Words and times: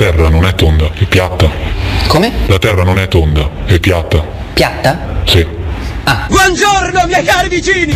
Terra 0.00 0.30
non 0.30 0.46
è 0.46 0.54
tonda, 0.54 0.90
è 0.94 1.04
piatta. 1.04 1.46
Come? 2.06 2.32
La 2.46 2.58
Terra 2.58 2.84
non 2.84 2.98
è 2.98 3.06
tonda, 3.06 3.50
è 3.66 3.78
piatta. 3.78 4.24
Piatta? 4.54 4.98
Sì. 5.26 5.46
Buongiorno 6.26 7.04
miei 7.06 7.22
cari 7.22 7.50
vicini! 7.50 7.94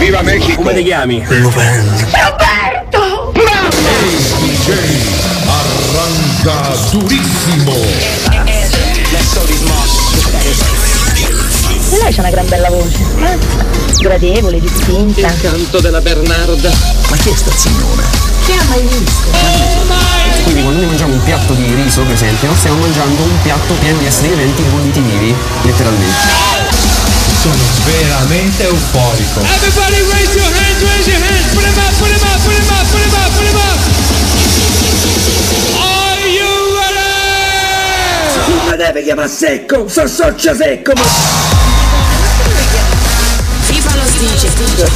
Viva 0.00 0.22
Mexico! 0.22 0.62
Come 0.62 0.74
ti 0.74 0.82
chiami? 0.82 1.24
Roberto! 1.28 3.32
Arranca 5.46 6.74
durissimo. 6.90 7.74
E 11.92 11.98
lei 12.02 12.12
c'ha 12.14 12.20
una 12.20 12.30
gran 12.30 12.46
bella 12.48 12.68
voce. 12.70 12.98
eh? 13.24 13.36
Gradevole, 14.00 14.60
distinta. 14.60 15.32
Canto 15.40 15.80
della 15.80 16.00
Bernarda. 16.00 16.70
Ma 17.10 17.16
chi 17.16 17.30
è 17.30 17.34
sta 17.34 17.50
zignona? 17.56 18.04
Chi 18.44 18.52
ha 18.52 18.62
mai 18.68 18.82
visto? 18.82 19.28
Quindi 20.44 20.62
quando 20.62 20.78
noi 20.80 20.86
mangiamo 20.88 21.12
un 21.14 21.22
piatto 21.22 21.52
di 21.54 21.74
riso, 21.74 22.02
per 22.02 22.12
esempio, 22.14 22.54
stiamo 22.56 22.78
mangiando 22.78 23.22
un 23.22 23.42
piatto 23.42 23.74
pieno 23.74 23.98
di 23.98 24.06
esseri 24.06 24.28
viventi 24.28 24.62
vivi, 25.00 25.34
letteralmente. 25.62 26.48
Sono 27.40 27.54
veramente 27.84 28.64
euforico. 28.64 29.40
Everybody 29.40 30.00
raise 30.12 30.32
your 30.36 30.46
hands, 30.46 30.82
raise 30.82 31.10
your 31.10 31.20
hands. 31.20 31.52
Put 31.54 31.64
'em 31.64 31.76
up, 31.76 31.92
put 31.98 32.10
'em 32.10 32.20
up, 32.20 32.40
put 32.42 32.52
'em 32.54 32.68
up, 32.68 32.86
put 32.90 33.00
'em 33.00 33.12
up, 33.12 33.30
put 33.34 33.46
'em 33.46 33.56
up. 33.56 33.78
Deve 38.80 39.02
chiamare 39.02 39.28
secco, 39.28 39.86
so 39.88 40.06
socia 40.06 40.54
secco, 40.54 40.92
ma... 40.94 41.02
FIFA 43.66 43.94
lo 43.94 44.04
dice. 44.18 44.48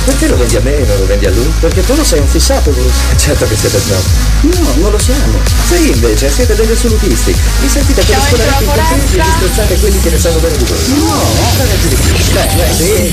Perché 0.04 0.26
lo 0.26 0.38
vendi 0.38 0.56
a 0.56 0.60
me 0.60 0.78
e 0.78 0.86
non 0.86 0.96
lo 0.98 1.04
vendi 1.06 1.26
a 1.26 1.30
lui? 1.30 1.52
Perché 1.60 1.84
tu 1.84 1.94
lo 1.94 2.02
sei 2.02 2.20
un 2.20 2.26
fissato, 2.26 2.70
Bruce. 2.70 2.94
Certo 3.16 3.46
che 3.46 3.54
siete 3.54 3.78
snob. 3.78 4.02
No, 4.40 4.72
non 4.80 4.90
lo 4.90 4.98
siamo. 4.98 5.38
Sì, 5.68 5.90
invece, 5.90 6.30
siete 6.30 6.54
degli 6.54 6.72
assolutisti. 6.72 7.36
Vi 7.60 7.68
sentite 7.68 8.06
come 8.06 8.18
scolariti 8.26 8.64
incontenti 8.64 9.16
e 9.16 9.22
disprezzate 9.22 9.78
quelli 9.78 10.00
che 10.00 10.08
ne 10.10 10.18
sanno 10.18 10.38
bene 10.38 10.56
di 10.56 10.64
voi. 10.64 10.78
No, 10.98 11.22
ragazzi 11.58 11.88
di 11.88 11.94
più. 11.94 12.14
Beh, 12.32 12.48
beh, 12.56 12.72
sì. 12.74 13.12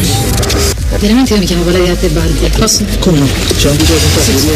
Veramente 0.97 1.33
io 1.33 1.39
mi 1.39 1.45
chiamo 1.45 1.65
Valeria 1.65 1.95
Tebaldi. 1.95 2.49
Posso? 2.57 2.85
Come 2.99 3.19
no? 3.19 3.27
C'è 3.57 3.69
un 3.69 3.75
video 3.75 3.99
sentato 3.99 4.31
di 4.31 4.49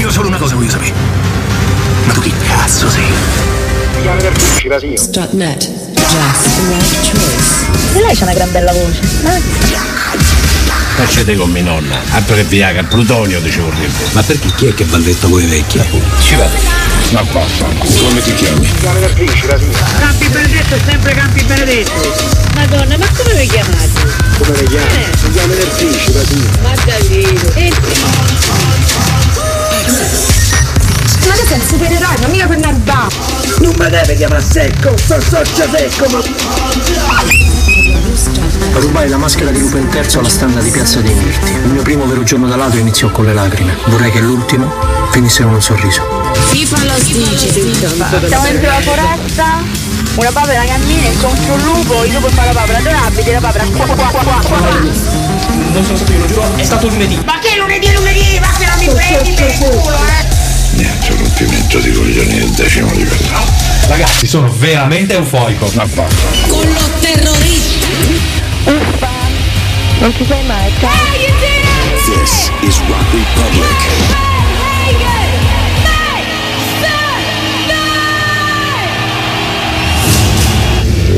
Io 0.00 0.10
solo 0.10 0.28
una 0.28 0.38
cosa 0.38 0.54
voglio 0.54 0.70
sapere. 0.70 0.94
Ma 2.06 2.14
tu 2.14 2.22
chi 2.22 2.32
cazzo 2.46 2.88
sei? 2.88 3.57
Strutnet. 4.94 5.68
Jazz. 5.94 6.46
Right 6.68 7.10
choice. 7.10 7.66
E 7.94 8.00
lei 8.00 8.14
c'ha 8.14 8.24
una 8.24 8.32
gran 8.34 8.50
bella 8.52 8.72
voce. 8.72 9.00
eh? 9.24 9.40
Facete 10.96 11.34
con 11.36 11.50
mia 11.50 11.62
nonna, 11.62 11.96
altro 12.10 12.36
che 12.36 12.44
Viagra, 12.44 12.84
Plutonio 12.84 13.40
ti 13.42 13.50
ci 13.50 13.58
vorrebbe. 13.58 14.04
Ma 14.12 14.22
perché 14.22 14.52
chi 14.54 14.66
è 14.66 14.74
che 14.74 14.84
balletta 14.84 15.26
voi 15.26 15.44
vecchi? 15.46 15.80
Ci 16.20 16.34
vado. 16.36 16.56
Ma 17.10 17.22
basta. 17.24 17.64
Come 17.64 18.22
ti 18.22 18.34
chiami? 18.34 18.70
Campi 18.80 20.28
Benedetto 20.28 20.74
è 20.74 20.80
sempre 20.88 21.14
Campi 21.14 21.42
Benedetto. 21.42 22.36
Madonna, 22.54 22.96
ma 22.98 23.06
come 23.16 23.34
vi 23.34 23.46
chiamate? 23.46 23.90
Come 24.38 24.56
le 24.58 24.64
chiami? 24.64 25.04
Si 25.20 25.30
chiama 25.30 25.54
Nerfici, 25.54 26.12
la 26.12 26.24
signora. 26.24 26.58
Ma 26.62 26.72
Davide. 26.84 27.52
E 27.54 27.72
Ma 31.26 31.34
tu 31.34 31.46
sei 31.46 31.56
il 31.58 31.64
supereroe, 31.68 32.16
ma 32.20 32.26
mica 32.28 32.46
per 32.46 32.58
narba. 32.58 33.47
Non 33.60 33.74
mi 33.78 33.90
deve 33.90 34.14
chiamare 34.14 34.42
secco, 34.42 34.96
so 34.96 35.20
socia 35.20 35.68
secco, 35.68 36.06
ma... 36.10 36.20
Rubai 38.80 39.08
la 39.08 39.16
maschera 39.16 39.50
di 39.50 39.58
Lupin 39.58 39.88
III 39.92 40.18
alla 40.18 40.28
standa 40.28 40.60
di 40.60 40.70
Piazza 40.70 41.00
dei 41.00 41.14
Mirti. 41.14 41.52
Il 41.52 41.70
mio 41.70 41.82
primo 41.82 42.06
vero 42.06 42.22
giorno 42.22 42.46
da 42.46 42.56
ladro 42.56 42.78
iniziò 42.78 43.10
con 43.10 43.24
le 43.24 43.32
lacrime. 43.32 43.76
Vorrei 43.86 44.10
che 44.10 44.20
l'ultimo 44.20 44.72
finisse 45.10 45.42
con 45.42 45.54
un 45.54 45.62
sorriso. 45.62 46.02
FIFA 46.50 46.84
lo. 46.84 46.94
Siamo 46.98 48.44
dentro 48.44 48.70
la 48.70 48.80
foresta. 48.80 49.86
Una 50.14 50.32
papera 50.32 50.64
cammina 50.64 51.08
incontro 51.08 51.54
un 51.54 51.62
lupo, 51.62 52.04
il 52.04 52.12
lupo 52.12 52.28
fa 52.28 52.44
la 52.44 52.52
papera, 52.52 52.78
dove 52.78 52.92
abiti 52.92 53.30
la 53.30 53.40
papera? 53.40 53.64
Qua, 53.64 53.86
qua, 53.86 53.94
qua, 53.94 54.22
qua, 54.22 54.40
qua. 54.42 54.58
Non 55.72 55.84
sono 55.84 55.96
stato 55.96 56.12
io, 56.12 56.18
lo 56.18 56.26
giuro, 56.26 56.56
è 56.56 56.64
stato 56.64 56.88
lunedì. 56.88 57.22
Ma 57.24 57.38
che 57.38 57.56
lunedì 57.56 57.92
lunedì? 57.92 58.38
Ma 58.40 58.48
che 58.58 58.66
non 58.66 58.78
mi 58.78 58.88
prendi 58.92 59.32
per 59.34 59.48
il 59.48 59.58
culo, 59.58 59.96
eh? 59.96 60.37
Niente 60.72 61.08
rompimento 61.16 61.78
di 61.78 61.92
coglioni 61.92 62.38
del 62.38 62.50
decimo 62.50 62.92
livello. 62.92 63.40
Ragazzi, 63.86 64.26
sono 64.26 64.52
veramente 64.58 65.14
euforico. 65.14 65.70
Ma 65.74 65.86
basta. 65.86 66.48
Con 66.48 66.68
lo 66.68 66.90
terrorista. 67.00 67.86
Uffa. 68.64 69.08
Non 70.00 70.12
ti 70.14 70.24
sei 70.26 70.44
mai, 70.44 70.70
This 72.04 72.50
is 72.62 72.78
Rock 72.86 73.12
Republic. 73.12 74.18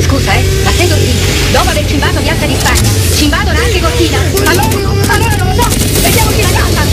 Scusa, 0.01 0.33
eh, 0.33 0.43
ma 0.65 0.71
sei 0.73 0.89
Cortina? 0.89 1.21
Dopo 1.53 1.71
averci 1.71 1.95
invaso 1.95 2.21
Piazza 2.21 2.47
di 2.47 2.57
Spagna, 2.59 2.89
ci 3.15 3.25
invadono 3.25 3.59
anche 3.59 3.81
Cortina. 3.81 4.19
Allora, 4.45 5.15
allora 5.15 5.37
non 5.37 5.55
lo 5.55 5.63
so. 5.63 5.69
Vediamoci 6.01 6.41
la 6.41 6.49
casa. 6.49 6.80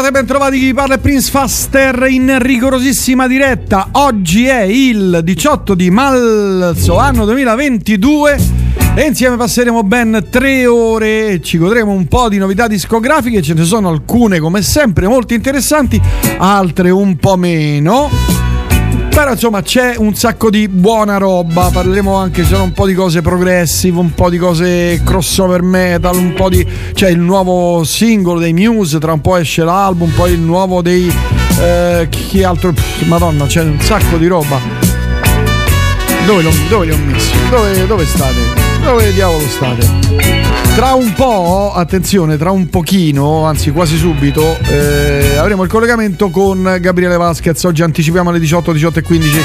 Ben 0.00 0.08
trovate, 0.08 0.24
ben 0.24 0.26
trovati 0.26 0.58
chi 0.58 0.72
parla 0.72 0.94
è 0.94 0.98
Prince 0.98 1.30
Faster 1.30 2.06
in 2.08 2.38
rigorosissima 2.38 3.26
diretta. 3.26 3.88
Oggi 3.92 4.46
è 4.46 4.62
il 4.62 5.20
18 5.22 5.74
di 5.74 5.90
marzo, 5.90 6.96
anno 6.96 7.26
2022 7.26 8.38
e 8.94 9.06
insieme 9.06 9.36
passeremo 9.36 9.82
ben 9.82 10.28
tre 10.30 10.64
ore 10.64 11.42
ci 11.42 11.58
godremo 11.58 11.92
un 11.92 12.06
po' 12.06 12.30
di 12.30 12.38
novità 12.38 12.66
discografiche, 12.66 13.42
ce 13.42 13.52
ne 13.52 13.64
sono 13.64 13.90
alcune 13.90 14.38
come 14.38 14.62
sempre 14.62 15.06
molto 15.06 15.34
interessanti, 15.34 16.00
altre 16.38 16.88
un 16.88 17.16
po' 17.16 17.36
meno. 17.36 18.39
Però 19.10 19.32
insomma 19.32 19.60
c'è 19.60 19.96
un 19.98 20.14
sacco 20.14 20.48
di 20.50 20.68
buona 20.68 21.18
roba, 21.18 21.68
parleremo 21.70 22.14
anche, 22.14 22.44
sono 22.44 22.62
un 22.62 22.72
po' 22.72 22.86
di 22.86 22.94
cose 22.94 23.20
progressive, 23.20 23.98
un 23.98 24.14
po' 24.14 24.30
di 24.30 24.38
cose 24.38 25.02
crossover 25.04 25.62
metal, 25.62 26.16
un 26.16 26.32
po' 26.32 26.48
di... 26.48 26.66
c'è 26.94 27.10
il 27.10 27.18
nuovo 27.18 27.84
singolo 27.84 28.38
dei 28.38 28.52
Muse, 28.54 28.98
tra 28.98 29.12
un 29.12 29.20
po' 29.20 29.36
esce 29.36 29.62
l'album, 29.62 30.10
poi 30.10 30.32
il 30.32 30.40
nuovo 30.40 30.80
dei... 30.80 31.12
Eh, 31.60 32.06
chi 32.08 32.42
altro... 32.42 32.72
Madonna, 33.04 33.44
c'è 33.46 33.62
un 33.62 33.78
sacco 33.80 34.16
di 34.16 34.26
roba. 34.26 34.58
Dove, 36.24 36.42
lo- 36.42 36.52
dove 36.68 36.86
li 36.86 36.92
ho 36.92 36.96
messi? 36.96 37.32
Dove, 37.50 37.86
dove 37.86 38.06
state? 38.06 38.36
Dove 38.82 39.12
diavolo 39.12 39.46
state? 39.48 40.49
Tra 40.74 40.94
un 40.94 41.12
po', 41.12 41.72
attenzione, 41.74 42.36
tra 42.38 42.50
un 42.50 42.68
pochino, 42.68 43.44
anzi 43.44 43.70
quasi 43.70 43.96
subito, 43.96 44.56
eh, 44.62 45.36
avremo 45.36 45.62
il 45.62 45.68
collegamento 45.68 46.30
con 46.30 46.78
Gabriele 46.80 47.16
Vasquez. 47.16 47.62
Oggi 47.64 47.82
anticipiamo 47.82 48.30
alle 48.30 48.38
18, 48.38 48.72
18 48.72 48.98
e 48.98 49.02
15. 49.02 49.38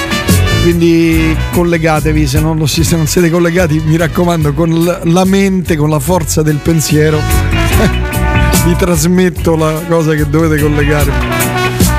Quindi 0.63 1.37
collegatevi, 1.51 2.25
se 2.25 2.39
non, 2.39 2.57
lo, 2.57 2.65
se 2.65 2.95
non 2.95 3.05
siete 3.05 3.29
collegati, 3.29 3.81
mi 3.85 3.97
raccomando, 3.97 4.53
con 4.53 4.99
la 5.03 5.25
mente, 5.25 5.75
con 5.75 5.89
la 5.89 5.99
forza 5.99 6.41
del 6.41 6.57
pensiero, 6.57 7.19
vi 8.65 8.75
trasmetto 8.75 9.55
la 9.55 9.81
cosa 9.87 10.13
che 10.15 10.27
dovete 10.27 10.61
collegare. 10.61 11.11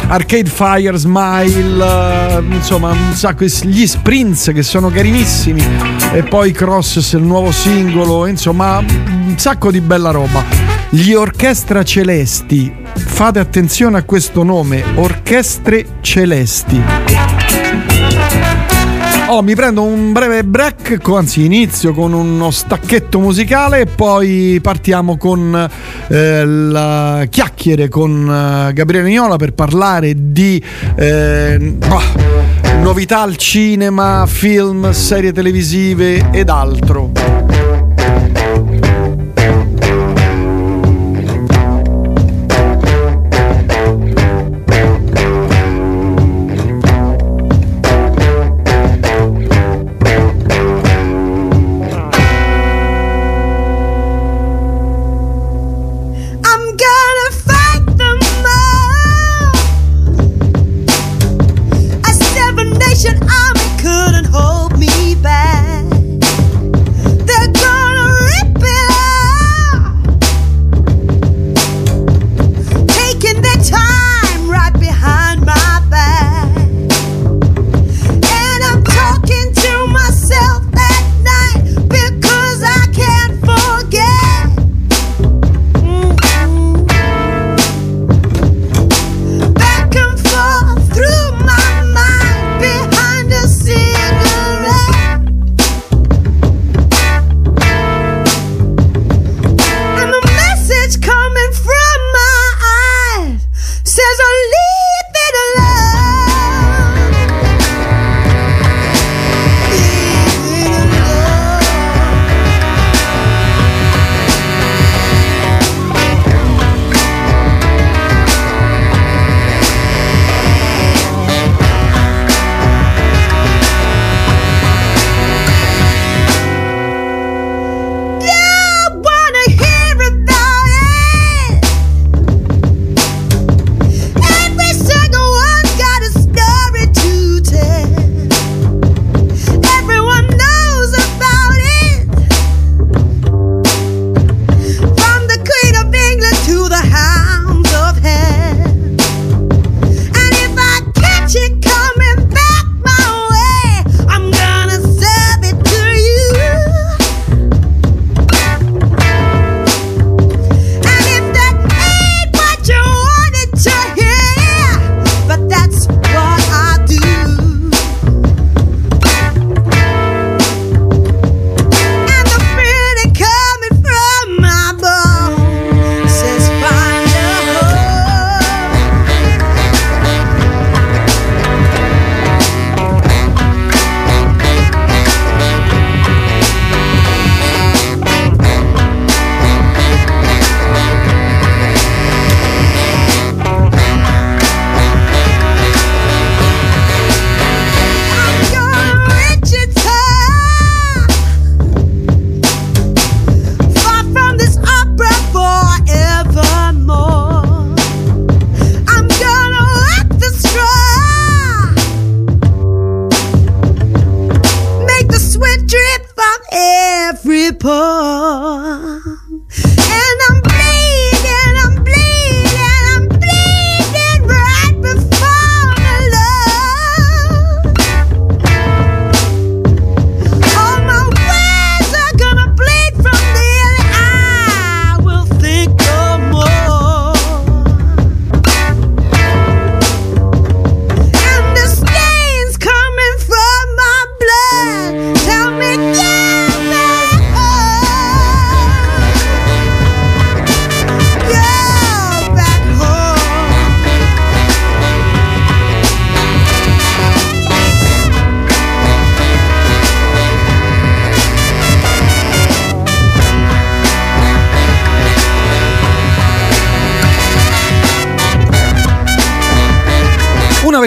Arcade 0.08 0.48
Fire, 0.48 0.96
Smile, 0.96 1.84
eh, 1.84 2.42
insomma 2.54 2.90
un 2.90 3.12
sacco 3.12 3.44
gli 3.44 3.86
sprints 3.86 4.52
che 4.54 4.62
sono 4.62 4.88
carinissimi 4.88 5.64
e 6.12 6.22
poi 6.22 6.52
Crosses 6.52 7.12
il 7.12 7.22
nuovo 7.22 7.50
singolo, 7.50 8.26
insomma 8.26 8.84
sacco 9.38 9.70
di 9.70 9.80
bella 9.80 10.10
roba. 10.10 10.44
Gli 10.88 11.12
Orchestra 11.12 11.82
Celesti, 11.82 12.74
fate 12.94 13.38
attenzione 13.38 13.98
a 13.98 14.02
questo 14.04 14.42
nome, 14.42 14.82
Orchestre 14.94 15.86
Celesti. 16.00 16.82
Oh, 19.28 19.42
mi 19.42 19.56
prendo 19.56 19.82
un 19.82 20.12
breve 20.12 20.44
break, 20.44 21.00
anzi 21.08 21.44
inizio 21.44 21.92
con 21.92 22.12
uno 22.12 22.52
stacchetto 22.52 23.18
musicale 23.18 23.80
e 23.80 23.86
poi 23.86 24.60
partiamo 24.62 25.16
con 25.16 25.68
eh, 26.08 26.44
la 26.44 27.26
chiacchiere 27.28 27.88
con 27.88 28.68
eh, 28.68 28.72
Gabriele 28.72 29.08
Niola 29.08 29.36
per 29.36 29.52
parlare 29.52 30.14
di... 30.16 30.62
Eh, 30.94 31.76
oh, 31.88 32.02
novità 32.80 33.22
al 33.22 33.36
cinema, 33.36 34.26
film, 34.28 34.92
serie 34.92 35.32
televisive 35.32 36.30
ed 36.30 36.48
altro. 36.48 37.75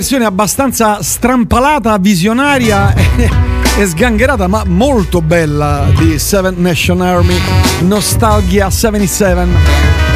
canzone 0.10 0.26
abbastanza 0.26 1.04
strampalata, 1.04 1.96
visionaria 2.00 2.96
e, 2.96 3.30
e 3.78 3.86
sgangherata, 3.86 4.48
ma 4.48 4.64
molto 4.66 5.22
bella 5.22 5.88
di 6.00 6.18
Seven 6.18 6.56
Nation 6.58 7.02
Army, 7.02 7.38
Nostalgia 7.82 8.72
77. 8.72 9.48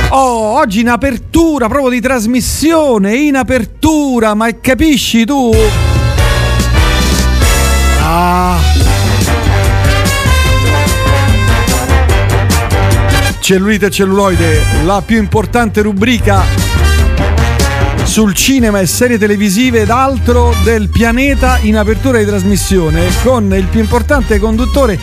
Oh, 0.10 0.58
oggi 0.58 0.80
in 0.80 0.90
apertura 0.90 1.68
proprio 1.68 1.92
di 1.92 2.02
trasmissione, 2.02 3.14
in 3.16 3.36
apertura, 3.36 4.34
ma 4.34 4.50
capisci 4.60 5.26
tu? 5.26 5.52
Ah. 8.02 8.58
Cellulite 13.40 13.86
e 13.86 13.90
celluloide, 13.92 14.62
la 14.86 15.04
più 15.06 15.20
importante 15.20 15.84
rubrica 15.84 16.74
sul 18.14 18.36
cinema 18.36 18.80
e 18.80 18.86
serie 18.86 19.18
televisive 19.18 19.82
ed 19.82 19.90
altro 19.90 20.52
del 20.64 20.88
pianeta 20.90 21.58
in 21.64 21.76
apertura 21.78 22.20
di 22.20 22.26
trasmissione 22.26 23.08
con 23.24 23.52
il 23.56 23.66
più 23.66 23.80
importante 23.80 24.38
conduttore 24.38 25.00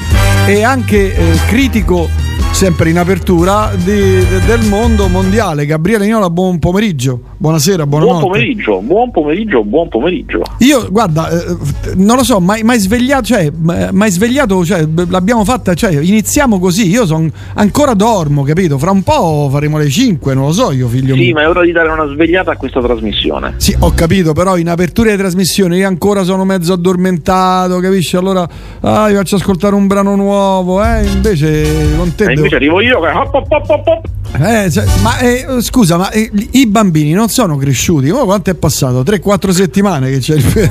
e 0.47 0.63
anche 0.63 1.13
eh, 1.17 1.33
critico 1.49 2.09
sempre 2.53 2.89
in 2.91 2.99
apertura 2.99 3.73
di- 3.75 3.85
de- 4.25 4.39
del 4.47 4.65
mondo 4.69 5.09
mondiale. 5.09 5.67
Gabriele 5.67 6.07
Niola, 6.07 6.31
buon 6.31 6.61
pomeriggio. 6.61 7.21
Buonasera, 7.37 7.85
buonanotte. 7.85 8.19
Buon 8.21 8.31
pomeriggio, 8.33 8.81
buon 8.81 9.11
pomeriggio, 9.11 9.65
buon 9.65 9.89
pomeriggio. 9.89 10.43
Io, 10.61 10.89
guarda, 10.91 11.31
eh, 11.31 11.57
non 11.97 12.17
lo 12.17 12.23
so, 12.23 12.39
mai, 12.39 12.63
mai 12.63 12.79
svegliato, 12.79 13.25
cioè, 13.25 13.51
mai 13.51 14.11
svegliato, 14.11 14.63
cioè, 14.63 14.87
l'abbiamo 15.09 15.43
fatta, 15.43 15.73
cioè, 15.73 15.91
iniziamo 15.99 16.59
così, 16.59 16.87
io 16.91 17.07
son, 17.07 17.33
ancora 17.55 17.95
dormo, 17.95 18.43
capito? 18.43 18.77
Fra 18.77 18.91
un 18.91 19.03
po' 19.03 19.49
faremo 19.51 19.79
le 19.79 19.89
5, 19.89 20.35
non 20.35 20.47
lo 20.47 20.53
so 20.53 20.71
io, 20.71 20.87
figlio 20.89 21.15
Sì, 21.15 21.21
mio. 21.21 21.35
ma 21.35 21.43
è 21.43 21.49
ora 21.49 21.63
di 21.65 21.73
dare 21.73 21.89
una 21.91 22.07
svegliata 22.13 22.51
a 22.53 22.57
questa 22.57 22.81
trasmissione. 22.83 23.55
Sì, 23.57 23.75
ho 23.79 23.93
capito, 23.95 24.35
però 24.35 24.59
in 24.59 24.69
apertura 24.69 25.11
di 25.11 25.17
trasmissione 25.17 25.79
io 25.79 25.87
ancora 25.89 26.25
sono 26.25 26.45
mezzo 26.45 26.75
addormentato, 26.75 27.79
capisci? 27.79 28.17
Allora, 28.17 28.47
ah, 28.81 29.09
vi 29.09 29.15
faccio 29.15 29.37
ascoltare 29.37 29.75
un 29.75 29.87
brano 29.87 30.15
nuovo, 30.15 30.85
eh? 30.85 31.07
Invece 31.07 31.97
con 31.97 32.15
te 32.15 32.25
E 32.25 32.27
devo- 32.27 32.33
invece 32.37 32.57
arrivo 32.57 32.81
io 32.83 33.01
che 33.01 33.07
hop, 33.09 33.33
hop, 33.35 33.51
hop, 33.51 33.71
hop, 33.71 33.87
hop. 33.87 34.09
Eh, 34.33 34.71
cioè, 34.71 34.85
ma 35.03 35.19
eh, 35.19 35.45
scusa, 35.61 35.97
ma 35.97 36.11
eh, 36.11 36.31
i 36.53 36.67
bambini 36.67 37.13
non 37.13 37.29
sono 37.29 37.57
cresciuti? 37.57 38.11
Ma 38.11 38.21
quanto 38.25 38.51
è 38.51 38.55
passato? 38.55 39.03
3-4 39.03 39.51
settimane 39.51 40.09
che 40.11 40.19
c'è 40.19 40.35
il, 40.37 40.71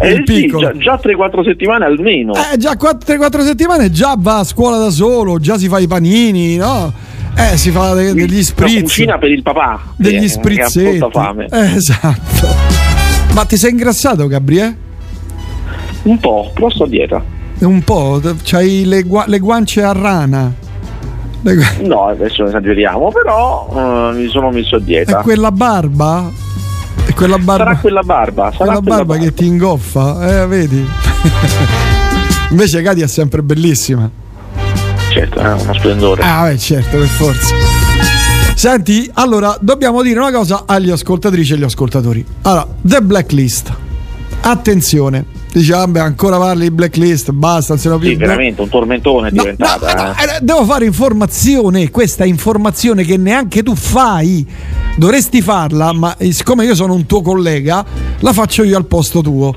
Eh 0.00 0.10
il 0.14 0.22
sì, 0.26 0.32
piccolo? 0.42 0.72
già, 0.72 0.76
già 0.78 1.00
3-4 1.02 1.44
settimane 1.44 1.84
almeno. 1.84 2.32
Eh, 2.34 2.56
già 2.56 2.72
3-4 2.72 3.42
settimane 3.44 3.90
già 3.90 4.14
va 4.16 4.38
a 4.38 4.44
scuola 4.44 4.78
da 4.78 4.90
solo, 4.90 5.38
già 5.38 5.58
si 5.58 5.68
fa 5.68 5.78
i 5.80 5.86
panini, 5.86 6.56
no? 6.56 6.92
Eh, 7.36 7.56
si 7.56 7.70
fa 7.70 7.94
de- 7.94 8.14
degli 8.14 8.32
Una 8.32 8.42
spritz. 8.42 8.82
cucina 8.82 9.18
per 9.18 9.30
il 9.30 9.42
papà. 9.42 9.80
Degli 9.96 10.20
che- 10.20 10.28
sprizzetti. 10.28 10.98
Che 10.98 11.04
ha 11.04 11.10
fame. 11.10 11.46
Eh, 11.50 11.74
esatto. 11.76 12.48
Ma 13.34 13.44
ti 13.44 13.56
sei 13.56 13.70
ingrassato, 13.72 14.26
Gabriele? 14.28 14.76
Un 16.04 16.18
po', 16.18 16.50
però 16.54 16.70
sto 16.70 16.84
a 16.84 16.88
dieta. 16.88 17.22
Un 17.60 17.82
po', 17.82 18.20
c'hai 18.42 18.84
le, 18.86 19.02
gua- 19.02 19.24
le 19.26 19.38
guance 19.38 19.82
a 19.82 19.92
rana. 19.92 20.52
No, 21.82 22.06
adesso 22.08 22.44
esageriamo, 22.44 23.10
però 23.10 24.10
eh, 24.10 24.12
mi 24.14 24.28
sono 24.28 24.50
messo 24.50 24.76
a 24.76 24.78
E 24.78 24.82
dieta. 24.82 25.20
quella 25.22 25.50
barba? 25.50 26.30
E 27.06 27.14
quella 27.14 27.38
barba? 27.38 27.64
Sarà 27.64 27.76
quella 27.78 28.02
barba, 28.02 28.42
sarà 28.52 28.56
quella 28.56 28.80
quella 28.80 28.96
barba 29.04 29.16
che 29.16 29.32
ti 29.34 29.46
ingoffa, 29.46 30.42
eh, 30.42 30.46
vedi? 30.46 30.86
Invece 32.50 32.82
Katia 32.82 33.04
è 33.04 33.08
sempre 33.08 33.42
bellissima. 33.42 34.10
Certo, 35.12 35.38
è 35.38 35.52
uno 35.52 35.74
splendore. 35.74 36.22
Ah, 36.22 36.44
beh, 36.44 36.58
certo, 36.58 36.98
per 36.98 37.06
forza. 37.06 37.54
Senti, 38.54 39.10
allora, 39.14 39.56
dobbiamo 39.60 40.02
dire 40.02 40.18
una 40.20 40.30
cosa 40.32 40.64
agli 40.66 40.90
ascoltatrici 40.90 41.52
e 41.52 41.56
agli 41.56 41.62
ascoltatori. 41.64 42.24
Allora, 42.42 42.66
The 42.82 43.00
Blacklist. 43.00 43.72
Attenzione. 44.42 45.24
Dice, 45.52 45.72
vabbè, 45.72 45.98
ancora 45.98 46.38
parli 46.38 46.62
di 46.68 46.70
Blacklist, 46.70 47.32
basta, 47.32 47.74
non 47.84 47.98
più. 47.98 48.08
Sì, 48.10 48.14
veramente 48.14 48.60
un 48.62 48.68
tormentone 48.68 49.28
è 49.28 49.30
diventata. 49.32 50.14
eh. 50.14 50.24
Eh, 50.24 50.38
Devo 50.42 50.64
fare 50.64 50.84
informazione, 50.84 51.90
questa 51.90 52.24
informazione 52.24 53.04
che 53.04 53.16
neanche 53.16 53.62
tu 53.64 53.74
fai. 53.74 54.46
Dovresti 54.96 55.42
farla, 55.42 55.92
ma 55.92 56.16
eh, 56.16 56.32
siccome 56.32 56.64
io 56.64 56.74
sono 56.76 56.94
un 56.94 57.04
tuo 57.06 57.20
collega, 57.20 57.84
la 58.20 58.32
faccio 58.32 58.62
io 58.62 58.76
al 58.76 58.86
posto 58.86 59.22
tuo. 59.22 59.52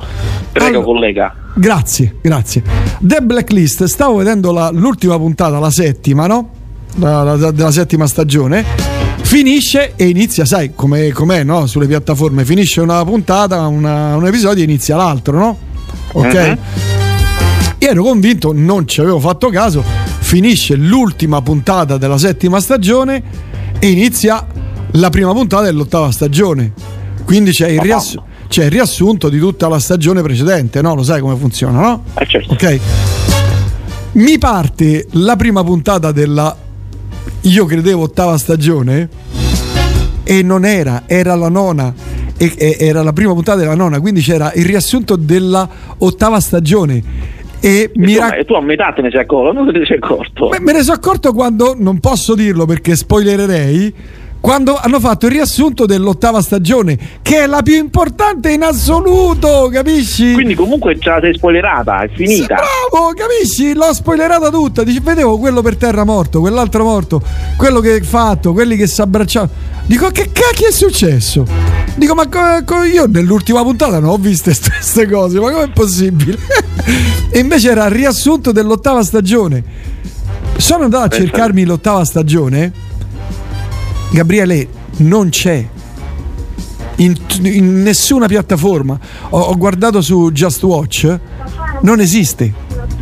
Prego, 0.52 0.82
collega. 0.84 1.34
Grazie, 1.56 2.16
grazie. 2.22 2.63
The 3.00 3.22
Blacklist, 3.22 3.84
stavo 3.84 4.16
vedendo 4.18 4.52
la- 4.52 4.72
l'ultima 4.72 5.18
puntata, 5.18 5.60
la 5.60 5.70
settima, 5.72 6.25
no? 6.25 6.50
La- 6.96 7.24
la- 7.24 7.52
della 7.52 7.72
settima 7.72 8.08
stagione. 8.08 8.66
Finisce 9.34 9.94
e 9.96 10.10
inizia, 10.10 10.46
sai 10.46 10.75
com'è, 10.75 11.10
com'è, 11.10 11.42
no? 11.44 11.66
Sulle 11.66 11.88
piattaforme. 11.88 12.46
Finisce 12.46 12.82
una 12.82 13.04
puntata, 13.04 13.66
una- 13.66 14.16
un 14.16 14.28
episodio 14.28 14.62
e 14.62 14.66
inizia 14.68 14.96
l'altro, 14.96 15.36
no? 15.36 15.58
Ok? 16.12 16.34
Mhm. 16.36 16.58
Io 17.80 17.90
ero 17.90 18.04
convinto, 18.04 18.52
non 18.54 18.88
ci 18.88 19.02
avevo 19.02 19.20
fatto 19.20 19.50
caso. 19.50 19.84
Finisce 20.20 20.75
l'ultima 20.75 21.42
puntata 21.42 21.98
della 21.98 22.20
settima 22.20 22.60
stagione 22.60 23.24
e 23.80 23.88
inizia 23.90 24.46
la 24.92 25.10
prima 25.10 25.32
puntata 25.34 25.63
dell'ottava 25.63 26.12
stagione. 26.12 26.72
Quindi 27.25 27.50
c'è 27.50 27.70
il, 27.70 27.82
riass- 27.82 28.20
c'è 28.48 28.66
il 28.66 28.70
riassunto 28.70 29.30
di 29.30 29.40
tutta 29.40 29.68
la 29.68 29.80
stagione 29.80 30.22
precedente, 30.22 30.80
no? 30.84 30.94
Lo 30.94 31.02
sai 31.02 31.22
come 31.22 31.36
funziona, 31.38 31.80
no? 31.82 32.04
Eh, 32.20 32.28
certo. 32.28 32.54
Ok. 32.54 32.80
Mi 34.12 34.38
parte 34.38 35.08
la 35.13 35.36
prima 35.36 35.63
puntata 35.63 36.12
della 36.12 36.56
io 37.46 37.66
credevo 37.66 38.04
ottava 38.04 38.38
stagione 38.38 39.10
e 40.24 40.42
non 40.44 40.65
era, 40.65 41.03
era 41.06 41.36
la 41.36 41.50
nona. 41.50 41.94
E, 42.38 42.51
e- 42.58 42.77
era 42.80 43.03
la 43.03 43.13
prima 43.13 43.34
puntata 43.34 43.60
della 43.60 43.75
nona, 43.75 44.00
quindi 44.00 44.22
c'era 44.22 44.51
il 44.56 44.65
riassunto 44.65 45.15
della 45.15 45.68
ottava 46.00 46.39
stagione. 46.39 47.01
E 47.60 47.92
mi 47.96 48.13
Tu- 48.15 48.20
rac- 48.20 48.38
E 48.39 48.46
tu 48.46 48.53
a 48.56 48.62
metà 48.62 48.92
te 48.94 49.01
ne 49.01 49.10
sei 49.12 49.22
accorto, 49.22 49.53
non 49.53 49.72
te 49.72 49.80
ne 49.80 49.86
sei 49.86 49.98
accorto. 49.98 50.50
Beh, 50.50 50.60
me 50.60 50.74
ne 50.74 50.82
sono 50.82 50.96
accorto 50.96 51.32
quando, 51.32 51.75
non 51.77 52.00
posso 52.00 52.36
dirlo 52.36 52.65
perché 52.65 52.96
spoilererei, 52.96 53.94
quando 54.42 54.75
hanno 54.75 55.00
fatto 55.00 55.27
il 55.27 55.32
riassunto 55.32 55.86
dell'ottava 55.86 56.42
stagione, 56.42 56.98
che 57.22 57.44
è 57.44 57.48
la 57.48 57.62
più 57.62 57.75
importante 57.75 58.51
in 58.51 58.63
assoluto, 58.63 59.70
capisci? 59.72 60.34
Quindi 60.34 60.56
comunque 60.56 60.98
la 61.01 61.20
sei 61.22 61.34
spoilerata, 61.36 62.01
è 62.01 62.10
finita. 62.10 62.56
Bravo, 62.56 63.13
capisci? 63.15 63.74
L'ho 63.74 63.94
spoilerata 63.94 64.50
tutta. 64.50 64.84
Dice, 64.84 65.00
vedevo 65.01 65.38
quello 65.38 65.62
per 65.62 65.77
terra 65.77 66.03
morto, 66.03 66.42
quell'altro 66.42 66.84
morto, 66.84 67.22
quello 67.56 67.80
che 67.80 67.92
hai 67.94 68.01
fatto, 68.01 68.51
quelli 68.51 68.75
che 68.75 68.88
si 68.88 69.00
abbracciavano. 69.00 69.51
Dico, 69.86 70.10
che 70.10 70.30
cacchio 70.32 70.68
è 70.68 70.72
successo? 70.72 71.46
Dico, 71.96 72.16
ma 72.16 72.28
co- 72.28 72.63
co- 72.66 72.84
io 72.84 73.06
nell'ultima 73.06 73.62
puntata 73.63 74.00
non 74.00 74.10
ho 74.12 74.18
viste 74.18 74.56
queste 74.58 75.08
cose, 75.08 75.40
ma 75.40 75.52
com'è 75.52 75.70
possibile? 75.70 76.38
e 77.30 77.40
invece 77.40 77.70
era 77.72 77.86
il 77.86 77.92
riassunto 77.92 78.52
dell'ottava 78.52 79.04
stagione. 79.04 79.63
Sono 80.58 80.86
andato 80.86 81.04
a 81.06 81.08
Pensa- 81.10 81.25
cercarmi 81.25 81.66
l'ottava 81.66 82.06
stagione. 82.06 82.72
Gabriele, 84.12 84.68
non 84.98 85.30
c'è. 85.30 85.68
In, 86.98 87.16
in 87.42 87.82
nessuna 87.82 88.28
piattaforma. 88.28 88.98
Ho, 89.30 89.40
ho 89.40 89.58
guardato 89.58 90.02
su 90.02 90.32
Just 90.32 90.62
Watch, 90.63 91.20
non 91.82 92.00
esiste. 92.00 92.54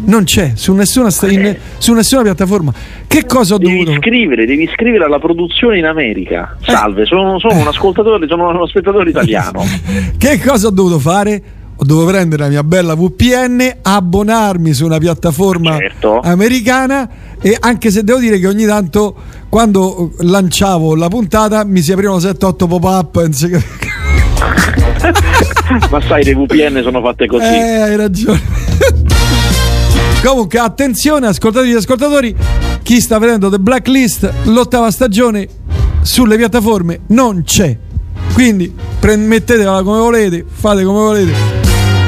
Non 0.03 0.24
c'è 0.24 0.53
su 0.55 0.74
nessuna, 0.74 1.10
sta- 1.12 1.29
in- 1.29 1.55
su 1.77 1.93
nessuna 1.93 2.24
piattaforma. 2.24 2.74
Che 3.08 3.25
cosa 3.25 3.55
ho 3.55 3.58
Devi 3.58 3.84
dovuto? 3.84 4.00
scrivere, 4.01 4.46
devi 4.46 4.70
scrivere 4.74 5.05
alla 5.05 5.20
produzione 5.20 5.77
in 5.77 5.86
America. 5.86 6.58
Eh. 6.65 6.72
Salve, 6.72 7.05
sono, 7.05 7.39
sono 7.39 7.60
un 7.60 7.67
ascoltatore, 7.67 8.27
sono 8.27 8.50
uno 8.50 8.65
spettatore 8.67 9.10
italiano. 9.10 9.63
Che 10.17 10.39
cosa 10.39 10.67
ho 10.67 10.72
dovuto 10.72 11.00
fare? 11.00 11.41
Ho 11.75 11.84
dovuto 11.84 12.05
prendere 12.08 12.43
la 12.43 12.50
mia 12.50 12.63
bella 12.63 12.93
VPN, 12.96 13.77
abbonarmi 13.81 14.72
su 14.74 14.86
una 14.86 15.00
piattaforma 15.00 15.77
Certo. 15.77 16.20
americana 16.20 17.10
e 17.41 17.58
anche 17.60 17.89
se 17.89 18.03
devo 18.03 18.20
dire 18.20 18.38
che 18.38 18.46
ogni 18.48 18.65
tanto 18.67 19.15
quando 19.50 20.12
lanciavo 20.20 20.96
la 20.96 21.08
puntata 21.08 21.63
mi 21.65 21.81
si 21.81 21.91
aprivano 21.91 22.20
7-8 22.20 22.67
pop-up. 22.67 23.29
Ma 25.89 26.01
sai, 26.08 26.24
le 26.24 26.36
VPN 26.36 26.81
sono 26.84 27.01
fatte 27.01 27.25
così. 27.25 27.46
Eh, 27.46 27.81
hai 27.81 27.96
ragione. 27.96 28.39
Comunque, 30.24 30.60
attenzione, 30.60 31.25
ascoltatori 31.25 31.72
e 31.72 31.75
ascoltatori, 31.78 32.36
chi 32.84 33.01
sta 33.01 33.18
vedendo 33.18 33.50
The 33.50 33.58
Blacklist, 33.58 34.32
l'ottava 34.44 34.92
stagione 34.92 35.48
sulle 36.01 36.38
piattaforme 36.38 37.01
non 37.08 37.42
c'è. 37.44 37.75
Quindi 38.34 38.74
mettetela 39.01 39.82
come 39.82 39.98
volete, 39.98 40.46
fate 40.48 40.84
come 40.84 41.00
volete. 41.00 41.32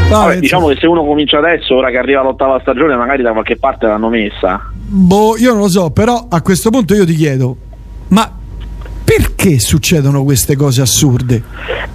Vabbè, 0.09 0.37
diciamo 0.37 0.67
che 0.67 0.77
se 0.79 0.85
uno 0.85 1.03
comincia 1.03 1.39
adesso, 1.39 1.75
ora 1.75 1.89
che 1.89 1.97
arriva 1.97 2.21
l'ottava 2.21 2.59
stagione, 2.61 2.95
magari 2.95 3.23
da 3.23 3.31
qualche 3.31 3.57
parte 3.57 3.87
l'hanno 3.87 4.09
messa. 4.09 4.61
Boh, 4.73 5.35
io 5.37 5.51
non 5.51 5.61
lo 5.61 5.69
so, 5.69 5.89
però 5.89 6.27
a 6.29 6.41
questo 6.43 6.69
punto 6.69 6.93
io 6.93 7.05
ti 7.05 7.15
chiedo, 7.15 7.57
ma 8.09 8.31
perché 9.15 9.59
succedono 9.59 10.23
queste 10.23 10.55
cose 10.55 10.81
assurde? 10.81 11.43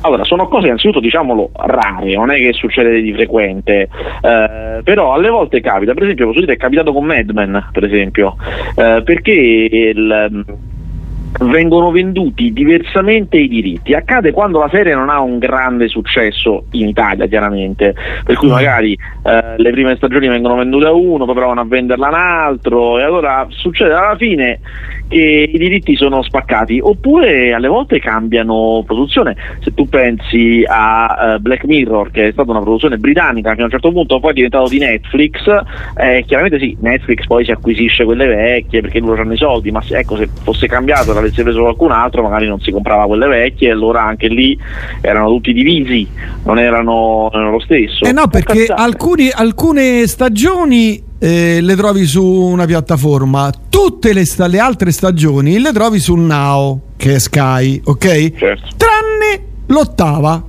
Allora, 0.03 0.23
sono 0.23 0.47
cose 0.47 0.67
innanzitutto 0.67 1.01
diciamolo 1.01 1.51
rare, 1.53 2.15
non 2.15 2.31
è 2.31 2.37
che 2.37 2.53
succede 2.53 3.01
di 3.03 3.13
frequente, 3.13 3.89
eh, 4.21 4.81
però 4.85 5.15
alle 5.15 5.29
volte 5.29 5.61
capita, 5.61 5.95
per 5.95 6.05
esempio 6.05 6.27
posso 6.27 6.39
dire 6.41 6.53
è 6.53 6.57
capitato 6.57 6.93
con 6.93 7.05
Mad 7.05 7.31
Men, 7.31 7.71
per 7.73 7.85
esempio, 7.85 8.37
eh, 8.77 9.03
perché 9.05 9.33
il, 9.33 10.45
vengono 11.41 11.91
venduti 11.91 12.53
diversamente 12.53 13.37
i 13.37 13.49
diritti. 13.49 13.95
Accade 13.95 14.33
quando 14.33 14.59
la 14.59 14.69
serie 14.71 14.95
non 14.95 15.09
ha 15.09 15.21
un 15.21 15.39
grande 15.39 15.89
successo 15.89 16.65
in 16.73 16.89
Italia, 16.89 17.27
chiaramente, 17.27 17.95
per 18.25 18.37
cui 18.37 18.49
magari 18.49 18.93
eh, 18.93 19.55
le 19.57 19.71
prime 19.71 19.97
stagioni 19.97 20.29
vengono 20.29 20.57
vendute 20.57 20.87
a 20.87 20.93
uno, 20.93 21.25
poi 21.25 21.35
provano 21.35 21.61
a 21.61 21.65
venderla 21.65 22.07
a 22.07 22.11
un 22.11 22.15
altro, 22.15 22.99
e 22.99 23.03
allora 23.03 23.47
succede 23.51 23.93
alla 23.93 24.17
fine 24.17 24.61
che 25.09 25.51
i 25.51 25.59
diritti 25.59 25.97
sono 25.97 26.23
spaccati, 26.23 26.81
oppure 26.83 27.53
alle 27.53 27.69
volte 27.69 27.99
cambiano 27.99 28.83
produzione. 28.85 29.37
Se 29.61 29.73
tu 29.73 29.89
pensi 29.89 30.63
a 30.67 31.35
eh, 31.35 31.39
Black 31.39 31.65
Mirror, 31.65 32.11
che 32.11 32.29
è 32.29 32.33
stata 32.33 32.51
una 32.51 32.61
produzione 32.61 32.99
britannica 32.99 33.51
fino 33.51 33.63
a 33.63 33.67
un 33.67 33.71
certo 33.71 33.93
punto, 33.93 34.21
poi 34.21 34.33
è 34.33 34.35
diventato 34.35 34.69
di 34.69 34.79
Netflix, 34.79 35.47
eh, 35.97 36.25
chiaramente 36.27 36.59
sì, 36.59 36.77
Netflix 36.81 37.27
poi 37.27 37.45
si 37.45 37.53
acquisisce 37.53 38.05
quelle 38.05 38.27
vecchie 38.27 38.83
perché 38.83 39.01
loro 39.01 39.23
hanno 39.23 39.33
i 39.33 39.39
soldi, 39.39 39.71
ma 39.71 39.81
se, 39.81 39.99
ecco, 39.99 40.17
se 40.17 40.29
fosse 40.43 40.67
cambiato, 40.67 41.15
l'avesse 41.15 41.28
l'avesse 41.29 41.43
preso 41.43 41.61
qualcun 41.61 41.91
altro 41.91 42.23
magari 42.23 42.47
non 42.47 42.61
si 42.61 42.71
comprava 42.71 43.07
quelle 43.07 43.27
vecchie 43.27 43.69
e 43.69 43.73
allora 43.73 44.03
anche 44.03 44.29
lì 44.29 44.59
erano 45.01 45.29
tutti 45.29 45.53
divisi, 45.53 46.07
non 46.45 46.59
erano, 46.59 47.31
erano 47.33 47.51
lo 47.53 47.61
stesso. 47.61 48.05
Eh 48.05 48.13
no, 48.13 48.29
perché 48.29 48.67
alcuni- 48.67 49.31
alcune 49.31 50.07
stagioni 50.07 51.03
eh, 51.21 51.59
le 51.61 51.77
trovi 51.77 52.05
su 52.05 52.25
una 52.25 52.65
piattaforma, 52.65 53.51
tutte 53.69 54.13
le, 54.13 54.25
sta- 54.25 54.47
le 54.47 54.59
altre 54.59 54.93
stagioni 54.93 55.59
le 55.59 55.73
trovi 55.73 55.99
su 55.99 56.15
Now, 56.15 56.81
che 56.97 57.15
è 57.15 57.19
Sky, 57.19 57.81
ok? 57.85 58.33
Certo. 58.37 58.67
Tranne 58.77 59.47
l'ottava. 59.67 60.43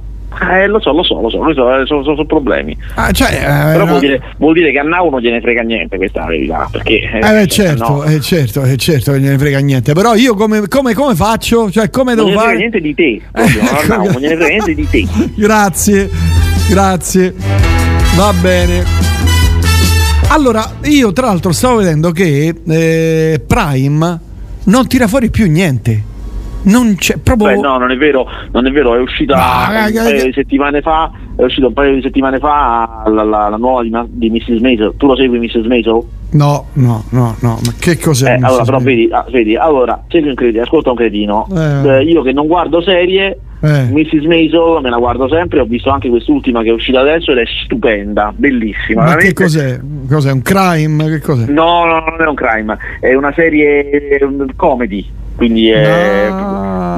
Eh, 0.52 0.68
lo 0.68 0.80
so, 0.80 0.92
lo 0.94 1.04
so, 1.04 1.20
lo 1.22 1.30
so, 1.30 1.44
lo 1.44 1.54
so, 1.54 1.74
eh, 1.82 1.86
sono, 1.86 2.04
sono- 2.04 2.16
sono 2.16 2.26
problemi. 2.26 2.78
Ah, 2.96 3.12
cioè, 3.12 3.32
eh, 3.34 3.72
Però 3.74 3.86
vuol, 3.88 4.00
dire, 4.00 4.22
vuol 4.38 4.54
dire 4.54 4.72
che 4.72 4.78
a 4.80 4.84
Now 4.84 5.10
non 5.10 5.20
gliene 5.20 5.42
frega 5.42 5.62
niente, 5.64 5.98
questa 5.98 6.26
verità. 6.26 6.68
Perché, 6.72 7.00
Eh, 7.12 7.20
beh, 7.20 7.48
certo, 7.48 7.88
no, 7.90 8.04
eh, 8.04 8.20
certo, 8.22 8.64
eh, 8.64 8.78
certo 8.78 9.12
che 9.12 9.18
non 9.18 9.26
gliene 9.26 9.38
frega 9.40 9.60
niente. 9.60 9.94
Però 9.94 10.14
io 10.16 10.36
come, 10.36 10.68
come- 10.68 10.94
come 10.94 11.16
faccio? 11.16 11.72
Cioè, 11.72 11.90
come 11.90 12.14
non 12.14 12.26
devo 12.26 12.38
gliene 12.38 12.44
frega 12.44 12.58
niente 12.60 12.80
di 12.82 12.94
te, 12.94 13.22
proprio, 13.32 13.62
no, 13.64 13.96
no, 13.98 14.04
non 14.12 14.22
gliene 14.22 14.36
frega 14.36 14.48
niente 14.50 14.76
di 14.76 14.88
te. 14.90 15.08
Grazie, 15.36 16.10
grazie. 16.70 17.34
Va 18.16 18.32
bene. 18.40 18.84
Allora, 20.30 20.64
io 20.84 21.12
tra 21.12 21.26
l'altro 21.26 21.52
stavo 21.52 21.78
vedendo 21.78 22.12
che 22.12 22.54
eh, 22.68 23.42
Prime 23.46 24.20
non 24.66 24.88
tira 24.88 25.08
fuori 25.08 25.30
più 25.32 25.50
niente. 25.50 26.04
Non 26.64 26.96
c'è 26.96 27.18
proprio. 27.18 27.48
Beh, 27.48 27.56
no, 27.56 27.78
non 27.78 27.92
è 27.92 27.98
vero, 27.98 28.28
non 28.52 28.66
è 28.68 28.72
vero, 28.72 28.96
è 28.96 29.00
uscita 29.00 29.36
un 29.36 29.92
che- 29.92 30.00
paio 30.00 30.24
di 30.26 30.34
settimane 30.34 30.82
fa, 30.82 31.10
è 31.36 31.44
uscita 31.44 31.68
un 31.68 31.74
paio 31.74 31.96
di 31.96 32.02
settimane 32.02 32.38
fa 32.40 33.04
la, 33.06 33.24
la- 33.24 33.48
la 33.50 33.58
nuova 33.58 33.82
di, 33.84 33.92
di 34.10 34.30
Mrs. 34.30 34.60
Maisel. 34.60 34.94
Tu 34.98 35.08
lo 35.08 35.16
segui 35.16 35.40
Mrs. 35.40 35.66
Maisel? 35.66 36.02
No, 36.32 36.66
no, 36.74 37.06
no, 37.12 37.36
no. 37.42 37.60
Ma 37.66 37.74
che 37.80 37.98
cos'è? 37.98 38.34
Eh, 38.34 38.40
allora, 38.42 38.64
però 38.64 38.78
vedi, 38.80 39.08
ah, 39.12 39.26
vedi, 39.32 39.56
allora, 39.56 40.04
segui 40.10 40.30
un 40.30 40.36
cretino, 40.36 40.62
ascolta 40.64 40.90
un 40.92 40.96
cretino. 40.98 41.48
Eh. 41.56 41.88
Eh, 41.88 42.04
io 42.04 42.22
che 42.22 42.34
non 42.34 42.46
guardo 42.46 42.82
serie, 42.82 43.40
Eh. 43.62 43.84
Mrs. 43.92 44.26
Maisel 44.26 44.80
me 44.82 44.90
la 44.90 44.98
guardo 44.98 45.28
sempre, 45.28 45.60
ho 45.60 45.66
visto 45.66 45.90
anche 45.90 46.08
quest'ultima 46.10 46.62
che 46.62 46.70
è 46.70 46.74
uscita 46.74 47.00
adesso 47.00 47.32
ed 47.32 47.40
è 47.40 47.44
stupenda, 47.66 48.32
bellissima. 48.36 49.04
Ma 49.04 49.16
che 49.16 49.34
veramente. 49.34 49.44
cos'è? 49.44 49.80
Cos'è? 50.08 50.32
Un 50.32 50.42
crime? 50.44 51.06
Che 51.10 51.20
cos'è? 51.22 51.46
No, 51.52 51.86
no, 51.86 52.00
non 52.10 52.22
è 52.22 52.28
un 52.28 52.36
crime, 52.36 52.78
è 53.00 53.14
una 53.16 53.34
serie 53.34 53.90
eh, 53.90 54.28
comedy, 54.56 55.04
quindi 55.40 55.70
è... 55.70 56.28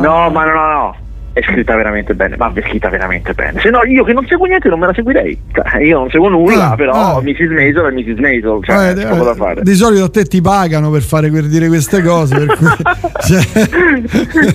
No, 0.02 0.32
ma 0.32 0.44
no, 0.46 0.54
no, 0.54 0.72
no, 0.74 0.96
è 1.34 1.42
scritta 1.44 1.76
veramente 1.76 2.14
bene, 2.14 2.36
ma 2.36 2.52
è 2.54 2.62
scritta 2.62 2.90
veramente 2.90 3.34
bene. 3.34 3.62
Se 3.62 3.70
no 3.70 3.84
io 3.86 4.04
che 4.04 4.12
non 4.14 4.26
seguo 4.28 4.46
niente 4.48 4.68
non 4.68 4.80
me 4.80 4.88
la 4.88 4.94
seguirei, 4.94 5.38
cioè, 5.54 5.82
io 5.82 6.00
non 6.00 6.10
seguo 6.10 6.28
nulla, 6.30 6.72
Ah, 6.72 6.76
però 6.76 6.94
ah. 7.18 7.22
Mrs. 7.22 7.50
Maisel 7.52 7.86
è 7.86 7.92
Mrs. 7.92 8.20
Maisel, 8.20 8.60
cioè, 8.64 8.94
Eh, 8.98 9.06
poco 9.08 9.24
da 9.24 9.36
fare. 9.36 9.62
Di 9.62 9.74
solito 9.76 10.04
a 10.04 10.10
te 10.10 10.26
ti 10.26 10.42
pagano 10.42 10.90
per 10.92 11.02
fare 11.02 11.30
per 11.30 11.48
dire 11.48 11.68
queste 11.68 12.02
cose. 12.04 12.46
Cui, 12.46 12.68
cioè, 13.26 13.44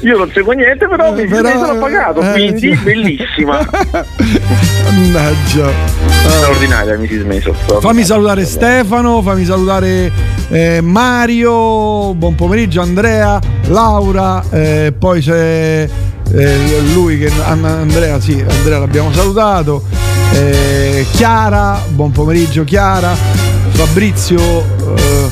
Io 0.02 0.18
non 0.18 0.30
seguo 0.30 0.52
niente, 0.52 0.86
però 0.86 1.12
Mrs. 1.12 1.28
però- 1.28 1.42
Maisel 1.48 1.76
ho 1.76 1.78
pagato, 1.80 2.20
eh, 2.20 2.32
quindi 2.32 2.58
sì. 2.58 2.76
bellissima. 2.82 3.58
mannaggia. 4.84 5.70
Straordinaria 6.28 6.98
Mrs. 6.98 7.22
Maisel. 7.24 7.54
Fammi 7.80 8.04
salutare 8.04 8.44
Stefano, 8.44 9.22
fammi 9.22 9.44
salutare 9.44 10.10
eh, 10.50 10.80
Mario, 10.82 12.14
buon 12.14 12.34
pomeriggio 12.34 12.80
Andrea, 12.82 13.38
Laura, 13.68 14.42
eh, 14.50 14.92
poi 14.98 15.20
c'è 15.20 15.88
eh, 16.32 16.80
lui 16.92 17.18
che 17.18 17.30
Andrea, 17.44 18.20
sì, 18.20 18.44
Andrea 18.46 18.78
l'abbiamo 18.78 19.12
salutato, 19.12 19.84
eh, 20.32 21.06
Chiara, 21.12 21.80
buon 21.88 22.10
pomeriggio 22.12 22.64
Chiara, 22.64 23.14
Fabrizio, 23.70 24.40
eh, 24.96 25.30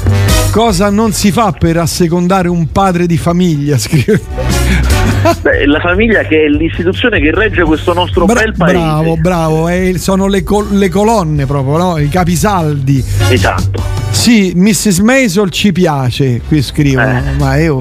cosa 0.51 0.91
non 0.91 1.13
si 1.13 1.33
fa 1.33 1.53
per 1.53 1.77
assecondare 1.79 2.49
un 2.49 2.71
padre 2.71 3.07
di 3.07 3.17
famiglia? 3.19 3.77
Scrive. 3.79 4.21
Beh, 5.41 5.67
la 5.67 5.81
famiglia 5.81 6.23
che 6.23 6.45
è 6.45 6.49
l'istituzione 6.49 7.19
che 7.19 7.31
regge 7.33 7.63
questo 7.63 7.95
nostro 7.95 8.27
Bra- 8.27 8.43
bel 8.43 8.55
paese. 8.57 8.75
bravo, 8.75 9.17
bravo, 9.17 9.69
eh, 9.69 9.95
sono 9.97 10.27
le, 10.27 10.43
col- 10.43 10.69
le 10.77 10.89
colonne 10.91 11.47
proprio, 11.47 11.77
no? 11.79 11.99
i 11.99 12.09
capisaldi. 12.11 13.03
Esatto. 13.31 13.83
Sì, 14.11 14.53
Mrs. 14.55 14.99
Maisel 14.99 15.51
ci 15.51 15.73
piace, 15.73 16.41
qui 16.47 16.63
scrivono, 16.63 17.19
Eh. 17.19 17.23
ma 17.39 17.57
io 17.57 17.79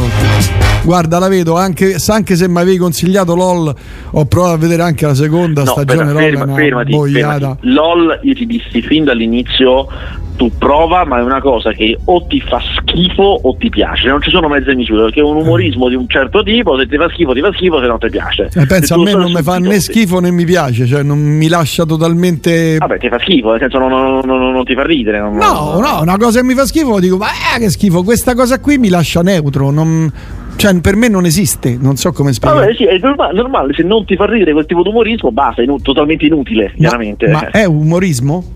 guarda 0.83 1.19
la 1.19 1.27
vedo 1.27 1.55
anche, 1.57 1.95
anche 2.07 2.35
se 2.35 2.47
mi 2.47 2.59
avevi 2.59 2.77
consigliato 2.77 3.35
LOL, 3.35 3.74
ho 4.11 4.25
provato 4.25 4.53
a 4.53 4.57
vedere 4.57 4.83
anche 4.83 5.05
la 5.05 5.15
seconda 5.15 5.63
No, 5.63 5.72
stagione 5.72 6.11
LOL, 6.11 6.22
è 6.22 6.29
ferma- 6.29 6.43
una 6.43 6.55
fermati, 6.55 6.91
boiata. 6.91 7.31
fermati. 7.39 7.67
LOL, 7.69 8.19
io 8.24 8.33
ti 8.33 8.46
dissi 8.46 8.81
fin 8.81 9.03
dall'inizio, 9.05 9.87
tu 10.35 10.51
prova, 10.57 11.05
ma 11.05 11.19
è 11.19 11.22
una 11.22 11.39
cosa 11.41 11.72
che 11.74 11.98
o 12.05 12.25
ti 12.27 12.41
fa 12.41 12.59
schifo 12.59 13.22
o 13.43 13.55
ti 13.57 13.69
piace. 13.69 14.07
Non 14.07 14.22
ci 14.22 14.31
sono 14.31 14.48
mezze 14.48 14.74
misure, 14.75 15.03
perché 15.03 15.19
è 15.19 15.24
un 15.24 15.35
umorismo 15.37 15.87
di 15.89 15.96
un 15.96 16.07
certo 16.07 16.41
tipo, 16.43 16.77
se 16.77 16.87
ti 16.87 16.98
fa 16.98 17.07
schifo 17.09 17.33
ti 17.33 17.39
fa 17.41 17.51
schifo, 17.53 17.79
se 17.79 17.85
non 17.87 18.00
ti 18.00 18.09
piace. 18.09 18.50
Eh, 18.53 18.65
pensa 18.65 18.96
a 18.96 18.98
me 18.98 19.13
non 19.13 19.31
mi 19.31 19.41
fa 19.43 19.59
né 19.59 19.79
schifo 19.79 20.19
né 20.19 20.31
mi 20.31 20.43
piace, 20.43 20.85
cioè 20.87 21.03
non 21.03 21.19
mi 21.19 21.48
lascia 21.48 21.85
totalmente... 21.85 22.77
Vabbè, 22.79 22.98
ti 22.98 23.07
fa 23.09 23.19
schifo, 23.19 23.51
nel 23.51 23.59
senso 23.59 23.77
non, 23.77 23.89
non- 23.91 24.22
non- 24.25 24.51
non 24.51 24.63
ti 24.65 24.74
fa 24.74 24.83
ridere. 24.83 25.19
No, 25.19 25.79
no, 25.79 26.01
una 26.01 26.17
cosa 26.17 26.39
che 26.39 26.46
mi 26.46 26.55
fa 26.55 26.65
schifo 26.65 27.00
dico, 27.00 27.17
ma 27.17 27.27
eh, 27.55 27.59
che 27.59 27.69
schifo, 27.69 28.01
questa 28.03 28.33
cosa 28.33 28.59
qui 28.59 28.77
mi 28.79 28.89
lascia 28.89 29.22
neutro, 29.22 29.69
non- 29.69 30.11
cioè 30.55 30.79
per 30.81 30.96
me 30.96 31.07
non 31.07 31.25
esiste, 31.25 31.77
non 31.79 31.96
so 31.98 32.11
come 32.11 32.33
spiegare. 32.33 32.61
Vabbè, 32.61 32.75
sì, 32.75 32.85
è 32.85 32.98
normale, 32.98 33.33
normale, 33.33 33.74
se 33.74 33.83
non 33.83 34.05
ti 34.05 34.16
fa 34.16 34.25
ridere 34.25 34.53
quel 34.53 34.66
tipo 34.66 34.83
di 34.83 34.89
umorismo, 34.89 35.31
basta, 35.31 35.61
è 35.61 35.66
totalmente 35.81 36.25
inutile, 36.25 36.74
chiaramente. 36.75 37.27
Ma 37.27 37.50
è 37.50 37.66
umorismo? 37.66 38.52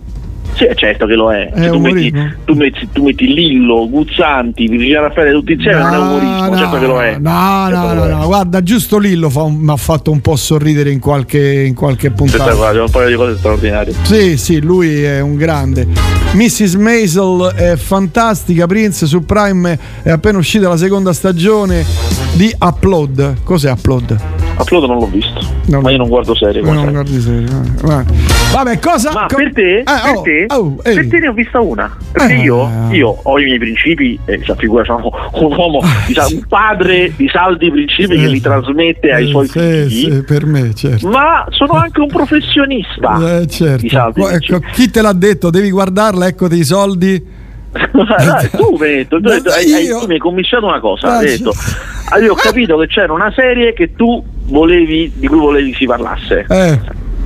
Sì, 0.57 0.63
è 0.65 0.73
certo 0.73 1.05
che 1.05 1.13
lo 1.13 1.31
è. 1.31 1.51
È 1.51 1.61
Se 1.63 1.69
tu, 1.69 1.79
metti, 1.79 2.11
tu, 2.45 2.53
metti, 2.55 2.89
tu 2.91 3.03
metti 3.03 3.31
Lillo, 3.31 3.87
Guzzanti, 3.87 4.67
Virginia 4.67 5.01
Raffaele 5.01 5.31
tutti 5.31 5.51
insieme, 5.51 5.79
non 5.79 5.93
è 5.93 5.97
umorismo, 5.99 6.47
no, 6.49 6.57
certo 6.57 6.79
che 6.79 6.85
lo 6.87 7.01
è. 7.01 7.17
No, 7.19 7.65
Certo 7.69 7.93
no, 7.93 7.93
no, 7.93 8.17
no, 8.17 8.25
guarda, 8.25 8.63
giusto 8.63 8.97
Lillo 8.97 9.29
mi 9.49 9.71
ha 9.71 9.75
fatto 9.75 10.09
un 10.09 10.19
po' 10.19 10.35
sorridere 10.35 10.89
in 10.89 10.99
qualche, 10.99 11.61
in 11.61 11.75
qualche 11.75 12.09
puntata. 12.09 12.43
Spettacolare, 12.43 12.79
un 12.79 12.89
paio 12.89 13.07
di 13.07 13.15
cose 13.15 13.37
straordinarie. 13.37 13.93
Sì, 14.01 14.35
sì, 14.37 14.59
lui 14.59 15.03
è 15.03 15.19
un 15.19 15.35
grande. 15.35 15.87
Mrs. 16.33 16.73
Maisel 16.73 17.51
è 17.55 17.75
fantastica, 17.75 18.65
Prince 18.65 19.05
su 19.05 19.23
Prime 19.25 19.77
è 20.01 20.09
appena 20.09 20.39
uscita 20.39 20.67
la 20.69 20.77
seconda 20.77 21.13
stagione 21.13 21.85
di 22.33 22.51
Upload. 22.59 23.43
Cos'è 23.43 23.69
Upload? 23.71 24.15
Upload 24.59 24.85
non 24.85 24.97
l'ho 24.97 25.05
visto, 25.07 25.39
Non 25.67 25.83
ma 25.83 25.91
io 25.91 25.97
non 25.97 26.07
guardo 26.07 26.33
serie. 26.35 26.61
No, 26.63 26.73
non 26.73 26.91
guardi 26.91 27.21
serie. 27.21 27.45
vabbè. 28.51 28.79
Cosa? 28.79 29.11
Ma 29.13 29.25
co- 29.29 29.35
per 29.35 29.53
te, 29.53 29.77
Eh, 29.79 29.83
per, 29.83 30.15
oh, 30.15 30.21
te 30.21 30.45
oh, 30.47 30.75
per 30.81 31.07
te 31.07 31.19
ne 31.19 31.27
ho 31.27 31.33
vista 31.33 31.60
una. 31.60 31.95
Perché 32.12 32.33
Eh. 32.33 32.41
io, 32.43 32.69
io 32.91 33.19
ho 33.23 33.39
i 33.39 33.43
miei 33.45 33.57
principi, 33.60 34.19
e 34.25 34.41
cioè, 34.43 34.55
figura, 34.57 34.83
sono 34.83 35.10
un 35.33 35.55
uomo, 35.55 35.81
di 36.07 36.13
sa- 36.13 36.27
un 36.27 36.43
padre 36.47 37.12
di 37.15 37.27
saldi 37.29 37.69
principi 37.71 38.15
che 38.17 38.27
li 38.27 38.41
trasmette 38.41 39.12
ai 39.12 39.25
Eh, 39.25 39.29
suoi 39.29 39.47
figli. 39.47 40.23
per 40.23 40.45
me, 40.45 40.73
certo. 40.73 41.07
Ma 41.07 41.45
sono 41.49 41.73
anche 41.73 41.99
un 42.01 42.07
professionista. 42.07 43.39
Eh, 43.41 43.47
certo. 43.47 43.88
saldi 43.89 44.21
Ecco, 44.23 44.60
chi 44.73 44.89
te 44.89 45.01
l'ha 45.01 45.13
detto? 45.13 45.49
Devi 45.49 45.69
guardarla, 45.71 46.27
eccoti 46.27 46.57
i 46.57 46.63
soldi. 46.63 47.36
Dai, 47.77 48.49
tu 48.51 48.75
mi 48.79 48.86
hai 48.88 48.95
detto, 48.97 49.19
tu, 49.21 49.27
hai 49.29 49.73
hai- 49.73 49.88
tu 49.89 50.05
mi 50.07 50.13
hai 50.13 50.19
commissato 50.19 50.65
una 50.65 50.79
cosa, 50.79 51.07
Ah, 51.07 51.17
hai 51.17 51.25
detto, 51.27 51.53
ah, 52.10 52.17
io 52.17 52.31
ho 52.31 52.36
capito 52.36 52.77
che 52.77 52.88
c'era 52.88 53.13
una 53.13 53.31
serie 53.36 53.73
che 53.73 53.93
tu 53.95 54.23
volevi, 54.45 55.12
di 55.15 55.27
cui 55.27 55.38
volevi 55.38 55.73
si 55.75 55.86
parlasse. 55.86 56.45
Eh, 56.49 56.79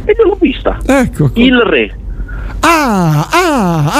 E 0.05 0.15
io 0.17 0.23
l'ho 0.25 0.37
vista. 0.39 0.77
ecco. 0.85 1.29
qua. 1.29 1.41
Il 1.43 1.57
re. 1.59 1.95
Ah, 2.61 3.27
ah, 3.31 3.91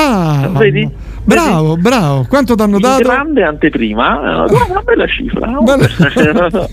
ah. 0.43 0.47
Vedi? 0.57 0.89
Bravo, 1.23 1.77
bravo. 1.77 2.25
Quanto 2.27 2.55
ti 2.55 2.61
hanno 2.61 2.79
dato? 2.79 3.03
grande 3.03 3.43
anteprima, 3.43 4.45
eh, 4.47 4.53
una 4.69 4.81
bella 4.83 5.05
cifra. 5.07 5.47
no? 5.47 5.61
Bella- 5.61 5.87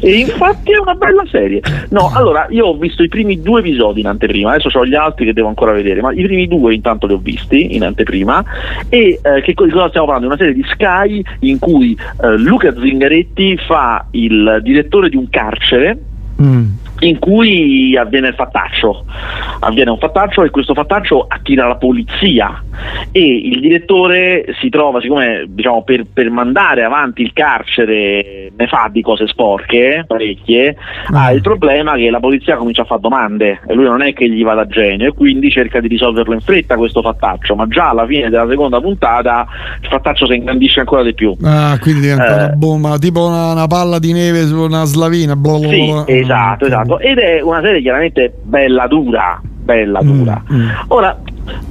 e 0.00 0.18
infatti 0.18 0.72
è 0.72 0.78
una 0.78 0.94
bella 0.94 1.24
serie. 1.30 1.60
No, 1.90 2.10
allora 2.12 2.46
io 2.50 2.66
ho 2.66 2.76
visto 2.76 3.02
i 3.02 3.08
primi 3.08 3.40
due 3.42 3.60
episodi 3.60 4.00
in 4.00 4.06
anteprima, 4.06 4.52
adesso 4.52 4.76
ho 4.78 4.86
gli 4.86 4.94
altri 4.94 5.26
che 5.26 5.32
devo 5.34 5.48
ancora 5.48 5.72
vedere, 5.72 6.00
ma 6.00 6.12
i 6.12 6.22
primi 6.22 6.48
due 6.48 6.74
intanto 6.74 7.06
li 7.06 7.12
ho 7.12 7.20
visti 7.22 7.76
in 7.76 7.84
anteprima. 7.84 8.42
E 8.88 9.20
eh, 9.22 9.42
che 9.42 9.54
cosa 9.54 9.88
stiamo 9.88 10.06
parlando? 10.06 10.26
Una 10.26 10.36
serie 10.38 10.54
di 10.54 10.64
Sky 10.68 11.22
in 11.40 11.58
cui 11.58 11.96
eh, 12.22 12.36
Luca 12.38 12.74
Zingaretti 12.74 13.58
fa 13.58 14.06
il 14.12 14.60
direttore 14.62 15.08
di 15.10 15.16
un 15.16 15.28
carcere 15.28 15.98
Mm. 16.40 16.66
In 17.00 17.18
cui 17.18 17.96
avviene 17.96 18.28
il 18.28 18.34
fattaccio. 18.34 19.04
Avviene 19.60 19.90
un 19.90 19.98
fattaccio 19.98 20.42
e 20.44 20.50
questo 20.50 20.74
fattaccio 20.74 21.24
attira 21.28 21.66
la 21.66 21.76
polizia 21.76 22.62
e 23.10 23.36
il 23.44 23.60
direttore 23.60 24.44
si 24.60 24.68
trova, 24.68 25.00
siccome 25.00 25.44
diciamo, 25.48 25.82
per, 25.82 26.04
per 26.12 26.30
mandare 26.30 26.84
avanti 26.84 27.22
il 27.22 27.32
carcere 27.32 28.52
ne 28.56 28.66
fa 28.66 28.88
di 28.90 29.02
cose 29.02 29.26
sporche, 29.26 30.04
parecchie, 30.06 30.76
ha 31.12 31.30
il 31.32 31.40
problema 31.40 31.94
che 31.94 32.10
la 32.10 32.20
polizia 32.20 32.56
comincia 32.56 32.82
a 32.82 32.84
fare 32.86 33.00
domande 33.00 33.60
e 33.66 33.74
lui 33.74 33.84
non 33.84 34.02
è 34.02 34.12
che 34.12 34.28
gli 34.30 34.42
va 34.42 34.54
da 34.54 34.66
genio 34.66 35.08
e 35.08 35.12
quindi 35.12 35.50
cerca 35.50 35.80
di 35.80 35.88
risolverlo 35.88 36.32
in 36.34 36.40
fretta 36.40 36.76
questo 36.76 37.02
fattaccio, 37.02 37.54
ma 37.54 37.66
già 37.68 37.90
alla 37.90 38.06
fine 38.06 38.28
della 38.30 38.46
seconda 38.48 38.80
puntata 38.80 39.46
il 39.80 39.88
fattaccio 39.88 40.26
si 40.26 40.34
ingrandisce 40.34 40.80
ancora 40.80 41.02
di 41.02 41.14
più. 41.14 41.34
Ah, 41.42 41.78
quindi 41.80 42.00
diventa 42.02 42.26
Eh. 42.30 42.34
una 42.44 42.48
bomba, 42.56 42.98
tipo 42.98 43.26
una, 43.26 43.52
una 43.52 43.66
palla 43.66 43.98
di 43.98 44.12
neve 44.12 44.46
su 44.46 44.58
una 44.58 44.84
slavina. 44.84 45.34
bla 45.36 45.58
bla 45.58 45.68
Sì, 45.68 45.90
bla. 45.90 46.04
esatto, 46.06 46.66
esatto. 46.86 46.98
Ed 47.00 47.18
è 47.18 47.40
una 47.42 47.60
serie 47.60 47.80
chiaramente 47.80 48.32
bella 48.42 48.86
dura, 48.86 49.40
bella 49.42 50.02
Mm, 50.02 50.06
dura. 50.18 50.42
Ora, 50.88 51.18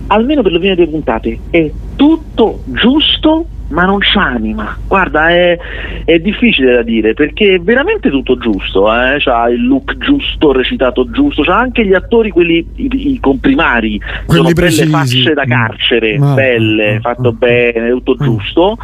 almeno 0.08 0.42
per 0.42 0.52
le 0.52 0.60
prime 0.60 0.76
due 0.76 0.88
puntate 0.88 1.40
è 1.50 1.70
tutto 1.96 2.62
giusto, 2.66 3.46
ma 3.70 3.84
non 3.86 3.98
c'ha 4.00 4.22
anima. 4.22 4.78
Guarda, 4.88 5.30
è, 5.30 5.58
è 6.06 6.20
difficile 6.20 6.74
da 6.76 6.82
dire 6.84 7.14
perché 7.14 7.56
è 7.56 7.60
veramente 7.60 8.10
tutto 8.12 8.38
giusto. 8.38 8.86
Eh? 8.94 9.16
C'ha 9.20 9.50
il 9.50 9.66
look 9.66 9.98
giusto, 9.98 10.52
recitato 10.52 11.10
giusto, 11.10 11.42
c'ha 11.42 11.58
anche 11.58 11.86
gli 11.86 11.94
attori, 11.94 12.30
quelli 12.30 12.66
i, 12.76 13.14
i 13.14 13.20
comprimari, 13.20 14.00
Quelli 14.26 14.42
sono 14.44 14.54
precisi. 14.54 14.82
belle 14.84 14.92
facce 14.98 15.34
da 15.34 15.44
carcere, 15.46 16.18
Ma- 16.18 16.34
belle, 16.36 17.00
fatto 17.02 17.32
bene, 17.32 17.90
tutto 17.90 18.16
giusto, 18.18 18.78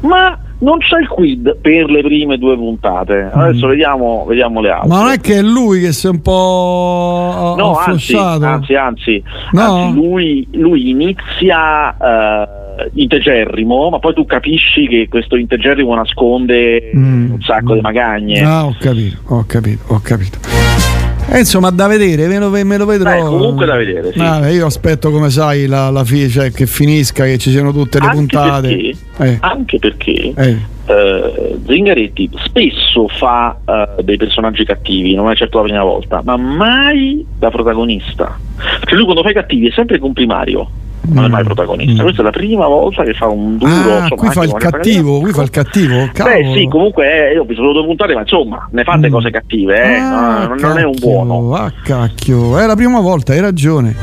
ma 0.00 0.36
non 0.58 0.78
c'è 0.78 0.98
il 1.00 1.08
quid 1.08 1.58
per 1.60 1.90
le 1.90 2.02
prime 2.02 2.38
due 2.38 2.56
puntate. 2.56 3.30
Adesso 3.32 3.66
vediamo, 3.66 4.24
vediamo 4.26 4.60
le 4.60 4.70
altre. 4.70 4.88
Ma 4.88 5.02
non 5.02 5.10
è 5.10 5.20
che 5.20 5.38
è 5.38 5.42
lui 5.42 5.80
che 5.80 5.92
si 5.92 6.06
è 6.06 6.10
un 6.10 6.20
po' 6.22 7.54
No, 7.56 7.76
anzi, 7.76 8.14
afflosciato? 8.14 8.44
anzi, 8.44 8.74
anzi, 8.74 9.22
No? 9.52 9.60
anzi, 9.62 9.94
lui, 10.00 10.48
lui 10.52 10.90
inizia 10.90 11.96
eh, 11.96 12.90
integerrimo, 12.94 13.90
ma 13.90 13.98
poi 13.98 14.14
tu 14.14 14.24
capisci 14.24 14.86
che 14.88 15.06
questo 15.08 15.36
integerrimo 15.36 15.94
nasconde 15.94 16.90
un 16.94 17.38
sacco 17.40 17.74
di 17.74 17.80
magagne. 17.80 18.42
Mm. 18.42 18.46
Ah, 18.46 18.64
ho 18.66 18.76
capito, 18.78 19.16
ho 19.26 19.44
capito, 19.46 19.82
ho 19.88 20.00
capito. 20.02 21.03
E 21.30 21.38
insomma, 21.38 21.70
da 21.70 21.86
vedere, 21.86 22.26
me 22.28 22.38
lo, 22.38 22.50
me 22.50 22.76
lo 22.76 22.84
vedrò. 22.86 23.10
Beh, 23.10 23.20
comunque 23.28 23.66
da 23.66 23.76
vedere, 23.76 24.12
sì. 24.12 24.20
Ah, 24.20 24.48
io 24.50 24.66
aspetto, 24.66 25.10
come 25.10 25.30
sai, 25.30 25.66
la, 25.66 25.90
la 25.90 26.04
fi- 26.04 26.28
cioè, 26.28 26.52
che 26.52 26.66
finisca, 26.66 27.24
che 27.24 27.38
ci 27.38 27.50
siano 27.50 27.72
tutte 27.72 27.98
le 27.98 28.04
Anche 28.06 28.16
puntate. 28.18 28.68
perché, 28.68 28.96
Eh. 29.18 29.36
anche 29.40 29.78
perché 29.78 30.32
Eh. 30.36 30.56
eh, 30.86 31.58
Zingaretti 31.66 32.30
spesso 32.44 33.08
fa 33.08 33.56
eh, 33.64 34.02
dei 34.02 34.16
personaggi 34.16 34.64
cattivi, 34.64 35.14
non 35.14 35.30
è 35.30 35.34
certo 35.34 35.58
la 35.58 35.64
prima 35.64 35.82
volta, 35.82 36.20
ma 36.24 36.36
mai 36.36 37.24
da 37.38 37.50
protagonista. 37.50 38.38
Perché 38.80 38.94
lui 38.94 39.04
quando 39.04 39.22
fa 39.22 39.30
i 39.30 39.34
cattivi 39.34 39.68
è 39.68 39.72
sempre 39.72 39.98
comprimario. 39.98 40.68
Non 41.06 41.24
è 41.24 41.28
mai 41.28 41.44
protagonista. 41.44 42.02
Questa 42.02 42.22
è 42.22 42.24
la 42.24 42.30
prima 42.30 42.66
volta 42.66 43.02
che 43.02 43.12
fa 43.14 43.28
un 43.28 43.58
duro. 43.58 43.70
Mm. 43.70 43.88
Ah, 43.88 43.98
insomma, 44.02 44.14
qui 44.16 44.28
fa 44.30 44.44
il 44.44 44.52
cattivo, 44.54 45.20
qui 45.20 45.32
fa 45.32 45.42
il 45.42 45.50
cattivo. 45.50 45.96
Beh, 45.96 46.12
Cavolo. 46.12 46.54
sì, 46.54 46.68
comunque 46.68 47.28
eh, 47.30 47.34
io 47.34 47.42
ho 47.42 47.44
visto 47.44 47.62
solo 47.62 47.72
due 47.74 47.84
puntate, 47.86 48.14
ma 48.14 48.20
insomma, 48.20 48.68
ne 48.70 48.82
fate 48.84 49.08
cose 49.10 49.30
cattive, 49.30 49.82
eh? 49.82 49.96
Ah, 49.96 50.46
no, 50.46 50.54
non 50.58 50.78
è 50.78 50.84
un 50.84 50.94
buono. 50.98 51.54
Ah, 51.54 51.72
cacchio, 51.82 52.58
è 52.58 52.66
la 52.66 52.74
prima 52.76 53.00
volta, 53.00 53.32
hai 53.32 53.40
ragione. 53.40 53.94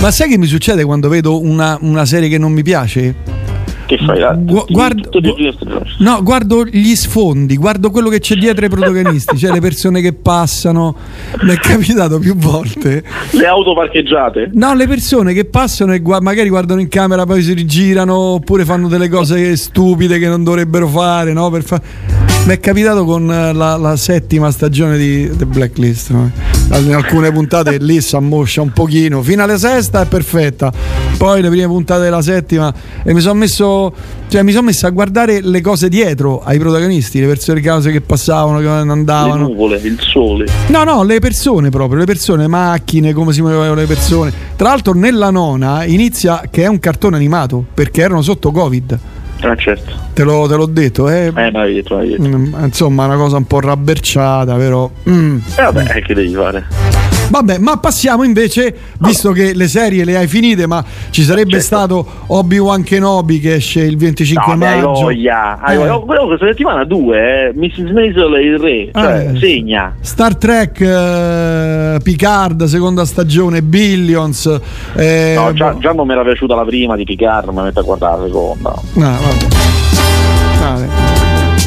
Ma 0.00 0.10
sai 0.12 0.28
che 0.28 0.38
mi 0.38 0.46
succede 0.46 0.84
quando 0.84 1.08
vedo 1.08 1.42
una, 1.42 1.76
una 1.80 2.04
serie 2.04 2.28
che 2.28 2.38
non 2.38 2.52
mi 2.52 2.62
piace? 2.62 3.14
Che 3.88 3.96
fai? 4.04 4.18
là? 4.18 4.34
Gu- 4.38 4.66
guarda- 4.68 5.08
Tutte 5.08 5.26
le 5.28 5.32
prime 5.32 5.52
stagioni. 5.52 5.84
No, 6.00 6.22
guardo 6.22 6.62
gli 6.66 6.94
sfondi, 6.94 7.56
guardo 7.56 7.90
quello 7.90 8.10
che 8.10 8.18
c'è 8.20 8.34
dietro 8.34 8.64
ai 8.66 8.70
protagonisti, 8.70 9.38
cioè 9.38 9.50
le 9.50 9.60
persone 9.60 10.02
che 10.02 10.12
passano. 10.12 10.94
Mi 11.40 11.52
è 11.52 11.56
capitato 11.56 12.18
più 12.18 12.36
volte. 12.36 13.02
Le 13.30 13.46
auto 13.46 13.72
parcheggiate. 13.74 14.50
No, 14.52 14.74
le 14.74 14.86
persone 14.86 15.32
che 15.32 15.46
passano 15.46 15.94
e 15.94 16.00
gua- 16.00 16.20
magari 16.20 16.50
guardano 16.50 16.80
in 16.82 16.88
camera, 16.88 17.24
poi 17.24 17.40
si 17.42 17.54
rigirano, 17.54 18.14
oppure 18.14 18.66
fanno 18.66 18.88
delle 18.88 19.08
cose 19.08 19.56
stupide 19.56 20.18
che 20.18 20.28
non 20.28 20.44
dovrebbero 20.44 20.86
fare, 20.86 21.32
no? 21.32 21.48
Per 21.48 21.62
fa- 21.64 21.80
Mi 22.48 22.54
è 22.54 22.60
capitato 22.60 23.04
con 23.04 23.30
eh, 23.30 23.52
la, 23.52 23.76
la 23.76 23.94
settima 23.96 24.50
stagione 24.50 24.96
di 24.96 25.30
The 25.36 25.44
Blacklist. 25.44 26.08
no? 26.12 26.30
In 26.78 26.94
alcune 26.94 27.30
puntate 27.30 27.76
lì 27.76 28.00
si 28.00 28.16
ammoscia 28.16 28.62
un 28.62 28.70
pochino. 28.72 29.20
Fino 29.20 29.42
alla 29.42 29.58
sesta 29.58 30.00
è 30.00 30.06
perfetta. 30.06 30.72
Poi 31.18 31.42
le 31.42 31.50
prime 31.50 31.66
puntate 31.66 32.04
della 32.04 32.22
settima 32.22 32.72
e 33.04 33.12
mi 33.12 33.20
sono 33.20 33.34
messo. 33.34 33.92
Cioè, 34.28 34.42
mi 34.44 34.52
sono 34.52 34.64
messo 34.64 34.86
a 34.86 34.90
guardare 34.90 35.42
le 35.42 35.60
cose 35.60 35.90
dietro 35.90 36.40
ai 36.42 36.58
protagonisti, 36.58 37.20
le 37.20 37.26
persone 37.26 37.60
le 37.60 37.68
cose 37.68 37.90
che 37.92 38.00
passavano, 38.00 38.60
che 38.60 38.64
Le 38.64 38.92
andavano. 38.92 39.48
nuvole, 39.48 39.76
il 39.82 39.98
sole. 40.00 40.46
No, 40.68 40.84
no, 40.84 41.02
le 41.02 41.18
persone 41.18 41.68
proprio, 41.68 41.98
le 41.98 42.06
persone, 42.06 42.42
le 42.42 42.48
macchine, 42.48 43.12
come 43.12 43.34
si 43.34 43.42
muovevano 43.42 43.74
le 43.74 43.84
persone. 43.84 44.32
Tra 44.56 44.68
l'altro 44.70 44.94
nella 44.94 45.28
nona 45.28 45.84
inizia 45.84 46.44
che 46.50 46.62
è 46.62 46.66
un 46.66 46.78
cartone 46.78 47.16
animato, 47.16 47.62
perché 47.74 48.00
erano 48.00 48.22
sotto 48.22 48.50
Covid. 48.52 48.98
Ah, 49.40 49.54
certo. 49.56 49.92
Te, 50.14 50.22
l'ho, 50.24 50.46
te 50.48 50.56
l'ho 50.56 50.66
detto, 50.66 51.08
eh. 51.08 51.26
Eh, 51.26 51.32
ma 51.32 51.60
avevi 51.60 51.74
detto, 51.74 51.96
detto. 51.98 52.22
Mm, 52.22 52.54
Insomma, 52.64 53.04
una 53.04 53.16
cosa 53.16 53.36
un 53.36 53.44
po' 53.46 53.60
rabberciata, 53.60 54.54
però. 54.56 54.90
mm. 55.08 55.36
Eh, 55.56 55.62
vabbè, 55.62 55.96
eh, 55.96 56.02
che 56.02 56.14
devi 56.14 56.32
fare? 56.34 56.66
Vabbè, 57.30 57.58
ma 57.58 57.76
passiamo 57.76 58.22
invece, 58.24 58.74
visto 59.00 59.32
che 59.32 59.52
le 59.54 59.68
serie 59.68 60.02
le 60.06 60.16
hai 60.16 60.26
finite, 60.26 60.66
ma 60.66 60.82
ci 61.10 61.22
sarebbe 61.24 61.60
Certo. 61.60 61.64
stato 61.66 62.06
Obi-Wan 62.28 62.82
Kenobi 62.82 63.38
che 63.38 63.56
esce 63.56 63.82
il 63.82 63.98
25 63.98 64.52
No, 64.54 64.58
beh, 64.58 64.66
hai 64.66 64.74
maggio. 64.80 64.92
voglia. 65.02 65.58
hai 65.60 65.74
Eh. 65.74 65.78
voglia. 65.78 65.96
Oh, 65.96 66.04
quello 66.06 66.26
questa 66.26 66.46
settimana 66.46 66.84
due, 66.84 67.48
eh. 67.48 67.52
Mrs. 67.54 67.90
Maisel 67.92 68.34
e 68.34 68.40
il 68.40 68.58
re. 68.58 68.90
Cioè, 68.94 69.30
Eh. 69.34 69.38
segna. 69.38 69.94
Star 70.00 70.36
Trek 70.36 70.80
eh, 70.80 71.98
Picard, 72.02 72.64
seconda 72.64 73.04
stagione, 73.04 73.60
Billions. 73.62 74.46
eh, 74.96 75.34
No, 75.36 75.52
già, 75.52 75.76
già 75.78 75.92
non 75.92 76.06
mi 76.06 76.14
era 76.14 76.22
piaciuta 76.22 76.54
la 76.54 76.64
prima 76.64 76.96
di 76.96 77.04
Picard, 77.04 77.44
non 77.44 77.56
mi 77.56 77.62
metto 77.64 77.80
a 77.80 77.82
guardare 77.82 78.20
la 78.20 78.26
seconda. 78.26 78.74
No, 78.94 79.18
vabbè. 79.28 80.86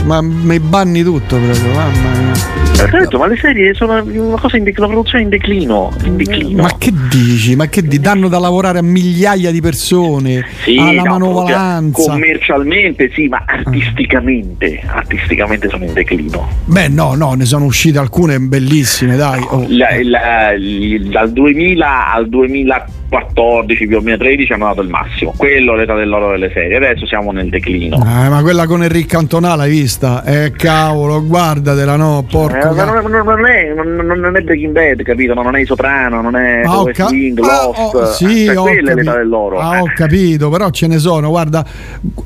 Ma 0.05 0.19
mi 0.21 0.59
banni 0.59 1.03
tutto 1.03 1.37
proprio, 1.37 1.73
mamma 1.73 2.09
mia. 2.17 2.59
Detto, 2.89 3.19
ma 3.19 3.27
le 3.27 3.37
serie 3.37 3.75
sono 3.75 4.01
una 4.03 4.39
cosa 4.39 4.57
in 4.57 4.63
dec- 4.63 4.79
la 4.79 4.87
produzione 4.87 5.23
in 5.23 5.29
declino. 5.29 5.91
In 6.03 6.17
declino. 6.17 6.63
Ma 6.63 6.71
che 6.79 6.91
dici? 7.09 7.55
Ma 7.55 7.67
che 7.67 7.83
di- 7.83 7.99
danno 7.99 8.27
da 8.27 8.39
lavorare 8.39 8.79
a 8.79 8.81
migliaia 8.81 9.51
di 9.51 9.61
persone 9.61 10.43
Sì, 10.63 10.77
alla 10.77 11.03
no, 11.03 11.03
manovalanza? 11.11 12.09
commercialmente 12.11 13.11
sì, 13.13 13.27
ma 13.27 13.43
artisticamente, 13.45 14.81
artisticamente 14.83 15.69
sono 15.69 15.85
in 15.85 15.93
declino. 15.93 16.49
Beh, 16.65 16.87
no, 16.87 17.13
no, 17.13 17.33
ne 17.33 17.45
sono 17.45 17.65
uscite 17.65 17.99
alcune 17.99 18.39
bellissime, 18.39 19.15
dai. 19.15 19.45
oh. 19.47 19.65
La- 19.69 19.89
la- 20.01 20.53
dal 21.11 21.31
2000 21.31 22.11
al 22.13 22.27
2014 23.11 23.87
più 23.87 23.97
o 23.97 24.01
meno 24.01 24.17
13 24.17 24.53
hanno 24.53 24.65
dato 24.67 24.81
il 24.81 24.87
massimo 24.87 25.33
quello 25.35 25.75
l'età 25.75 25.95
dell'oro 25.95 26.31
delle 26.31 26.49
serie 26.53 26.77
adesso 26.77 27.05
siamo 27.05 27.31
nel 27.31 27.49
declino 27.49 27.97
Eh, 27.97 28.29
ma 28.29 28.39
quella 28.41 28.65
con 28.65 28.81
Enric 28.83 29.07
Cantona 29.07 29.55
l'hai 29.55 29.69
vista? 29.69 30.23
Eh, 30.23 30.53
cavolo, 30.55 31.25
guardatela, 31.25 31.95
no, 31.97 32.25
porco. 32.29 32.55
Eh, 32.57 32.65
ma 32.65 32.73
ca- 32.73 32.85
non, 33.01 33.11
non- 33.11 33.25
non 33.25 33.45
è, 33.45 33.73
non, 33.73 34.19
non 34.19 34.35
è 34.37 34.41
Breaking 34.41 34.71
Bad, 34.71 35.01
capito? 35.03 35.33
Non 35.33 35.55
è 35.55 35.59
i 35.61 35.65
Soprano, 35.65 36.21
non 36.21 36.35
è 36.35 36.61
Ah, 36.63 36.83
ca- 36.93 37.07
Wing, 37.09 37.39
ah, 37.39 37.65
Lost. 37.65 37.95
oh, 37.95 38.05
sì, 38.11 38.45
cioè, 38.45 38.55
quella 38.55 38.91
è 38.91 38.95
l'età 38.95 39.17
dell'oro. 39.17 39.59
Ah, 39.59 39.81
ho 39.81 39.91
capito, 39.95 40.49
però 40.49 40.69
ce 40.69 40.87
ne 40.87 40.97
sono. 40.99 41.29
Guarda, 41.29 41.65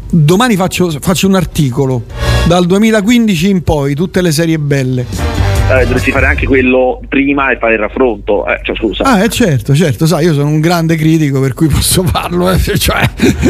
domani 0.10 0.56
faccio, 0.56 0.89
faccio 1.00 1.28
un 1.28 1.36
articolo. 1.36 2.04
Dal 2.48 2.65
2015 2.65 3.50
in 3.50 3.63
poi, 3.63 3.95
tutte 3.95 4.21
le 4.21 4.32
serie 4.32 4.60
belle. 4.60 5.06
Eh, 5.67 5.84
dovresti 5.86 6.12
fare 6.12 6.28
anche 6.28 6.45
quello 6.45 7.01
prima 7.10 7.49
e 7.49 7.58
fare 7.58 7.73
il 7.73 7.80
raffronto. 7.80 8.45
Eh, 8.45 8.60
cioè, 8.63 8.75
scusa. 8.75 9.04
Ah, 9.04 9.23
eh, 9.23 9.30
certo, 9.30 9.73
certo, 9.73 10.06
sai, 10.06 10.25
io 10.25 10.34
sono 10.34 10.47
un 10.49 10.60
grande 10.60 10.95
critico, 10.95 11.39
per 11.41 11.56
cui 11.56 11.67
posso 11.67 12.04
farlo. 12.04 12.51
eh, 12.51 12.58
cioè, 12.60 13.01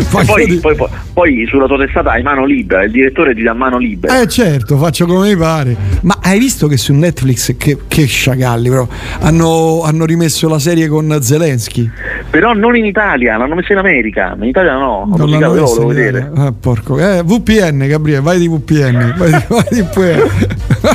poi, 0.10 0.46
di- 0.46 0.56
poi- 0.60 0.76
poi- 0.76 0.88
poi 1.14 1.46
sulla 1.50 1.66
tua 1.68 1.78
testata 1.78 2.12
hai 2.12 2.24
mano 2.24 2.46
libera, 2.46 2.84
il 2.84 2.92
direttore 2.92 3.36
ti 3.36 3.42
dà 3.44 3.54
mano 3.54 3.78
libera. 3.78 4.22
Eh 4.22 4.28
certo, 4.30 4.78
faccio 4.78 5.06
come 5.06 5.28
mi 5.28 5.36
pare. 5.36 5.76
Ma 6.04 6.18
hai 6.22 6.40
visto 6.40 6.68
che 6.68 6.78
su 6.78 6.94
Netflix, 6.94 7.58
che, 7.58 7.80
che 7.86 8.06
sciagalli 8.06 8.70
però, 8.70 8.88
hanno, 9.20 9.82
hanno 9.84 10.06
rimesso 10.06 10.48
la 10.48 10.60
serie 10.60 10.88
con 10.88 11.18
Zelensky? 11.22 11.90
Però 12.30 12.54
non 12.54 12.78
in 12.78 12.86
Italia, 12.86 13.36
l'hanno 13.36 13.56
messa 13.56 13.74
in 13.74 13.80
America. 13.80 14.36
In 14.40 14.48
Italia 14.48 14.74
no, 14.78 15.06
Non 15.18 15.30
l'hanno 15.30 15.52
messa 15.52 15.64
volevo 15.66 15.88
vedere. 15.88 16.32
Ah, 16.34 16.54
porco. 16.58 16.98
Eh, 16.98 17.24
VPN, 17.24 17.86
Gabriele, 17.88 18.22
vai 18.22 18.40
di 18.40 18.48
VPN. 18.48 19.16
Vai 19.18 19.32
di, 19.32 19.44
vai 19.50 19.66
di 19.70 19.82
VPN. 19.82 20.94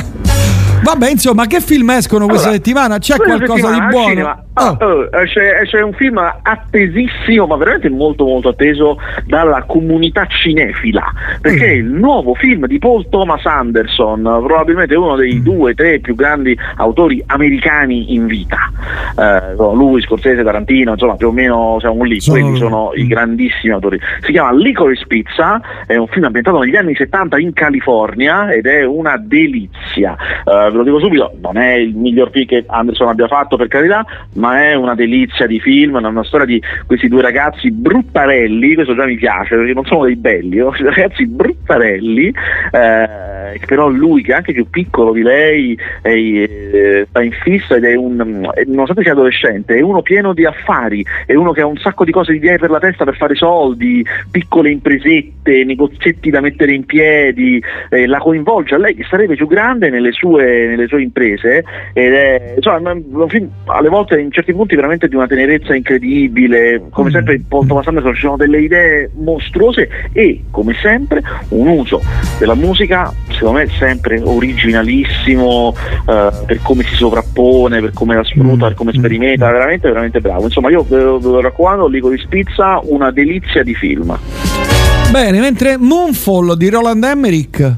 Vabbè, 0.91 1.09
insomma, 1.09 1.45
che 1.47 1.61
film 1.61 1.89
escono 1.91 2.25
questa 2.25 2.49
Allora, 2.49 2.63
settimana? 2.63 2.97
C'è 2.97 3.15
qualcosa 3.15 3.69
di 3.69 3.75
settimana 3.75 3.85
al 3.85 3.89
buono? 3.89 4.43
ah, 4.53 4.77
eh, 4.81 5.23
esce, 5.23 5.59
esce 5.61 5.77
un 5.77 5.93
film 5.93 6.17
attesissimo, 6.17 7.47
ma 7.47 7.55
veramente 7.55 7.89
molto 7.89 8.25
molto 8.25 8.49
atteso 8.49 8.97
dalla 9.25 9.63
comunità 9.63 10.25
cinefila, 10.25 11.05
perché 11.39 11.65
è 11.65 11.71
il 11.75 11.85
nuovo 11.85 12.33
film 12.33 12.67
di 12.67 12.77
Paul 12.77 13.07
Thomas 13.07 13.45
Anderson, 13.45 14.21
probabilmente 14.21 14.93
uno 14.95 15.15
dei 15.15 15.41
due, 15.41 15.73
tre 15.73 15.99
più 15.99 16.13
grandi 16.13 16.57
autori 16.75 17.23
americani 17.25 18.13
in 18.13 18.25
vita. 18.25 18.69
Eh, 19.17 19.55
lui, 19.55 20.01
Scorsese, 20.01 20.43
Tarantino, 20.43 20.91
insomma, 20.91 21.15
più 21.15 21.29
o 21.29 21.31
meno 21.31 21.77
siamo 21.79 22.03
lì, 22.03 22.19
Sono- 22.19 22.37
quelli 22.37 22.57
sono 22.57 22.91
i 22.95 23.07
grandissimi 23.07 23.71
autori. 23.71 23.97
Si 24.25 24.33
chiama 24.33 24.51
Licorice 24.51 25.05
Pizza, 25.07 25.61
è 25.87 25.95
un 25.95 26.07
film 26.07 26.25
ambientato 26.25 26.59
negli 26.59 26.75
anni 26.75 26.95
70 26.95 27.39
in 27.39 27.53
California 27.53 28.51
ed 28.51 28.65
è 28.65 28.83
una 28.83 29.15
delizia. 29.17 30.17
Eh, 30.45 30.71
lo 30.81 30.83
dico 30.83 30.99
subito, 30.99 31.33
non 31.41 31.57
è 31.57 31.73
il 31.75 31.95
miglior 31.95 32.29
film 32.31 32.45
che 32.45 32.63
Anderson 32.67 33.07
abbia 33.07 33.27
fatto 33.27 33.55
per 33.55 33.67
carità, 33.67 34.05
ma 34.35 34.63
è 34.63 34.73
una 34.73 34.95
delizia 34.95 35.47
di 35.47 35.59
film, 35.59 35.99
è 35.99 36.07
una 36.07 36.23
storia 36.23 36.45
di 36.45 36.61
questi 36.85 37.07
due 37.07 37.21
ragazzi 37.21 37.71
bruttarelli, 37.71 38.75
questo 38.75 38.95
già 38.95 39.05
mi 39.05 39.15
piace 39.15 39.55
perché 39.55 39.73
non 39.73 39.85
sono 39.85 40.05
dei 40.05 40.15
belli, 40.15 40.57
no? 40.57 40.69
Questi 40.81 40.83
ragazzi 40.83 41.27
bruttarelli 41.27 42.33
eh, 42.71 43.59
però 43.65 43.89
lui 43.89 44.21
che 44.21 44.31
è 44.31 44.35
anche 44.35 44.53
più 44.53 44.69
piccolo 44.69 45.11
di 45.11 45.21
lei 45.21 45.77
è, 46.01 46.09
eh, 46.09 47.05
sta 47.09 47.21
in 47.21 47.31
fissa 47.31 47.75
ed 47.75 47.83
è 47.83 47.95
un, 47.95 48.49
eh, 48.53 48.63
nonostante 48.67 49.03
sia 49.03 49.11
adolescente, 49.11 49.75
è 49.75 49.81
uno 49.81 50.01
pieno 50.01 50.33
di 50.33 50.45
affari, 50.45 51.05
è 51.25 51.33
uno 51.33 51.51
che 51.51 51.61
ha 51.61 51.65
un 51.65 51.77
sacco 51.77 52.03
di 52.05 52.11
cose 52.11 52.31
di 52.31 52.37
idee 52.37 52.57
per 52.57 52.69
la 52.69 52.79
testa 52.79 53.03
per 53.03 53.15
fare 53.15 53.35
soldi, 53.35 54.05
piccole 54.29 54.71
impresette, 54.71 55.63
negozietti 55.63 56.29
da 56.29 56.41
mettere 56.41 56.73
in 56.73 56.85
piedi, 56.85 57.61
eh, 57.89 58.07
la 58.07 58.19
coinvolge 58.19 58.75
a 58.75 58.77
lei 58.77 58.95
che 58.95 59.05
sarebbe 59.09 59.35
più 59.35 59.47
grande 59.47 59.89
nelle 59.89 60.11
sue, 60.11 60.70
nelle 60.71 60.87
sue 60.87 61.01
imprese 61.01 61.63
ed 61.93 62.13
è, 62.13 62.53
insomma, 62.55 62.91
un 62.91 63.29
film 63.29 63.49
alle 63.65 63.89
volte 63.89 64.19
in 64.19 64.31
certi 64.31 64.53
punti 64.53 64.75
veramente 64.75 65.07
di 65.07 65.15
una 65.15 65.27
tenerezza 65.27 65.75
incredibile, 65.75 66.83
come 66.89 67.09
Mm. 67.09 67.13
sempre 67.13 67.35
in 67.35 67.47
Paul 67.47 67.67
Thomas 67.67 67.87
Anderson 67.87 68.13
ci 68.13 68.21
sono 68.21 68.37
delle 68.37 68.61
idee 68.61 69.11
mostruose 69.15 69.89
e 70.13 70.43
come 70.51 70.73
sempre 70.81 71.21
un 71.49 71.67
uso 71.67 72.01
della 72.39 72.55
musica 72.55 73.13
secondo 73.29 73.59
me 73.59 73.67
sempre 73.67 74.21
originalissimo 74.21 75.73
eh, 76.07 76.29
per 76.45 76.59
come 76.61 76.83
si 76.83 76.95
sovrappone, 76.95 77.81
per 77.81 77.91
come 77.93 78.15
la 78.15 78.23
sfrutta, 78.23 78.67
per 78.67 78.75
come 78.75 78.93
sperimenta, 78.93 79.51
veramente 79.51 79.87
veramente 79.87 80.21
bravo. 80.21 80.43
Insomma 80.43 80.69
io 80.69 80.83
ve 80.87 81.01
lo, 81.01 81.19
ve 81.19 81.27
lo 81.27 81.41
raccomando, 81.41 81.87
Licorice 81.87 82.27
Pizza, 82.29 82.79
una 82.83 83.11
delizia 83.11 83.63
di 83.63 83.73
film. 83.75 84.17
Bene, 85.11 85.39
mentre 85.39 85.77
Moonfall 85.77 86.55
di 86.55 86.69
Roland 86.69 87.03
Emmerich. 87.03 87.73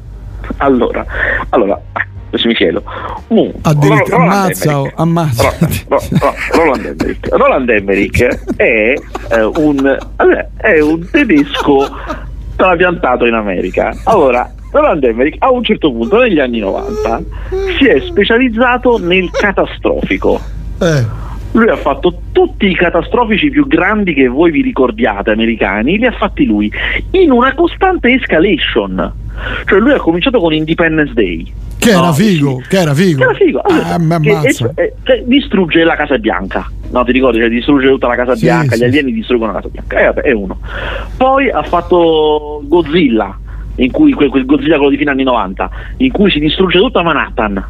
Allora, 0.58 1.06
allora 1.50 1.82
adesso 2.34 2.48
mi 2.48 2.56
chiedo. 2.56 2.84
Moon, 3.28 3.52
Addirittura 3.62 4.18
Roland 4.18 4.32
ammazza, 4.32 4.80
oh, 4.80 4.92
ammazza. 4.96 5.54
Ro- 5.88 6.02
Ro- 6.20 6.34
Roland 6.52 6.86
Emmerich. 6.86 7.28
Roland 7.30 7.70
Emmerich 7.70 8.56
è, 8.56 8.94
eh, 9.30 9.44
un, 9.44 9.98
vabbè, 10.16 10.48
è 10.58 10.80
un 10.80 11.08
tedesco 11.10 11.88
trapiantato 12.56 13.26
in 13.26 13.34
America. 13.34 13.94
Allora, 14.06 14.52
Roland 14.72 15.04
Emmerich 15.04 15.36
a 15.40 15.52
un 15.52 15.64
certo 15.64 15.92
punto 15.92 16.18
negli 16.20 16.40
anni 16.40 16.60
90 16.60 17.22
si 17.78 17.88
è 17.88 18.00
specializzato 18.02 18.98
nel 18.98 19.30
catastrofico. 19.32 20.42
Lui 21.54 21.70
ha 21.70 21.76
fatto 21.76 22.20
tutti 22.32 22.68
i 22.68 22.76
catastrofici 22.76 23.50
più 23.52 23.68
grandi 23.68 24.14
che 24.14 24.28
voi 24.28 24.50
vi 24.52 24.62
ricordiate 24.62 25.30
americani, 25.32 25.98
li 25.98 26.06
ha 26.06 26.12
fatti 26.12 26.46
lui, 26.46 26.72
in 27.12 27.32
una 27.32 27.54
costante 27.54 28.12
escalation. 28.12 29.12
Cioè 29.66 29.80
lui 29.80 29.92
ha 29.94 30.00
cominciato 30.00 30.40
con 30.40 30.52
Independence 30.54 31.14
Day. 31.14 31.46
Che 31.78 31.90
era 31.90 32.00
No, 32.00 32.14
figo, 32.14 32.62
che 32.68 32.78
era 32.78 32.94
figo. 32.94 33.18
che 33.20 33.24
era 33.24 33.34
figo. 33.34 33.62
Allora, 33.62 33.86
Ah, 33.86 33.98
che- 33.98 34.30
ammazza. 34.30 34.72
e- 34.76 34.82
e- 34.84 34.94
che 35.04 35.24
distrugge 35.28 35.84
la 35.84 35.96
Casa 35.96 36.18
Bianca. 36.18 36.70
No, 36.92 37.04
ti 37.04 37.12
ricordi? 37.12 37.40
Cioè, 37.40 37.50
distrugge 37.50 37.88
tutta 37.88 38.08
la 38.08 38.16
Casa 38.16 38.36
Sì, 38.36 38.46
Bianca, 38.46 38.76
sì. 38.76 38.82
gli 38.82 38.86
alieni 38.86 39.12
distruggono 39.12 39.52
la 39.52 39.58
Casa 39.60 39.70
Bianca. 39.70 40.00
Eh, 40.00 40.06
vabbè, 40.06 40.22
è 40.22 40.32
uno. 40.32 40.60
Poi 41.18 41.50
ha 41.52 41.64
fatto 41.64 42.62
Godzilla, 42.66 43.38
in 43.76 43.92
cui, 43.92 44.14
quel, 44.14 44.30
quel 44.30 44.46
Godzilla 44.46 44.76
quello 44.76 44.92
di 44.92 44.98
fine 44.98 45.12
anni 45.12 45.24
90, 45.24 45.70
in 45.98 46.12
cui 46.12 46.32
si 46.32 46.40
distrugge 46.40 46.80
tutta 46.80 47.04
Manhattan. 47.04 47.64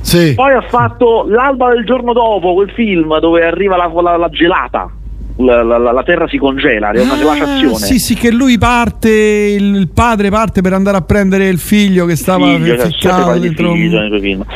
Sì. 0.00 0.34
Poi 0.34 0.52
ha 0.52 0.62
fatto 0.62 1.26
L'alba 1.28 1.72
del 1.74 1.84
giorno 1.84 2.12
dopo, 2.12 2.54
quel 2.54 2.70
film 2.70 3.18
dove 3.20 3.44
arriva 3.44 3.76
la, 3.76 3.90
la- 4.02 4.16
la 4.16 4.28
gelata. 4.28 4.90
La, 5.36 5.62
la- 5.62 5.78
la- 5.78 6.02
terra 6.02 6.28
si 6.28 6.36
congela, 6.36 6.90
è 6.90 7.00
una 7.00 7.16
glaciazione. 7.16 7.72
Ah, 7.72 7.78
sì, 7.78 7.98
sì, 7.98 8.14
che 8.14 8.30
lui 8.30 8.58
parte, 8.58 9.08
il 9.08 9.88
padre 9.88 10.28
parte 10.28 10.60
per 10.60 10.74
andare 10.74 10.98
a 10.98 11.00
prendere 11.00 11.46
il 11.48 11.58
figlio 11.58 12.04
che 12.04 12.14
stava 12.14 12.44
Figlio, 12.44 12.76
cioè, 12.90 13.38
dentro 13.38 13.70
un-. 13.70 13.78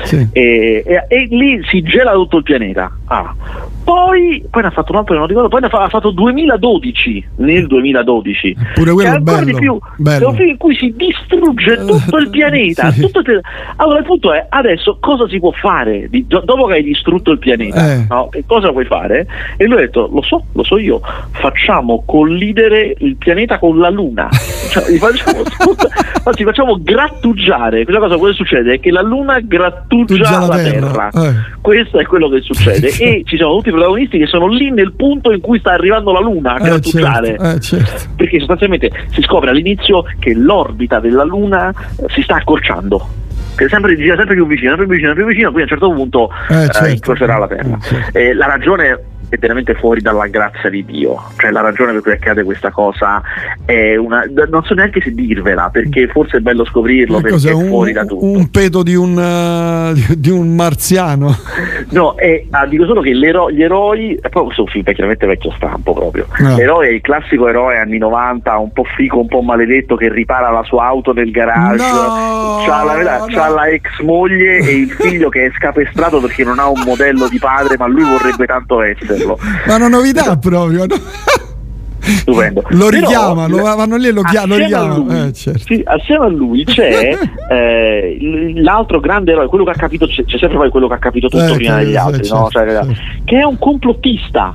Sì. 0.02 0.28
E, 0.32 0.82
e- 0.84 1.04
e 1.08 1.26
lì 1.30 1.58
si 1.70 1.80
gela 1.80 2.12
tutto 2.12 2.36
il 2.36 2.42
pianeta. 2.42 2.90
Ah. 3.06 3.34
Poi, 3.84 4.42
poi 4.50 4.62
ne 4.62 4.68
ha 4.68 4.70
fatto 4.70 4.92
un 4.92 4.98
altro 4.98 5.14
non 5.14 5.26
ricordo, 5.26 5.48
poi 5.48 5.60
ne 5.60 5.66
ha 5.66 5.68
fa- 5.68 5.82
ha 5.84 5.88
fatto 5.88 6.10
2012, 6.10 7.24
nel 7.36 7.66
2012. 7.66 8.56
Pure 8.74 8.92
quello 8.92 8.96
che 8.96 9.04
è 9.04 9.18
ancora 9.18 9.36
bello, 9.40 9.44
di 9.52 9.54
più, 9.58 9.78
bello. 9.96 10.24
è 10.24 10.28
un 10.30 10.36
film 10.36 10.48
in 10.48 10.56
cui 10.56 10.74
si 10.76 10.94
distrugge 10.96 11.84
tutto 11.84 12.16
il 12.16 12.30
pianeta. 12.30 12.90
Sì. 12.92 13.00
tutto 13.02 13.18
il- 13.30 13.40
Allora 13.76 13.98
il 13.98 14.04
punto 14.04 14.32
è, 14.32 14.46
adesso 14.48 14.96
cosa 15.00 15.28
si 15.28 15.38
può 15.38 15.50
fare? 15.52 16.08
Di- 16.08 16.26
do- 16.26 16.42
dopo 16.44 16.64
che 16.66 16.74
hai 16.74 16.82
distrutto 16.82 17.30
il 17.30 17.38
pianeta, 17.38 17.92
Eh. 17.92 18.06
no? 18.08 18.28
che 18.30 18.44
cosa 18.46 18.72
puoi 18.72 18.86
fare? 18.86 19.26
E 19.58 19.64
lui 19.66 19.74
ha 19.76 19.80
detto, 19.80 20.08
lo 20.10 20.22
so, 20.22 20.42
lo 20.52 20.62
so 20.64 20.78
io, 20.78 21.00
facciamo 21.32 22.04
collidere 22.06 22.94
il 22.98 23.16
pianeta 23.16 23.58
con 23.58 23.78
la 23.78 23.90
Luna. 23.90 24.28
Cioè, 24.74 24.90
gli 24.90 24.96
facciamo, 24.96 25.42
anzi, 26.24 26.42
facciamo 26.42 26.78
grattugiare. 26.82 27.84
Questa 27.84 28.02
cosa 28.02 28.16
cosa 28.16 28.32
succede? 28.32 28.74
È 28.74 28.80
che 28.80 28.90
la 28.90 29.02
Luna 29.02 29.38
grattugia 29.40 30.30
la, 30.40 30.46
la 30.46 30.56
Terra. 30.56 31.10
terra, 31.12 31.28
eh. 31.28 31.34
Questo 31.60 31.98
è 32.00 32.04
quello 32.06 32.28
che 32.28 32.40
succede. 32.40 32.88
e 33.04 33.22
ci 33.24 33.36
sono 33.36 33.54
tutti 33.56 33.68
i 33.68 33.72
protagonisti 33.72 34.18
che 34.18 34.26
sono 34.26 34.46
lì 34.48 34.70
nel 34.70 34.92
punto 34.94 35.32
in 35.32 35.40
cui 35.40 35.58
sta 35.58 35.72
arrivando 35.72 36.12
la 36.12 36.20
Luna 36.20 36.54
a 36.54 36.58
Eh, 36.60 36.62
grattugiare. 36.64 37.26
certo, 37.28 37.44
eh, 37.44 37.60
certo. 37.60 38.02
Perché 38.16 38.38
sostanzialmente 38.38 38.90
si 39.10 39.22
scopre 39.22 39.50
all'inizio 39.50 40.04
che 40.18 40.34
l'orbita 40.34 41.00
della 41.00 41.24
Luna 41.24 41.70
eh, 41.70 42.04
si 42.08 42.22
sta 42.22 42.36
accorciando. 42.36 43.08
Che 43.56 43.68
sempre, 43.68 43.96
gira 43.96 44.16
sempre 44.16 44.34
più 44.34 44.46
vicino, 44.46 44.70
sempre 44.70 44.86
più 44.86 44.94
vicino, 44.96 45.08
sempre 45.14 45.24
più 45.24 45.32
vicino, 45.32 45.52
quindi 45.52 45.70
a 45.70 45.74
un 45.74 45.80
certo 45.80 45.94
punto 45.94 46.30
Eh, 46.48 46.64
eh, 46.64 46.68
certo. 46.72 46.88
incrocerà 46.88 47.38
la 47.38 47.46
Terra. 47.46 47.78
Eh, 48.12 48.34
la 48.34 48.46
ragione 48.46 48.98
è 49.34 49.38
veramente 49.38 49.74
fuori 49.74 50.00
dalla 50.00 50.26
grazia 50.26 50.68
di 50.70 50.84
Dio, 50.84 51.20
cioè 51.38 51.50
la 51.50 51.60
ragione 51.60 51.92
per 51.92 52.02
cui 52.02 52.12
accade 52.12 52.42
questa 52.44 52.70
cosa 52.70 53.22
è 53.64 53.96
una. 53.96 54.24
non 54.48 54.62
so 54.64 54.74
neanche 54.74 55.00
se 55.00 55.12
dirvela, 55.12 55.68
perché 55.72 56.08
forse 56.08 56.38
è 56.38 56.40
bello 56.40 56.64
scoprirlo, 56.64 57.16
perché 57.16 57.30
cos'è? 57.32 57.50
è 57.50 57.54
Un, 57.54 57.66
fuori 57.68 57.92
da 57.92 58.04
tutto. 58.04 58.24
un 58.24 58.50
peto 58.50 58.82
di 58.82 58.94
un, 58.94 59.18
eh, 59.18 60.14
di- 60.16 60.30
un 60.30 60.54
marziano. 60.54 61.34
No, 61.90 62.14
è- 62.16 62.44
ah, 62.50 62.66
dico 62.66 62.86
solo 62.86 63.00
che 63.00 63.12
l'ero- 63.12 63.50
gli 63.50 63.62
eroi, 63.62 64.14
e 64.14 64.28
poi 64.28 64.44
questo 64.44 64.62
è 64.62 64.64
un 64.64 64.70
film 64.70 64.84
chiaramente 64.84 65.26
vecchio 65.26 65.52
stampo 65.56 65.92
proprio. 65.92 66.26
No. 66.38 66.56
L'eroe 66.56 66.88
è 66.88 66.90
il 66.90 67.00
classico 67.00 67.48
eroe 67.48 67.78
anni 67.78 67.98
90, 67.98 68.56
un 68.58 68.72
po' 68.72 68.84
fico, 68.96 69.20
un 69.20 69.28
po' 69.28 69.40
maledetto 69.42 69.96
che 69.96 70.08
ripara 70.10 70.50
la 70.50 70.62
sua 70.64 70.84
auto 70.86 71.12
nel 71.12 71.30
garage. 71.30 71.84
No, 71.84 72.62
c'ha, 72.66 72.82
la, 72.84 73.18
no. 73.18 73.26
c'ha 73.28 73.48
la 73.48 73.66
ex 73.68 74.00
moglie 74.02 74.58
e 74.58 74.70
il 74.76 74.90
figlio 74.98 75.28
che 75.28 75.46
è 75.46 75.50
scapestrato 75.56 76.20
perché 76.20 76.44
non 76.44 76.58
ha 76.58 76.68
un 76.68 76.82
modello 76.84 77.28
di 77.28 77.38
padre, 77.38 77.76
ma 77.78 77.86
lui 77.86 78.04
vorrebbe 78.04 78.46
tanto 78.46 78.82
esserlo. 79.32 79.38
Ma 79.66 79.74
una 79.76 79.88
novità 79.88 80.36
proprio. 80.36 80.86
no? 80.86 80.94
Stupendo. 82.00 82.62
Lo 82.70 82.88
Però, 82.88 83.00
richiama, 83.00 83.46
lo 83.46 83.62
vanno 83.62 83.96
lì 83.96 84.08
e 84.08 84.12
lo, 84.12 84.20
chia- 84.22 84.44
lo 84.44 84.56
richiamano. 84.56 84.96
lui- 85.04 85.20
Eh, 85.28 85.32
certo. 85.32 85.62
Sì, 85.64 85.82
assieme 85.86 86.24
a 86.26 86.28
lui 86.28 86.62
c'è 86.64 87.16
eh, 87.50 88.52
l'altro 88.56 89.00
grande 89.00 89.32
eroe, 89.32 89.46
quello 89.46 89.64
che 89.64 89.70
ha 89.70 89.74
capito, 89.74 90.06
c'è, 90.06 90.22
c'è 90.24 90.36
sempre 90.38 90.58
poi 90.58 90.68
quello 90.70 90.86
che 90.88 90.94
ha 90.94 90.98
capito 90.98 91.28
tutto 91.28 91.42
Eh, 91.54 91.56
prima 91.56 91.78
degli 91.78 91.96
altri, 91.96 92.26
eh, 92.26 92.30
no? 92.30 92.48
certo, 92.50 92.84
Cioè, 92.84 92.94
che 93.24 93.38
è 93.38 93.44
un 93.44 93.58
complottista. 93.58 94.54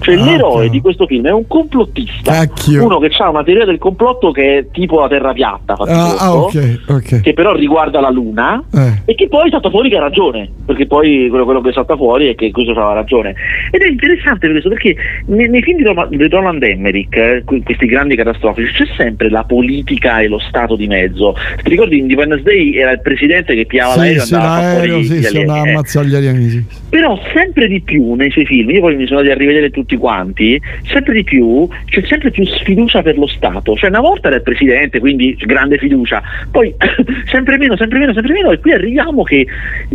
Cioè 0.00 0.14
Ah, 0.16 0.24
l'eroe 0.24 0.64
ok. 0.66 0.70
di 0.70 0.80
questo 0.80 1.06
film 1.06 1.26
è 1.26 1.32
un 1.32 1.46
complottista, 1.46 2.32
Cacchio. 2.32 2.84
uno 2.84 2.98
che 2.98 3.10
ha 3.18 3.28
una 3.28 3.42
teoria 3.42 3.64
del 3.64 3.78
complotto 3.78 4.30
che 4.30 4.58
è 4.58 4.66
tipo 4.70 5.00
la 5.00 5.08
terra 5.08 5.32
piatta, 5.32 5.74
Ah, 5.78 6.14
ah, 6.18 6.28
conto, 6.30 6.58
ok, 6.58 6.80
ok. 6.88 7.20
che 7.20 7.32
però 7.32 7.52
riguarda 7.54 8.00
la 8.00 8.10
luna 8.10 8.62
Eh. 8.72 9.02
e 9.06 9.14
che 9.14 9.28
poi 9.28 9.50
salta 9.50 9.70
fuori 9.70 9.88
che 9.90 9.96
ha 9.96 10.00
ragione, 10.00 10.48
perché 10.64 10.86
poi 10.86 11.26
quello, 11.28 11.44
quello 11.44 11.60
che 11.60 11.72
salta 11.72 11.96
fuori 11.96 12.28
è 12.28 12.34
che 12.34 12.50
questo 12.50 12.72
aveva 12.72 12.92
ragione. 12.94 13.34
Ed 13.70 13.82
è 13.82 13.88
interessante 13.88 14.48
questo 14.50 14.68
perché 14.68 14.94
nei, 15.26 15.48
nei 15.48 15.62
film 15.62 15.78
di, 15.78 15.82
Roma- 15.84 16.06
di 16.06 16.28
Roland 16.28 16.62
Emmerich, 16.62 17.14
eh, 17.16 17.42
que- 17.44 17.62
questi 17.62 17.86
grandi 17.86 18.14
catastrofici, 18.16 18.72
c'è 18.72 18.86
sempre 18.96 19.28
la 19.30 19.44
politica 19.44 20.20
e 20.20 20.28
lo 20.28 20.38
Stato 20.38 20.76
di 20.76 20.86
mezzo. 20.86 21.34
Ti 21.62 21.68
ricordi 21.68 21.98
Independence 21.98 22.42
Day 22.44 22.76
era 22.76 22.92
il 22.92 23.00
presidente 23.02 23.54
che 23.54 23.66
piava 23.66 23.92
Sì, 23.92 23.98
l'aereo 23.98 24.18
e 24.18 24.22
andava 24.22 24.54
a 24.54 24.74
fuori 24.74 25.04
sì, 25.04 25.14
gli 25.18 25.26
alieni, 25.26 25.50
eh. 25.52 25.58
ammazzare 25.70 26.06
gli 26.06 26.14
alieni. 26.14 26.48
Sì. 26.48 26.64
Però 26.88 27.18
sempre 27.34 27.66
di 27.68 27.80
più 27.80 28.14
nei 28.14 28.30
suoi 28.30 28.46
film, 28.46 28.70
io 28.70 28.80
poi 28.80 28.96
mi 28.96 29.06
sono 29.06 29.18
andato 29.20 29.36
a 29.36 29.38
rivedere 29.38 29.70
tutti 29.70 29.87
quanti, 29.96 30.60
sempre 30.86 31.14
di 31.14 31.24
più 31.24 31.68
c'è 31.86 32.02
sempre 32.06 32.30
più 32.30 32.44
sfiducia 32.44 33.02
per 33.02 33.16
lo 33.18 33.26
Stato. 33.26 33.74
Cioè 33.74 33.88
una 33.90 34.00
volta 34.00 34.28
era 34.28 34.36
il 34.36 34.42
presidente, 34.42 34.98
quindi 34.98 35.36
grande 35.40 35.78
fiducia, 35.78 36.22
poi 36.50 36.74
sempre 37.30 37.58
meno, 37.58 37.76
sempre 37.76 37.98
meno, 37.98 38.12
sempre 38.12 38.32
meno, 38.32 38.50
e 38.50 38.58
qui 38.60 38.72
arriviamo 38.72 39.22
che, 39.22 39.46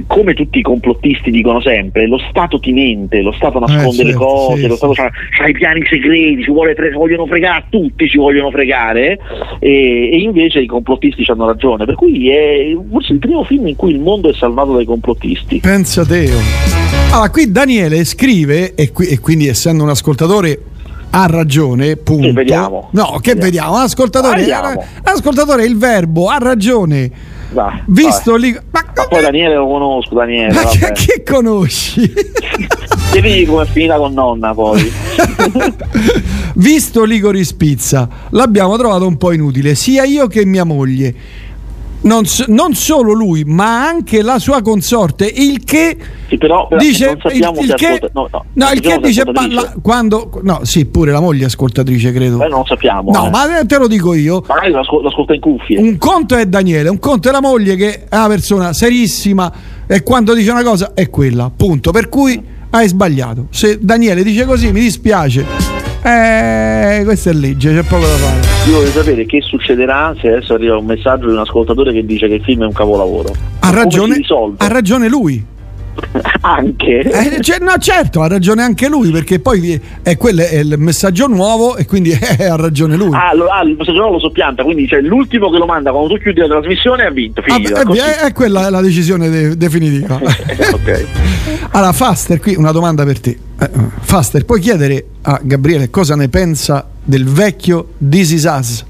come 0.07 0.33
tutti 0.33 0.59
i 0.59 0.61
complottisti 0.61 1.31
dicono 1.31 1.61
sempre, 1.61 2.07
lo 2.07 2.19
Stato 2.29 2.59
ti 2.59 2.73
mente, 2.73 3.21
lo 3.21 3.31
Stato 3.31 3.59
nasconde 3.59 4.01
Eh, 4.01 4.05
le 4.05 4.11
certo, 4.11 4.25
cose, 4.25 4.61
sì, 4.61 4.67
lo 4.67 4.75
Stato 4.75 4.93
ha 5.01 5.47
i 5.47 5.53
piani 5.53 5.85
segreti, 5.85 6.43
ci, 6.43 6.51
vuole 6.51 6.73
fre- 6.73 6.91
vogliono 6.91 7.25
fregare 7.25 7.57
a 7.59 7.63
tutti, 7.69 8.07
ci 8.07 8.17
vogliono 8.17 8.51
fregare, 8.51 9.19
e, 9.59 10.09
e 10.11 10.17
invece 10.17 10.59
i 10.59 10.65
complottisti 10.65 11.23
ci 11.23 11.31
hanno 11.31 11.45
ragione. 11.45 11.85
Per 11.85 11.95
cui 11.95 12.29
è 12.29 12.75
forse 12.91 13.13
il 13.13 13.19
primo 13.19 13.43
film 13.43 13.67
in 13.67 13.75
cui 13.75 13.91
il 13.91 13.99
mondo 13.99 14.29
è 14.29 14.33
salvato 14.33 14.73
dai 14.73 14.85
complottisti. 14.85 15.59
Pensa 15.59 16.05
te. 16.05 16.29
Allora, 17.11 17.29
qui 17.29 17.51
Daniele 17.51 18.03
scrive, 18.05 18.73
e, 18.75 18.91
qui- 18.91 19.07
e 19.07 19.19
quindi 19.19 19.47
essendo 19.47 19.82
un 19.83 19.89
ascoltatore 19.89 20.59
ha 21.15 21.27
ragione, 21.27 21.95
punto. 21.95 22.27
Sì, 22.27 22.31
vediamo. 22.31 22.89
No, 22.91 23.19
che 23.21 23.35
vediamo? 23.35 23.75
Ascoltatore, 23.77 24.37
Vediamo. 24.39 24.83
ascoltatore, 25.03 25.63
il 25.65 25.77
verbo 25.77 26.27
ha 26.27 26.37
ragione. 26.39 27.11
Dai, 27.51 27.83
Visto 27.85 28.35
lì. 28.35 28.51
Ma, 28.71 28.83
Ma 28.95 29.05
poi 29.07 29.21
Daniele 29.21 29.55
lo 29.55 29.67
conosco, 29.67 30.15
Daniele. 30.15 30.53
ma 30.53 30.61
che, 30.65 30.79
vabbè. 30.79 30.91
che 30.93 31.23
conosci? 31.23 32.11
Vedi 33.13 33.45
come 33.45 33.61
è 33.63 33.67
finita 33.67 33.97
con 33.97 34.11
nonna 34.13 34.55
poi. 34.55 34.91
Visto 36.55 37.03
Ligori 37.03 37.43
Spizza, 37.43 38.09
l'abbiamo 38.29 38.75
trovato 38.77 39.05
un 39.05 39.17
po' 39.17 39.31
inutile, 39.31 39.75
sia 39.75 40.03
io 40.03 40.25
che 40.25 40.45
mia 40.45 40.63
moglie. 40.63 41.13
Non, 42.03 42.23
non 42.47 42.73
solo 42.73 43.13
lui, 43.13 43.43
ma 43.45 43.85
anche 43.87 44.21
la 44.21 44.37
sua 44.37 44.61
consorte, 44.61 45.25
il 45.25 45.63
che 45.63 45.97
Sì, 46.27 46.37
però, 46.37 46.67
però 46.67 46.81
dice 46.81 47.17
il, 47.31 47.49
il 47.61 47.73
che, 47.75 47.87
ascolta- 47.87 48.09
no, 48.13 48.27
no, 48.29 48.45
no, 48.51 48.71
il 48.71 48.79
che 48.81 48.99
dice 49.01 49.23
la- 49.25 49.73
quando 49.81 50.29
no, 50.43 50.59
sì, 50.63 50.85
pure 50.85 51.11
la 51.13 51.21
moglie 51.21 51.45
ascoltatrice, 51.45 52.11
credo. 52.11 52.43
Eh, 52.43 52.49
non 52.49 52.59
lo 52.59 52.65
sappiamo. 52.65 53.09
No, 53.11 53.27
eh. 53.27 53.29
ma 53.29 53.65
te 53.65 53.77
lo 53.77 53.87
dico 53.87 54.13
io. 54.13 54.43
Magari 54.47 54.71
l'ascol- 54.71 55.01
l'ascolta 55.03 55.33
in 55.33 55.39
cuffie. 55.39 55.79
Un 55.79 55.97
conto 55.97 56.35
è 56.35 56.45
Daniele, 56.45 56.89
un 56.89 56.99
conto 56.99 57.29
è 57.29 57.31
la 57.31 57.41
moglie 57.41 57.75
che 57.77 58.03
è 58.09 58.15
una 58.15 58.27
persona 58.27 58.73
serissima 58.73 59.51
e 59.87 60.03
quando 60.03 60.33
dice 60.33 60.51
una 60.51 60.63
cosa 60.63 60.91
è 60.93 61.09
quella, 61.09 61.49
punto. 61.55 61.91
Per 61.91 62.09
cui 62.09 62.41
hai 62.71 62.87
sbagliato. 62.87 63.47
Se 63.49 63.77
Daniele 63.81 64.23
dice 64.23 64.43
così 64.45 64.71
mi 64.73 64.81
dispiace. 64.81 65.45
Eh, 66.03 67.01
questa 67.05 67.29
è 67.29 67.33
legge, 67.33 67.73
c'è 67.73 67.83
poco 67.83 68.01
da 68.05 68.15
fare. 68.15 68.52
Io 68.65 68.75
voglio 68.75 68.91
sapere 68.91 69.25
che 69.25 69.41
succederà 69.41 70.15
se 70.21 70.29
adesso 70.29 70.53
arriva 70.53 70.77
un 70.77 70.85
messaggio 70.85 71.27
di 71.27 71.33
un 71.33 71.39
ascoltatore 71.39 71.91
che 71.91 72.05
dice 72.05 72.29
che 72.29 72.35
il 72.35 72.43
film 72.43 72.61
è 72.63 72.65
un 72.65 72.71
capolavoro. 72.71 73.33
Ha 73.59 73.71
ragione, 73.71 74.15
ha 74.57 74.67
ragione 74.67 75.09
lui. 75.09 75.52
Anche? 76.41 76.99
Eh, 76.99 77.41
cioè, 77.41 77.59
no, 77.59 77.73
certo, 77.77 78.21
ha 78.21 78.27
ragione 78.27 78.63
anche 78.63 78.87
lui, 78.87 79.11
perché 79.11 79.39
poi 79.39 79.79
è, 80.01 80.17
quello 80.17 80.41
è 80.41 80.57
il 80.57 80.75
messaggio 80.77 81.27
nuovo 81.27 81.75
e 81.77 81.85
quindi 81.85 82.11
eh, 82.37 82.45
ha 82.45 82.55
ragione 82.55 82.95
lui. 82.95 83.13
Ah, 83.13 83.33
lo, 83.33 83.47
ah, 83.47 83.63
il 83.63 83.75
messaggio 83.77 84.09
lo 84.09 84.19
soppianta, 84.19 84.63
quindi 84.63 84.87
c'è 84.87 85.01
l'ultimo 85.01 85.49
che 85.49 85.57
lo 85.57 85.65
manda 85.65 85.91
quando 85.91 86.13
tu 86.13 86.19
chiudi 86.21 86.39
la 86.39 86.47
trasmissione 86.47 87.05
ha 87.05 87.09
vinto. 87.09 87.41
Ah, 87.47 87.59
beh, 87.59 87.83
così. 87.83 87.99
è, 87.99 88.25
è 88.25 88.33
quella 88.33 88.69
la 88.69 88.81
decisione 88.81 89.29
de- 89.29 89.57
definitiva. 89.57 90.15
ok. 90.21 91.05
Allora, 91.71 91.91
Faster, 91.93 92.39
qui 92.39 92.55
una 92.55 92.71
domanda 92.71 93.03
per 93.05 93.19
te. 93.19 93.37
Eh, 93.59 93.69
Faster, 94.01 94.45
puoi 94.45 94.59
chiedere 94.59 95.05
a 95.21 95.39
Gabriele 95.41 95.89
cosa 95.89 96.15
ne 96.15 96.27
pensa 96.29 96.87
del 97.03 97.25
vecchio 97.25 97.89
This 97.97 98.31
Is 98.31 98.43
Us? 98.43 98.85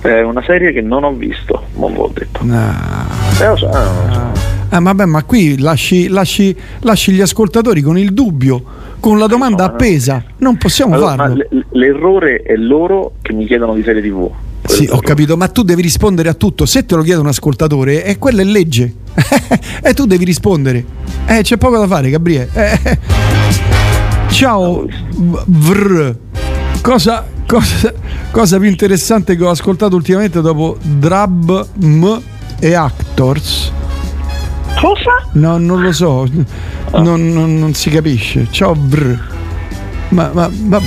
È 0.00 0.20
una 0.20 0.42
serie 0.42 0.72
che 0.72 0.82
non 0.82 1.02
ho 1.04 1.12
visto, 1.12 1.68
non 1.76 1.94
l'ho 1.94 2.10
detto. 2.12 2.40
Eh, 2.42 3.46
lo 3.46 3.56
so, 3.56 3.68
eh, 3.68 3.72
lo 3.72 4.12
so. 4.12 4.53
Ah, 4.76 4.80
vabbè, 4.80 5.04
ma 5.04 5.22
qui 5.22 5.56
lasci, 5.58 6.08
lasci- 6.08 6.54
lasci 6.80 7.12
gli 7.12 7.20
ascoltatori 7.20 7.80
con 7.80 7.96
il 7.96 8.12
dubbio, 8.12 8.60
con 8.98 9.18
la 9.20 9.26
domanda 9.28 9.64
appesa. 9.66 10.24
Non 10.38 10.56
possiamo 10.56 10.94
Allora, 10.94 11.14
farlo. 11.14 11.44
l- 11.48 11.64
l'errore 11.78 12.42
è 12.42 12.56
loro 12.56 13.12
che 13.22 13.32
mi 13.34 13.46
chiedono 13.46 13.74
di 13.74 13.84
serie 13.84 14.02
TV. 14.02 14.28
Sì, 14.64 14.88
ho 14.90 14.98
capito, 14.98 15.36
ma 15.36 15.46
tu 15.46 15.62
devi 15.62 15.80
rispondere 15.80 16.28
a 16.28 16.34
tutto. 16.34 16.66
Se 16.66 16.84
te 16.86 16.96
lo 16.96 17.02
chiede 17.02 17.20
un 17.20 17.28
ascoltatore, 17.28 18.02
e 18.04 18.18
quella 18.18 18.40
è 18.40 18.44
legge. 18.44 18.92
e 19.80 19.94
tu 19.94 20.06
devi 20.06 20.24
rispondere. 20.24 20.84
Eh, 21.26 21.42
c'è 21.42 21.56
poco 21.56 21.78
da 21.78 21.86
fare, 21.86 22.10
Gabriele. 22.10 22.48
Eh, 22.52 22.98
Ciao, 24.30 24.86
v- 25.16 25.44
Vr. 25.46 26.16
Cosa, 26.82 27.24
cosa, 27.46 27.92
cosa 28.32 28.58
più 28.58 28.68
interessante 28.68 29.36
che 29.36 29.44
ho 29.44 29.50
ascoltato 29.50 29.94
ultimamente 29.94 30.40
dopo 30.40 30.76
Drab 30.82 31.66
M 31.80 32.20
e 32.58 32.74
Actors? 32.74 33.70
Cosa? 34.80 35.10
No, 35.32 35.56
non 35.58 35.80
lo 35.82 35.92
so, 35.92 36.26
non, 36.92 37.32
non- 37.32 37.58
non 37.58 37.72
si 37.74 37.90
capisce. 37.90 38.46
Ciao, 38.50 38.74
Vr. 38.76 39.18
Ma, 40.10 40.30
ma 40.32 40.50
vabbè. 40.52 40.84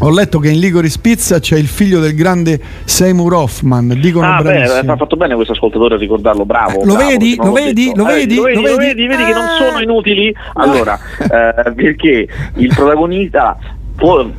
Ho 0.00 0.10
letto 0.10 0.40
che 0.40 0.50
in 0.50 0.58
Ligoris 0.58 0.98
Pizza 0.98 1.38
c'è 1.38 1.56
il 1.56 1.68
figlio 1.68 2.00
del 2.00 2.14
grande 2.16 2.60
Seymour 2.84 3.34
Hoffman. 3.34 3.96
Dicono 4.00 4.26
Ah, 4.34 4.42
beh, 4.42 4.42
bravissimo. 4.42 4.92
ha 4.92 4.96
fatto 4.96 5.16
bene 5.16 5.34
questo 5.36 5.52
ascoltatore 5.52 5.94
a 5.94 5.98
ricordarlo, 5.98 6.44
bravo. 6.44 6.80
Eh, 6.80 6.84
lo 6.86 6.94
bravo, 6.94 7.08
vedi? 7.10 7.36
non 7.36 7.46
Lo 7.46 7.52
vedi? 7.52 7.92
Lo 7.94 8.08
Eh, 8.08 8.14
vedi? 8.14 8.34
lo 8.34 8.42
vedi? 8.42 8.54
Lo 8.62 8.62
vedi? 8.62 8.76
vedi? 8.78 9.06
Vedi 9.06 9.24
che 9.24 9.32
non 9.32 9.46
sono 9.58 9.80
inutili? 9.80 10.34
Allora, 10.54 10.98
eh, 11.22 11.72
perché 11.72 12.26
il 12.56 12.68
protagonista 12.74 13.56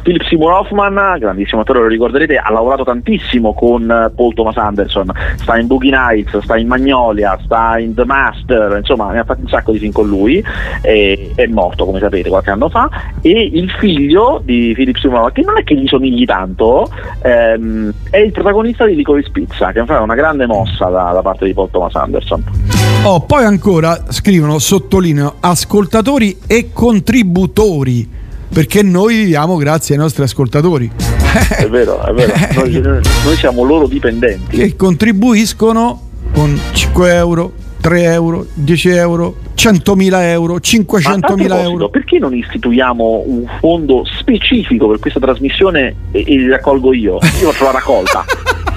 Philip 0.01 0.23
Seymour 0.23 0.51
Hoffman, 0.51 1.15
grandissimo 1.19 1.61
attore, 1.61 1.79
lo 1.79 1.87
ricorderete, 1.87 2.35
ha 2.35 2.51
lavorato 2.51 2.83
tantissimo 2.83 3.53
con 3.53 3.89
eh, 3.89 4.11
Paul 4.13 4.33
Thomas 4.33 4.57
Anderson, 4.57 5.09
sta 5.37 5.57
in 5.57 5.67
Boogie 5.67 5.89
Nights, 5.89 6.37
sta 6.39 6.57
in 6.57 6.67
Magnolia, 6.67 7.39
sta 7.45 7.77
in 7.79 7.93
The 7.93 8.03
Master, 8.03 8.75
insomma 8.77 9.13
ne 9.13 9.19
ha 9.19 9.23
fatti 9.23 9.41
un 9.41 9.47
sacco 9.47 9.71
di 9.71 9.79
film 9.79 9.93
con 9.93 10.07
lui, 10.07 10.43
e- 10.81 11.31
è 11.35 11.45
morto 11.47 11.85
come 11.85 11.99
sapete 11.99 12.27
qualche 12.27 12.49
anno 12.49 12.67
fa, 12.67 12.89
e 13.21 13.51
il 13.53 13.69
figlio 13.71 14.41
di 14.43 14.73
Philip 14.75 14.97
Seymour 14.97 15.21
Hoffman, 15.21 15.33
che 15.33 15.41
non 15.43 15.57
è 15.57 15.63
che 15.63 15.75
gli 15.75 15.87
somigli 15.87 16.25
tanto, 16.25 16.89
ehm, 17.21 17.93
è 18.09 18.17
il 18.17 18.33
protagonista 18.33 18.85
di 18.85 18.95
Licorice 18.95 19.29
Pizza, 19.31 19.71
che 19.71 19.79
è 19.79 19.97
una 19.97 20.15
grande 20.15 20.45
mossa 20.45 20.87
da, 20.87 21.11
da 21.13 21.21
parte 21.21 21.45
di 21.45 21.53
Paul 21.53 21.69
Thomas 21.71 21.95
Anderson. 21.95 22.43
Oh, 23.05 23.21
poi 23.21 23.45
ancora 23.45 24.07
scrivono, 24.09 24.59
sottolineo, 24.59 25.35
ascoltatori 25.39 26.39
e 26.47 26.71
contributori. 26.73 28.21
Perché 28.53 28.83
noi 28.83 29.15
viviamo 29.15 29.55
grazie 29.57 29.95
ai 29.95 30.01
nostri 30.01 30.21
ascoltatori 30.23 30.89
È 31.57 31.67
vero, 31.67 32.03
è 32.03 32.13
vero, 32.13 32.33
noi, 32.53 32.81
noi 32.81 33.35
siamo 33.35 33.63
loro 33.63 33.87
dipendenti. 33.87 34.55
che 34.57 34.75
contribuiscono 34.75 36.09
con 36.33 36.59
5 36.71 37.13
euro, 37.15 37.51
3 37.81 38.03
euro, 38.03 38.45
10 38.53 38.89
euro, 38.89 39.35
100.000 39.55 40.21
euro, 40.21 40.53
Ma 40.53 40.59
a 40.59 40.61
500.000 40.61 41.19
proposito, 41.19 41.55
euro. 41.55 41.89
Perché 41.89 42.19
non 42.19 42.35
istituiamo 42.35 43.23
un 43.25 43.45
fondo 43.59 44.03
specifico 44.19 44.87
per 44.87 44.99
questa 44.99 45.19
trasmissione 45.19 45.95
e, 46.11 46.23
e 46.25 46.35
li 46.37 46.49
raccolgo 46.49 46.93
io? 46.93 47.17
Io 47.41 47.51
faccio 47.51 47.63
la 47.65 47.71
raccolta. 47.71 48.23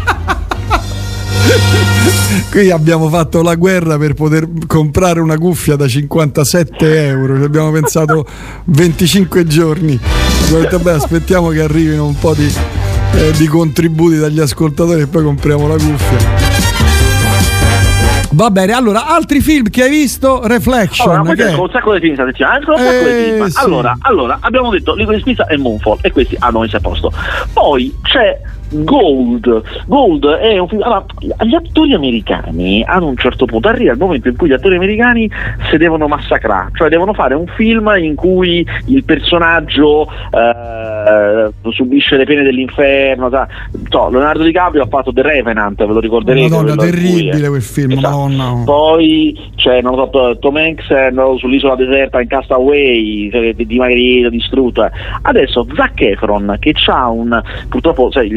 Qui 2.50 2.70
abbiamo 2.70 3.08
fatto 3.08 3.42
la 3.42 3.54
guerra 3.54 3.98
per 3.98 4.14
poter 4.14 4.48
comprare 4.66 5.20
una 5.20 5.36
cuffia 5.36 5.76
da 5.76 5.86
57 5.86 7.06
euro. 7.06 7.36
Ci 7.38 7.44
abbiamo 7.44 7.70
pensato 7.70 8.26
25 8.64 9.44
giorni. 9.46 9.98
Detto, 10.50 10.78
beh, 10.78 10.92
aspettiamo 10.92 11.48
che 11.48 11.60
arrivino 11.60 12.06
un 12.06 12.18
po' 12.18 12.34
di, 12.34 12.52
eh, 13.14 13.32
di 13.32 13.46
contributi 13.46 14.16
dagli 14.18 14.40
ascoltatori 14.40 15.02
e 15.02 15.06
poi 15.06 15.22
compriamo 15.22 15.66
la 15.68 15.74
cuffia. 15.74 16.54
Va 18.30 18.50
bene, 18.50 18.72
allora, 18.72 19.06
altri 19.06 19.40
film 19.40 19.70
che 19.70 19.84
hai 19.84 19.88
visto? 19.90 20.46
Reflection. 20.46 21.08
Allora, 21.08 21.34
poi 21.34 21.54
un 21.54 21.68
sacco 21.72 21.94
di 21.94 22.00
film 22.00 22.16
c'è 22.16 22.22
un 22.22 22.32
sacco 22.34 22.74
di 22.76 22.82
Eh, 22.82 23.32
film. 23.32 23.50
Allora, 23.54 23.96
allora, 24.00 24.38
abbiamo 24.40 24.70
detto 24.70 24.94
Liquid 24.94 25.22
Pizza 25.22 25.46
e 25.46 25.56
Moonfall 25.56 25.98
e 26.02 26.10
questi 26.12 26.36
hanno 26.40 26.60
messo 26.60 26.76
a 26.76 26.80
posto. 26.80 27.12
Poi 27.52 27.94
c'è 28.02 28.38
Gold. 28.70 29.62
Gold 29.86 30.26
è 30.26 30.58
un 30.58 30.68
film. 30.68 30.82
Allora, 30.82 31.04
gli 31.44 31.54
attori 31.54 31.94
americani 31.94 32.82
ad 32.86 33.02
un 33.02 33.16
certo 33.16 33.44
punto 33.46 33.68
arriva 33.68 33.92
il 33.92 33.98
momento 33.98 34.28
in 34.28 34.36
cui 34.36 34.48
gli 34.48 34.52
attori 34.52 34.76
americani 34.76 35.30
si 35.70 35.76
devono 35.76 36.06
massacrare, 36.08 36.70
cioè 36.74 36.88
devono 36.88 37.12
fare 37.12 37.34
un 37.34 37.46
film 37.46 37.92
in 37.98 38.14
cui 38.14 38.66
il 38.86 39.04
personaggio 39.04 40.08
eh, 40.30 41.50
subisce 41.70 42.16
le 42.16 42.24
pene 42.24 42.42
dell'inferno. 42.42 43.30
so, 43.88 44.08
Leonardo 44.10 44.42
DiCaprio 44.42 44.82
ha 44.82 44.86
fatto 44.86 45.12
The 45.12 45.22
Revenant, 45.22 45.78
ve 45.78 45.92
lo 45.92 46.00
ricorderete? 46.00 46.48
Madonna, 46.48 46.74
cui- 46.74 46.90
terribile 46.90 47.48
quel 47.48 47.62
film, 47.62 47.92
Esatto. 47.92 48.08
madonna. 48.08 48.62
Poi 48.64 49.50
c'è 49.56 49.80
non 49.80 49.94
lo 49.94 50.10
so, 50.12 50.38
Tom 50.38 50.56
Hanks 50.56 50.88
è 50.88 51.04
andato 51.06 51.38
sull'isola 51.38 51.76
deserta 51.76 52.20
in 52.20 52.28
Castaway, 52.28 53.30
cioè, 53.30 53.54
di- 53.54 53.66
dimagrito, 53.66 54.28
distrutto. 54.28 54.84
eh. 54.84 54.90
Adesso 55.22 55.66
Zac 55.74 56.00
Efron 56.00 56.56
che 56.58 56.74
ha 56.86 57.08
un 57.08 57.40
purtroppo 57.68 58.10
sai, 58.10 58.28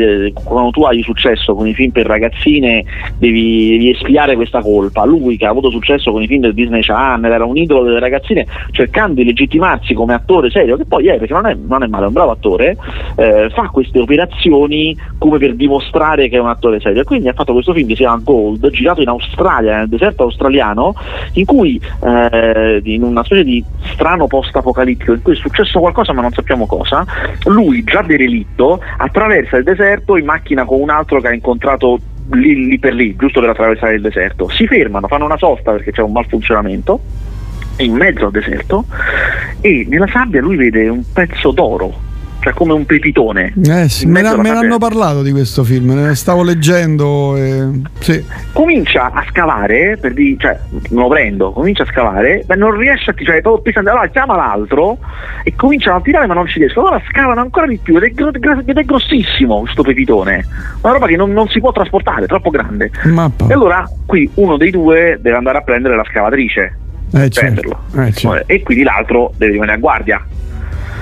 quando 0.43 0.71
tu 0.71 0.83
hai 0.83 1.01
successo 1.01 1.55
con 1.55 1.67
i 1.67 1.73
film 1.73 1.91
per 1.91 2.05
ragazzine 2.05 2.83
devi, 3.17 3.69
devi 3.69 3.89
espiare 3.91 4.35
questa 4.35 4.61
colpa. 4.61 5.05
Lui 5.05 5.37
che 5.37 5.45
ha 5.45 5.49
avuto 5.49 5.69
successo 5.69 6.11
con 6.11 6.21
i 6.21 6.27
film 6.27 6.41
del 6.41 6.53
Disney 6.53 6.81
Channel, 6.81 7.31
era 7.31 7.45
un 7.45 7.57
idolo 7.57 7.83
delle 7.83 7.99
ragazzine, 7.99 8.45
cercando 8.71 9.15
di 9.15 9.25
legittimarsi 9.25 9.93
come 9.93 10.13
attore 10.13 10.49
serio, 10.49 10.77
che 10.77 10.85
poi 10.85 11.07
è 11.07 11.17
perché 11.17 11.33
non 11.33 11.45
è, 11.45 11.55
non 11.55 11.83
è 11.83 11.87
male, 11.87 12.05
è 12.05 12.07
un 12.07 12.13
bravo 12.13 12.31
attore, 12.31 12.77
eh, 13.15 13.49
fa 13.51 13.69
queste 13.69 13.99
operazioni 13.99 14.95
come 15.17 15.37
per 15.37 15.55
dimostrare 15.55 16.29
che 16.29 16.37
è 16.37 16.39
un 16.39 16.49
attore 16.49 16.79
serio. 16.79 17.03
Quindi 17.03 17.27
ha 17.27 17.33
fatto 17.33 17.53
questo 17.53 17.73
film 17.73 17.87
che 17.87 17.95
si 17.95 18.01
chiama 18.01 18.21
Gold, 18.23 18.69
girato 18.69 19.01
in 19.01 19.09
Australia, 19.09 19.77
nel 19.77 19.89
deserto 19.89 20.23
australiano, 20.23 20.93
in 21.33 21.45
cui 21.45 21.79
eh, 22.03 22.81
in 22.83 23.03
una 23.03 23.23
specie 23.23 23.43
di 23.43 23.63
strano 23.91 24.27
post-apocalittico 24.27 25.13
in 25.13 25.21
cui 25.21 25.33
è 25.33 25.35
successo 25.35 25.79
qualcosa 25.79 26.13
ma 26.13 26.21
non 26.21 26.31
sappiamo 26.31 26.65
cosa, 26.65 27.05
lui 27.45 27.83
già 27.83 28.01
derelitto 28.01 28.81
attraversa 28.97 29.57
il 29.57 29.63
deserto 29.63 30.08
in 30.17 30.25
macchina 30.25 30.65
con 30.65 30.81
un 30.81 30.89
altro 30.89 31.19
che 31.21 31.27
ha 31.27 31.33
incontrato 31.33 31.99
lì, 32.31 32.67
lì 32.67 32.79
per 32.79 32.93
lì, 32.93 33.15
giusto 33.15 33.39
per 33.39 33.49
attraversare 33.49 33.95
il 33.95 34.01
deserto. 34.01 34.49
Si 34.49 34.67
fermano, 34.67 35.07
fanno 35.07 35.25
una 35.25 35.37
sosta 35.37 35.71
perché 35.71 35.91
c'è 35.91 36.01
un 36.01 36.11
malfunzionamento 36.11 37.01
in 37.77 37.93
mezzo 37.93 38.25
al 38.25 38.31
deserto 38.31 38.85
e 39.61 39.85
nella 39.87 40.07
sabbia 40.07 40.41
lui 40.41 40.57
vede 40.57 40.87
un 40.89 41.03
pezzo 41.11 41.51
d'oro, 41.51 42.08
cioè 42.49 42.53
come 42.53 42.73
un 42.73 42.85
pepitone. 42.85 43.53
Eh 43.63 43.89
sì, 43.89 44.05
me, 44.05 44.21
me 44.21 44.41
ne 44.41 44.49
hanno 44.49 44.77
parlato 44.77 45.21
di 45.21 45.31
questo 45.31 45.63
film, 45.63 45.93
ne 45.93 46.15
stavo 46.15 46.43
leggendo. 46.43 47.35
E... 47.37 47.67
Sì. 47.99 48.23
comincia 48.51 49.11
a 49.11 49.23
scavare, 49.29 49.97
per 49.99 50.13
di, 50.13 50.35
cioè 50.39 50.59
lo 50.89 51.07
prendo, 51.07 51.51
comincia 51.51 51.83
a 51.83 51.85
scavare, 51.87 52.43
ma 52.47 52.55
non 52.55 52.75
riesce 52.77 53.11
a 53.11 53.13
tirare, 53.13 53.39
è 53.39 53.41
proprio 53.41 53.63
pesante, 53.63 53.89
allora 53.89 54.07
chiama 54.07 54.35
l'altro 54.35 54.97
e 55.43 55.53
cominciano 55.55 55.97
a 55.97 56.01
tirare 56.01 56.27
ma 56.27 56.33
non 56.33 56.47
ci 56.47 56.59
riescono, 56.59 56.87
allora 56.87 57.03
scavano 57.09 57.41
ancora 57.41 57.67
di 57.67 57.77
più 57.77 57.97
ed 57.97 58.03
è, 58.03 58.09
gro- 58.09 58.31
ed 58.65 58.77
è 58.77 58.83
grossissimo 58.83 59.59
questo 59.61 59.83
pepitone, 59.83 60.45
una 60.81 60.93
roba 60.93 61.07
che 61.07 61.15
non, 61.15 61.31
non 61.31 61.47
si 61.47 61.59
può 61.59 61.71
trasportare, 61.71 62.23
è 62.23 62.27
troppo 62.27 62.49
grande. 62.49 62.91
Mappa. 63.03 63.47
E 63.47 63.53
allora 63.53 63.87
qui 64.05 64.29
uno 64.35 64.57
dei 64.57 64.71
due 64.71 65.19
deve 65.21 65.37
andare 65.37 65.57
a 65.59 65.61
prendere 65.61 65.95
la 65.95 66.05
scavatrice, 66.09 66.77
Eh, 67.13 67.29
certo. 67.29 67.83
Eh, 67.97 68.11
certo. 68.11 68.47
e 68.47 68.63
quindi 68.63 68.83
l'altro 68.83 69.33
deve 69.37 69.53
rimanere 69.53 69.77
a 69.77 69.79
guardia. 69.79 70.25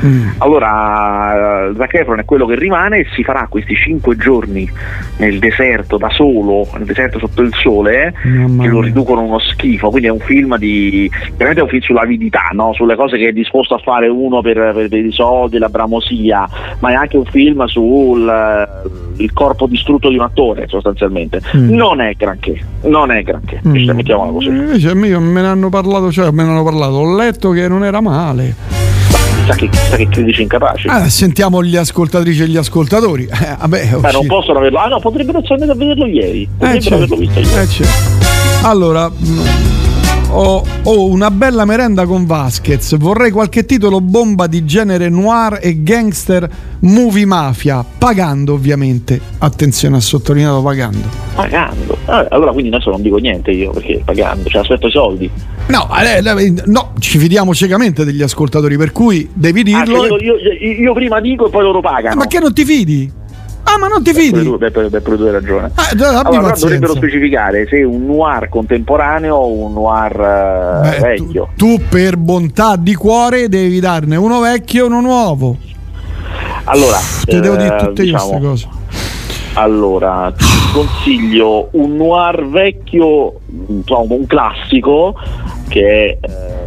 Mm. 0.06 0.30
Allora, 0.38 1.72
Zac 1.76 1.94
Efron 1.96 2.20
è 2.20 2.26
quello 2.26 2.46
che 2.46 2.56
rimane 2.56 3.00
e 3.00 3.06
si 3.16 3.24
farà 3.24 3.48
questi 3.50 3.76
cinque 3.76 4.16
giorni 4.16 4.70
nel 5.18 5.40
deserto 5.40 5.98
da 5.98 6.10
solo, 6.10 6.68
nel 6.78 6.86
deserto 6.86 7.20
sotto 7.20 7.42
il 7.42 7.54
sole, 7.54 8.14
Mamma 8.24 8.64
che 8.64 8.70
lo 8.70 8.82
riducono 8.82 9.24
uno 9.24 9.40
schifo. 9.40 9.90
Quindi 9.90 10.08
è 10.08 10.12
un 10.12 10.20
film 10.20 10.58
di. 10.58 11.10
veramente 11.36 11.62
è 11.62 11.64
un 11.64 11.70
film 11.70 11.82
sull'avidità, 11.82 12.50
no? 12.54 12.74
sulle 12.74 12.96
cose 12.96 13.18
che 13.18 13.30
è 13.30 13.32
disposto 13.32 13.74
a 13.76 13.80
fare 13.80 14.08
uno 14.08 14.42
per, 14.42 14.56
per- 14.74 14.88
per 14.90 15.06
i 15.06 15.12
soldi, 15.12 15.58
la 15.58 15.70
bramosia, 15.70 16.48
ma 16.80 16.92
è 16.92 16.94
anche 16.94 17.18
un 17.18 17.26
film 17.26 17.66
sul 17.66 18.28
eh, 18.28 19.24
il 19.24 19.34
corpo 19.34 19.66
distrutto 19.68 20.10
di 20.10 20.16
un 20.16 20.22
attore, 20.22 20.68
sostanzialmente. 20.68 21.42
Mm. 21.56 21.74
Non 21.74 22.02
è 22.02 22.14
granché, 22.14 22.60
non 22.84 23.12
è 23.12 23.24
granché, 23.24 23.62
Mm. 23.68 23.90
mettiamola 23.92 24.32
così. 24.32 24.48
Invece 24.48 24.90
a 24.92 24.94
me 24.96 25.18
me 25.18 25.42
ne 25.42 25.48
hanno 25.48 25.70
parlato, 25.70 26.12
cioè 26.12 26.30
me 26.32 26.44
ne 26.44 26.50
hanno 26.52 26.64
parlato, 26.64 26.94
ho 26.94 27.16
letto 27.16 27.50
che 27.52 27.68
non 27.68 27.84
era 27.84 28.02
male. 28.02 28.56
Sa 29.48 29.56
che, 29.56 29.70
sa 29.72 29.96
che 29.96 30.08
critici 30.10 30.42
incapaci. 30.42 30.88
Ah, 30.90 31.08
sentiamo 31.10 31.64
gli 31.64 31.78
ascoltatrici 31.78 32.44
e 32.44 32.48
gli 32.48 32.58
ascoltatori. 32.58 33.28
Eh, 33.48 33.56
vabbè, 33.58 33.88
Beh, 34.00 34.12
non 34.12 34.26
possono 34.28 34.60
averlo. 34.60 34.80
Ah 34.80 34.88
no, 34.88 35.00
potrebbero 35.00 35.38
essere 35.40 35.54
andati 35.54 35.72
a 35.72 35.76
vederlo 35.76 36.06
ieri. 36.06 36.42
Eh, 36.42 36.48
Potrebbero 36.58 36.82
certo. 36.82 36.96
averlo 36.96 37.16
visto 37.16 37.40
ieri. 37.40 37.62
Eh, 37.62 37.68
certo. 37.68 38.68
Allora, 38.68 39.10
mh, 39.10 39.77
ho, 40.30 40.64
ho 40.84 41.06
una 41.08 41.32
bella 41.32 41.66
merenda 41.66 42.06
con 42.06 42.26
Vasquez. 42.26 42.98
Vorrei 42.98 43.32
qualche 43.32 43.66
titolo 43.66 44.02
bomba 44.02 44.48
di 44.48 44.66
genere 44.66 45.10
noir 45.10 45.60
e 45.62 45.82
gangster 45.84 46.50
movie 46.82 47.26
mafia. 47.26 47.84
Pagando, 47.98 48.54
ovviamente. 48.54 49.20
Attenzione, 49.40 49.98
ha 49.98 50.00
sottolineato 50.02 50.62
pagando. 50.62 51.08
Pagando. 51.36 51.98
Ah, 52.06 52.26
allora 52.30 52.52
quindi 52.52 52.74
adesso 52.74 52.90
non 52.90 53.02
dico 53.02 53.18
niente 53.18 53.52
io 53.52 53.72
perché 53.72 54.02
pagando, 54.04 54.50
cioè 54.50 54.62
aspetto 54.62 54.88
i 54.88 54.92
soldi. 54.92 55.30
No, 55.68 55.88
eh, 55.98 56.18
eh, 56.18 56.54
no, 56.66 56.92
ci 57.00 57.18
fidiamo 57.18 57.54
ciecamente 57.54 58.06
degli 58.06 58.22
ascoltatori, 58.22 58.78
per 58.78 58.92
cui 58.92 59.30
devi 59.34 59.62
Ah, 59.74 59.84
dirlo. 59.84 60.08
cioè, 60.08 60.24
io, 60.24 60.36
io- 60.36 60.82
io 60.82 60.94
prima 60.94 61.20
dico 61.20 61.48
e 61.48 61.50
poi 61.50 61.64
loro 61.64 61.82
pagano. 61.82 62.16
Ma 62.16 62.28
che 62.28 62.40
non 62.40 62.54
ti 62.54 62.64
fidi? 62.66 63.12
Ah, 63.64 63.78
ma 63.78 63.88
non 63.88 64.02
ti 64.02 64.14
fidi? 64.14 64.44
tu, 64.44 64.58
tu 64.58 64.80
hai 64.80 65.32
ragione. 65.32 65.72
Ah, 65.76 66.22
allora, 66.24 66.52
dovrebbero 66.52 66.96
specificare 66.96 67.68
se 67.68 67.84
un 67.84 68.06
noir 68.06 68.50
contemporaneo 68.50 69.36
o 69.36 69.52
un 69.52 69.74
noir 69.74 70.84
eh, 70.86 70.90
Beh, 70.90 71.00
vecchio. 71.00 71.50
Tu 71.56 71.82
per 71.90 72.18
bontà 72.18 72.76
di 72.78 72.96
cuore 72.96 73.50
devi 73.50 73.80
darne 73.80 74.16
uno 74.16 74.40
vecchio 74.40 74.84
e 74.84 74.88
uno 74.88 75.02
nuovo. 75.02 75.58
Allora, 76.66 76.98
Te 77.24 77.40
devo 77.40 77.56
eh, 77.56 77.58
dire 77.58 77.76
tutte 77.78 78.04
io 78.04 78.12
diciamo, 78.14 78.40
queste 78.40 78.48
cose. 78.48 78.68
Allora, 79.54 80.32
ti 80.38 80.46
consiglio 80.72 81.70
un 81.72 81.96
noir 81.96 82.48
vecchio, 82.48 83.40
un 83.68 84.26
classico 84.28 85.16
che 85.68 86.18
è 86.22 86.28
eh, 86.28 86.67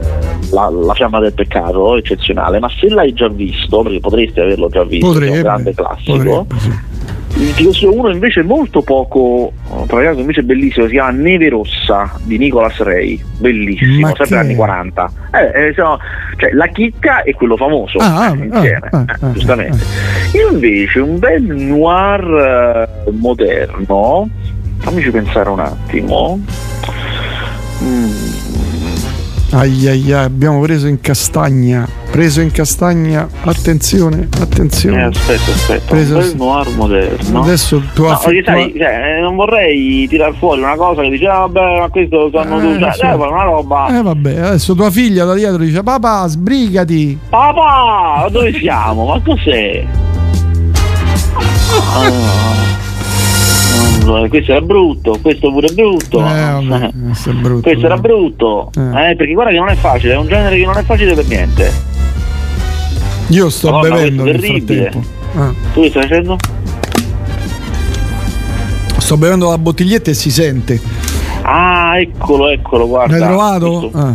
la, 0.53 0.71
La 0.71 0.95
fiamma 0.95 1.21
del 1.21 1.33
peccato, 1.35 1.97
eccezionale, 1.97 2.59
ma 2.59 2.69
se 2.69 2.89
l'hai 2.89 3.13
già 3.13 3.29
visto, 3.29 3.83
perché 3.83 4.01
potresti 4.01 4.41
averlo 4.41 4.69
già 4.69 4.85
visto, 4.85 5.11
che 5.13 5.17
è 5.17 5.19
Potrebbe, 5.19 5.37
un 5.37 5.43
grande 5.43 5.75
classico, 5.75 6.17
potrebbe, 6.17 6.55
sì. 6.59 7.55
ti 7.55 7.63
consiglio 7.65 7.95
uno 7.95 8.11
invece 8.11 8.43
molto 8.43 8.83
poco, 8.83 9.53
tra 9.87 10.03
l'altro 10.03 10.21
invece 10.21 10.43
bellissimo, 10.43 10.87
si 10.87 10.93
chiama 10.93 11.11
Neve 11.11 11.49
Rossa 11.51 12.11
di 12.25 12.39
Nicolas 12.39 12.77
Ray, 12.79 13.21
bellissimo, 13.39 14.01
Ma 14.01 14.07
sempre 14.09 14.27
che- 14.27 14.35
anni 14.37 14.55
40. 14.57 15.13
Eh, 15.33 15.67
eh, 15.69 15.73
siamo- 15.75 15.99
cioè, 16.37 16.51
la 16.53 16.67
chicca 16.69 17.23
e 17.23 17.35
quello 17.35 17.57
famoso 17.57 17.99
Ah, 17.99 18.25
ah, 18.27 18.29
insieme, 18.35 18.89
ah, 18.91 19.05
eh, 19.09 19.15
ah, 19.21 19.31
giustamente. 19.33 19.85
Invece 20.51 20.99
un 21.01 21.19
bel 21.19 21.43
noir 21.43 22.89
eh, 23.07 23.11
moderno, 23.13 24.29
fammici 24.79 25.11
pensare 25.11 25.49
un 25.51 25.61
attimo. 25.61 26.41
Mm, 27.83 28.30
Ai 29.53 29.89
ai 29.89 30.13
ai, 30.13 30.13
abbiamo 30.13 30.61
preso 30.61 30.87
in 30.87 31.01
castagna. 31.01 31.87
Preso 32.11 32.41
in 32.41 32.53
castagna. 32.53 33.29
Attenzione, 33.43 34.29
eh, 34.37 34.43
attenzione. 34.43 35.05
aspetta, 35.05 35.51
aspetta, 35.51 35.85
Preso- 35.89 36.15
un 36.15 36.21
bel 36.21 36.37
noir 36.37 36.69
moderno. 36.77 37.43
Adesso 37.43 37.83
tua 37.93 38.11
No, 38.13 38.17
fi- 38.19 38.25
perché 38.27 38.43
sai, 38.45 38.75
cioè, 38.77 39.17
eh, 39.17 39.21
non 39.21 39.35
vorrei 39.35 40.07
tirar 40.09 40.35
fuori 40.39 40.61
una 40.63 40.77
cosa 40.77 41.03
che 41.03 41.09
dice, 41.11 41.27
ah, 41.27 41.39
vabbè, 41.47 41.79
ma 41.81 41.89
questo 41.89 42.31
sanno 42.33 42.59
Eh, 42.59 42.63
tutti, 42.63 42.81
cioè, 42.99 43.17
fai 43.17 43.29
una 43.29 43.43
roba. 43.43 43.99
Eh 43.99 44.03
vabbè, 44.03 44.39
adesso 44.39 44.75
tua 44.77 44.91
figlia 44.91 45.25
da 45.25 45.35
dietro 45.35 45.59
dice 45.59 45.83
papà 45.83 46.27
sbrigati. 46.29 47.19
Papà, 47.29 48.29
dove 48.31 48.53
siamo? 48.55 49.07
Ma 49.07 49.21
cos'è? 49.21 49.85
Ah, 51.73 52.70
questo 54.29 54.53
era 54.53 54.61
brutto, 54.61 55.19
questo 55.23 55.51
pure 55.53 55.67
è 55.69 55.73
brutto. 55.73 56.19
Eh 56.21 56.67
vabbè, 56.67 56.91
questo 57.07 57.31
è 57.31 57.33
brutto. 57.35 57.61
Questo 57.63 57.87
era 57.87 57.97
brutto, 57.99 58.71
Eh. 58.77 59.11
eh, 59.11 59.17
perché 59.17 59.33
guarda 59.33 59.53
che 59.53 59.59
non 59.59 59.69
è 59.69 59.75
facile, 59.75 60.15
è 60.15 60.17
un 60.17 60.27
genere 60.27 60.57
che 60.57 60.65
non 60.65 60.77
è 60.77 60.83
facile 60.85 61.15
per 61.15 61.27
niente. 61.27 61.73
Io 63.29 63.49
sto 63.49 63.71
Madonna, 63.71 63.95
bevendo 63.95 64.25
nel 64.25 64.41
terribile. 64.41 64.83
frattempo. 64.91 65.09
Ah. 65.37 65.53
Tu 65.73 65.81
che 65.83 65.89
stai 65.91 66.03
facendo? 66.03 66.37
Sto 68.99 69.17
bevendo 69.17 69.49
la 69.51 69.59
bottiglietta 69.59 70.11
e 70.11 70.15
si 70.15 70.31
sente. 70.31 70.81
Ah, 71.43 71.99
eccolo, 71.99 72.49
eccolo, 72.49 72.87
guarda. 72.87 73.17
L'hai 73.19 73.29
trovato? 73.29 73.91
Ah. 73.95 74.15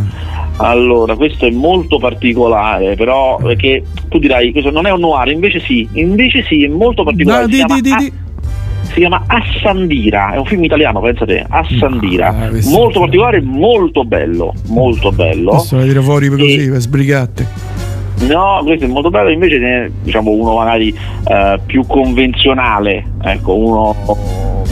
Allora, 0.58 1.16
questo 1.16 1.44
è 1.46 1.50
molto 1.50 1.98
particolare, 1.98 2.94
però 2.94 3.36
perché 3.36 3.82
tu 4.08 4.18
dirai 4.18 4.52
questo 4.52 4.70
non 4.70 4.86
è 4.86 4.90
un 4.90 5.00
noir, 5.00 5.28
invece 5.28 5.60
sì, 5.60 5.86
invece 5.94 6.44
sì, 6.44 6.64
è 6.64 6.68
molto 6.68 7.04
particolare. 7.04 7.42
No, 7.42 7.48
di- 7.48 7.62
di- 7.64 7.80
di- 7.82 7.94
di. 7.96 8.12
Si 8.96 9.02
chiama 9.02 9.24
Assandira, 9.26 10.32
è 10.32 10.38
un 10.38 10.46
film 10.46 10.64
italiano, 10.64 11.00
pensate, 11.00 11.44
Assandira. 11.46 12.28
Ah, 12.28 12.48
questo- 12.48 12.74
molto 12.74 13.00
particolare, 13.00 13.42
molto 13.42 14.04
bello, 14.04 14.54
molto 14.68 15.12
bello. 15.12 15.50
Posso 15.50 15.78
dire 15.82 16.00
fuori 16.00 16.28
così 16.28 16.70
per 16.70 16.80
sbrigatte. 16.80 17.46
No, 18.26 18.60
questo 18.64 18.86
è 18.86 18.88
molto 18.88 19.10
bello, 19.10 19.28
invece 19.28 19.58
ne 19.58 19.84
è 19.84 19.90
diciamo 20.02 20.30
uno 20.30 20.54
magari 20.54 20.88
eh, 21.28 21.60
più 21.66 21.84
convenzionale, 21.86 23.04
ecco, 23.22 23.54
uno 23.54 23.94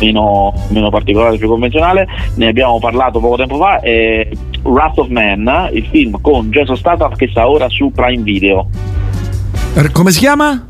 meno, 0.00 0.54
meno 0.68 0.88
particolare, 0.88 1.36
più 1.36 1.48
convenzionale, 1.48 2.06
ne 2.36 2.46
abbiamo 2.48 2.78
parlato 2.78 3.20
poco 3.20 3.36
tempo 3.36 3.58
fa, 3.58 3.80
è 3.80 4.26
Wrath 4.62 4.98
of 5.00 5.08
Man, 5.08 5.68
il 5.74 5.84
film 5.90 6.18
con 6.22 6.48
Jason 6.48 6.78
Statham 6.78 7.14
che 7.14 7.28
sta 7.28 7.46
ora 7.46 7.68
su 7.68 7.92
Prime 7.94 8.22
Video. 8.22 8.66
Er- 9.74 9.92
Come 9.92 10.10
si 10.12 10.20
chiama? 10.20 10.68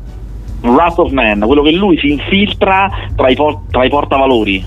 Wrath 0.65 0.99
of 0.99 1.11
Man, 1.11 1.39
quello 1.45 1.61
che 1.61 1.71
lui 1.71 1.97
si 1.99 2.11
infiltra 2.11 2.89
tra 3.15 3.29
i, 3.29 3.35
por- 3.35 3.61
tra 3.71 3.83
i 3.85 3.89
portavalori. 3.89 4.65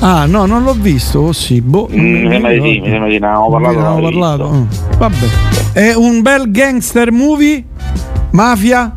Ah, 0.00 0.24
no, 0.24 0.46
non 0.46 0.62
l'ho 0.62 0.72
visto. 0.72 1.18
Oh, 1.20 1.32
sì, 1.32 1.60
boh. 1.60 1.88
Mm, 1.92 2.22
mi 2.24 2.30
sembra 2.30 2.52
di 2.52 2.60
sì, 2.60 2.80
mi 2.80 2.88
sembra 2.88 3.06
di 3.08 3.14
sì, 3.14 3.18
ne 3.20 3.26
avevamo 3.26 3.50
parlato. 3.50 3.74
Ne 3.74 3.80
avevamo 3.84 4.02
parlato. 4.02 4.50
Mm, 4.50 4.64
Vabbè. 4.98 5.26
È 5.72 5.94
un 5.94 6.22
bel 6.22 6.50
gangster 6.50 7.12
movie? 7.12 7.64
Mafia? 8.30 8.94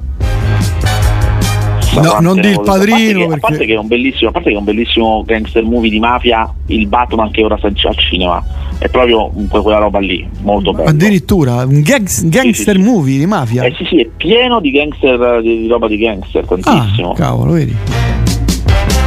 No, 2.02 2.18
non 2.22 2.40
di 2.40 2.48
il 2.48 2.54
A 2.54 2.62
parte, 2.62 2.72
padrino 2.72 3.20
che, 3.20 3.26
a 3.26 3.38
parte 3.38 3.48
perché 3.50 3.66
che 3.66 3.74
è 3.74 3.78
un 3.78 3.88
bellissimo, 3.88 4.30
a 4.30 4.34
parte 4.34 4.50
che 4.50 4.56
è 4.56 4.58
un 4.58 4.64
bellissimo 4.64 5.24
gangster 5.26 5.64
movie 5.64 5.92
di 5.92 6.00
mafia, 6.00 6.52
il 6.68 6.88
Batman 6.88 7.30
che 7.30 7.44
ora 7.44 7.58
sta 7.58 7.68
al 7.68 7.98
cinema. 7.98 8.44
È 8.84 8.90
proprio 8.90 9.32
quella 9.48 9.78
roba 9.78 10.00
lì, 10.00 10.28
molto 10.42 10.74
bello. 10.74 10.90
addirittura 10.90 11.64
un 11.64 11.82
gangs- 11.84 12.28
gangster 12.28 12.78
movie 12.78 13.18
di 13.18 13.26
mafia. 13.26 13.64
Eh 13.64 13.74
sì, 13.78 13.86
sì, 13.86 14.02
è 14.02 14.08
pieno 14.18 14.60
di 14.60 14.72
gangster, 14.72 15.42
di, 15.42 15.60
di 15.62 15.68
roba 15.70 15.88
di 15.88 15.98
gangster, 15.98 16.46
tantissimo. 16.46 17.12
Ah, 17.12 17.16
cavolo, 17.16 17.54
vedi. 17.54 17.74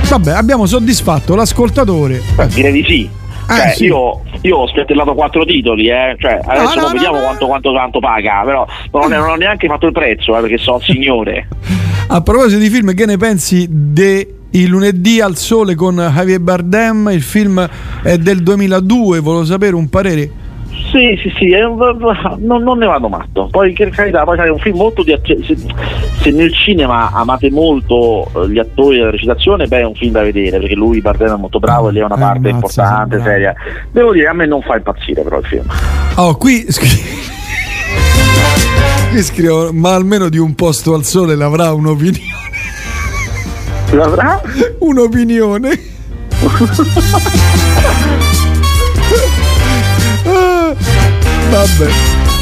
Vabbè, 0.09 0.31
abbiamo 0.31 0.65
soddisfatto 0.65 1.35
l'ascoltatore. 1.35 2.23
Beh, 2.37 2.47
direi 2.47 2.73
di 2.73 2.85
sì. 2.89 3.09
Cioè, 3.47 3.67
Eh, 3.67 3.73
sì. 3.75 3.85
io, 3.85 4.23
io 4.41 4.57
ho 4.57 4.67
spiattellato 4.67 5.13
quattro 5.13 5.45
titoli, 5.45 5.89
eh. 5.91 6.17
Cioè, 6.19 6.41
adesso 6.43 6.75
no, 6.77 6.81
no, 6.87 6.93
vediamo 6.93 7.17
no. 7.19 7.25
quanto, 7.25 7.47
quanto 7.47 7.73
tanto 7.75 8.01
paga, 8.01 8.43
però 8.47 8.67
non, 8.93 9.11
non 9.11 9.29
ho 9.29 9.35
neanche 9.35 9.67
fatto 9.67 9.85
il 9.85 9.93
prezzo, 9.93 10.39
eh, 10.39 10.41
perché 10.41 10.57
so 10.57 10.81
signore. 10.83 11.49
A 12.09 12.23
proposito 12.23 12.61
di 12.61 12.71
film, 12.71 12.95
che 12.95 13.05
ne 13.05 13.19
pensi 13.19 13.67
de 13.69 14.36
Il 14.51 14.69
lunedì 14.69 15.21
al 15.21 15.37
sole 15.37 15.75
con 15.75 15.97
Javier 15.97 16.41
Bardem? 16.41 17.11
Il 17.13 17.23
film 17.23 17.69
è 18.03 18.17
del 18.19 18.43
2002, 18.43 19.21
volevo 19.21 19.45
sapere 19.45 19.75
un 19.75 19.89
parere. 19.89 20.31
Sì, 20.91 21.19
sì, 21.21 21.31
sì, 21.37 21.51
un- 21.53 21.99
non, 22.39 22.63
non 22.63 22.79
ne 22.79 22.87
vado 22.87 23.09
matto. 23.09 23.49
Poi 23.51 23.73
per 23.73 23.91
carità, 23.91 24.25
poi 24.25 24.37
sai, 24.37 24.47
è 24.47 24.51
un 24.51 24.59
film 24.59 24.77
molto 24.77 25.03
di 25.03 25.15
se, 25.25 25.57
se 26.23 26.31
nel 26.31 26.53
cinema 26.55 27.11
amate 27.13 27.51
molto 27.51 28.31
eh, 28.35 28.49
gli 28.49 28.59
attori 28.59 28.99
e 28.99 29.03
la 29.03 29.11
recitazione, 29.11 29.67
beh 29.67 29.81
è 29.81 29.85
un 29.85 29.95
film 29.95 30.13
da 30.13 30.23
vedere, 30.23 30.59
perché 30.59 30.75
lui 30.75 31.01
Bardem 31.01 31.35
è 31.35 31.39
molto 31.39 31.59
bravo 31.59 31.89
e 31.89 31.93
lì 31.93 31.99
è 31.99 32.05
una 32.05 32.15
Eh, 32.15 32.19
parte 32.21 32.49
ammazza, 32.49 32.55
importante, 32.83 33.21
seria. 33.23 33.55
Devo 33.91 34.13
dire, 34.13 34.29
a 34.29 34.33
me 34.33 34.47
non 34.47 34.63
fa 34.63 34.77
impazzire 34.77 35.23
però 35.23 35.39
il 35.41 35.45
film. 35.47 35.65
Oh, 36.15 36.37
qui, 36.37 36.65
qui 39.11 39.23
scrivo, 39.23 39.73
ma 39.73 39.95
almeno 39.95 40.29
di 40.29 40.39
un 40.39 40.55
posto 40.55 40.95
al 40.95 41.05
sole 41.05 41.35
l'avrà 41.35 41.73
un'opinione. 41.73 42.45
L'avrà? 43.93 44.41
Un'opinione. 44.81 45.95
Ah, 50.25 50.75
Vabbè. 51.51 51.91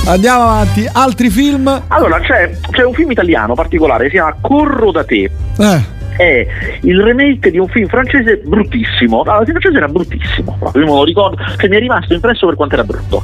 Andiamo 0.07 0.43
avanti. 0.43 0.89
Altri 0.91 1.31
film? 1.31 1.83
Allora, 1.89 2.21
c'è, 2.21 2.51
c'è 2.71 2.85
un 2.85 2.93
film 2.93 3.11
italiano 3.11 3.55
particolare, 3.55 4.05
si 4.05 4.13
chiama 4.13 4.35
Corro 4.41 4.91
da 4.91 5.05
te. 5.05 5.31
Eh. 5.59 6.03
È 6.17 6.47
il 6.83 7.01
remake 7.01 7.51
di 7.51 7.59
un 7.59 7.69
film 7.69 7.87
francese 7.89 8.41
bruttissimo. 8.45 9.23
Allora, 9.23 9.39
il 9.41 9.45
film 9.47 9.59
francese 9.59 9.77
era 9.85 9.89
bruttissimo, 9.93 10.57
proprio, 10.59 10.83
io 10.85 10.91
me 10.91 10.97
lo 10.99 11.05
ricordo, 11.05 11.37
che 11.57 11.69
mi 11.69 11.77
è 11.77 11.79
rimasto 11.79 12.15
impresso 12.15 12.47
per 12.47 12.57
quanto 12.57 12.75
era 12.75 12.85
brutto. 12.85 13.23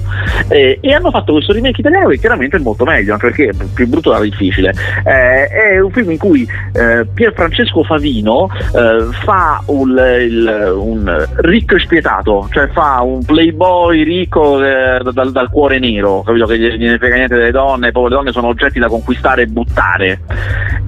Eh, 0.49 0.79
e 0.81 0.93
hanno 0.93 1.11
fatto 1.11 1.33
questo 1.33 1.53
remake 1.53 1.81
italiano 1.81 2.09
che 2.09 2.19
chiaramente 2.19 2.57
è 2.57 2.61
molto 2.61 2.85
meglio, 2.85 3.13
anche 3.15 3.31
perché 3.31 3.53
più 3.75 3.87
brutto 3.89 4.13
era 4.15 4.23
difficile. 4.23 4.73
Eh, 5.05 5.47
è 5.47 5.81
un 5.81 5.91
film 5.91 6.11
in 6.11 6.19
cui 6.19 6.47
eh, 6.73 7.07
Pier 7.13 7.33
Francesco 7.35 7.83
Favino 7.85 8.49
eh, 8.75 9.07
fa 9.25 9.63
un, 9.67 9.91
il- 10.21 10.73
un 10.77 11.29
ricco 11.37 11.77
e 11.77 11.81
spietato, 11.81 12.49
cioè 12.51 12.69
fa 12.69 13.01
un 13.03 13.25
playboy 13.25 14.03
ricco 14.03 14.63
eh, 14.65 15.01
dal, 15.13 15.33
dal 15.33 15.51
cuore 15.51 15.79
nero, 15.79 16.23
capito? 16.23 16.47
Che 16.47 16.59
gli- 16.59 16.77
gliene 16.77 16.99
frega 16.99 17.15
niente 17.17 17.37
delle 17.37 17.51
donne, 17.51 17.93
poi 17.93 18.05
le 18.05 18.17
donne 18.17 18.33
sono 18.33 18.49
oggetti 18.49 18.79
da 18.79 18.89
conquistare 18.89 19.43
e 19.43 19.47
buttare. 19.47 20.21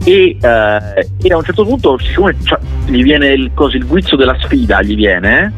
E, 0.05 0.37
eh, 0.41 1.09
e 1.23 1.33
a 1.33 1.37
un 1.37 1.45
certo 1.45 1.65
punto, 1.65 1.92
siccome 1.99 2.37
c'ha- 2.43 2.59
gli 2.87 3.03
viene 3.03 3.29
il, 3.33 3.51
così, 3.55 3.77
il 3.77 3.87
guizzo 3.87 4.17
della 4.17 4.37
sfida, 4.41 4.83
gli 4.83 4.95
viene 4.95 5.53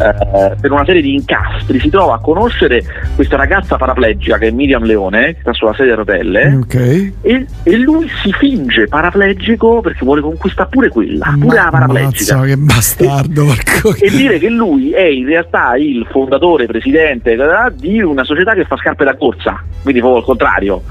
eh, 0.00 0.54
per 0.60 0.72
una 0.72 0.84
serie 0.84 1.02
di 1.02 1.14
incastri, 1.14 1.80
si 1.80 1.90
trova 1.90 2.14
a 2.14 2.18
conoscere 2.18 2.82
questa 3.14 3.36
ragazza 3.36 3.76
paraplegica 3.76 4.38
che 4.38 4.48
è 4.48 4.50
Miriam 4.50 4.84
Leone, 4.84 5.34
che 5.34 5.40
sta 5.40 5.52
sulla 5.52 5.74
sedia 5.74 5.92
a 5.94 5.96
rotelle. 5.96 6.58
Ok. 6.62 6.74
E, 7.22 7.46
e 7.62 7.76
lui 7.76 8.08
si 8.22 8.32
finge 8.32 8.86
paraplegico 8.86 9.80
perché 9.80 10.04
vuole 10.04 10.20
conquistare 10.20 10.68
pure 10.70 10.88
quella, 10.88 11.34
pure 11.38 11.56
la 11.56 11.68
paraplegica. 11.70 12.36
Mazza, 12.36 12.46
che 12.46 12.56
bastardo, 12.56 13.44
porco. 13.44 13.94
E 13.98 14.10
dire 14.10 14.38
che 14.38 14.48
lui 14.48 14.92
è 14.92 15.04
in 15.04 15.26
realtà 15.26 15.76
il 15.76 16.06
fondatore, 16.10 16.66
presidente 16.66 17.36
di 17.74 18.02
una 18.02 18.24
società 18.24 18.54
che 18.54 18.64
fa 18.64 18.76
scarpe 18.76 19.04
da 19.04 19.16
corsa, 19.16 19.62
quindi 19.82 20.00
proprio 20.00 20.20
il 20.20 20.26
contrario. 20.26 20.82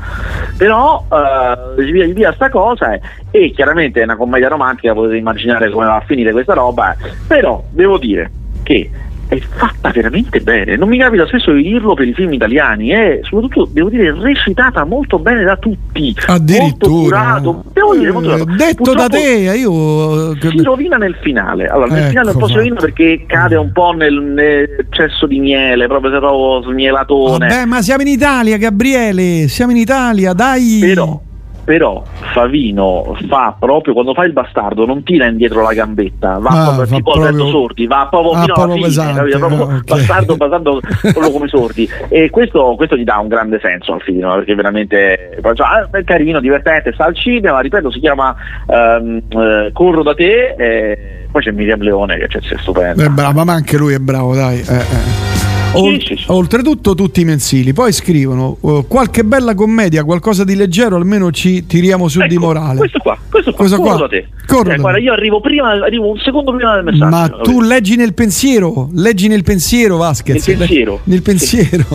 Però 0.58 1.06
eh, 1.12 1.84
gli 1.84 2.14
via, 2.14 2.34
sta 2.34 2.50
cosa 2.50 2.94
eh, 2.94 3.02
e 3.32 3.52
chiaramente 3.52 4.02
è 4.02 4.04
una 4.04 4.16
commedia 4.16 4.48
romantica, 4.48 4.83
potete 4.92 5.16
immaginare 5.16 5.70
come 5.72 5.86
va 5.86 5.96
a 5.98 6.04
finire 6.06 6.32
questa 6.32 6.54
roba, 6.54 6.94
eh. 6.94 6.98
però 7.28 7.64
devo 7.72 7.98
dire 7.98 8.30
che 8.64 8.90
è 9.26 9.40
fatta 9.40 9.90
veramente 9.90 10.42
bene, 10.42 10.76
non 10.76 10.90
mi 10.90 11.00
capita 11.00 11.26
spesso 11.26 11.54
di 11.54 11.64
dirlo 11.64 11.96
per 11.96 12.08
i 12.08 12.14
film 12.14 12.34
italiani, 12.34 12.90
è 12.90 13.20
soprattutto 13.24 13.68
devo 13.72 13.90
dire 13.90 14.14
recitata 14.14 14.84
molto 14.84 15.18
bene 15.18 15.44
da 15.44 15.56
tutti, 15.58 16.14
molto 16.14 16.32
Addirittura. 16.34 17.18
curato, 17.40 17.64
devo 17.74 17.96
dire 17.96 18.12
molto 18.12 18.36
Eh, 18.36 18.46
detto 18.58 18.94
da 18.94 19.08
te, 19.08 19.54
io. 19.56 20.36
si 20.40 20.62
rovina 20.62 20.98
nel 20.98 21.16
finale. 21.22 21.66
Allora, 21.68 21.88
nel 21.88 22.00
Ecco 22.02 22.10
finale 22.10 22.30
un 22.32 22.38
po' 22.38 22.48
si 22.48 22.54
rovina 22.54 22.76
perché 22.76 23.24
cade 23.26 23.56
un 23.56 23.72
po' 23.72 23.92
nel, 23.94 24.22
nell'eccesso 24.22 25.26
di 25.26 25.40
miele, 25.40 25.88
proprio 25.88 26.12
se 26.12 26.18
proprio 26.20 26.70
smielatone. 26.72 27.48
Vabbè, 27.48 27.66
ma 27.66 27.82
siamo 27.82 28.02
in 28.04 28.10
Italia, 28.10 28.58
Gabriele. 28.58 29.48
Siamo 29.48 29.72
in 29.72 29.78
Italia, 29.78 30.34
dai. 30.34 30.78
Però, 30.80 31.20
però 31.64 32.02
Favino 32.34 33.16
fa 33.28 33.56
proprio 33.58 33.94
quando 33.94 34.14
fa 34.14 34.26
il 34.26 34.34
bastardo, 34.34 34.86
non 34.86 35.04
tira 35.04 35.26
indietro 35.26 35.62
la 35.62 35.74
gambetta, 35.74 36.38
va 36.40 36.50
Ah, 36.50 36.64
proprio 36.66 36.86
tipo 36.98 37.12
proprio- 37.12 37.26
Alberto 37.28 37.48
Sordi, 37.50 37.88
va 37.88 38.08
proprio 38.10 38.32
Ah, 38.34 38.42
fino 38.42 38.54
alla 38.56 38.74
fine, 38.74 38.86
pesante, 38.86 39.20
capito? 39.20 39.38
proprio 39.40 39.62
ah, 39.68 39.76
ok. 39.76 39.84
bastardo, 39.84 40.36
bastardo 40.36 40.80
proprio 41.02 41.32
come 41.32 41.48
sordi. 41.48 41.90
E 42.10 42.30
questo, 42.30 42.74
questo 42.76 42.96
gli 42.98 43.04
dà 43.04 43.18
un 43.20 43.28
grande 43.28 43.60
senso 43.62 43.94
al 43.94 44.02
film, 44.02 44.30
perché 44.34 44.56
veramente 44.56 45.40
cioè, 45.42 45.66
ah, 45.68 45.90
è 45.92 46.04
carino, 46.04 46.40
divertente, 46.40 46.92
sta 46.94 47.06
al 47.06 47.16
cinema, 47.16 47.60
ripeto, 47.60 47.92
si 47.92 48.00
chiama 48.00 48.36
ehm, 48.68 49.22
eh, 49.30 49.70
Corro 49.74 50.04
da 50.04 50.14
te. 50.14 50.56
E 50.58 50.98
poi 51.32 51.42
c'è 51.42 51.52
Miriam 51.52 51.82
Leone 51.82 52.18
che 52.18 52.28
c'è, 52.28 52.40
c'è 52.40 52.58
stupenda. 52.60 53.04
È 53.04 53.08
bravo, 53.10 53.44
ma 53.44 53.54
anche 53.54 53.78
lui 53.78 53.94
è 53.94 54.00
bravo, 54.00 54.36
dai. 54.36 54.60
eh, 54.60 55.63
Ol- 55.74 56.02
Oltretutto 56.28 56.94
tutti 56.94 57.22
i 57.22 57.26
mensili, 57.26 57.74
poi 57.74 57.92
scrivono 57.92 58.58
uh, 58.60 58.86
qualche 58.88 59.24
bella 59.24 59.56
commedia, 59.56 60.04
qualcosa 60.04 60.44
di 60.44 60.56
leggero, 60.56 60.96
almeno 60.96 61.32
ci 61.32 61.66
tiriamo 61.66 62.08
su 62.08 62.22
di 62.28 62.38
morale. 62.38 62.78
Questo 62.78 63.00
qua, 63.00 63.18
questo 63.30 63.52
qua, 63.54 63.64
Cosa 63.64 63.78
corro 63.78 63.98
qua? 63.98 64.08
te. 64.08 64.18
Eh, 64.18 64.64
da 64.64 64.76
guarda, 64.76 65.00
io 65.00 65.14
arrivo 65.14 65.42
prima, 65.42 65.72
arrivo 65.72 66.12
un 66.12 66.18
secondo 66.20 66.54
prima 66.54 66.76
del 66.76 66.84
messaggio. 66.84 67.10
Ma 67.10 67.30
tu 67.42 67.62
leggi 67.62 67.96
nel 67.96 68.14
pensiero, 68.14 68.90
leggi 68.94 69.28
nel 69.28 69.44
pensiero 69.44 69.98
Vasquez. 69.98 70.46
Nel 70.48 70.58
pensiero. 70.58 71.00
Nel 71.06 71.22
pensiero. 71.22 71.86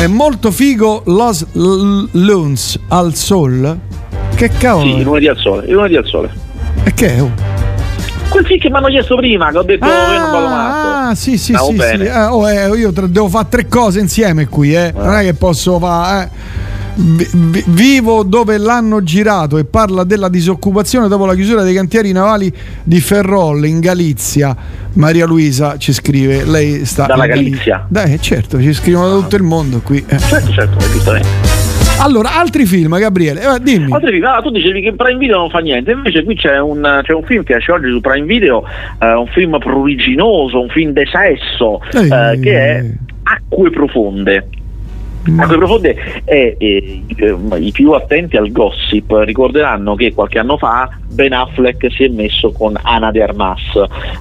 È 0.00 0.06
molto 0.06 0.50
figo 0.50 1.02
Los 1.06 1.44
L- 1.54 2.08
Loons 2.12 2.78
al 2.88 3.14
Sol. 3.14 3.78
Che 4.34 4.48
cavolo? 4.58 4.96
Sì, 4.96 5.02
lunedì 5.02 5.28
al 5.28 5.36
sole, 5.38 5.66
lunedì 5.68 5.96
al 5.96 6.06
sole. 6.06 6.30
E 6.84 6.92
che 6.94 7.16
è? 7.16 7.22
oh? 7.22 7.61
Quel 8.42 8.46
film 8.46 8.60
che 8.60 8.70
mi 8.70 8.76
hanno 8.76 8.88
chiesto 8.88 9.16
prima, 9.16 9.50
che 9.50 9.58
ho 9.58 9.62
detto 9.62 9.86
che 9.86 9.92
non 9.92 10.30
vado 10.30 10.46
matto. 10.48 11.08
Ah, 11.10 11.14
sì, 11.14 11.38
sì, 11.38 11.52
Stavo 11.52 11.70
sì. 11.70 11.76
sì. 11.78 12.02
Eh, 12.04 12.24
oh, 12.24 12.50
eh, 12.50 12.68
io 12.78 12.92
tra- 12.92 13.06
devo 13.06 13.28
fare 13.28 13.46
tre 13.48 13.68
cose 13.68 14.00
insieme 14.00 14.46
qui, 14.46 14.74
eh. 14.74 14.92
Non 14.94 15.14
è 15.14 15.22
che 15.22 15.34
posso 15.34 15.78
fare. 15.78 16.30
Vi- 16.94 17.26
vi- 17.32 17.64
Vivo 17.68 18.22
dove 18.22 18.58
l'hanno 18.58 19.02
girato 19.02 19.56
e 19.56 19.64
parla 19.64 20.04
della 20.04 20.28
disoccupazione 20.28 21.08
dopo 21.08 21.24
la 21.24 21.34
chiusura 21.34 21.62
dei 21.62 21.74
cantieri 21.74 22.12
navali 22.12 22.52
di 22.82 23.00
Ferrol 23.00 23.64
in 23.66 23.80
Galizia. 23.80 24.54
Maria 24.94 25.24
Luisa 25.24 25.78
ci 25.78 25.92
scrive, 25.94 26.44
lei 26.44 26.84
sta 26.84 27.06
Dalla 27.06 27.24
in 27.24 27.30
Galizia. 27.30 27.86
Dai, 27.88 28.20
certo, 28.20 28.60
ci 28.60 28.74
scrivono 28.74 29.08
da 29.08 29.14
tutto 29.16 29.36
il 29.36 29.42
mondo 29.42 29.80
qui. 29.80 30.04
eh. 30.06 30.18
Certo, 30.18 30.52
certo, 30.52 30.78
giustamente. 30.92 31.61
Allora, 32.02 32.36
altri 32.36 32.66
film, 32.66 32.98
Gabriele, 32.98 33.40
eh, 33.40 33.60
dimmi. 33.60 33.92
Altri 33.92 34.10
film, 34.10 34.24
ah, 34.24 34.40
tu 34.42 34.50
dicevi 34.50 34.82
che 34.82 34.92
Prime 34.92 35.18
Video 35.18 35.38
non 35.38 35.50
fa 35.50 35.60
niente, 35.60 35.92
invece 35.92 36.24
qui 36.24 36.34
c'è 36.34 36.58
un, 36.58 37.00
c'è 37.04 37.12
un 37.12 37.22
film 37.22 37.44
che 37.44 37.54
esce 37.54 37.70
oggi 37.70 37.90
su 37.90 38.00
Prime 38.00 38.26
Video, 38.26 38.64
eh, 39.00 39.12
un 39.12 39.28
film 39.28 39.56
pruriginoso, 39.58 40.60
un 40.60 40.68
film 40.68 40.90
de 40.90 41.04
sesso, 41.06 41.80
eh, 41.92 42.40
che 42.40 42.58
è 42.58 42.84
Acque 43.22 43.70
Profonde. 43.70 44.48
Acque 45.38 45.56
Profonde 45.56 45.94
è, 46.24 46.56
eh, 46.58 47.02
i, 47.06 47.14
eh, 47.16 47.36
i 47.58 47.70
più 47.70 47.92
attenti 47.92 48.36
al 48.36 48.50
gossip 48.50 49.12
ricorderanno 49.24 49.94
che 49.94 50.12
qualche 50.12 50.38
anno 50.40 50.56
fa 50.56 50.90
Ben 51.12 51.32
Affleck 51.32 51.92
si 51.92 52.04
è 52.04 52.08
messo 52.08 52.50
con 52.52 52.76
Ana 52.82 53.10
de 53.12 53.22
Armas. 53.22 53.60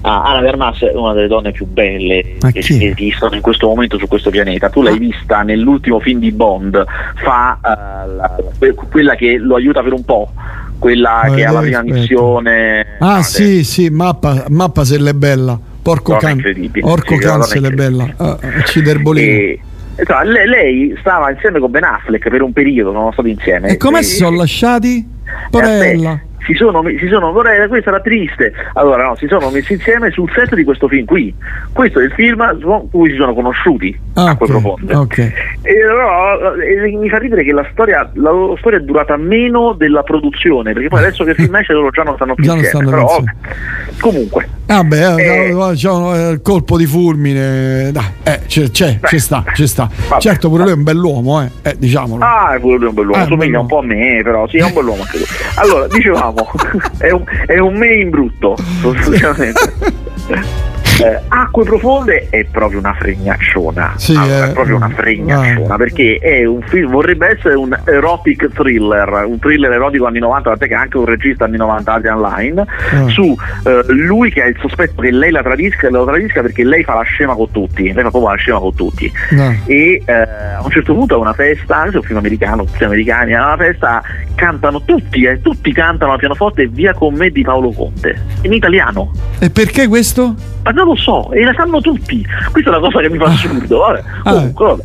Ah, 0.01 0.23
Ana 0.23 0.41
de 0.41 0.47
Armas 0.49 0.79
è 0.81 0.91
una 0.93 1.13
delle 1.13 1.27
donne 1.27 1.51
più 1.51 1.65
belle 1.65 2.35
Ma 2.41 2.51
che 2.51 2.59
esistono 2.59 3.33
in 3.35 3.41
questo 3.41 3.67
momento 3.67 3.97
su 3.97 4.07
questo 4.07 4.29
pianeta. 4.29 4.69
Tu 4.69 4.81
l'hai 4.83 4.99
vista 4.99 5.41
nell'ultimo 5.41 5.99
film 5.99 6.19
di 6.19 6.31
Bond, 6.31 6.83
fa 7.23 7.57
eh, 7.63 8.07
la- 8.15 8.35
que- 8.59 8.75
quella 8.75 9.15
che 9.15 9.37
lo 9.37 9.55
aiuta 9.55 9.81
per 9.81 9.93
un 9.93 10.03
po', 10.05 10.31
quella 10.77 11.23
Eh, 11.23 11.35
che 11.35 11.45
ha 11.45 11.51
la 11.51 11.59
prima 11.61 11.77
aspetta. 11.79 11.95
missione. 11.97 12.85
Ah, 12.99 13.23
sì, 13.23 13.63
sì, 13.63 13.89
mappa, 13.89 14.45
mappa 14.49 14.83
se 14.83 14.99
l'è 14.99 15.13
bella. 15.13 15.59
Porco 15.81 16.09
Donna 16.11 16.21
can, 16.21 16.31
incredibile. 16.35 16.85
Orco 16.87 17.15
Sì, 17.15 17.15
la 17.15 17.19
can 17.21 17.31
donna 17.31 17.43
se 17.45 17.59
l'è 17.59 17.69
bella. 17.71 18.13
Ah, 18.17 18.37
ah, 18.39 18.61
Ciderbolino. 18.65 19.31
E, 19.31 19.59
insomma, 20.01 20.23
lei, 20.23 20.47
lei 20.47 20.95
stava 20.99 21.31
insieme 21.31 21.59
con 21.59 21.71
Ben 21.71 21.83
Affleck 21.83 22.29
per 22.29 22.41
un 22.41 22.51
periodo, 22.51 22.91
sono 22.91 23.11
stati 23.11 23.29
insieme. 23.29 23.69
E 23.69 23.77
come 23.77 24.03
si 24.03 24.15
sono 24.17 24.35
lasciati? 24.35 25.07
Porella. 25.49 26.19
Eh, 26.41 26.45
si 26.45 26.53
sono, 26.53 26.83
si 26.87 27.07
sono 27.07 27.31
vorrei- 27.31 27.67
questa 27.67 27.89
era 27.91 27.99
triste 28.01 28.51
allora 28.73 29.07
no, 29.07 29.15
si 29.15 29.27
sono 29.27 29.49
messi 29.49 29.73
insieme 29.73 30.11
sul 30.11 30.29
set 30.33 30.53
di 30.55 30.63
questo 30.63 30.87
film 30.87 31.05
qui 31.05 31.33
questo 31.71 31.99
è 31.99 32.03
il 32.03 32.11
film 32.13 32.59
su 32.59 32.87
cui 32.91 33.09
si 33.11 33.15
sono 33.17 33.33
conosciuti 33.33 33.99
Ah, 34.13 34.31
Acque 34.31 34.47
Profonde 34.47 34.93
ok. 34.95 35.17
e 35.19 35.33
però 35.61 36.55
eh, 36.57 36.97
mi 36.97 37.07
fa 37.09 37.17
ridere 37.17 37.43
che 37.43 37.53
la 37.53 37.65
storia, 37.71 38.09
la 38.15 38.31
loro 38.31 38.57
storia 38.57 38.77
è 38.79 38.81
durata 38.81 39.15
meno 39.17 39.73
della 39.73 40.03
produzione 40.03 40.73
perché 40.73 40.89
poi 40.89 40.99
adesso 40.99 41.23
che 41.23 41.29
il 41.31 41.35
film 41.37 41.55
esce 41.55 41.73
loro 41.73 41.89
già 41.91 42.03
non 42.03 42.15
stanno 42.15 42.33
più 42.35 42.43
Già 42.43 42.53
non 42.53 42.59
insieme 42.63 42.85
stanno 42.87 42.97
però 43.03 43.17
insieme. 43.17 43.35
vabbè. 43.41 43.99
comunque 43.99 44.49
Vabbè, 44.71 45.15
eh, 45.19 45.73
c'è 45.75 45.89
un 45.91 46.13
eh, 46.15 46.41
colpo 46.41 46.77
di 46.77 46.85
fulmine. 46.85 47.91
Dai, 47.91 48.05
eh, 48.23 48.39
c'è, 48.47 48.69
c'è, 48.71 48.99
ci 49.03 49.19
sta, 49.19 49.43
ci 49.53 49.67
sta. 49.67 49.89
certo, 50.19 50.47
pure 50.47 50.63
lui 50.63 50.71
è 50.71 50.75
un 50.75 50.83
bell'uomo, 50.83 51.41
eh, 51.41 51.49
eh, 51.63 51.75
diciamolo. 51.77 52.23
Ah, 52.23 52.53
è 52.55 52.59
pure 52.61 52.77
lui 52.77 52.87
un 52.87 52.93
bell'uomo, 52.93 53.21
Ah, 53.21 53.25
somiglia 53.25 53.59
un 53.59 53.67
po' 53.67 53.79
a 53.79 53.83
me, 53.83 54.21
però 54.23 54.47
sì, 54.47 54.59
è 54.59 54.63
un 54.63 54.71
bell'uomo 54.73 55.01
anche 55.01 55.17
lui. 55.17 55.25
Allora, 55.55 55.87
dicevamo, 55.87 56.30
è 56.97 57.11
un, 57.11 57.23
è 57.45 57.57
un 57.57 57.75
me 57.75 57.93
in 57.93 58.09
brutto, 58.09 58.55
sostanzialmente. 58.81 60.69
Eh, 61.01 61.19
Acque 61.29 61.63
profonde 61.63 62.27
è 62.29 62.45
proprio 62.45 62.79
una 62.79 62.93
fregnacciona. 62.93 63.93
Sì, 63.97 64.15
Allora, 64.15 64.45
eh, 64.45 64.49
è 64.49 64.53
proprio 64.53 64.75
una 64.75 64.87
mm, 64.89 64.93
fregnacciona 64.93 65.75
perché 65.77 66.17
è 66.21 66.45
un 66.45 66.61
film, 66.63 66.91
vorrebbe 66.91 67.27
essere 67.37 67.55
un 67.55 67.77
erotic 67.85 68.49
thriller, 68.53 69.23
un 69.25 69.39
thriller 69.39 69.71
erotico 69.71 70.05
anni 70.05 70.19
90, 70.19 70.49
tant'è 70.49 70.67
che 70.67 70.73
anche 70.75 70.97
un 70.97 71.05
regista 71.05 71.45
anni 71.45 71.57
90 71.57 71.93
Adrian 71.93 72.21
Line, 72.21 72.65
Ah. 72.91 73.07
su 73.09 73.35
eh, 73.65 73.83
lui 73.87 74.31
che 74.31 74.41
ha 74.43 74.47
il 74.47 74.57
sospetto 74.59 75.01
che 75.01 75.11
lei 75.11 75.31
la 75.31 75.41
tradisca 75.41 75.87
e 75.87 75.89
lo 75.91 76.03
tradisca 76.05 76.41
perché 76.41 76.63
lei 76.63 76.83
fa 76.83 76.95
la 76.95 77.01
scema 77.03 77.33
con 77.35 77.49
tutti, 77.51 77.83
lei 77.83 78.03
fa 78.03 78.09
proprio 78.09 78.29
la 78.31 78.35
scema 78.35 78.59
con 78.59 78.73
tutti 78.75 79.11
No. 79.31 79.55
e 79.65 80.01
eh, 80.05 80.11
a 80.13 80.61
un 80.63 80.69
certo 80.71 80.93
punto 80.93 81.15
a 81.15 81.17
una 81.19 81.33
festa, 81.33 81.79
questo 81.81 81.97
è 81.97 81.99
un 82.01 82.05
film 82.05 82.17
americano, 82.19 82.63
tutti 82.65 82.83
americani, 82.83 83.33
a 83.33 83.45
una 83.45 83.57
festa 83.57 84.01
cantano 84.35 84.81
tutti, 84.83 85.23
eh, 85.23 85.41
tutti 85.41 85.71
cantano 85.71 86.13
al 86.13 86.17
pianoforte 86.19 86.67
Via 86.67 86.93
con 86.93 87.13
me 87.13 87.29
di 87.29 87.43
Paolo 87.43 87.71
Conte, 87.71 88.19
in 88.43 88.53
italiano. 88.53 89.11
E 89.39 89.49
perché 89.49 89.87
questo? 89.87 90.35
Ma 90.63 90.71
non 90.71 90.85
lo 90.91 90.95
so, 90.95 91.31
e 91.31 91.43
la 91.43 91.53
sanno 91.53 91.79
tutti. 91.81 92.25
Questa 92.51 92.71
è 92.71 92.77
una 92.77 92.87
cosa 92.87 92.99
che 92.99 93.09
mi 93.09 93.17
fa 93.17 93.25
assurdo. 93.25 93.77
Vabbè. 93.79 94.03
Ah. 94.23 94.33
Comunque, 94.33 94.65
vabbè. 94.65 94.83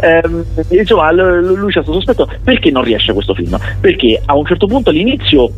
Ehm, 0.00 0.44
insomma, 0.70 1.10
lui 1.12 1.72
c'ha 1.72 1.82
questo 1.82 1.92
sospetto. 1.92 2.30
Perché 2.42 2.70
non 2.70 2.84
riesce 2.84 3.12
questo 3.12 3.34
film? 3.34 3.58
Perché 3.80 4.20
a 4.24 4.36
un 4.36 4.46
certo 4.46 4.66
punto 4.66 4.90
all'inizio 4.90 5.50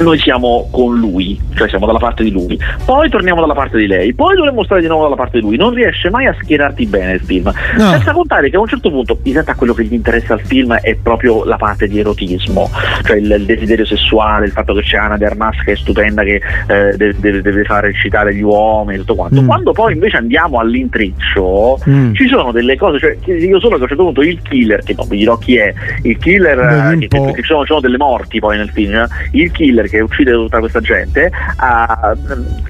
noi 0.00 0.18
siamo 0.18 0.68
con 0.70 0.96
lui, 0.98 1.38
cioè 1.54 1.68
siamo 1.68 1.86
dalla 1.86 1.98
parte 1.98 2.22
di 2.24 2.30
lui, 2.30 2.58
poi 2.84 3.08
torniamo 3.08 3.40
dalla 3.40 3.54
parte 3.54 3.76
di 3.78 3.86
lei, 3.86 4.12
poi 4.14 4.34
dovremmo 4.36 4.64
stare 4.64 4.80
di 4.80 4.86
nuovo 4.86 5.04
dalla 5.04 5.16
parte 5.16 5.38
di 5.38 5.44
lui, 5.44 5.56
non 5.56 5.72
riesce 5.74 6.10
mai 6.10 6.26
a 6.26 6.34
schierarti 6.40 6.86
bene 6.86 7.12
il 7.12 7.20
film, 7.20 7.52
No. 7.76 7.90
senza 7.90 8.12
contare 8.12 8.50
che 8.50 8.56
a 8.56 8.60
un 8.60 8.66
certo 8.68 8.90
punto 8.90 9.18
in 9.24 9.32
realtà 9.32 9.54
quello 9.54 9.72
che 9.74 9.84
gli 9.84 9.92
interessa 9.94 10.34
al 10.34 10.40
film 10.40 10.74
è 10.74 10.94
proprio 10.96 11.44
la 11.44 11.56
parte 11.56 11.86
di 11.88 11.98
erotismo, 11.98 12.70
cioè 13.04 13.16
il, 13.16 13.30
il 13.30 13.44
desiderio 13.44 13.84
sessuale, 13.84 14.46
il 14.46 14.52
fatto 14.52 14.74
che 14.74 14.82
c'è 14.82 14.96
Anna 14.96 15.16
de 15.16 15.26
Armas 15.26 15.56
che 15.64 15.72
è 15.72 15.76
stupenda 15.76 16.22
che 16.22 16.34
eh, 16.66 16.96
deve, 16.96 17.14
deve- 17.18 17.42
deve 17.42 17.64
far 17.64 17.84
recitare 17.84 18.34
gli 18.34 18.42
uomini, 18.42 18.98
tutto 18.98 19.14
quanto, 19.14 19.40
Mm. 19.42 19.46
quando 19.46 19.72
poi 19.72 19.92
invece 19.94 20.16
andiamo 20.16 20.58
all'intreccio 20.58 21.78
Mm. 21.88 22.14
ci 22.14 22.28
sono 22.28 22.52
delle 22.52 22.76
cose, 22.76 22.98
cioè 22.98 23.16
che 23.20 23.32
io 23.34 23.58
solo 23.60 23.74
che 23.76 23.80
a 23.80 23.82
un 23.82 23.88
certo 23.88 24.04
punto 24.04 24.22
il 24.22 24.40
killer, 24.42 24.82
che 24.82 24.94
non 24.96 25.06
vi 25.08 25.18
dirò 25.18 25.36
chi 25.36 25.56
è, 25.56 25.72
il 26.02 26.16
killer, 26.18 26.92
eh, 26.92 26.98
che, 26.98 27.08
che 27.08 27.32
ci 27.36 27.42
sono, 27.42 27.64
sono 27.64 27.80
delle 27.80 27.96
morti 27.98 28.38
poi 28.38 28.56
nel 28.56 28.70
film, 28.70 28.94
eh, 28.94 29.06
il 29.32 29.50
killer 29.50 29.63
che 29.72 30.00
uccide 30.00 30.32
tutta 30.32 30.58
questa 30.58 30.80
gente 30.80 31.30
a, 31.56 32.14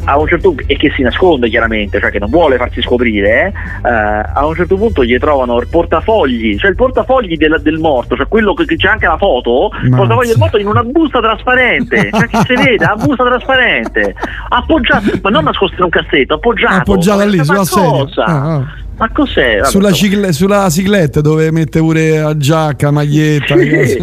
a 0.05 0.19
un 0.19 0.29
certo 0.29 0.55
e 0.67 0.77
che 0.77 0.93
si 0.95 1.03
nasconde 1.03 1.49
chiaramente, 1.49 1.99
cioè 1.99 2.11
che 2.11 2.19
non 2.19 2.31
vuole 2.31 2.57
farsi 2.57 2.83
scoprire, 2.83 3.53
eh, 3.85 3.89
a 3.89 4.47
un 4.47 4.55
certo 4.55 4.77
punto 4.77 5.05
gli 5.05 5.17
trovano 5.19 5.59
il 5.59 5.69
portafogli, 5.69 6.57
cioè 6.59 6.71
il 6.71 6.77
portafogli 6.77 7.37
del, 7.37 7.61
del 7.63 7.79
morto, 7.79 8.17
cioè 8.17 8.29
quello 8.29 8.55
che, 8.55 8.65
c'è 8.65 8.89
anche 8.89 9.07
la 9.07 9.17
foto, 9.17 9.71
il 9.83 9.91
portafogli 9.91 10.29
del 10.29 10.39
morto 10.39 10.59
in 10.59 10.67
una 10.67 10.83
busta 10.83 11.21
trasparente, 11.21 12.11
cioè 12.13 12.27
che 12.27 12.39
si 12.47 12.55
vede, 12.55 12.85
una 12.85 12.97
busta 12.97 13.25
trasparente, 13.25 14.15
appoggiato, 14.49 15.11
ma 15.23 15.31
non 15.31 15.45
nascosto 15.45 15.77
in 15.77 15.83
un 15.85 15.91
cassetto, 15.91 16.35
appoggiato. 16.35 16.93
Appoggiata 16.93 17.25
lì 17.25 17.45
sulla 17.45 17.65
sedia. 17.65 18.25
Ah, 18.25 18.55
ah. 18.55 18.83
Ma 18.97 19.11
cos'è? 19.13 19.57
Vabbè, 19.57 19.69
Sulla, 19.69 19.91
cicle- 19.93 20.33
sulla 20.33 20.71
cicletta 20.71 21.21
dove 21.21 21.51
mette 21.51 21.81
pure 21.81 22.21
la 22.21 22.37
giacca, 22.37 22.91
maglietta. 22.93 23.57
Sì, 23.59 24.01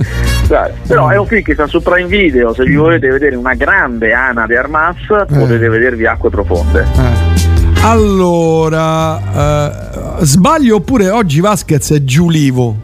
dai, 0.47 0.71
però 0.85 1.07
è 1.09 1.17
un 1.17 1.25
film 1.25 1.41
che 1.43 1.53
sta 1.53 1.65
su 1.67 1.81
Prime 1.81 2.07
Video. 2.09 2.53
Se 2.53 2.63
vi 2.65 2.75
volete 2.75 3.07
vedere 3.09 3.35
una 3.37 3.53
grande 3.53 4.11
Ana 4.13 4.45
de 4.45 4.57
Armas, 4.57 4.97
potete 5.07 5.69
vedervi 5.69 6.05
Acque 6.05 6.29
Profonde. 6.29 6.85
Eh. 6.97 7.39
Allora, 7.83 10.17
eh, 10.19 10.25
sbaglio 10.25 10.75
oppure 10.75 11.09
oggi 11.09 11.39
Vasquez 11.39 11.91
è 11.93 12.03
Giulivo? 12.03 12.75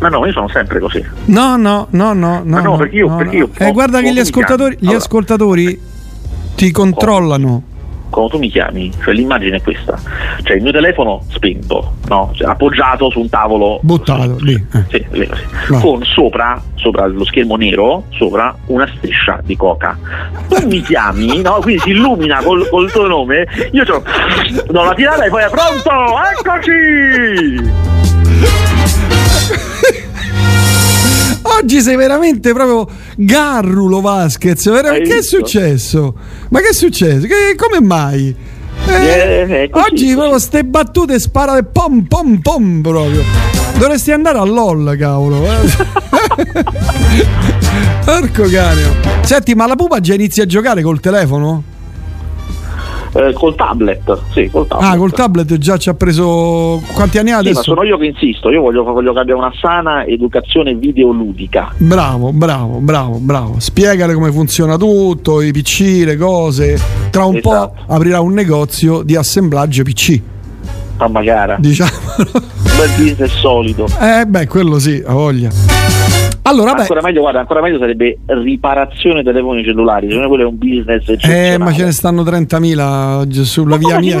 Ma 0.00 0.08
no, 0.08 0.26
io 0.26 0.32
sono 0.32 0.48
sempre 0.48 0.80
così. 0.80 1.02
No, 1.26 1.56
no, 1.56 1.86
no, 1.90 2.12
no. 2.12 2.42
Ma 2.44 2.60
no, 2.60 2.76
perché 2.76 2.96
io- 2.96 3.14
perché 3.14 3.36
io- 3.36 3.50
Eh, 3.56 3.70
guarda 3.72 4.00
che 4.00 4.12
gli 4.12 4.18
ascoltatori, 4.18 4.76
gli 4.78 4.84
Allora. 4.86 4.98
ascoltatori 4.98 5.80
ti 6.56 6.70
controllano. 6.72 7.62
Quando 8.14 8.30
tu 8.30 8.38
mi 8.38 8.48
chiami, 8.48 8.92
cioè 9.02 9.12
l'immagine 9.12 9.56
è 9.56 9.62
questa: 9.62 9.98
cioè 10.44 10.56
il 10.56 10.62
mio 10.62 10.70
telefono 10.70 11.22
spento, 11.30 11.94
no? 12.06 12.30
Cioè, 12.34 12.48
appoggiato 12.48 13.10
su 13.10 13.18
un 13.20 13.28
tavolo. 13.28 13.80
Buttato 13.82 14.36
lì. 14.38 14.54
eh. 14.54 14.84
Sì, 14.88 15.04
lì. 15.10 15.28
Va. 15.68 15.78
Con 15.80 16.04
sopra, 16.04 16.62
sopra 16.76 17.06
lo 17.06 17.24
schermo 17.24 17.56
nero, 17.56 18.04
sopra 18.10 18.54
una 18.66 18.88
striscia 18.96 19.40
di 19.42 19.56
coca. 19.56 19.98
Tu 20.48 20.66
mi 20.68 20.80
chiami, 20.82 21.42
no? 21.42 21.54
Quindi 21.60 21.82
si 21.82 21.90
illumina 21.90 22.40
col, 22.42 22.68
col 22.68 22.90
tuo 22.92 23.08
nome, 23.08 23.46
io 23.72 23.84
c'ho, 23.84 24.02
do 24.70 24.82
la 24.84 24.94
tirata 24.94 25.24
e 25.24 25.28
poi 25.28 25.42
è 25.42 25.48
pronto, 25.50 25.90
eccoci! 26.38 28.03
Oggi 31.46 31.80
sei 31.82 31.96
veramente 31.96 32.52
proprio 32.52 32.88
Garrulo 33.16 34.00
Vasquez. 34.00 34.68
vera- 34.70 34.92
Che 34.92 35.18
è 35.18 35.22
successo? 35.22 36.14
Ma 36.48 36.60
che 36.60 36.68
è 36.68 36.72
successo? 36.72 37.26
Che- 37.26 37.54
come 37.56 37.80
mai? 37.84 38.34
Eh, 38.86 38.92
Eh, 38.92 39.46
è 39.64 39.68
così, 39.70 39.86
oggi 39.86 40.04
così. 40.04 40.14
proprio 40.14 40.38
ste 40.38 40.64
battute 40.64 41.18
sparate 41.20 41.64
pom 41.64 42.02
pom 42.06 42.40
pom 42.40 42.80
proprio. 42.82 43.22
Dovresti 43.78 44.12
andare 44.12 44.38
a 44.38 44.44
LOL, 44.44 44.96
cavolo. 44.98 45.44
eh. 45.44 46.64
Porco 48.04 48.44
cane. 48.50 48.82
Senti, 49.22 49.54
ma 49.54 49.66
la 49.66 49.74
pupa 49.76 50.00
già 50.00 50.14
inizia 50.14 50.42
a 50.44 50.46
giocare 50.46 50.82
col 50.82 51.00
telefono? 51.00 51.62
Eh, 53.16 53.32
col 53.32 53.54
tablet, 53.54 54.18
sì, 54.32 54.48
col 54.50 54.66
tablet. 54.66 54.90
Ah, 54.92 54.96
col 54.96 55.12
tablet 55.12 55.56
già 55.58 55.76
ci 55.76 55.88
ha 55.88 55.94
preso. 55.94 56.82
Quanti 56.94 57.18
anni 57.18 57.30
ha 57.30 57.38
Sì, 57.38 57.44
ma 57.44 57.50
adesso? 57.50 57.62
sono 57.62 57.84
io 57.84 57.96
che 57.96 58.06
insisto, 58.06 58.50
io 58.50 58.60
voglio, 58.60 58.82
voglio 58.82 59.12
che 59.12 59.20
abbia 59.20 59.36
una 59.36 59.52
sana 59.60 60.04
educazione 60.04 60.74
videoludica. 60.74 61.72
Bravo, 61.76 62.32
bravo, 62.32 62.78
bravo, 62.80 63.18
bravo. 63.20 63.54
Spiegale 63.58 64.14
come 64.14 64.32
funziona 64.32 64.76
tutto, 64.76 65.40
i 65.42 65.52
PC, 65.52 66.02
le 66.04 66.16
cose. 66.16 66.80
Tra 67.10 67.24
un 67.24 67.36
Esatto. 67.36 67.72
po' 67.86 67.94
aprirà 67.94 68.20
un 68.20 68.32
negozio 68.32 69.02
di 69.02 69.14
assemblaggio 69.14 69.84
PC. 69.84 70.20
Mamma 70.98 71.22
cara, 71.22 71.56
Diciamo. 71.58 71.90
un 72.18 72.40
bel 72.76 72.90
business 72.98 73.32
solido. 73.38 73.86
Eh, 74.00 74.26
beh, 74.26 74.46
quello 74.48 74.78
sì, 74.80 75.00
ha 75.06 75.12
voglia. 75.12 75.50
Allora. 76.46 76.72
Ancora 76.76 77.00
meglio, 77.02 77.20
guarda, 77.22 77.40
ancora 77.40 77.62
meglio 77.62 77.78
sarebbe 77.78 78.18
riparazione 78.26 79.22
dei 79.22 79.32
telefoni 79.32 79.64
cellulari, 79.64 80.08
secondo 80.10 80.28
me 80.28 80.34
quello 80.34 80.44
è 80.44 80.52
un 80.52 80.58
business 80.58 81.08
Eh, 81.26 81.56
ma 81.58 81.72
ce 81.72 81.84
ne 81.84 81.92
stanno 81.92 82.22
30.000 82.22 83.24
gi- 83.26 83.44
sulla 83.44 83.76
via 83.78 83.98
Guarda, 83.98 84.18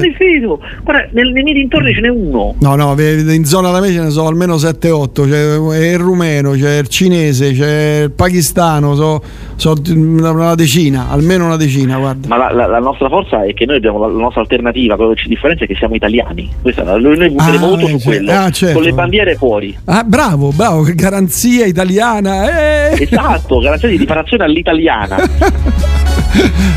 Guarda, 0.82 1.08
nel- 1.12 1.32
nei 1.32 1.42
miei 1.42 1.54
dintorni 1.56 1.92
ce 1.92 2.00
n'è 2.00 2.08
uno. 2.08 2.54
No, 2.60 2.74
no, 2.76 2.94
in 2.98 3.44
zona 3.44 3.70
da 3.70 3.80
me 3.80 3.88
ce 3.90 4.00
ne 4.00 4.08
sono 4.10 4.28
almeno 4.28 4.56
7-8. 4.56 5.28
C'è 5.28 5.90
il 5.92 5.98
rumeno, 5.98 6.52
c'è 6.52 6.78
il 6.78 6.88
cinese, 6.88 7.52
c'è 7.52 8.00
il 8.04 8.10
pakistano, 8.12 8.94
so, 8.94 9.22
so 9.56 9.74
una 9.88 10.54
decina, 10.54 11.08
almeno 11.10 11.46
una 11.46 11.56
decina, 11.56 11.98
guarda. 11.98 12.28
Ma 12.28 12.36
la, 12.36 12.52
la- 12.52 12.66
la 12.66 12.78
nostra 12.78 13.08
forza 13.08 13.44
è 13.44 13.54
che 13.54 13.66
noi 13.66 13.76
abbiamo 13.76 13.98
la, 13.98 14.06
la 14.08 14.18
nostra 14.20 14.40
alternativa, 14.40 14.96
quello 14.96 15.12
che 15.14 15.22
ci 15.22 15.28
differenzia 15.28 15.64
è 15.66 15.68
che 15.68 15.74
siamo 15.76 15.94
italiani. 15.94 16.50
Questa, 16.62 16.82
noi 16.82 17.16
noi 17.16 17.28
punteremo 17.30 17.64
Ah, 17.64 17.68
molto 17.68 17.86
eh, 17.86 17.98
su 17.98 17.98
quello, 18.06 18.32
Ah, 18.32 18.50
certo. 18.50 18.74
con 18.74 18.82
le 18.84 18.92
bandiere 18.92 19.34
fuori. 19.36 19.76
Ah, 19.86 20.02
bravo, 20.04 20.50
bravo, 20.54 20.82
che 20.82 20.94
garanzia 20.94 21.66
italiana. 21.66 22.90
eh. 22.90 23.02
Esatto, 23.02 23.58
garanzia 23.60 23.88
di 23.88 23.96
riparazione 23.96 24.44
all'italiana. 24.44 25.16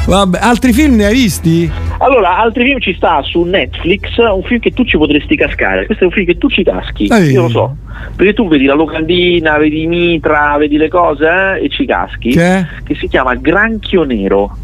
Vabbè, 0.08 0.40
altri 0.42 0.74
film 0.74 0.96
ne 0.96 1.06
hai 1.06 1.14
visti? 1.14 1.70
Allora, 2.00 2.38
altri 2.38 2.66
film 2.66 2.80
ci 2.80 2.94
sta 2.94 3.22
su 3.24 3.44
Netflix, 3.44 4.18
un 4.18 4.44
film 4.44 4.60
che 4.60 4.72
tu 4.72 4.86
ci 4.86 4.98
potresti 4.98 5.36
cascare. 5.36 5.86
Questo 5.86 6.04
è 6.04 6.08
un 6.08 6.14
film 6.14 6.26
che 6.26 6.38
tu 6.38 6.50
ci 6.50 6.64
caschi, 6.64 7.08
Ehi. 7.12 7.32
io 7.32 7.44
lo 7.44 7.50
so. 7.50 7.76
Perché 8.16 8.34
tu 8.34 8.48
vedi 8.48 8.66
la 8.66 8.76
locandina, 8.76 9.58
vedi 9.58 9.88
Mitra, 9.88 10.56
vedi 10.58 10.78
le 10.78 10.90
cose 10.90 11.26
eh, 11.26 11.66
e 11.66 11.70
ci 11.70 11.86
caschi. 11.86 12.30
Che? 12.30 12.66
Che 12.84 12.96
si 12.96 13.08
chiama 13.08 13.36
Granchio 13.36 14.04
Nero. 14.04 14.56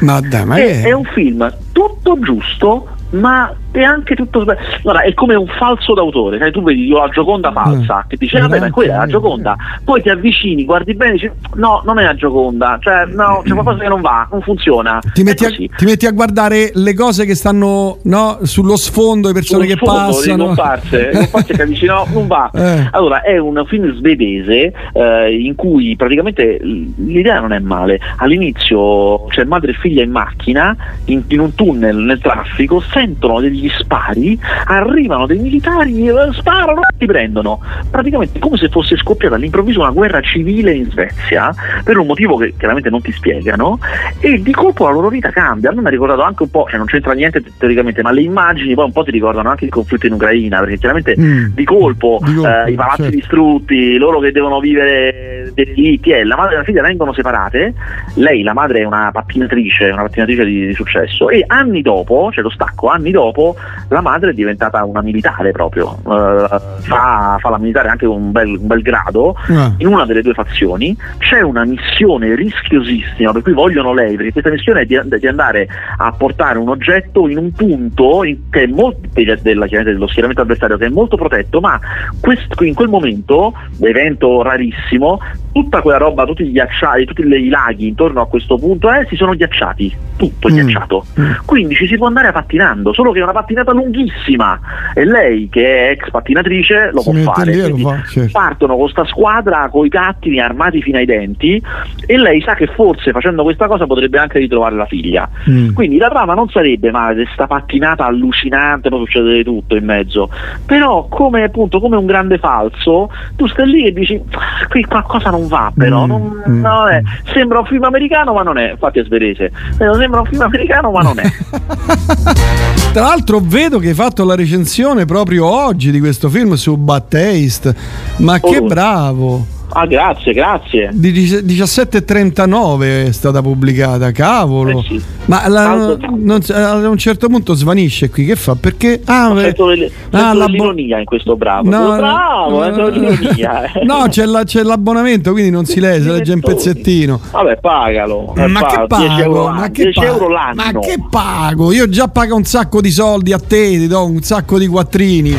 Ma 0.00 0.20
dai, 0.20 0.44
ma 0.44 0.56
è, 0.56 0.82
è 0.82 0.92
un 0.92 1.04
film 1.04 1.52
tutto 1.72 2.18
giusto, 2.20 2.88
ma 3.10 3.54
è 3.70 3.82
anche 3.82 4.14
tutto. 4.14 4.44
Guarda, 4.82 5.02
è 5.02 5.14
come 5.14 5.34
un 5.34 5.46
falso 5.46 5.94
d'autore. 5.94 6.38
Sai, 6.38 6.52
tu 6.52 6.62
vedi 6.62 6.88
la 6.88 7.08
Gioconda 7.12 7.52
falsa, 7.52 8.04
che 8.08 8.16
dici, 8.16 8.38
vabbè, 8.38 8.60
ma 8.60 8.70
quella 8.70 8.94
è 8.94 8.98
la 8.98 9.06
Gioconda. 9.06 9.56
Poi 9.84 10.02
ti 10.02 10.08
avvicini, 10.08 10.64
guardi 10.64 10.94
bene 10.94 11.10
e 11.10 11.14
dici, 11.14 11.30
no, 11.54 11.82
non 11.84 11.98
è 11.98 12.04
la 12.04 12.14
Gioconda. 12.14 12.78
Cioè, 12.80 13.06
no, 13.06 13.42
c'è 13.44 13.52
qualcosa 13.52 13.78
che 13.78 13.88
non 13.88 14.00
va, 14.00 14.26
non 14.30 14.42
funziona. 14.42 15.00
Ti 15.12 15.22
metti, 15.22 15.44
a, 15.44 15.50
ti 15.50 15.84
metti 15.84 16.06
a 16.06 16.12
guardare 16.12 16.70
le 16.74 16.94
cose 16.94 17.24
che 17.24 17.34
stanno 17.34 17.98
no, 18.04 18.38
sullo 18.42 18.76
sfondo, 18.76 19.28
le 19.28 19.34
persone 19.34 19.66
sullo 19.66 19.74
che 19.74 19.80
sfondo, 19.84 20.06
passano. 20.06 20.46
comparse, 20.46 21.10
le 21.12 21.18
comparse 21.18 21.52
che 21.54 21.66
dici 21.66 21.86
no, 21.86 22.06
non 22.12 22.26
va. 22.26 22.50
Eh. 22.58 22.88
Allora, 22.92 23.22
è 23.22 23.38
un 23.38 23.62
film 23.66 23.94
svedese 23.94 24.72
eh, 24.92 25.36
in 25.38 25.54
cui 25.54 25.94
praticamente 25.96 26.58
l'idea 26.60 27.40
non 27.40 27.52
è 27.52 27.58
male. 27.58 28.00
All'inizio 28.16 29.26
c'è 29.26 29.44
madre 29.44 29.72
e 29.72 29.74
figlia 29.74 30.02
in 30.02 30.10
macchina, 30.10 30.76
in, 31.04 31.22
in 31.28 31.40
un 31.40 31.54
tunnel 31.54 31.96
nel 31.96 32.18
traffico, 32.18 32.80
sentono 32.80 33.40
degli 33.40 33.57
spari, 33.68 34.38
arrivano 34.66 35.26
dei 35.26 35.38
militari, 35.38 36.06
eh, 36.08 36.14
sparano 36.32 36.80
e 36.82 36.94
ti 36.98 37.06
prendono. 37.06 37.60
Praticamente 37.90 38.38
come 38.38 38.56
se 38.58 38.68
fosse 38.68 38.96
scoppiata 38.96 39.36
all'improvviso 39.36 39.80
una 39.80 39.90
guerra 39.90 40.20
civile 40.20 40.72
in 40.72 40.90
Svezia, 40.90 41.52
per 41.82 41.96
un 41.96 42.06
motivo 42.06 42.36
che 42.36 42.52
chiaramente 42.58 42.90
non 42.90 43.00
ti 43.00 43.12
spiegano, 43.12 43.78
e 44.20 44.42
di 44.42 44.52
colpo 44.52 44.84
la 44.84 44.92
loro 44.92 45.08
vita 45.08 45.30
cambia. 45.30 45.70
A 45.70 45.72
me 45.72 45.80
mi 45.80 45.86
ha 45.86 45.90
ricordato 45.90 46.22
anche 46.22 46.42
un 46.42 46.50
po', 46.50 46.66
cioè 46.68 46.76
non 46.76 46.86
c'entra 46.86 47.12
niente 47.14 47.42
te- 47.42 47.52
teoricamente, 47.58 48.02
ma 48.02 48.10
le 48.10 48.20
immagini 48.20 48.74
poi 48.74 48.84
un 48.84 48.92
po' 48.92 49.04
ti 49.04 49.10
ricordano 49.10 49.48
anche 49.48 49.64
il 49.64 49.70
conflitto 49.70 50.06
in 50.06 50.12
Ucraina, 50.12 50.58
perché 50.60 50.76
chiaramente 50.76 51.14
Mm. 51.18 51.46
di 51.54 51.64
colpo, 51.64 52.18
Di 52.22 52.34
colpo, 52.34 52.48
eh, 52.48 52.70
i 52.70 52.74
palazzi 52.74 53.02
certo. 53.02 53.16
distrutti, 53.16 53.96
loro 53.96 54.20
che 54.20 54.30
devono 54.30 54.60
vivere 54.60 55.50
delitti, 55.54 56.10
e 56.10 56.24
la 56.24 56.36
madre 56.36 56.54
e 56.54 56.58
la 56.58 56.64
figlia 56.64 56.82
vengono 56.82 57.12
separate, 57.12 57.74
lei 58.14 58.42
la 58.42 58.52
madre 58.52 58.80
è 58.80 58.84
una 58.84 59.10
pattinatrice, 59.12 59.90
una 59.90 60.02
pattinatrice 60.02 60.44
di, 60.44 60.66
di 60.66 60.74
successo 60.74 61.28
e 61.30 61.44
anni 61.46 61.82
dopo, 61.82 62.28
c'è 62.32 62.42
lo 62.42 62.50
stacco, 62.50 62.88
anni 62.88 63.10
dopo 63.10 63.47
la 63.88 64.00
madre 64.00 64.30
è 64.30 64.34
diventata 64.34 64.84
una 64.84 65.00
militare 65.02 65.50
proprio, 65.52 65.96
eh, 66.06 66.46
fa, 66.80 67.36
fa 67.38 67.50
la 67.50 67.58
militare 67.58 67.88
anche 67.88 68.06
un 68.06 68.32
bel, 68.32 68.56
un 68.58 68.66
bel 68.66 68.82
grado 68.82 69.36
Ah. 69.48 69.72
in 69.78 69.86
una 69.86 70.04
delle 70.04 70.22
due 70.22 70.34
fazioni, 70.34 70.96
c'è 71.18 71.40
una 71.40 71.64
missione 71.64 72.34
rischiosissima 72.34 73.32
per 73.32 73.42
cui 73.42 73.52
vogliono 73.52 73.92
lei, 73.92 74.16
perché 74.16 74.32
questa 74.32 74.50
missione 74.50 74.80
è 74.82 74.84
di, 74.86 74.98
di 75.18 75.26
andare 75.26 75.66
a 75.96 76.12
portare 76.12 76.58
un 76.58 76.68
oggetto 76.68 77.28
in 77.28 77.38
un 77.38 77.52
punto 77.52 78.24
in- 78.24 78.50
che 78.50 78.62
è 78.64 78.66
molto, 78.66 79.00
della, 79.42 79.66
dello 79.66 80.06
schieramento 80.06 80.42
avversario 80.42 80.76
che 80.76 80.86
è 80.86 80.90
molto 80.90 81.16
protetto, 81.16 81.60
ma 81.60 81.78
quest- 82.20 82.60
in 82.60 82.74
quel 82.74 82.88
momento, 82.88 83.52
evento 83.80 84.42
rarissimo, 84.42 85.18
tutta 85.52 85.80
quella 85.80 85.98
roba, 85.98 86.24
tutti 86.24 86.44
gli 86.46 86.52
ghiacciai, 86.52 87.04
tutti 87.04 87.22
i 87.22 87.48
laghi 87.48 87.88
intorno 87.88 88.20
a 88.20 88.26
questo 88.28 88.56
punto 88.58 88.90
eh, 88.92 89.06
si 89.08 89.16
sono 89.16 89.34
ghiacciati, 89.34 89.96
tutto 90.16 90.48
Mm. 90.48 90.52
ghiacciato. 90.52 91.04
Quindi 91.44 91.74
ci 91.74 91.86
si 91.86 91.96
può 91.96 92.06
andare 92.06 92.30
pattinando. 92.32 92.92
solo 92.92 93.12
che 93.12 93.20
una 93.20 93.32
pattinata 93.38 93.72
lunghissima 93.72 94.58
e 94.94 95.04
lei 95.04 95.48
che 95.48 95.88
è 95.88 95.90
ex 95.90 96.10
pattinatrice 96.10 96.90
lo 96.92 97.00
Si 97.00 97.10
può 97.22 97.32
fare. 97.32 97.52
lì 97.54 97.68
lo 97.68 97.76
fa, 97.76 98.02
certo. 98.04 98.30
Partono 98.32 98.76
con 98.76 98.88
sta 98.88 99.04
squadra 99.04 99.68
con 99.70 99.86
i 99.86 99.88
cattini 99.88 100.40
armati 100.40 100.82
fino 100.82 100.98
ai 100.98 101.04
denti 101.06 101.62
e 102.06 102.16
lei 102.18 102.40
sa 102.42 102.54
che 102.54 102.66
forse 102.66 103.12
facendo 103.12 103.42
questa 103.42 103.66
cosa 103.66 103.86
potrebbe 103.86 104.18
anche 104.18 104.38
ritrovare 104.38 104.74
la 104.74 104.86
figlia. 104.86 105.28
Mm. 105.48 105.72
Quindi 105.74 105.98
la 105.98 106.08
trama 106.08 106.34
non 106.34 106.48
sarebbe 106.48 106.90
ma 106.90 107.12
questa 107.12 107.46
pattinata 107.46 108.04
allucinante, 108.06 108.88
poi 108.88 108.98
succede 109.00 109.44
tutto 109.44 109.76
in 109.76 109.84
mezzo. 109.84 110.28
Però 110.66 111.06
come 111.08 111.42
appunto 111.44 111.78
come 111.80 111.96
un 111.96 112.06
grande 112.06 112.38
falso, 112.38 113.10
tu 113.36 113.46
stai 113.46 113.66
lì 113.68 113.86
e 113.86 113.92
dici 113.92 114.20
"Ah, 114.32 114.66
qui 114.68 114.84
qualcosa 114.84 115.30
non 115.30 115.46
va 115.46 115.70
però, 115.76 116.04
Mm, 116.04 116.08
non, 116.08 116.42
mm, 116.48 116.60
non 116.60 116.88
è. 116.88 117.00
sembra 117.32 117.60
un 117.60 117.66
film 117.66 117.84
americano 117.84 118.32
ma 118.32 118.42
non 118.42 118.58
è, 118.58 118.70
infatti 118.72 118.98
è 118.98 119.04
svedese. 119.04 119.44
Eh, 119.78 119.96
Sembra 119.98 120.20
un 120.20 120.26
film 120.26 120.42
americano 120.42 120.90
ma 120.90 121.02
non 121.02 121.18
è. 121.18 121.24
Tra 122.92 123.02
l'altro 123.02 123.27
vedo 123.36 123.78
che 123.78 123.88
hai 123.88 123.94
fatto 123.94 124.24
la 124.24 124.34
recensione 124.34 125.04
proprio 125.04 125.44
oggi 125.46 125.90
di 125.90 126.00
questo 126.00 126.28
film 126.30 126.54
su 126.54 126.76
Bad 126.76 127.08
Taste. 127.08 127.74
Ma 128.18 128.40
che 128.40 128.56
Oh. 128.56 128.66
bravo! 128.66 129.46
Ah, 129.70 129.86
grazie, 129.86 130.32
grazie. 130.32 130.90
Di 130.92 131.12
dici- 131.12 131.44
17.39 131.44 133.06
è 133.06 133.12
stata 133.12 133.42
pubblicata, 133.42 134.10
cavolo. 134.12 134.80
Eh 134.80 134.84
sì. 134.88 135.02
Ma 135.26 135.46
la- 135.48 135.74
non 136.10 136.40
a 136.52 136.88
un 136.88 136.96
certo 136.96 137.28
punto 137.28 137.52
svanisce 137.54 138.08
qui, 138.08 138.24
che 138.24 138.34
fa? 138.34 138.54
Perché... 138.56 139.00
Ah, 139.04 139.30
beh- 139.30 139.40
Sento, 139.42 139.66
delle- 139.66 139.90
ah, 140.12 140.32
la 140.32 140.46
bo- 140.46 140.50
dell'ironia 140.52 140.98
in 140.98 141.04
questo 141.04 141.36
bravo. 141.36 141.68
No, 141.68 141.96
bravo, 141.96 142.68
no, 142.70 142.90
dell'ironia, 142.90 143.64
eh. 143.72 143.84
No, 143.84 144.06
c'è, 144.08 144.24
la- 144.24 144.44
c'è 144.44 144.62
l'abbonamento, 144.62 145.32
quindi 145.32 145.50
non 145.50 145.64
si 145.66 145.80
legge, 145.80 146.10
legge 146.10 146.32
in 146.32 146.40
pezzettino. 146.40 147.20
Vabbè, 147.30 147.58
pagalo. 147.60 148.34
Eh, 148.36 148.46
Ma 148.46 148.60
che 148.64 148.84
paga, 148.88 149.04
10 149.06 149.20
euro 149.20 149.32
pago? 149.32 149.44
l'anno, 149.48 149.60
Ma 149.60 149.70
che 149.70 149.82
10 149.82 150.00
pago? 150.00 150.12
euro. 150.12 150.28
Ma 150.54 150.72
che 150.80 150.96
pago? 151.10 151.72
Io 151.72 151.88
già 151.88 152.08
pago 152.08 152.34
un 152.36 152.44
sacco 152.44 152.80
di 152.80 152.90
soldi 152.90 153.32
a 153.32 153.38
te, 153.38 153.68
ti 153.70 153.86
do 153.86 154.04
un 154.06 154.22
sacco 154.22 154.58
di 154.58 154.66
quattrini. 154.66 155.36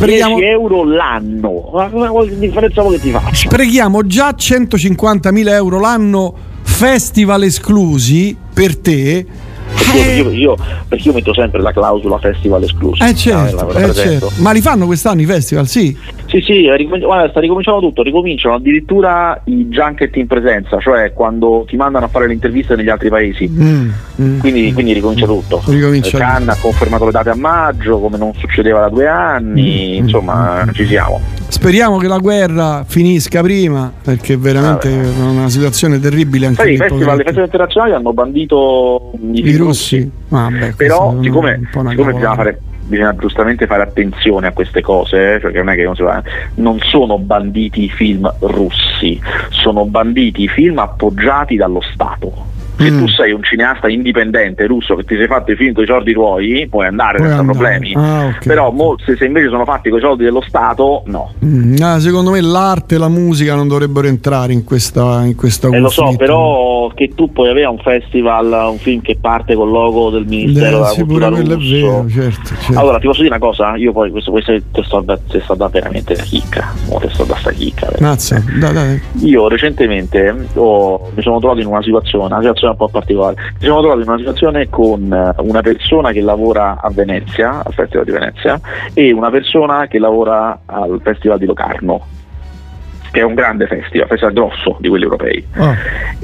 Sprechiamo, 0.00 0.36
10 0.36 0.50
euro 0.50 0.84
l'anno. 0.84 1.70
Ma 1.74 2.22
che 2.24 2.38
differenza 2.38 2.80
vuoi 2.82 2.96
che 2.96 3.02
ti 3.02 3.10
faccia? 3.10 3.48
sprechiamo 3.48 4.06
già 4.06 4.30
150.000 4.30 5.48
euro 5.50 5.78
l'anno 5.78 6.34
festival 6.62 7.42
esclusi 7.42 8.36
per 8.52 8.78
te. 8.78 9.26
Perché 9.72 10.10
io, 10.12 10.30
io- 10.30 10.56
perché 10.88 11.08
io 11.08 11.14
metto 11.14 11.32
sempre 11.34 11.60
la 11.62 11.72
clausola 11.72 12.18
festival 12.18 12.62
escluso. 12.64 13.04
Eh 13.04 13.14
certo, 13.14 13.72
la 13.72 13.86
eh, 13.86 13.94
certo. 13.94 14.32
Ma 14.36 14.52
li 14.52 14.60
fanno 14.60 14.86
quest'anno 14.86 15.20
i 15.20 15.26
festival? 15.26 15.68
Sì. 15.68 15.96
Sì, 16.30 16.40
sì, 16.42 16.66
è 16.66 16.76
ricomin- 16.76 17.02
guarda, 17.04 17.28
sta 17.28 17.40
ricominciando 17.40 17.80
tutto, 17.80 18.04
ricominciano 18.04 18.54
addirittura 18.54 19.40
i 19.46 19.66
junket 19.66 20.14
in 20.14 20.28
presenza, 20.28 20.78
cioè 20.78 21.12
quando 21.12 21.64
ti 21.66 21.74
mandano 21.74 22.04
a 22.04 22.08
fare 22.08 22.28
le 22.28 22.34
interviste 22.34 22.76
negli 22.76 22.88
altri 22.88 23.08
paesi. 23.08 23.48
Mm, 23.48 23.90
mm. 24.22 24.38
Quindi, 24.38 24.72
quindi 24.72 24.92
ricomincia 24.92 25.26
tutto. 25.26 25.60
Ricomincia 25.66 26.16
Eh, 26.16 26.20
Cannes 26.20 26.56
ha 26.56 26.60
confermato 26.60 27.04
le 27.06 27.10
date 27.10 27.30
a 27.30 27.34
maggio, 27.34 27.98
come 27.98 28.16
non 28.16 28.32
succedeva 28.34 28.78
da 28.78 28.88
due 28.88 29.08
anni, 29.08 29.98
Mm, 29.98 30.04
insomma, 30.04 30.64
ci 30.72 30.86
siamo. 30.86 31.20
Speriamo 31.48 31.96
che 31.98 32.06
la 32.06 32.18
guerra 32.18 32.84
finisca 32.86 33.42
prima, 33.42 33.92
perché 34.00 34.36
veramente 34.36 34.88
è 34.88 35.20
una 35.20 35.48
situazione 35.48 35.98
terribile 35.98 36.46
anche 36.46 36.62
Sai, 36.62 36.74
i 36.74 36.76
festival, 36.76 37.16
le 37.16 37.22
festival 37.24 37.44
internazionali 37.46 37.92
hanno 37.92 38.12
bandito 38.12 39.10
i, 39.32 39.44
I 39.44 39.56
russi. 39.56 40.08
Vabbè, 40.28 40.74
però 40.76 41.08
questo 41.08 41.20
è 41.20 41.24
siccome, 41.24 41.60
siccome 41.72 41.94
bisogna, 42.12 42.34
fare, 42.34 42.60
bisogna 42.90 43.14
giustamente 43.14 43.66
fare 43.66 43.82
attenzione 43.82 44.48
a 44.48 44.52
queste 44.52 44.80
cose, 44.82 45.34
eh, 45.34 45.38
perché 45.38 45.62
non 45.62 45.84
non, 45.84 45.94
si 45.94 46.02
va- 46.02 46.22
non 46.56 46.78
sono 46.80 47.18
banditi 47.18 47.84
i 47.84 47.88
film 47.88 48.30
russi, 48.40 49.18
sono 49.48 49.86
banditi 49.86 50.42
i 50.42 50.48
film 50.48 50.78
appoggiati 50.78 51.56
dallo 51.56 51.80
Stato. 51.80 52.48
Se 52.80 52.90
Mm. 52.90 52.98
tu 52.98 53.06
sei 53.08 53.32
un 53.32 53.42
cineasta 53.42 53.88
indipendente 53.90 54.66
russo 54.66 54.94
che 54.96 55.04
ti 55.04 55.14
sei 55.16 55.26
fatto 55.26 55.52
i 55.52 55.56
film 55.56 55.74
con 55.74 55.84
i 55.84 55.86
soldi 55.86 56.12
tuoi, 56.14 56.66
puoi 56.70 56.86
andare 56.86 57.18
Puoi 57.18 57.28
senza 57.28 57.42
andare. 57.42 57.58
problemi. 57.58 57.92
Ah, 57.94 58.26
ok. 58.26 58.46
Però 58.46 58.70
mo- 58.70 58.96
se, 59.04 59.16
se 59.16 59.26
invece 59.26 59.48
sono 59.50 59.64
fatti 59.66 59.90
con 59.90 59.98
i 59.98 60.02
soldi 60.02 60.24
dello 60.24 60.40
Stato, 60.40 61.02
no. 61.06 61.32
Mm, 61.44 61.74
ah, 61.82 61.98
secondo 62.00 62.30
me 62.30 62.40
l'arte 62.40 62.94
e 62.94 62.98
la 62.98 63.08
musica 63.08 63.54
non 63.54 63.68
dovrebbero 63.68 64.06
entrare 64.06 64.54
in 64.54 64.64
questa, 64.64 65.22
in 65.24 65.34
questa 65.34 65.68
Eh, 65.68 65.78
lo 65.78 65.90
so, 65.90 66.14
però 66.16 66.90
che 66.94 67.10
tu 67.14 67.30
puoi 67.32 67.50
avere 67.50 67.66
a 67.66 67.70
un 67.70 67.78
festival 67.78 68.68
un 68.70 68.78
film 68.78 69.02
che 69.02 69.18
parte 69.20 69.54
col 69.54 69.68
logo 69.70 70.08
del 70.10 70.24
Ministero 70.26 70.66
Eh, 70.66 70.70
della 70.70 70.86
sì, 70.86 71.00
Cultura 71.02 71.28
quello 71.30 71.52
è 71.52 71.54
russo. 71.56 71.70
vero, 71.70 72.06
certo, 72.08 72.54
certo. 72.62 72.78
Allora, 72.78 72.98
ti 72.98 73.06
posso 73.06 73.22
dire 73.22 73.34
una 73.34 73.44
cosa? 73.46 73.76
Io 73.76 73.92
poi 73.92 74.10
questo, 74.10 74.30
questo 74.30 74.54
te 74.72 74.82
sto 74.84 75.00
da, 75.00 75.18
te 75.18 75.40
sto 75.40 75.54
da 75.54 75.68
veramente 75.68 76.14
da 76.14 76.22
chicca. 76.22 76.72
Mo 76.88 76.98
te 76.98 77.10
sto 77.10 77.24
da 77.24 77.36
sta 77.36 77.50
chicca. 77.50 77.88
Mazza, 78.00 78.42
dai, 78.58 78.72
dai. 78.72 79.00
Io 79.24 79.48
recentemente 79.48 80.34
ho- 80.54 81.10
mi 81.14 81.22
sono 81.22 81.38
trovato 81.38 81.60
in 81.60 81.66
una 81.66 81.82
situazione, 81.82 82.26
una 82.26 82.38
situazione 82.38 82.69
un 82.70 82.76
po' 82.76 82.88
particolare. 82.88 83.36
Mi 83.60 83.66
sono 83.66 83.80
trovato 83.80 84.00
in 84.00 84.08
una 84.08 84.18
situazione 84.18 84.68
con 84.68 85.12
eh, 85.12 85.42
una 85.42 85.60
persona 85.60 86.12
che 86.12 86.20
lavora 86.20 86.78
a 86.80 86.90
Venezia, 86.90 87.62
al 87.64 87.72
Festival 87.72 88.04
di 88.04 88.12
Venezia, 88.12 88.60
e 88.94 89.12
una 89.12 89.30
persona 89.30 89.86
che 89.86 89.98
lavora 89.98 90.60
al 90.66 91.00
Festival 91.02 91.38
di 91.38 91.46
Locarno, 91.46 92.06
che 93.10 93.20
è 93.20 93.24
un 93.24 93.34
grande 93.34 93.66
festival, 93.66 94.06
festival 94.06 94.34
grosso 94.34 94.76
di 94.78 94.88
quelli 94.88 95.04
europei. 95.04 95.44
Ah, 95.54 95.74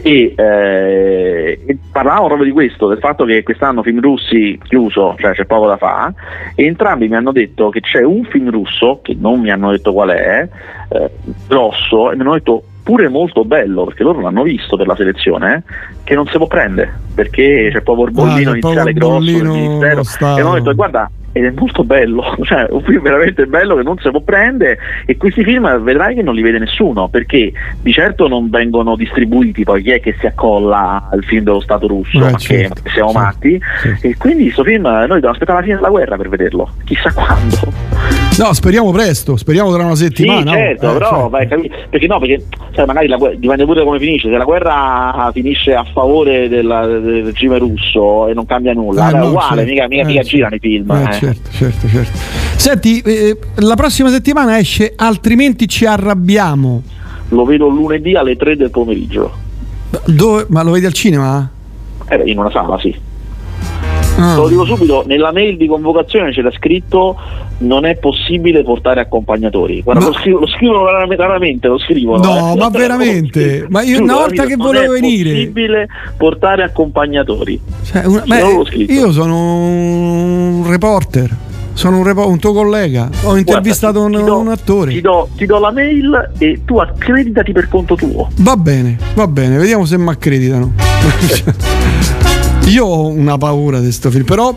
E, 0.03 0.35
eh, 0.37 1.61
e 1.67 1.79
parlavamo 1.91 2.27
proprio 2.27 2.47
di 2.47 2.53
questo, 2.53 2.87
del 2.87 2.99
fatto 2.99 3.25
che 3.25 3.43
quest'anno 3.43 3.83
film 3.83 4.01
russi 4.01 4.57
chiuso, 4.63 5.17
cioè 5.19 5.33
c'è 5.33 5.47
poco 5.47 5.67
da 5.67 5.77
fare, 5.77 6.15
e 6.55 6.65
entrambi 6.65 7.09
mi 7.09 7.17
hanno 7.17 7.33
detto 7.33 7.71
che 7.71 7.81
c'è 7.81 8.05
un 8.05 8.23
film 8.25 8.51
russo, 8.51 9.01
che 9.03 9.17
non 9.19 9.41
mi 9.41 9.51
hanno 9.51 9.73
detto 9.73 9.93
qual 9.93 10.11
è, 10.11 10.49
eh, 10.91 11.11
grosso, 11.49 12.13
e 12.13 12.15
mi 12.15 12.21
hanno 12.21 12.35
detto 12.35 12.63
pure 12.87 13.09
molto 13.09 13.45
bello, 13.45 13.83
perché 13.83 14.05
loro 14.05 14.21
l'hanno 14.21 14.45
visto 14.45 14.77
per 14.77 14.87
la 14.87 14.95
selezione, 14.95 15.65
che 16.05 16.15
non 16.15 16.25
si 16.29 16.37
può 16.37 16.47
prendere, 16.47 16.97
perché 17.17 17.71
c'è 17.73 17.81
proprio 17.81 18.07
il 18.07 18.13
bollino 18.13 18.51
Ah, 18.53 18.59
iniziale 18.59 18.93
grosso 18.93 19.25
del 19.25 19.45
ministero, 19.45 20.03
e 20.03 20.41
hanno 20.41 20.55
detto 20.55 20.73
guarda, 20.73 21.11
ed 21.33 21.47
è 21.47 21.51
molto 21.51 21.83
bello, 21.83 22.37
cioè 22.47 22.69
un 22.71 22.81
film 22.83 23.03
veramente 23.03 23.45
bello 23.47 23.75
che 23.75 23.83
non 23.83 23.99
si 23.99 24.09
può 24.09 24.21
prendere 24.21 24.79
e 25.05 25.17
questi 25.17 25.43
film 25.43 25.83
vedrai 25.83 26.15
che 26.15 26.23
non 26.23 26.37
li 26.37 26.43
vede 26.43 26.61
nessuno 26.61 27.09
perché 27.09 27.53
di 27.83 27.93
certo 27.93 28.29
non 28.29 28.51
vengono 28.51 28.95
distribuiti 28.95 29.65
poi 29.65 29.83
chi 29.83 29.91
è 29.91 29.99
che 29.99 30.15
si 30.21 30.27
accolla 30.27 31.09
al 31.11 31.25
film 31.25 31.43
dello 31.43 31.61
Stato 31.61 31.89
russo, 31.89 32.19
Eh, 32.19 32.31
ma 32.31 32.37
certo, 32.39 32.83
che 32.85 32.91
siamo 32.91 33.11
certo, 33.11 33.27
matti 33.27 33.61
certo. 33.83 34.07
e 34.07 34.17
quindi 34.17 34.45
questo 34.45 34.63
film 34.63 34.83
noi 34.83 35.09
dobbiamo 35.09 35.31
aspettare 35.31 35.59
la 35.59 35.65
fine 35.65 35.75
della 35.75 35.91
guerra 35.91 36.17
per 36.17 36.29
vederlo, 36.29 36.71
chissà 36.85 37.13
quando. 37.13 38.26
No, 38.39 38.53
speriamo 38.53 38.91
presto, 38.91 39.37
speriamo 39.37 39.73
tra 39.73 39.83
una 39.83 39.95
settimana. 39.95 40.51
Sì, 40.51 40.57
certo, 40.59 40.91
eh, 40.91 40.93
però 40.93 41.09
cioè. 41.09 41.29
vai, 41.31 41.49
capi- 41.49 41.71
perché 41.89 42.07
no, 42.07 42.19
perché 42.19 42.45
sai, 42.75 42.85
magari 42.85 43.07
la 43.09 43.17
dipende 43.35 43.65
pure 43.65 43.83
come 43.83 43.99
finisce, 43.99 44.29
se 44.29 44.37
la 44.37 44.45
guerra 44.45 45.31
finisce 45.33 45.73
a 45.75 45.85
favore 45.91 46.47
della- 46.51 46.85
del 46.87 47.25
regime 47.25 47.57
russo 47.57 48.29
e 48.29 48.35
non 48.35 48.45
cambia 48.45 48.75
nulla, 48.75 49.09
Eh, 49.09 49.13
beh, 49.13 49.17
è 49.17 49.21
no, 49.23 49.29
uguale, 49.29 49.57
certo. 49.65 49.71
mica, 49.73 49.87
mica, 49.89 50.03
Eh, 50.03 50.05
mica 50.05 50.21
certo. 50.23 50.37
girano 50.37 50.55
i 50.55 50.59
film. 50.59 50.91
Eh, 50.91 51.03
eh. 51.03 51.13
certo, 51.15 51.51
certo, 51.51 51.89
certo. 51.89 52.19
Senti, 52.57 53.01
eh, 53.01 53.39
la 53.57 53.75
prossima 53.75 54.11
settimana 54.11 54.59
esce 54.59 54.93
Altrimenti 54.97 55.67
ci 55.67 55.87
arrabbiamo. 55.87 56.83
Lo 57.31 57.45
vedo 57.47 57.69
lunedì 57.69 58.15
alle 58.17 58.37
3 58.37 58.55
del 58.57 58.71
pomeriggio, 58.71 59.33
Dove- 60.05 60.45
ma 60.51 60.63
lo 60.63 60.73
vedi 60.73 60.85
al 60.85 60.93
cinema? 60.93 61.51
In 62.27 62.39
una 62.39 62.51
sala, 62.51 62.79
sì. 62.79 62.95
Ah. 64.19 64.35
Te 64.35 64.41
lo 64.41 64.49
dico 64.49 64.65
subito, 64.65 65.05
nella 65.07 65.31
mail 65.33 65.57
di 65.57 65.67
convocazione 65.67 66.33
c'era 66.33 66.51
scritto 66.51 67.17
non 67.59 67.85
è 67.87 67.97
possibile 67.97 68.63
portare 68.63 69.01
accompagnatori. 69.01 69.83
Guarda, 69.83 70.03
Ma- 70.03 70.09
lo, 70.09 70.15
scrivo- 70.15 70.39
lo 70.41 70.47
scrivono 70.47 70.85
raramente, 71.17 71.69
lo 71.69 71.79
scrivono. 71.79 72.23
No, 72.23 72.53
eh. 72.55 72.57
ma 72.57 72.69
veramente? 72.71 73.67
Ma 73.69 73.83
io 73.83 74.03
una 74.03 74.15
volta 74.15 74.45
che 74.45 74.57
non 74.57 74.67
volevo 74.67 74.95
è 74.95 75.01
venire- 75.01 75.31
possibile 75.33 75.89
portare 76.17 76.63
accompagnatori. 76.63 77.61
Cioè, 77.85 78.05
una- 78.07 78.23
beh, 78.27 78.43
io 78.89 79.13
sono 79.13 79.37
un 79.67 80.65
reporter, 80.67 81.31
sono 81.75 81.99
un, 81.99 82.05
repo- 82.05 82.29
un 82.29 82.39
tuo 82.39 82.53
collega, 82.53 83.09
ho 83.25 83.37
intervistato 83.37 84.01
un, 84.03 84.11
Guarda, 84.13 84.25
ti 84.27 84.31
do- 84.33 84.39
un 84.39 84.49
attore. 84.49 84.93
Ti 84.93 85.01
do, 85.01 85.29
ti 85.37 85.47
do 85.47 85.59
la 85.59 85.71
mail 85.73 86.31
e 86.39 86.61
tu 86.65 86.79
accreditati 86.79 87.53
per 87.53 87.69
conto 87.69 87.95
tuo. 87.97 88.29
Va 88.37 88.57
bene, 88.57 88.97
va 89.15 89.27
bene, 89.27 89.57
vediamo 89.59 89.85
se 89.85 89.99
mi 89.99 90.09
accreditano. 90.09 90.73
Io 92.67 92.85
ho 92.85 93.07
una 93.07 93.39
paura 93.39 93.79
di 93.81 93.93
sto 93.93 94.11
film, 94.11 94.25
però 94.25 94.55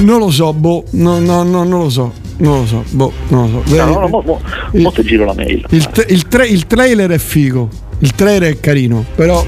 non 0.00 0.18
lo 0.18 0.30
so, 0.30 0.52
boh, 0.52 0.84
no, 0.92 1.18
no, 1.18 1.42
no, 1.42 1.64
non 1.64 1.80
lo 1.80 1.88
so, 1.90 2.12
non 2.38 2.60
lo 2.60 2.66
so, 2.66 2.84
boh, 2.90 3.12
non 3.28 3.50
lo 3.50 3.62
so. 3.66 3.76
No, 3.76 3.84
no, 3.86 4.00
no, 4.00 4.08
mo, 4.08 4.22
mo, 4.24 4.40
mo 4.72 4.92
ti 4.92 5.02
giro 5.02 5.24
la 5.24 5.34
mail. 5.34 5.64
Il, 5.70 5.88
tra- 5.88 6.04
il 6.06 6.28
tra- 6.28 6.44
il 6.46 6.66
trailer 6.66 7.10
è 7.10 7.18
figo, 7.18 7.68
il 8.00 8.14
trailer 8.14 8.52
è 8.52 8.60
carino, 8.60 9.04
però 9.14 9.44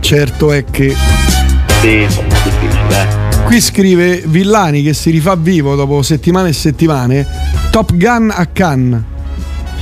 certo 0.00 0.52
è 0.52 0.64
che 0.64 0.94
Sì, 1.80 2.00
insomma, 2.02 2.26
è 2.26 2.42
difficile, 2.42 3.02
eh. 3.40 3.44
qui 3.44 3.60
scrive 3.60 4.22
Villani 4.26 4.82
che 4.82 4.94
si 4.94 5.10
rifà 5.10 5.36
vivo 5.36 5.76
dopo 5.76 6.02
settimane 6.02 6.48
e 6.48 6.52
settimane, 6.52 7.26
Top 7.70 7.94
Gun 7.94 8.32
a 8.34 8.46
Cannes. 8.46 9.02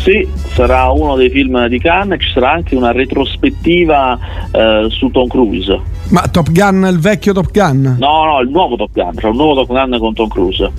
Sì, 0.03 0.29
sarà 0.55 0.91
uno 0.91 1.17
dei 1.17 1.31
film 1.31 1.67
di 1.67 1.81
Cannes, 1.81 2.23
ci 2.23 2.31
sarà 2.33 2.53
anche 2.53 2.77
una 2.77 2.93
retrospettiva 2.93 4.19
eh, 4.53 4.87
su 4.91 5.11
Tom 5.11 5.27
Cruise. 5.27 5.95
Ma 6.09 6.23
Top 6.31 6.51
Gun, 6.53 6.89
il 6.91 6.99
vecchio 7.01 7.33
Top 7.33 7.51
Gun? 7.51 7.97
No, 7.99 8.25
no, 8.25 8.41
il 8.41 8.49
nuovo 8.51 8.77
Top 8.77 8.91
Gun, 8.93 9.13
cioè 9.19 9.31
un 9.31 9.37
nuovo 9.37 9.65
Top 9.65 9.69
Gun 9.69 9.99
con 9.99 10.15
Tom 10.15 10.29
Cruise. 10.29 10.71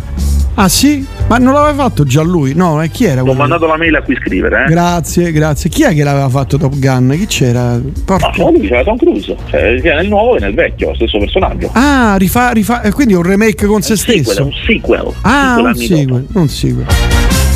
Ah 0.60 0.70
sì? 0.70 1.06
Ma 1.28 1.38
non 1.38 1.54
l'aveva 1.54 1.84
fatto 1.84 2.04
già 2.04 2.24
lui? 2.24 2.54
No, 2.56 2.82
e 2.82 2.90
chi 2.90 3.04
era 3.04 3.22
Ho 3.22 3.26
quello? 3.26 3.38
mandato 3.40 3.68
la 3.68 3.78
mail 3.78 3.94
a 3.96 4.02
cui 4.02 4.16
scrivere, 4.16 4.64
eh. 4.66 4.70
Grazie, 4.72 5.32
grazie. 5.32 5.70
Chi 5.70 5.84
è 5.84 5.94
che 5.94 6.04
l'aveva 6.04 6.30
fatto 6.30 6.58
Top 6.58 6.76
Gun? 6.80 7.14
Chi 7.18 7.28
c'era? 7.28 7.80
Porca- 8.06 8.28
Ah, 8.30 8.34
no, 8.38 8.50
lui 8.52 8.62
diceva 8.62 8.84
Tom 8.84 8.98
Cruise, 8.98 9.36
cioè 9.50 9.78
sia 9.82 9.96
nel 9.96 10.08
nuovo 10.08 10.34
che 10.36 10.40
nel 10.40 10.54
vecchio, 10.56 10.96
stesso 10.96 11.20
personaggio. 11.20 11.70
Ah, 11.74 12.16
rifà, 12.18 12.52
rifà, 12.52 12.82
eh, 12.82 12.92
quindi 12.92 13.14
è 13.14 13.18
un 13.18 13.24
remake 13.24 13.68
con 13.68 13.82
se 13.82 13.96
Sequel, 13.98 14.24
stesso. 14.24 14.44
un 14.46 14.52
sequel. 14.66 15.12
Ah, 15.22 15.58
un 15.62 15.76
sequel, 15.76 16.26
un 16.34 16.48
sequel. 16.50 16.86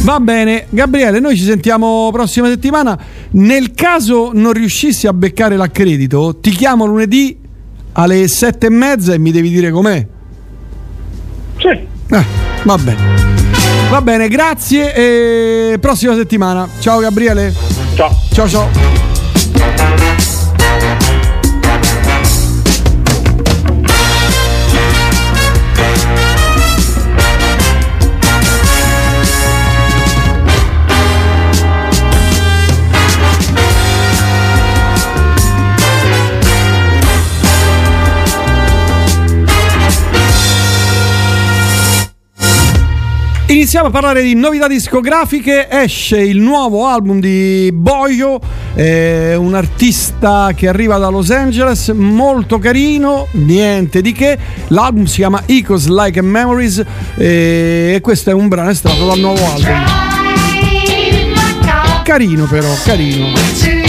Va 0.04 0.20
bene, 0.20 0.66
Gabriele, 0.70 1.20
noi 1.20 1.36
ci 1.38 1.44
sentiamo 1.44 2.10
prossima 2.12 2.48
settimana. 2.48 2.98
Nel 3.32 3.72
caso 3.74 4.32
non 4.34 4.52
riuscissi 4.52 5.08
a 5.08 5.14
beccare 5.14 5.56
l'accredito, 5.56 6.38
ti 6.40 6.50
chiamo 6.52 6.86
lunedì 6.86 7.38
alle 7.94 8.28
sette 8.28 8.68
e 8.68 8.70
mezza 8.70 9.14
e 9.14 9.18
mi 9.18 9.32
devi 9.32 9.50
dire 9.50 9.72
com'è. 9.72 10.06
Sì. 11.58 11.68
Eh, 11.68 12.26
va 12.64 12.78
bene. 12.78 13.20
Va 13.90 14.02
bene, 14.02 14.28
grazie 14.28 14.94
e 14.94 15.78
prossima 15.80 16.16
settimana. 16.16 16.68
Ciao 16.80 17.00
Gabriele. 17.00 17.54
Ciao. 17.96 18.10
Ciao 18.32 18.48
ciao. 18.48 19.01
Iniziamo 43.52 43.88
a 43.88 43.92
parlare 43.92 44.24
di 44.24 44.34
novità 44.34 44.66
discografiche. 44.66 45.68
Esce 45.70 46.18
il 46.22 46.40
nuovo 46.40 46.88
album 46.88 47.20
di 47.20 47.70
Boyo, 47.74 48.40
eh, 48.76 49.36
un 49.36 49.54
artista 49.56 50.52
che 50.56 50.70
arriva 50.70 50.98
da 50.98 51.10
Los 51.10 51.32
Angeles, 51.32 51.90
molto 51.90 52.60
carino, 52.60 53.28
niente 53.32 54.00
di 54.00 54.14
che. 54.14 54.38
L'album 54.70 55.04
si 55.04 55.18
chiama 55.18 55.44
Ecos 55.46 55.88
Like 55.88 56.20
a 56.20 56.24
Memories 56.24 56.82
eh, 57.18 57.92
e 57.96 58.00
questo 58.00 58.30
è 58.30 58.34
un 58.34 58.48
brano 58.48 58.70
estratto 58.70 59.06
dal 59.06 59.20
nuovo 59.20 59.46
album. 59.46 59.84
Carino 62.06 62.46
però, 62.46 62.74
carino. 62.86 63.81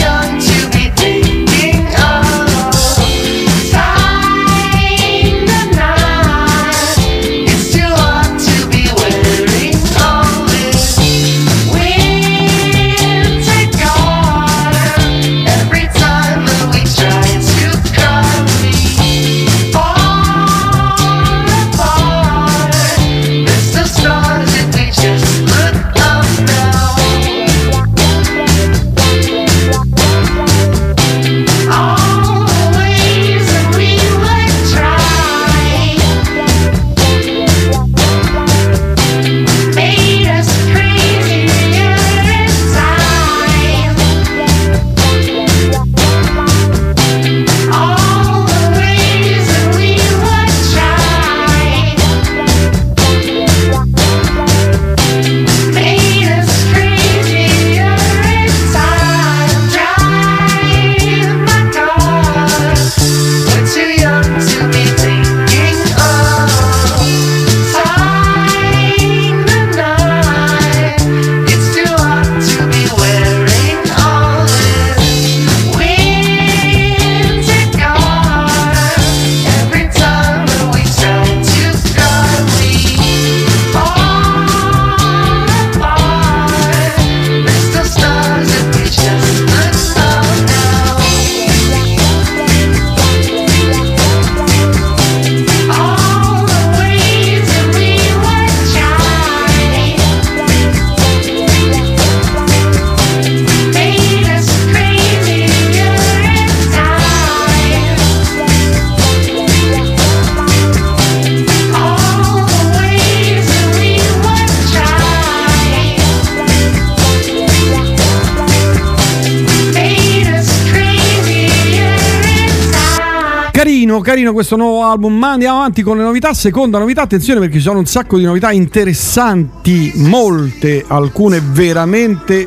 Carino, 124.02 124.32
questo 124.32 124.56
nuovo 124.56 124.84
album, 124.84 125.16
ma 125.16 125.30
andiamo 125.30 125.58
avanti 125.58 125.82
con 125.82 125.96
le 125.96 126.02
novità. 126.02 126.34
Seconda 126.34 126.78
novità, 126.78 127.02
attenzione 127.02 127.40
perché 127.40 127.56
ci 127.56 127.62
sono 127.62 127.78
un 127.78 127.86
sacco 127.86 128.18
di 128.18 128.24
novità 128.24 128.52
interessanti, 128.52 129.92
molte, 129.94 130.84
alcune 130.86 131.40
veramente 131.42 132.46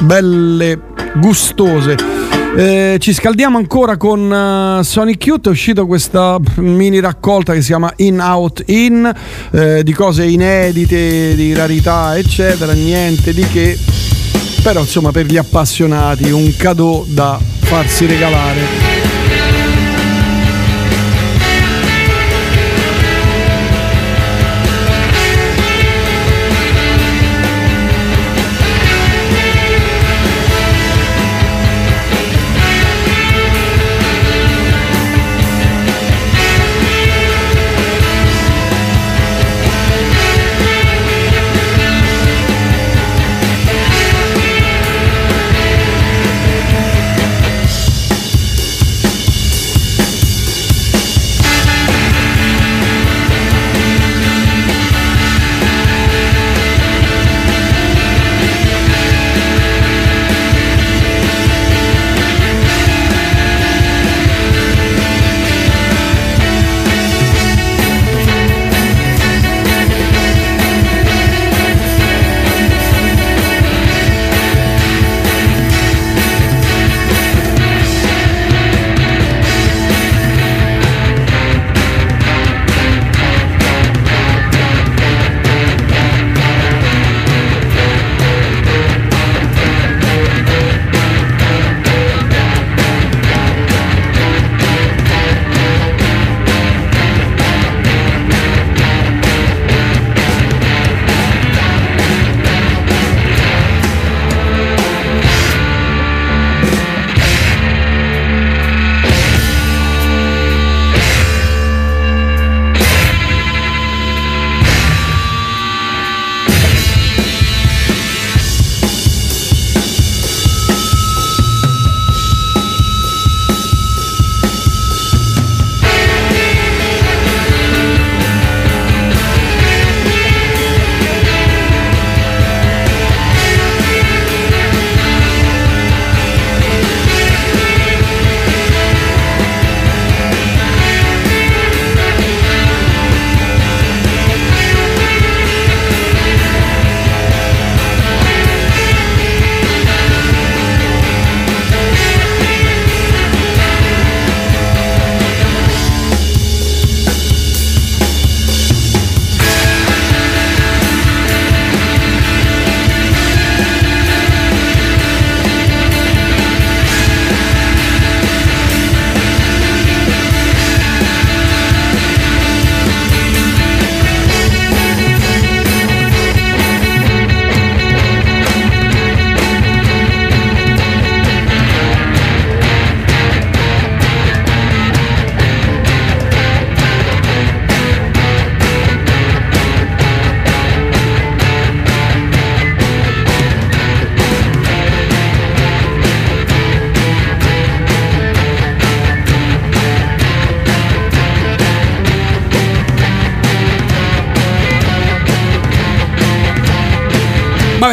belle, 0.00 0.80
gustose. 1.16 1.96
Eh, 2.56 2.96
ci 2.98 3.12
scaldiamo 3.12 3.58
ancora 3.58 3.96
con 3.96 4.30
uh, 4.30 4.82
Sonic 4.82 5.26
Youth, 5.26 5.46
è 5.46 5.50
uscita 5.50 5.84
questa 5.84 6.38
mini 6.56 7.00
raccolta 7.00 7.52
che 7.52 7.60
si 7.60 7.68
chiama 7.68 7.92
In 7.96 8.20
Out 8.20 8.62
In, 8.66 9.14
eh, 9.52 9.82
di 9.82 9.92
cose 9.92 10.24
inedite, 10.24 11.34
di 11.34 11.52
rarità, 11.52 12.16
eccetera, 12.16 12.72
niente 12.72 13.34
di 13.34 13.46
che. 13.46 13.78
Però 14.62 14.80
insomma 14.80 15.12
per 15.12 15.26
gli 15.26 15.36
appassionati 15.36 16.30
un 16.30 16.52
cadeau 16.56 17.04
da 17.06 17.38
farsi 17.60 18.06
regalare. 18.06 18.95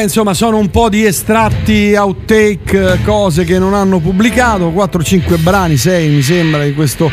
Insomma, 0.04 0.34
sono 0.34 0.58
un 0.58 0.70
po' 0.70 0.89
di 0.89 1.06
estratti, 1.06 1.95
outtake, 1.95 2.99
cose 3.04 3.43
che 3.43 3.58
non 3.58 3.74
hanno 3.74 3.99
pubblicato. 3.99 4.70
4-5 4.70 5.39
brani, 5.41 5.78
6 5.78 6.10
mi 6.10 6.22
sembra, 6.22 6.64
di 6.64 6.74
questo 6.74 7.10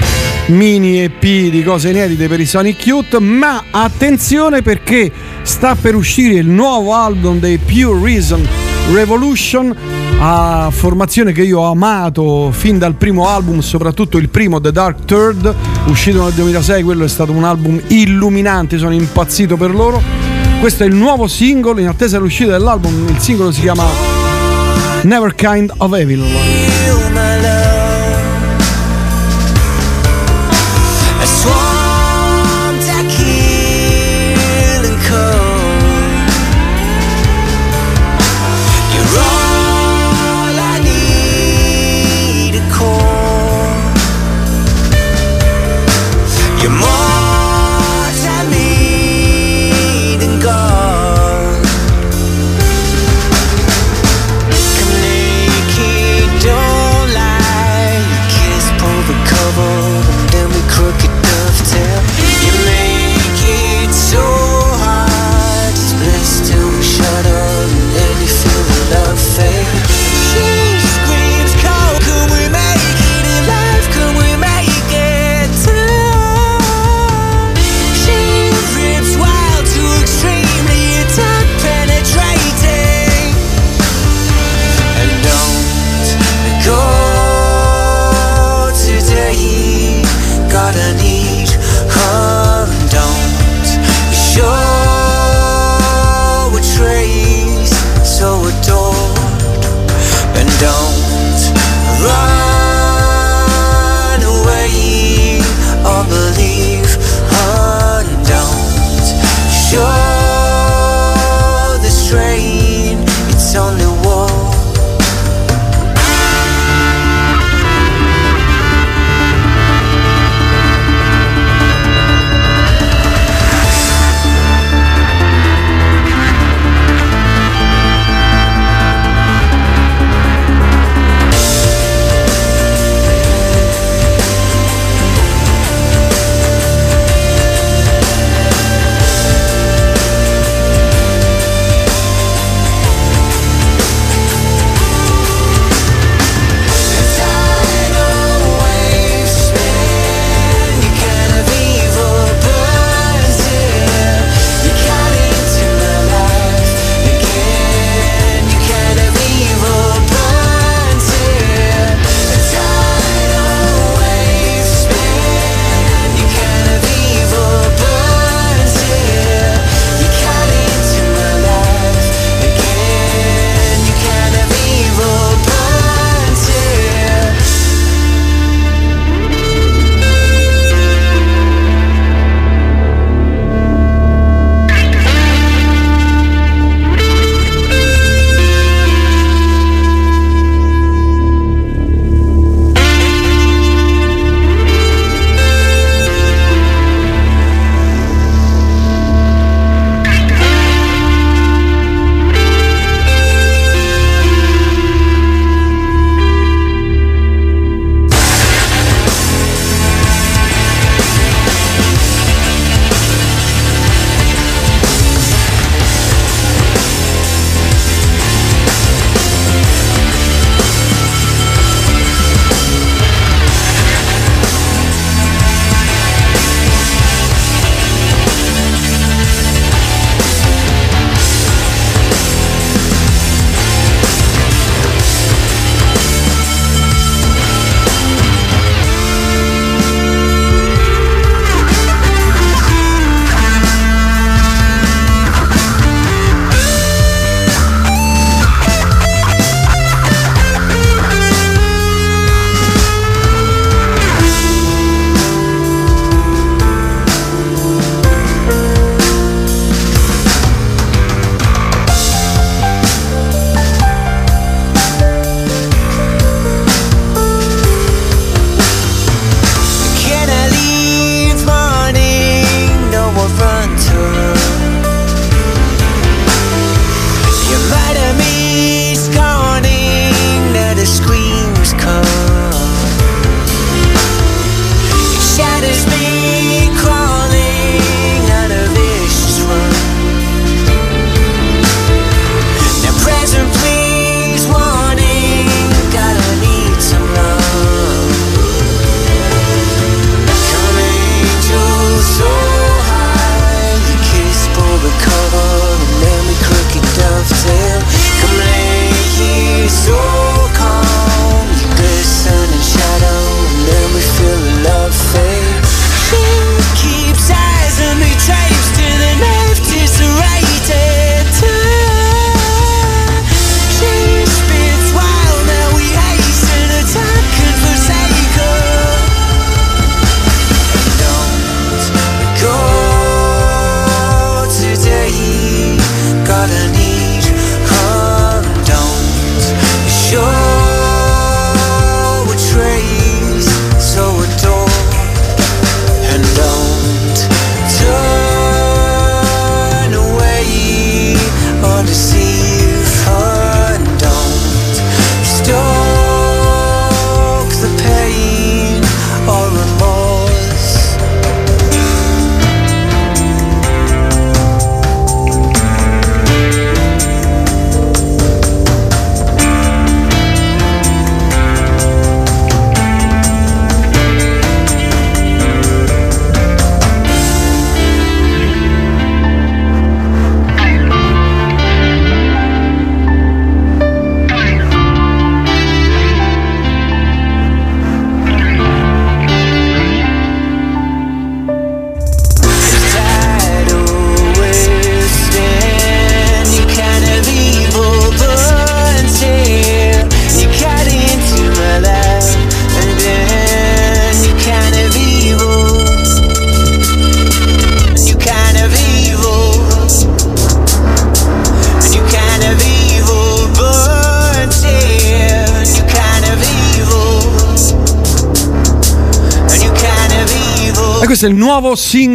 mini 0.47 1.01
EP 1.01 1.21
di 1.21 1.63
cose 1.63 1.91
inedite 1.91 2.29
per 2.29 2.41
i 2.41 2.47
Sonic 2.47 2.87
Youth. 2.87 3.19
Ma 3.19 3.65
attenzione 3.71 4.63
perché 4.63 5.11
sta 5.43 5.75
per 5.75 5.95
uscire 5.95 6.35
il 6.35 6.49
nuovo 6.49 6.95
album 6.95 7.39
dei 7.39 7.59
Pure 7.59 8.01
Reason 8.03 8.47
Revolution. 8.93 9.75
A 10.23 10.69
formazione 10.71 11.33
che 11.33 11.43
io 11.43 11.61
ho 11.61 11.71
amato 11.71 12.51
fin 12.53 12.79
dal 12.79 12.95
primo 12.95 13.29
album, 13.29 13.61
soprattutto 13.61 14.19
il 14.19 14.29
primo 14.29 14.61
The 14.61 14.71
Dark 14.71 15.07
Third, 15.07 15.55
uscito 15.87 16.25
nel 16.25 16.35
2006, 16.35 16.83
quello 16.83 17.05
è 17.05 17.09
stato 17.09 17.33
un 17.33 17.45
album 17.45 17.81
illuminante, 17.87 18.77
sono 18.77 18.93
impazzito 18.93 19.57
per 19.57 19.75
loro. 19.75 20.20
Questo 20.61 20.83
è 20.85 20.87
il 20.87 20.95
nuovo 20.95 21.27
singolo, 21.27 21.81
in 21.81 21.89
attesa 21.89 22.19
dell'uscita 22.19 22.51
dell'album, 22.51 23.09
il 23.09 23.19
singolo 23.19 23.51
si 23.51 23.63
chiama 23.63 23.87
Never 25.05 25.35
Kind 25.35 25.73
of 25.79 25.95
Evil. 25.95 26.23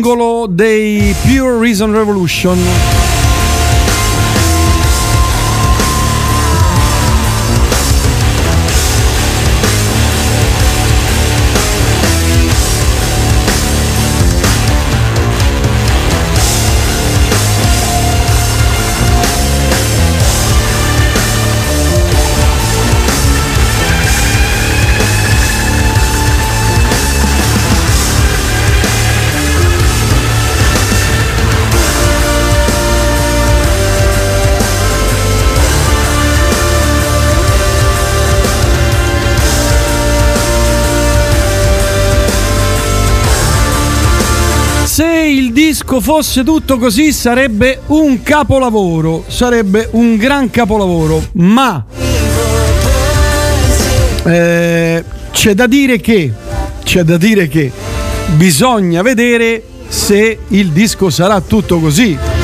Singolo 0.06 0.46
dei 0.48 1.16
Pure 1.24 1.58
Reason 1.58 1.92
Revolution. 1.92 3.15
Disco 45.96 46.02
fosse 46.02 46.44
tutto 46.44 46.78
così 46.78 47.14
sarebbe 47.14 47.82
un 47.88 48.22
capolavoro, 48.22 49.24
sarebbe 49.28 49.90
un 49.92 50.18
gran 50.18 50.50
capolavoro, 50.50 51.24
ma 51.34 51.86
eh, 54.26 55.04
c'è 55.32 55.54
da 55.54 55.68
dire 55.68 56.00
che 56.00 56.34
c'è 56.84 57.04
da 57.04 57.18
dire 57.18 57.48
che 57.48 57.72
bisogna 58.36 59.02
vedere 59.02 59.64
se 59.88 60.40
il 60.50 60.72
disco 60.72 61.10
sarà 61.10 61.40
tutto 61.42 61.80
così. 61.80 62.35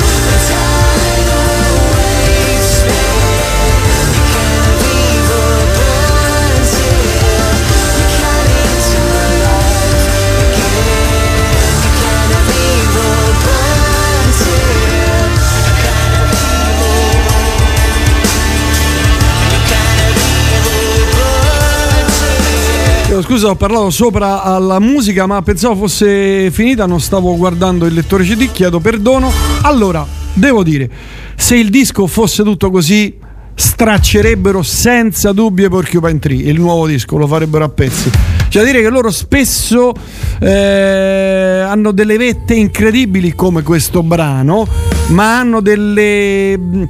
Scusa, 23.20 23.50
ho 23.50 23.56
parlato 23.56 23.90
sopra 23.90 24.42
alla 24.42 24.80
musica, 24.80 25.26
ma 25.26 25.42
pensavo 25.42 25.74
fosse 25.74 26.50
finita, 26.50 26.86
non 26.86 26.98
stavo 26.98 27.36
guardando 27.36 27.84
il 27.84 27.92
lettore 27.92 28.24
CD, 28.24 28.50
chiedo 28.50 28.80
perdono. 28.80 29.30
Allora, 29.62 30.06
devo 30.32 30.62
dire, 30.62 30.88
se 31.36 31.56
il 31.56 31.68
disco 31.68 32.06
fosse 32.06 32.42
tutto 32.42 32.70
così, 32.70 33.14
straccerebbero 33.54 34.62
senza 34.62 35.32
dubbio 35.32 35.68
Porcupine 35.68 36.18
Tree, 36.18 36.48
il 36.50 36.58
nuovo 36.58 36.86
disco, 36.86 37.18
lo 37.18 37.26
farebbero 37.26 37.64
a 37.64 37.68
pezzi. 37.68 38.10
Cioè, 38.52 38.64
dire 38.66 38.82
che 38.82 38.90
loro 38.90 39.10
spesso 39.10 39.94
eh, 40.38 41.64
hanno 41.66 41.90
delle 41.90 42.18
vette 42.18 42.52
incredibili 42.52 43.34
come 43.34 43.62
questo 43.62 44.02
brano, 44.02 44.66
ma 45.06 45.38
hanno 45.38 45.62
delle, 45.62 46.58
mh, 46.58 46.88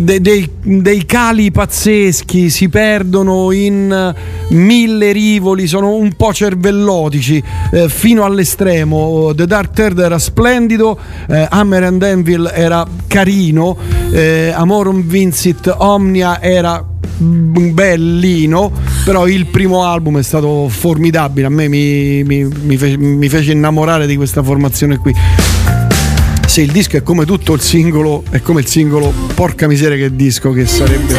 de- 0.00 0.20
dei, 0.20 0.50
dei 0.62 1.06
cali 1.06 1.50
pazzeschi, 1.50 2.50
si 2.50 2.68
perdono 2.68 3.52
in 3.52 4.14
mille 4.50 5.12
rivoli, 5.12 5.66
sono 5.66 5.94
un 5.94 6.12
po' 6.12 6.34
cervellotici 6.34 7.42
eh, 7.72 7.88
fino 7.88 8.24
all'estremo. 8.24 9.32
The 9.34 9.46
Dark 9.46 9.72
Third 9.72 10.00
era 10.00 10.18
splendido, 10.18 10.98
eh, 11.26 11.46
Hammer 11.48 11.84
and 11.84 12.02
Anvil 12.02 12.50
era 12.52 12.86
carino, 13.06 13.78
eh, 14.12 14.52
Amorum 14.54 15.04
Vincit 15.04 15.74
Omnia 15.74 16.42
era 16.42 16.84
mm, 16.84 16.97
bellino, 17.18 18.72
però 19.04 19.26
il 19.26 19.46
primo 19.46 19.84
album 19.84 20.18
è 20.18 20.22
stato 20.22 20.68
formidabile, 20.68 21.46
a 21.46 21.50
me 21.50 21.68
mi, 21.68 22.22
mi- 22.24 22.44
mi 22.44 22.76
fe- 22.76 22.96
mi 22.96 23.28
fece 23.28 23.52
innamorare 23.52 24.06
di 24.06 24.16
questa 24.16 24.42
formazione 24.42 24.96
qui. 24.98 25.14
Se 26.46 26.62
il 26.62 26.72
disco 26.72 26.96
è 26.96 27.02
come 27.02 27.26
tutto 27.26 27.52
il 27.52 27.60
singolo, 27.60 28.24
è 28.30 28.40
come 28.40 28.60
il 28.60 28.66
singolo, 28.66 29.12
porca 29.34 29.66
miseria 29.66 29.96
che 29.98 30.16
disco 30.16 30.50
che 30.52 30.64
sarebbe. 30.66 31.14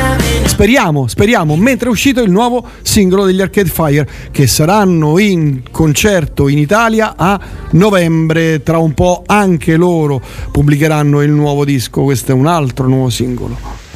Speriamo, 0.45 1.07
speriamo, 1.07 1.56
mentre 1.56 1.88
è 1.88 1.91
uscito 1.91 2.22
il 2.23 2.31
nuovo 2.31 2.65
singolo 2.81 3.26
degli 3.26 3.39
Arcade 3.39 3.69
Fire, 3.69 4.10
che 4.31 4.47
saranno 4.47 5.19
in 5.19 5.61
concerto 5.69 6.47
in 6.47 6.57
Italia 6.57 7.14
a 7.15 7.39
novembre, 7.72 8.64
tra 8.64 8.80
un 8.80 8.93
po' 8.95 9.22
anche 9.27 9.76
loro 9.76 10.19
pubblicheranno 10.51 11.22
il 11.22 11.31
nuovo 11.31 11.64
disco, 11.64 12.01
questo 12.01 12.31
è 12.31 12.34
un 12.34 12.47
altro 12.47 12.88
nuovo 12.88 13.10
singolo. 13.10 13.88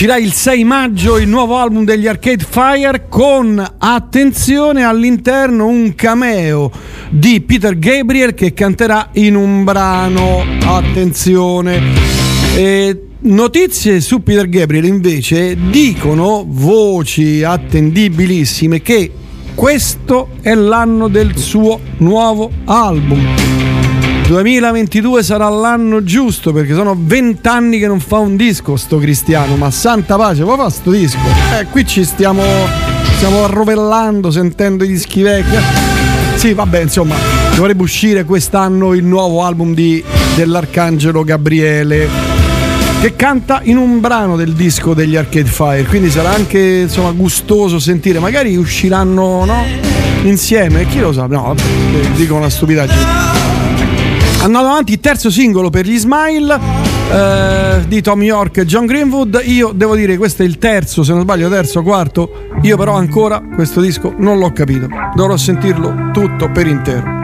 Uscirà 0.00 0.16
il 0.16 0.32
6 0.32 0.64
maggio 0.64 1.18
il 1.18 1.28
nuovo 1.28 1.58
album 1.58 1.84
degli 1.84 2.06
Arcade 2.06 2.46
Fire 2.48 3.04
con, 3.10 3.62
attenzione, 3.76 4.82
all'interno 4.82 5.66
un 5.66 5.94
cameo 5.94 6.70
di 7.10 7.42
Peter 7.42 7.78
Gabriel 7.78 8.32
che 8.32 8.54
canterà 8.54 9.10
in 9.12 9.34
un 9.34 9.62
brano. 9.62 10.42
Attenzione. 10.64 11.82
E 12.56 13.08
notizie 13.18 14.00
su 14.00 14.22
Peter 14.22 14.48
Gabriel 14.48 14.86
invece 14.86 15.54
dicono, 15.68 16.46
voci 16.48 17.42
attendibilissime, 17.42 18.80
che 18.80 19.12
questo 19.54 20.30
è 20.40 20.54
l'anno 20.54 21.08
del 21.08 21.36
suo 21.36 21.78
nuovo 21.98 22.50
album. 22.64 23.49
2022 24.30 25.24
sarà 25.24 25.48
l'anno 25.48 26.04
giusto 26.04 26.52
perché 26.52 26.72
sono 26.72 26.96
vent'anni 26.96 27.80
che 27.80 27.88
non 27.88 27.98
fa 27.98 28.18
un 28.18 28.36
disco 28.36 28.76
sto 28.76 28.98
cristiano, 28.98 29.56
ma 29.56 29.72
santa 29.72 30.14
pace, 30.14 30.44
poi 30.44 30.56
fa 30.56 30.70
sto 30.70 30.92
disco. 30.92 31.18
Eh, 31.58 31.64
qui 31.64 31.84
ci 31.84 32.04
stiamo, 32.04 32.44
stiamo 33.16 33.42
arrovellando, 33.42 34.30
sentendo 34.30 34.84
i 34.84 34.86
dischi 34.86 35.22
vecchi. 35.22 35.56
Sì, 36.36 36.52
vabbè, 36.54 36.82
insomma, 36.82 37.16
dovrebbe 37.56 37.82
uscire 37.82 38.22
quest'anno 38.22 38.94
il 38.94 39.04
nuovo 39.04 39.42
album 39.42 39.74
di, 39.74 40.00
dell'Arcangelo 40.36 41.24
Gabriele 41.24 42.08
che 43.00 43.16
canta 43.16 43.62
in 43.64 43.78
un 43.78 43.98
brano 43.98 44.36
del 44.36 44.52
disco 44.52 44.94
degli 44.94 45.16
Arcade 45.16 45.48
Fire, 45.48 45.84
quindi 45.86 46.08
sarà 46.08 46.30
anche 46.32 46.82
insomma 46.82 47.10
gustoso 47.10 47.80
sentire, 47.80 48.20
magari 48.20 48.54
usciranno 48.56 49.44
no? 49.44 49.64
insieme, 50.22 50.86
chi 50.86 51.00
lo 51.00 51.12
sa, 51.12 51.26
no, 51.26 51.52
dico 52.14 52.36
una 52.36 52.48
stupidaggine. 52.48 53.39
Andando 54.42 54.68
avanti, 54.68 54.98
terzo 55.00 55.30
singolo 55.30 55.68
per 55.68 55.84
gli 55.84 55.98
Smile 55.98 56.58
eh, 57.12 57.84
di 57.86 58.00
Tom 58.00 58.22
York 58.22 58.56
e 58.58 58.64
John 58.64 58.86
Greenwood. 58.86 59.42
Io 59.44 59.72
devo 59.72 59.94
dire, 59.94 60.16
questo 60.16 60.42
è 60.42 60.46
il 60.46 60.56
terzo, 60.56 61.02
se 61.02 61.12
non 61.12 61.22
sbaglio, 61.22 61.50
terzo, 61.50 61.82
quarto. 61.82 62.48
Io 62.62 62.78
però 62.78 62.94
ancora 62.94 63.42
questo 63.54 63.82
disco 63.82 64.14
non 64.16 64.38
l'ho 64.38 64.50
capito. 64.52 64.88
Dovrò 65.14 65.36
sentirlo 65.36 66.10
tutto 66.12 66.50
per 66.50 66.66
intero. 66.66 67.19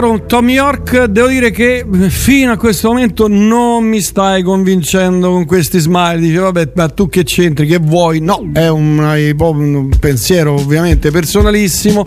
Caro 0.00 0.26
Tommy 0.26 0.52
York, 0.52 1.06
devo 1.06 1.26
dire 1.26 1.50
che 1.50 1.84
fino 2.06 2.52
a 2.52 2.56
questo 2.56 2.86
momento 2.86 3.26
non 3.26 3.82
mi 3.82 4.00
stai 4.00 4.44
convincendo 4.44 5.32
con 5.32 5.44
questi 5.44 5.80
smile. 5.80 6.20
Dice, 6.20 6.38
vabbè, 6.38 6.70
ma 6.76 6.88
tu 6.88 7.08
che 7.08 7.24
c'entri? 7.24 7.66
Che 7.66 7.78
vuoi? 7.78 8.20
No, 8.20 8.48
è 8.52 8.68
un, 8.68 8.98
un 9.00 9.88
pensiero 9.98 10.54
ovviamente 10.54 11.10
personalissimo. 11.10 12.04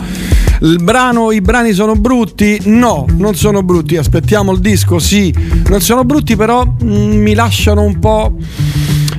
Brano, 0.82 1.34
I 1.34 1.42
brani 1.42 1.74
sono 1.74 1.96
brutti? 1.96 2.62
No, 2.66 3.06
non 3.18 3.36
sono 3.36 3.62
brutti. 3.62 3.98
Aspettiamo 3.98 4.54
il 4.54 4.60
disco, 4.60 4.98
sì, 4.98 5.34
non 5.68 5.82
sono 5.82 6.06
brutti, 6.06 6.38
però 6.38 6.66
mm, 6.66 7.22
mi 7.22 7.34
lasciano 7.34 7.82
un 7.82 8.00
po' 8.00 8.36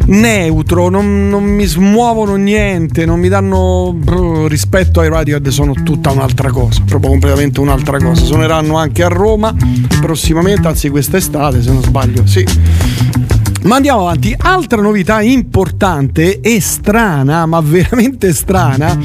neutro, 0.07 0.89
non, 0.89 1.29
non 1.29 1.45
mi 1.45 1.65
smuovono 1.65 2.37
niente, 2.37 3.05
non 3.05 3.21
mi 3.21 3.29
danno 3.29 3.97
rispetto 4.47 5.01
ai 5.01 5.09
Radiohead, 5.09 5.49
sono 5.49 5.73
tutta 5.73 6.11
un'altra 6.11 6.51
cosa, 6.51 6.83
proprio 6.87 7.11
completamente 7.11 7.61
un'altra 7.61 7.99
cosa. 7.99 8.25
Suoneranno 8.25 8.77
anche 8.77 9.03
a 9.03 9.09
Roma 9.09 9.55
prossimamente, 10.01 10.67
anzi 10.67 10.89
quest'estate 10.89 11.63
se 11.63 11.71
non 11.73 11.83
sbaglio, 11.83 12.27
sì. 12.27 12.45
Ma 13.63 13.77
andiamo 13.77 14.01
avanti, 14.01 14.35
altra 14.37 14.83
novità 14.83 15.23
importante 15.23 16.41
e 16.41 16.61
strana, 16.61 17.47
ma 17.47 17.61
veramente 17.61 18.33
strana, 18.33 18.99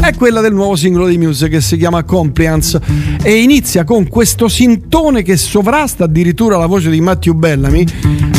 è 0.00 0.14
quella 0.14 0.40
del 0.40 0.54
nuovo 0.54 0.76
singolo 0.76 1.08
di 1.08 1.18
Muse 1.18 1.48
che 1.48 1.60
si 1.60 1.76
chiama 1.76 2.04
Compliance 2.04 2.80
e 3.20 3.42
inizia 3.42 3.82
con 3.82 4.06
questo 4.06 4.46
sintone 4.46 5.22
che 5.22 5.36
sovrasta 5.36 6.04
addirittura 6.04 6.56
la 6.56 6.66
voce 6.66 6.88
di 6.90 7.00
Matthew 7.00 7.34
Bellamy, 7.34 7.84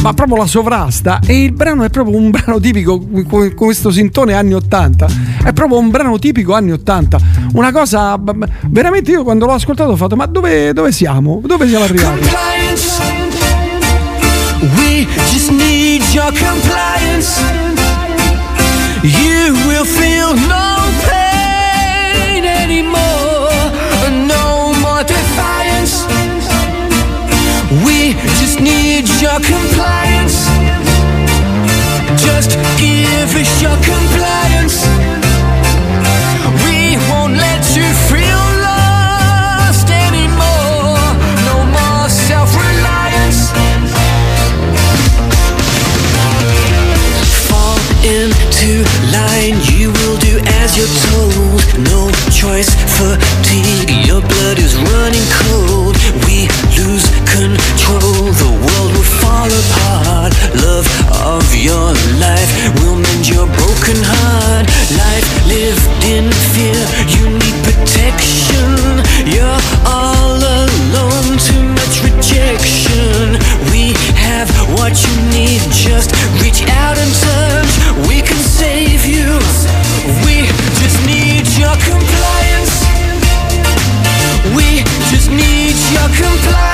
ma 0.01 0.13
proprio 0.13 0.37
la 0.37 0.45
sovrasta 0.45 1.19
e 1.25 1.43
il 1.43 1.51
brano 1.51 1.83
è 1.83 1.89
proprio 1.89 2.15
un 2.17 2.29
brano 2.29 2.59
tipico 2.59 3.05
con 3.27 3.53
questo 3.55 3.91
sintone 3.91 4.33
anni 4.33 4.53
80, 4.53 5.07
è 5.43 5.53
proprio 5.53 5.79
un 5.79 5.89
brano 5.89 6.17
tipico 6.19 6.53
anni 6.53 6.71
80, 6.71 7.19
una 7.53 7.71
cosa 7.71 8.19
veramente 8.69 9.11
io 9.11 9.23
quando 9.23 9.45
l'ho 9.45 9.53
ascoltato 9.53 9.91
ho 9.91 9.95
fatto 9.95 10.15
ma 10.15 10.25
dove, 10.25 10.73
dove 10.73 10.91
siamo? 10.91 11.41
Dove 11.43 11.67
siamo 11.67 11.83
arrivati? 11.85 12.19
Compliance. 12.19 13.01
We 14.75 15.05
just 15.31 15.51
need 15.51 16.01
your 16.13 16.31
compliance. 16.33 17.39
You 19.03 19.53
will 19.67 19.85
feel 19.85 20.33
no 20.33 20.77
pain 21.05 22.43
anymore, 22.43 23.06
your 29.27 29.41
compliance. 29.41 30.47
Just 32.15 32.51
give 32.79 33.29
us 33.35 33.51
your 33.61 33.75
compliance. 33.83 34.77
We 36.63 36.95
won't 37.09 37.35
let 37.35 37.63
you 37.75 37.87
feel 38.07 38.43
lost 38.63 39.89
anymore. 40.05 40.95
No 41.49 41.57
more 41.75 42.07
self-reliance. 42.07 43.51
Fall 47.49 47.79
into 48.15 48.71
line, 49.11 49.59
you 49.71 49.91
will 49.97 50.17
do 50.29 50.39
as 50.61 50.77
you're 50.77 50.95
told. 51.11 51.59
No 51.91 52.09
choice, 52.31 52.71
fatigue, 52.95 53.91
your 54.07 54.21
blood 54.21 54.57
is 54.57 54.73
running 54.91 55.27
cold. 55.43 55.97
We 56.23 56.47
lose 56.79 57.07
control, 57.35 58.31
the 58.41 58.66
fall 59.47 59.59
apart. 59.59 60.33
Love 60.61 60.87
of 61.23 61.55
your 61.55 61.93
life 62.19 62.51
will 62.79 62.95
mend 62.95 63.27
your 63.27 63.47
broken 63.47 63.97
heart. 64.03 64.67
Life 64.95 65.27
lived 65.47 65.87
in 66.03 66.31
fear, 66.53 66.79
you 67.15 67.29
need 67.29 67.57
protection. 67.63 68.67
You're 69.25 69.61
all 69.85 70.37
alone, 70.37 71.37
too 71.39 71.63
much 71.79 72.03
rejection. 72.03 73.39
We 73.71 73.93
have 74.15 74.49
what 74.77 74.93
you 75.03 75.15
need, 75.31 75.61
just 75.71 76.11
reach 76.41 76.63
out 76.69 76.97
and 76.97 77.11
touch. 77.13 77.71
We 78.07 78.21
can 78.21 78.37
save 78.37 79.05
you. 79.05 79.27
We 80.25 80.47
just 80.81 80.99
need 81.05 81.47
your 81.57 81.75
compliance. 81.79 82.75
We 84.55 84.83
just 85.11 85.29
need 85.29 85.75
your 85.93 86.07
compliance. 86.15 86.66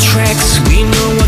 Tracks. 0.00 0.60
We 0.68 0.84
know 0.84 1.27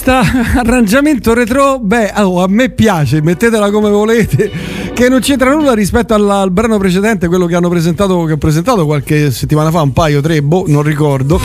questo 0.00 0.12
arrangiamento 0.58 1.34
retro, 1.34 1.78
beh, 1.78 2.12
oh, 2.16 2.42
a 2.42 2.48
me 2.48 2.70
piace, 2.70 3.20
mettetela 3.20 3.70
come 3.70 3.90
volete, 3.90 4.50
che 4.94 5.08
non 5.08 5.20
c'entra 5.20 5.52
nulla 5.52 5.74
rispetto 5.74 6.14
al, 6.14 6.28
al 6.28 6.50
brano 6.50 6.78
precedente, 6.78 7.28
quello 7.28 7.46
che 7.46 7.54
hanno 7.54 7.68
presentato, 7.68 8.24
che 8.24 8.32
ho 8.32 8.38
presentato 8.38 8.86
qualche 8.86 9.30
settimana 9.30 9.70
fa, 9.70 9.82
un 9.82 9.92
paio, 9.92 10.20
tre, 10.20 10.42
boh, 10.42 10.64
non 10.68 10.82
ricordo. 10.82 11.38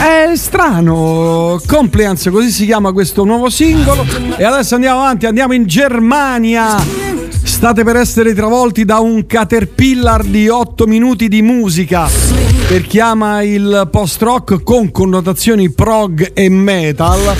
È 0.00 0.34
strano, 0.34 1.60
Compliance, 1.66 2.30
così 2.30 2.50
si 2.50 2.64
chiama 2.64 2.92
questo 2.92 3.24
nuovo 3.24 3.50
singolo. 3.50 4.04
E 4.36 4.44
adesso 4.44 4.74
andiamo 4.74 5.00
avanti, 5.00 5.26
andiamo 5.26 5.52
in 5.52 5.66
Germania. 5.66 6.82
State 7.42 7.84
per 7.84 7.96
essere 7.96 8.34
travolti 8.34 8.84
da 8.84 8.98
un 8.98 9.26
caterpillar 9.26 10.24
di 10.24 10.48
8 10.48 10.86
minuti 10.86 11.28
di 11.28 11.42
musica 11.42 12.08
per 12.70 12.86
chi 12.86 13.00
ama 13.00 13.42
il 13.42 13.88
post 13.90 14.22
rock 14.22 14.62
con 14.62 14.92
connotazioni 14.92 15.72
prog 15.72 16.30
e 16.32 16.48
metal. 16.48 17.34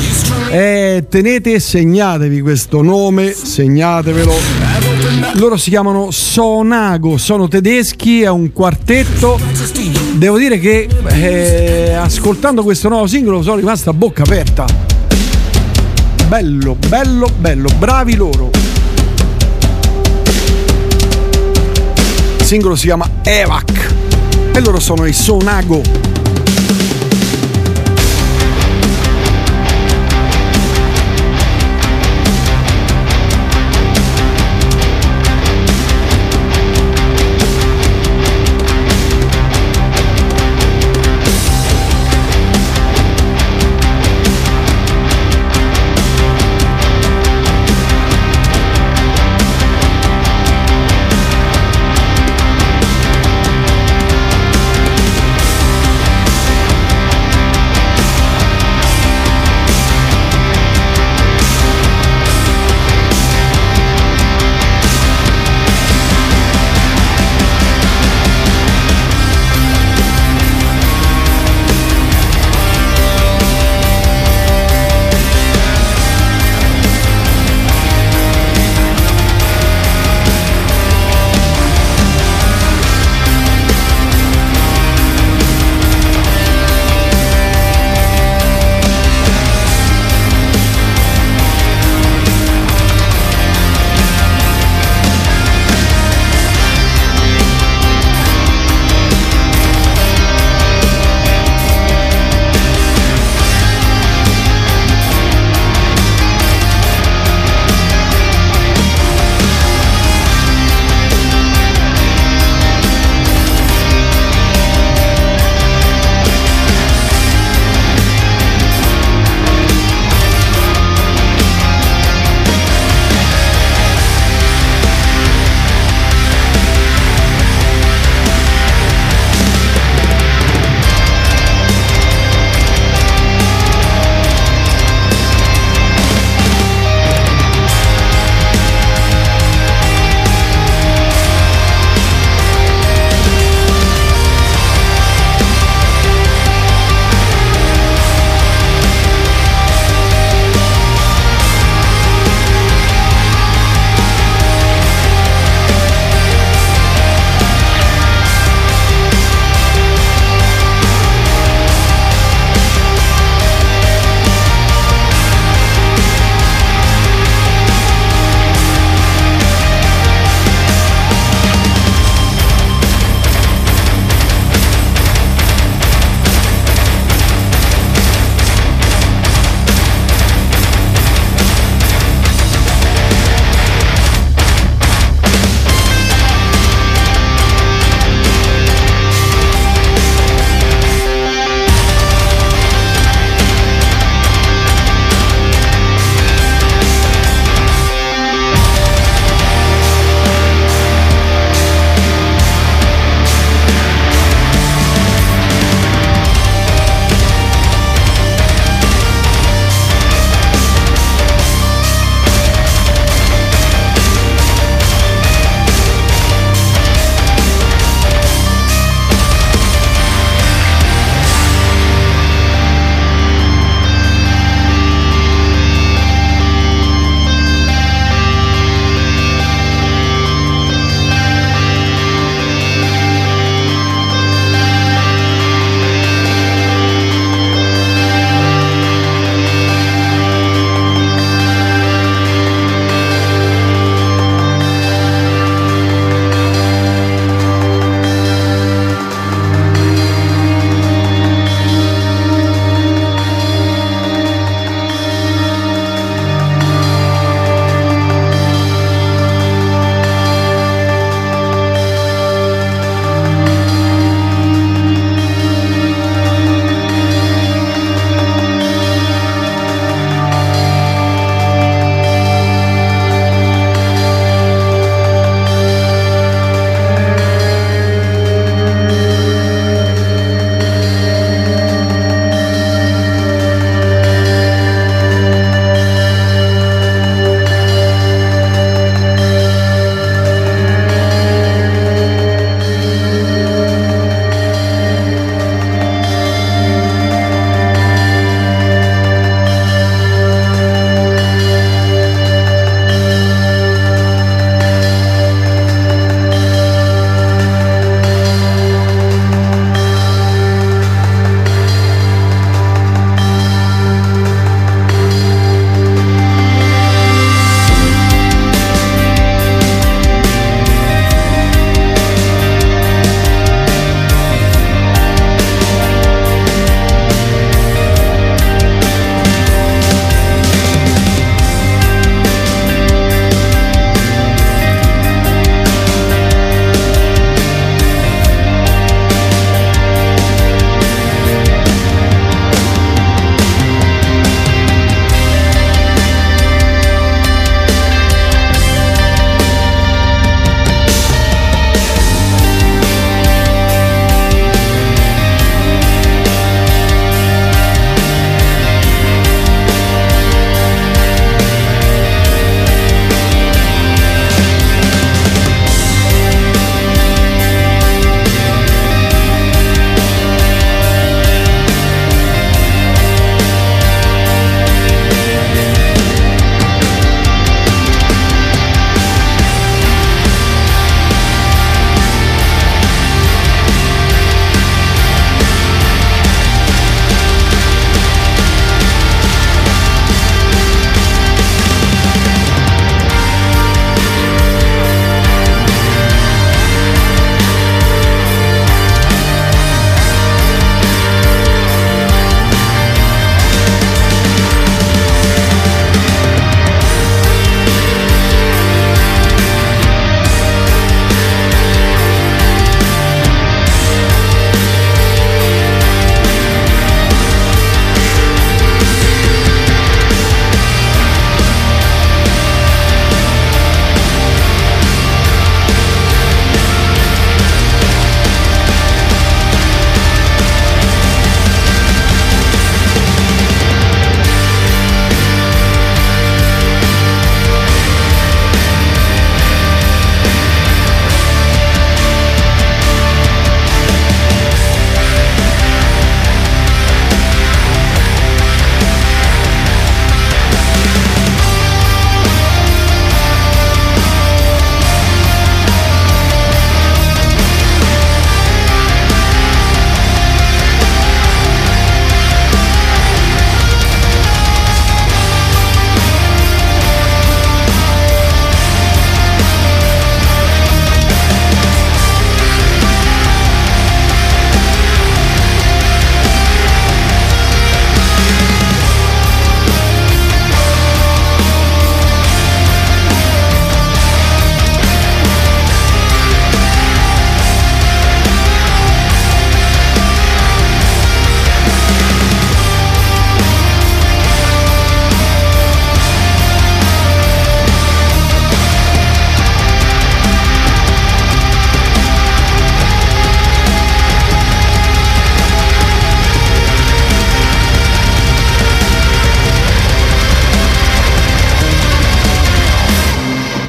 E 0.50 1.06
tenete 1.08 1.52
e 1.52 1.60
segnatevi 1.60 2.40
questo 2.40 2.82
nome, 2.82 3.30
segnatevelo. 3.30 4.34
Loro 5.34 5.56
si 5.56 5.70
chiamano 5.70 6.10
Sonago, 6.10 7.16
sono 7.16 7.46
tedeschi, 7.46 8.22
è 8.22 8.28
un 8.28 8.52
quartetto. 8.52 9.38
Devo 10.14 10.36
dire 10.36 10.58
che 10.58 10.88
eh, 11.10 11.92
ascoltando 11.92 12.64
questo 12.64 12.88
nuovo 12.88 13.06
singolo 13.06 13.40
sono 13.40 13.54
rimasto 13.54 13.88
a 13.88 13.92
bocca 13.92 14.24
aperta. 14.24 14.66
Bello, 16.26 16.76
bello, 16.88 17.28
bello, 17.38 17.68
bravi 17.78 18.16
loro. 18.16 18.50
Il 22.36 22.44
singolo 22.44 22.74
si 22.74 22.86
chiama 22.86 23.08
Evac 23.22 23.99
e 24.52 24.60
loro 24.60 24.80
sono 24.80 25.06
i 25.06 25.12
Sonago. 25.12 26.19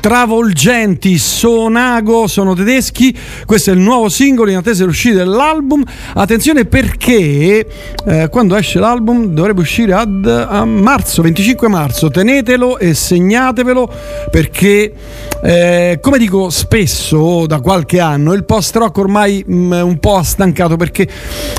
Travolgenti 0.02 1.18
Sonago, 1.20 2.26
sono 2.28 2.56
tedeschi, 2.56 3.16
questo 3.46 3.70
è 3.70 3.74
il 3.74 3.80
nuovo 3.80 4.10
singolo 4.10 4.50
in 4.50 4.58
attesa 4.58 4.80
dell'uscita 4.80 5.18
dell'album. 5.18 5.84
Attenzione 6.16 6.66
perché 6.66 7.68
eh, 8.06 8.28
quando 8.30 8.56
esce 8.56 8.80
l'album 8.80 9.28
dovrebbe 9.28 9.62
uscire 9.62 9.94
ad, 9.94 10.26
a 10.26 10.66
marzo, 10.66 11.22
25 11.22 11.68
marzo, 11.70 12.10
tenetelo 12.10 12.80
e 12.80 12.96
segnatevelo 12.96 13.94
perché 14.32 14.92
eh, 15.44 16.00
come 16.02 16.18
dico 16.18 16.50
spesso 16.50 17.46
da 17.46 17.60
qualche 17.60 18.00
anno 18.00 18.34
il 18.34 18.44
post 18.44 18.76
rock 18.76 18.98
ormai 18.98 19.44
mh, 19.46 19.82
un 19.84 19.98
po' 20.00 20.18
ha 20.18 20.24
stancato 20.24 20.78
perché 20.78 21.08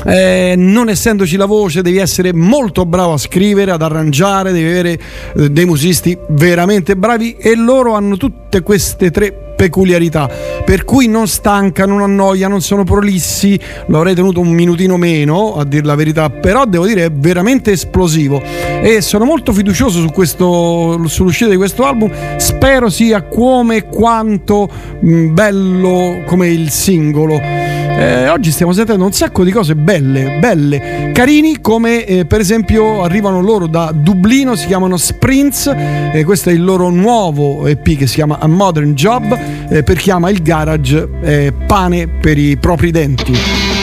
eh, 0.05 0.53
non 0.57 0.89
essendoci 0.89 1.37
la 1.37 1.45
voce 1.45 1.81
devi 1.81 1.97
essere 1.97 2.33
molto 2.33 2.85
bravo 2.85 3.13
a 3.13 3.17
scrivere, 3.17 3.71
ad 3.71 3.81
arrangiare, 3.81 4.51
devi 4.51 4.67
avere 4.67 4.99
eh, 5.37 5.49
dei 5.49 5.65
musisti 5.65 6.17
veramente 6.27 6.97
bravi 6.97 7.37
e 7.37 7.55
loro 7.55 7.93
hanno 7.93 8.17
tutte 8.53 8.61
queste 8.61 9.09
tre 9.09 9.53
peculiarità 9.55 10.29
per 10.63 10.83
cui 10.83 11.07
non 11.07 11.27
stanca, 11.27 11.85
non 11.85 12.01
annoia, 12.01 12.47
non 12.47 12.61
sono 12.61 12.83
prolissi. 12.83 13.59
Lo 13.87 13.97
avrei 13.97 14.13
tenuto 14.13 14.39
un 14.39 14.49
minutino 14.49 14.97
meno 14.97 15.55
a 15.55 15.65
dire 15.65 15.85
la 15.85 15.95
verità 15.95 16.29
però 16.29 16.65
devo 16.65 16.85
dire 16.85 17.05
è 17.05 17.11
veramente 17.11 17.71
esplosivo. 17.71 18.41
E 18.41 19.01
sono 19.01 19.25
molto 19.25 19.51
fiducioso 19.53 19.99
su 19.99 20.09
questo, 20.11 21.01
sull'uscita 21.07 21.49
di 21.49 21.57
questo 21.57 21.85
album. 21.85 22.11
Spero 22.37 22.89
sia 22.89 23.23
come 23.23 23.77
e 23.77 23.87
quanto 23.87 24.69
mh, 24.99 25.33
bello 25.33 26.21
come 26.25 26.49
il 26.49 26.69
singolo 26.69 27.62
eh, 27.97 28.29
oggi 28.29 28.51
stiamo 28.51 28.73
sentendo 28.73 29.05
un 29.05 29.11
sacco 29.11 29.43
di 29.43 29.51
cose 29.51 29.75
belle, 29.75 30.37
belle, 30.39 31.11
carini 31.13 31.61
come 31.61 32.05
eh, 32.05 32.25
per 32.25 32.39
esempio 32.39 33.03
arrivano 33.03 33.39
loro 33.41 33.67
da 33.67 33.91
Dublino, 33.93 34.55
si 34.55 34.67
chiamano 34.67 34.97
Sprints, 34.97 35.71
eh, 36.11 36.23
questo 36.23 36.49
è 36.49 36.53
il 36.53 36.63
loro 36.63 36.89
nuovo 36.89 37.67
EP 37.67 37.95
che 37.95 38.07
si 38.07 38.15
chiama 38.15 38.39
A 38.39 38.47
Modern 38.47 38.93
Job, 38.93 39.37
eh, 39.69 39.83
per 39.83 39.97
chi 39.97 40.11
ama 40.11 40.29
il 40.29 40.41
garage 40.41 41.07
eh, 41.21 41.53
pane 41.67 42.07
per 42.07 42.37
i 42.37 42.57
propri 42.57 42.91
denti. 42.91 43.82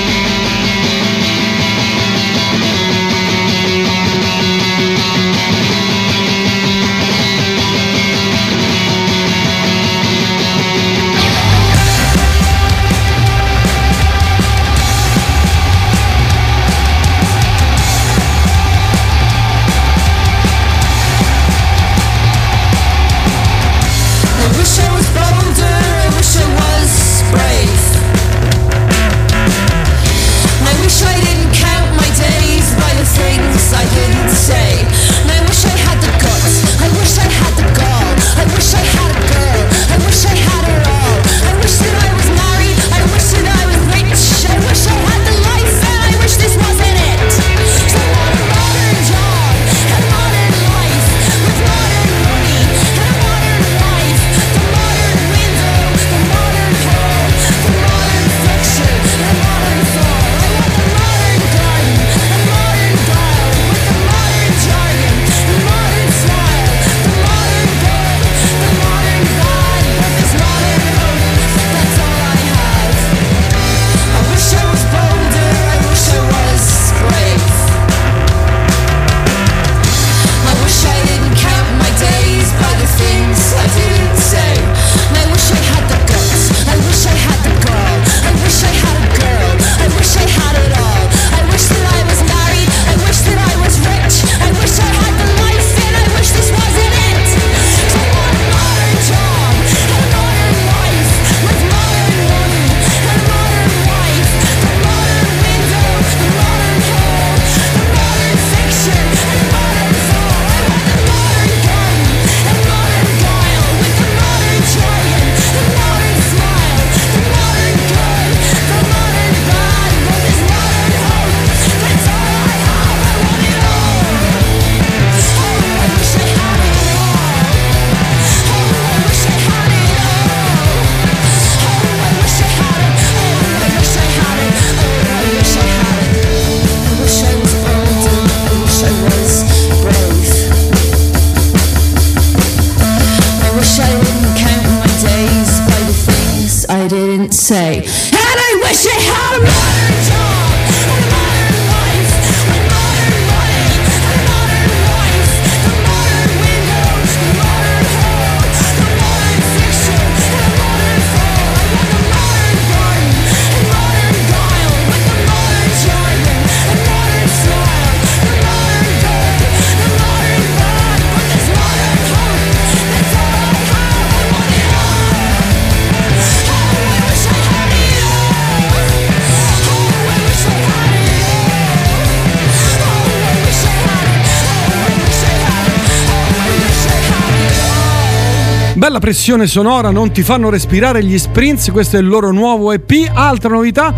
Pressione 189.01 189.49
sonora, 189.49 189.91
non 189.91 190.13
ti 190.13 190.23
fanno 190.23 190.49
respirare 190.49 191.03
gli 191.03 191.19
sprints, 191.19 191.73
questo 191.73 191.97
è 191.97 192.01
il 192.01 192.07
loro 192.07 192.31
nuovo 192.31 192.71
EP. 192.71 193.11
Altra 193.13 193.49
novità, 193.49 193.93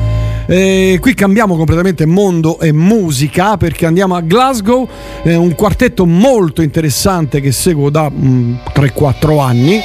eh, 0.46 0.96
qui 0.98 1.12
cambiamo 1.12 1.56
completamente 1.56 2.06
mondo 2.06 2.58
e 2.58 2.72
musica 2.72 3.58
perché 3.58 3.84
andiamo 3.84 4.14
a 4.14 4.22
Glasgow, 4.22 4.88
eh, 5.24 5.34
un 5.34 5.54
quartetto 5.54 6.06
molto 6.06 6.62
interessante 6.62 7.42
che 7.42 7.52
seguo 7.52 7.90
da 7.90 8.08
mm, 8.10 8.54
3-4 8.74 9.40
anni. 9.40 9.80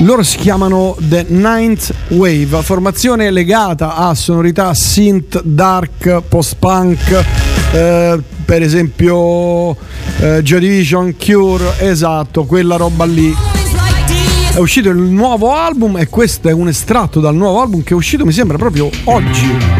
Loro 0.00 0.22
si 0.22 0.36
chiamano 0.36 0.94
The 0.98 1.24
Ninth 1.28 1.92
Wave, 2.08 2.62
formazione 2.62 3.30
legata 3.30 3.94
a 3.96 4.14
sonorità 4.14 4.74
synth, 4.74 5.40
dark, 5.42 6.22
post-punk, 6.28 7.24
eh, 7.72 8.22
per 8.44 8.62
esempio 8.62 9.76
eh, 10.20 10.42
Joy 10.42 10.60
Division, 10.60 11.16
Cure, 11.16 11.78
esatto, 11.78 12.44
quella 12.44 12.76
roba 12.76 13.04
lì. 13.04 13.47
È 14.54 14.58
uscito 14.58 14.88
il 14.88 14.96
nuovo 14.96 15.52
album 15.52 15.98
e 15.98 16.08
questo 16.08 16.48
è 16.48 16.52
un 16.52 16.68
estratto 16.68 17.20
dal 17.20 17.34
nuovo 17.34 17.60
album 17.60 17.82
che 17.82 17.90
è 17.90 17.96
uscito 17.96 18.24
mi 18.24 18.32
sembra 18.32 18.58
proprio 18.58 18.90
oggi. 19.04 19.77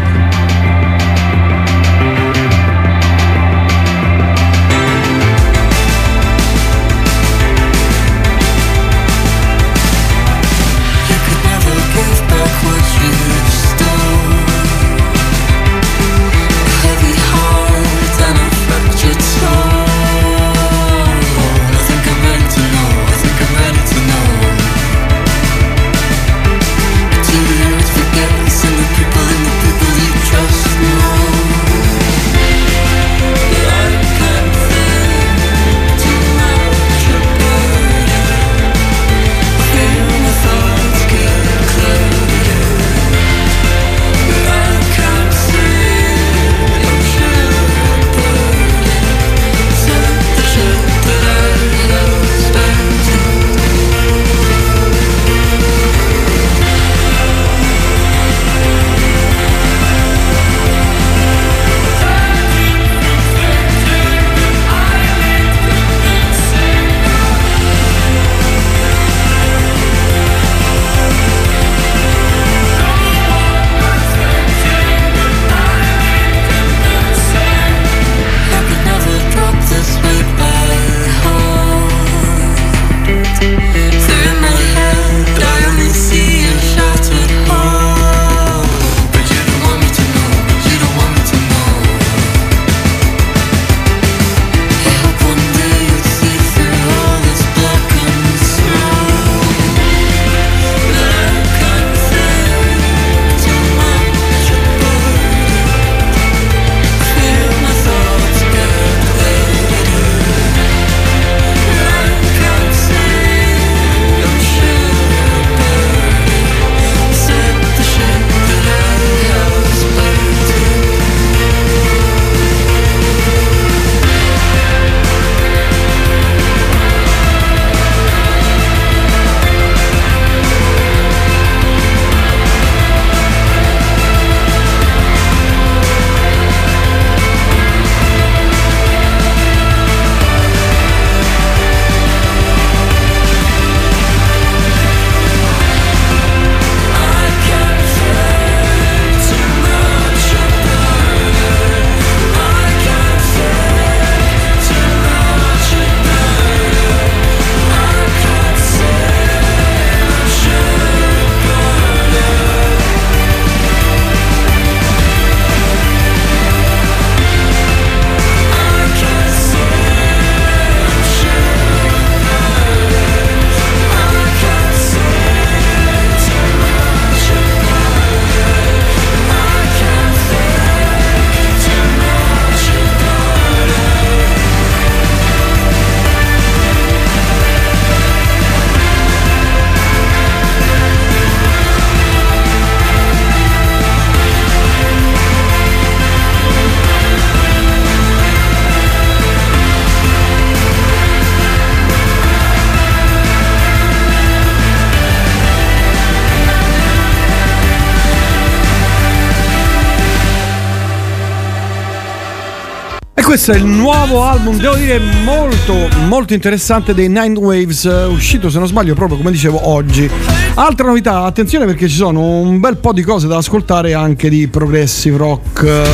Il 213.55 213.65
nuovo 213.65 214.23
album, 214.25 214.57
devo 214.57 214.75
dire 214.75 214.99
molto 215.23 215.73
molto 216.07 216.33
interessante 216.33 216.93
dei 216.93 217.07
Nine 217.07 217.37
Waves, 217.39 217.85
eh, 217.85 218.03
uscito 218.03 218.47
se 218.49 218.59
non 218.59 218.67
sbaglio 218.67 218.93
proprio 218.93 219.17
come 219.17 219.31
dicevo 219.31 219.69
oggi. 219.69 220.07
Altra 220.53 220.85
novità, 220.85 221.23
attenzione 221.23 221.65
perché 221.65 221.87
ci 221.87 221.95
sono 221.95 222.21
un 222.21 222.59
bel 222.59 222.77
po' 222.77 222.93
di 222.93 223.01
cose 223.01 223.27
da 223.27 223.37
ascoltare 223.37 223.95
anche 223.95 224.29
di 224.29 224.47
progressive 224.47 225.17
rock. 225.17 225.87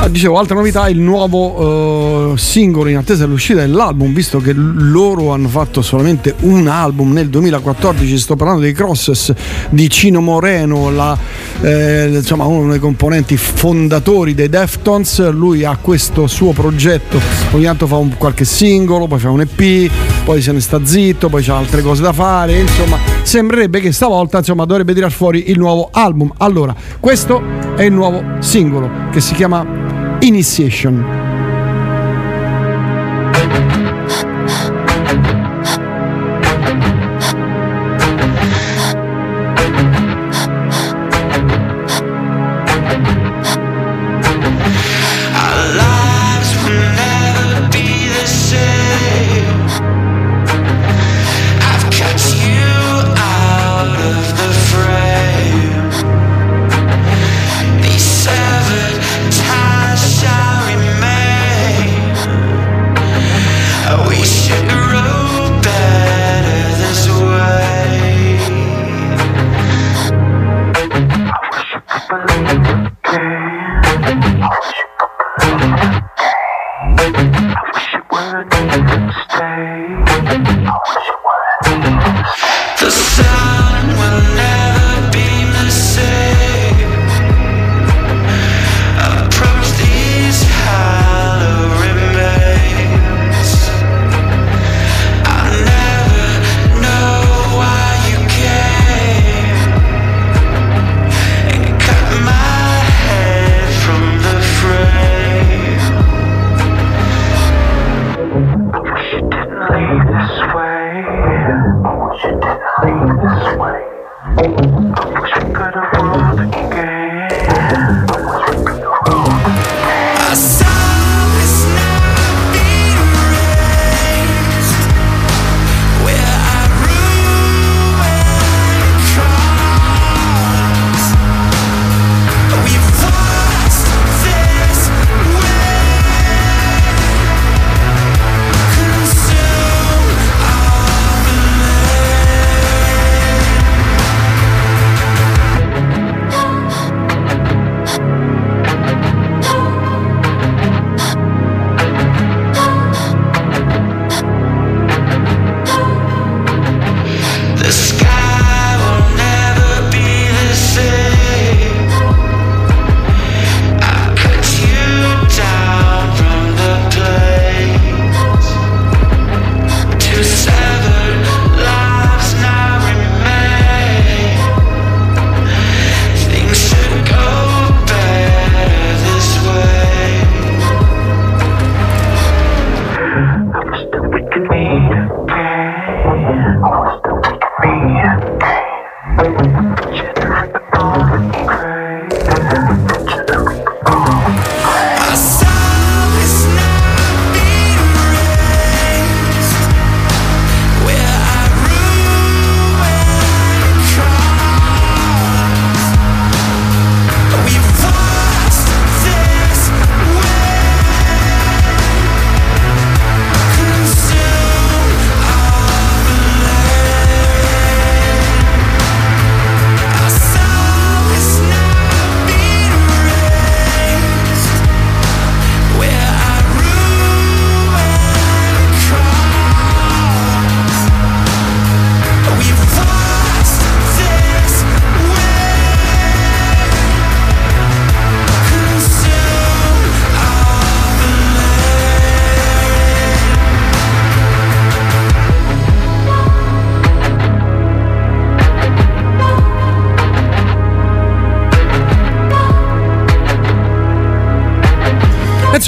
Ah, 0.00 0.08
Dicevo, 0.08 0.38
altra 0.38 0.54
novità, 0.54 0.88
il 0.88 1.00
nuovo 1.00 2.32
eh, 2.32 2.38
singolo 2.38 2.88
in 2.88 2.96
attesa 2.96 3.26
dell'uscita 3.26 3.60
dell'album, 3.60 4.14
visto 4.14 4.38
che 4.38 4.52
loro 4.54 5.32
hanno 5.32 5.48
fatto 5.48 5.82
solamente 5.82 6.34
un 6.40 6.68
album 6.68 7.12
nel 7.12 7.28
2014, 7.28 8.16
sto 8.16 8.36
parlando 8.36 8.62
dei 8.62 8.72
Crosses 8.72 9.34
di 9.70 9.90
Cino 9.90 10.20
Moreno, 10.20 10.90
la, 10.90 11.18
eh, 11.60 12.08
insomma 12.12 12.44
uno 12.44 12.70
dei 12.70 12.78
componenti 12.78 13.36
fondatori 13.36 14.34
dei 14.34 14.48
Deftones, 14.48 15.30
lui 15.30 15.64
ha 15.64 15.76
questo 15.80 16.26
suo 16.26 16.52
progetto, 16.52 17.20
ogni 17.52 17.64
tanto 17.64 17.86
fa 17.86 17.96
un, 17.96 18.16
qualche 18.16 18.44
singolo, 18.44 19.06
poi 19.06 19.18
fa 19.18 19.30
un 19.30 19.40
EP, 19.40 19.90
poi 20.24 20.40
se 20.40 20.52
ne 20.52 20.60
sta 20.60 20.84
zitto, 20.84 21.28
poi 21.28 21.42
c'ha 21.42 21.56
altre 21.56 21.82
cose 21.82 22.02
da 22.02 22.12
fare, 22.12 22.58
insomma 22.58 22.98
sembrerebbe 23.22 23.80
che 23.80 23.92
stavolta 23.92 24.38
insomma, 24.38 24.64
dovrebbe 24.64 24.94
tirar 24.94 25.12
fuori 25.12 25.50
il 25.50 25.58
nuovo 25.58 25.88
album. 25.92 26.32
Allora, 26.38 26.74
questo 27.00 27.42
è 27.76 27.82
il 27.82 27.92
nuovo 27.92 28.22
singolo 28.40 28.90
che 29.10 29.20
si 29.20 29.34
chiama 29.34 29.66
Initiation. 30.20 31.17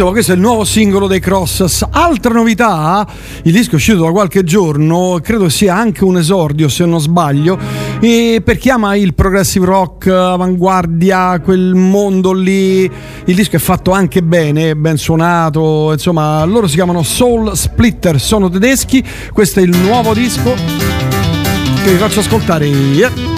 Insomma, 0.00 0.16
questo 0.16 0.32
è 0.32 0.36
il 0.36 0.40
nuovo 0.40 0.64
singolo 0.64 1.06
dei 1.06 1.20
Crosses. 1.20 1.86
Altra 1.90 2.32
novità, 2.32 3.06
il 3.42 3.52
disco 3.52 3.72
è 3.72 3.74
uscito 3.74 4.02
da 4.04 4.10
qualche 4.10 4.44
giorno, 4.44 5.20
credo 5.22 5.50
sia 5.50 5.76
anche 5.76 6.04
un 6.04 6.16
esordio 6.16 6.70
se 6.70 6.86
non 6.86 7.00
sbaglio, 7.00 7.58
e 8.00 8.40
per 8.42 8.56
chi 8.56 8.70
ama 8.70 8.94
il 8.94 9.12
progressive 9.12 9.66
rock, 9.66 10.06
avanguardia, 10.06 11.38
quel 11.40 11.74
mondo 11.74 12.32
lì, 12.32 12.84
il 12.84 13.34
disco 13.34 13.56
è 13.56 13.58
fatto 13.58 13.90
anche 13.90 14.22
bene, 14.22 14.74
ben 14.74 14.96
suonato, 14.96 15.92
insomma, 15.92 16.42
loro 16.44 16.66
si 16.66 16.76
chiamano 16.76 17.02
Soul 17.02 17.54
Splitter, 17.54 18.18
sono 18.18 18.48
tedeschi, 18.48 19.04
questo 19.34 19.60
è 19.60 19.62
il 19.64 19.76
nuovo 19.76 20.14
disco 20.14 20.54
che 20.54 21.90
vi 21.92 21.98
faccio 21.98 22.20
ascoltare. 22.20 22.64
Yeah. 22.64 23.29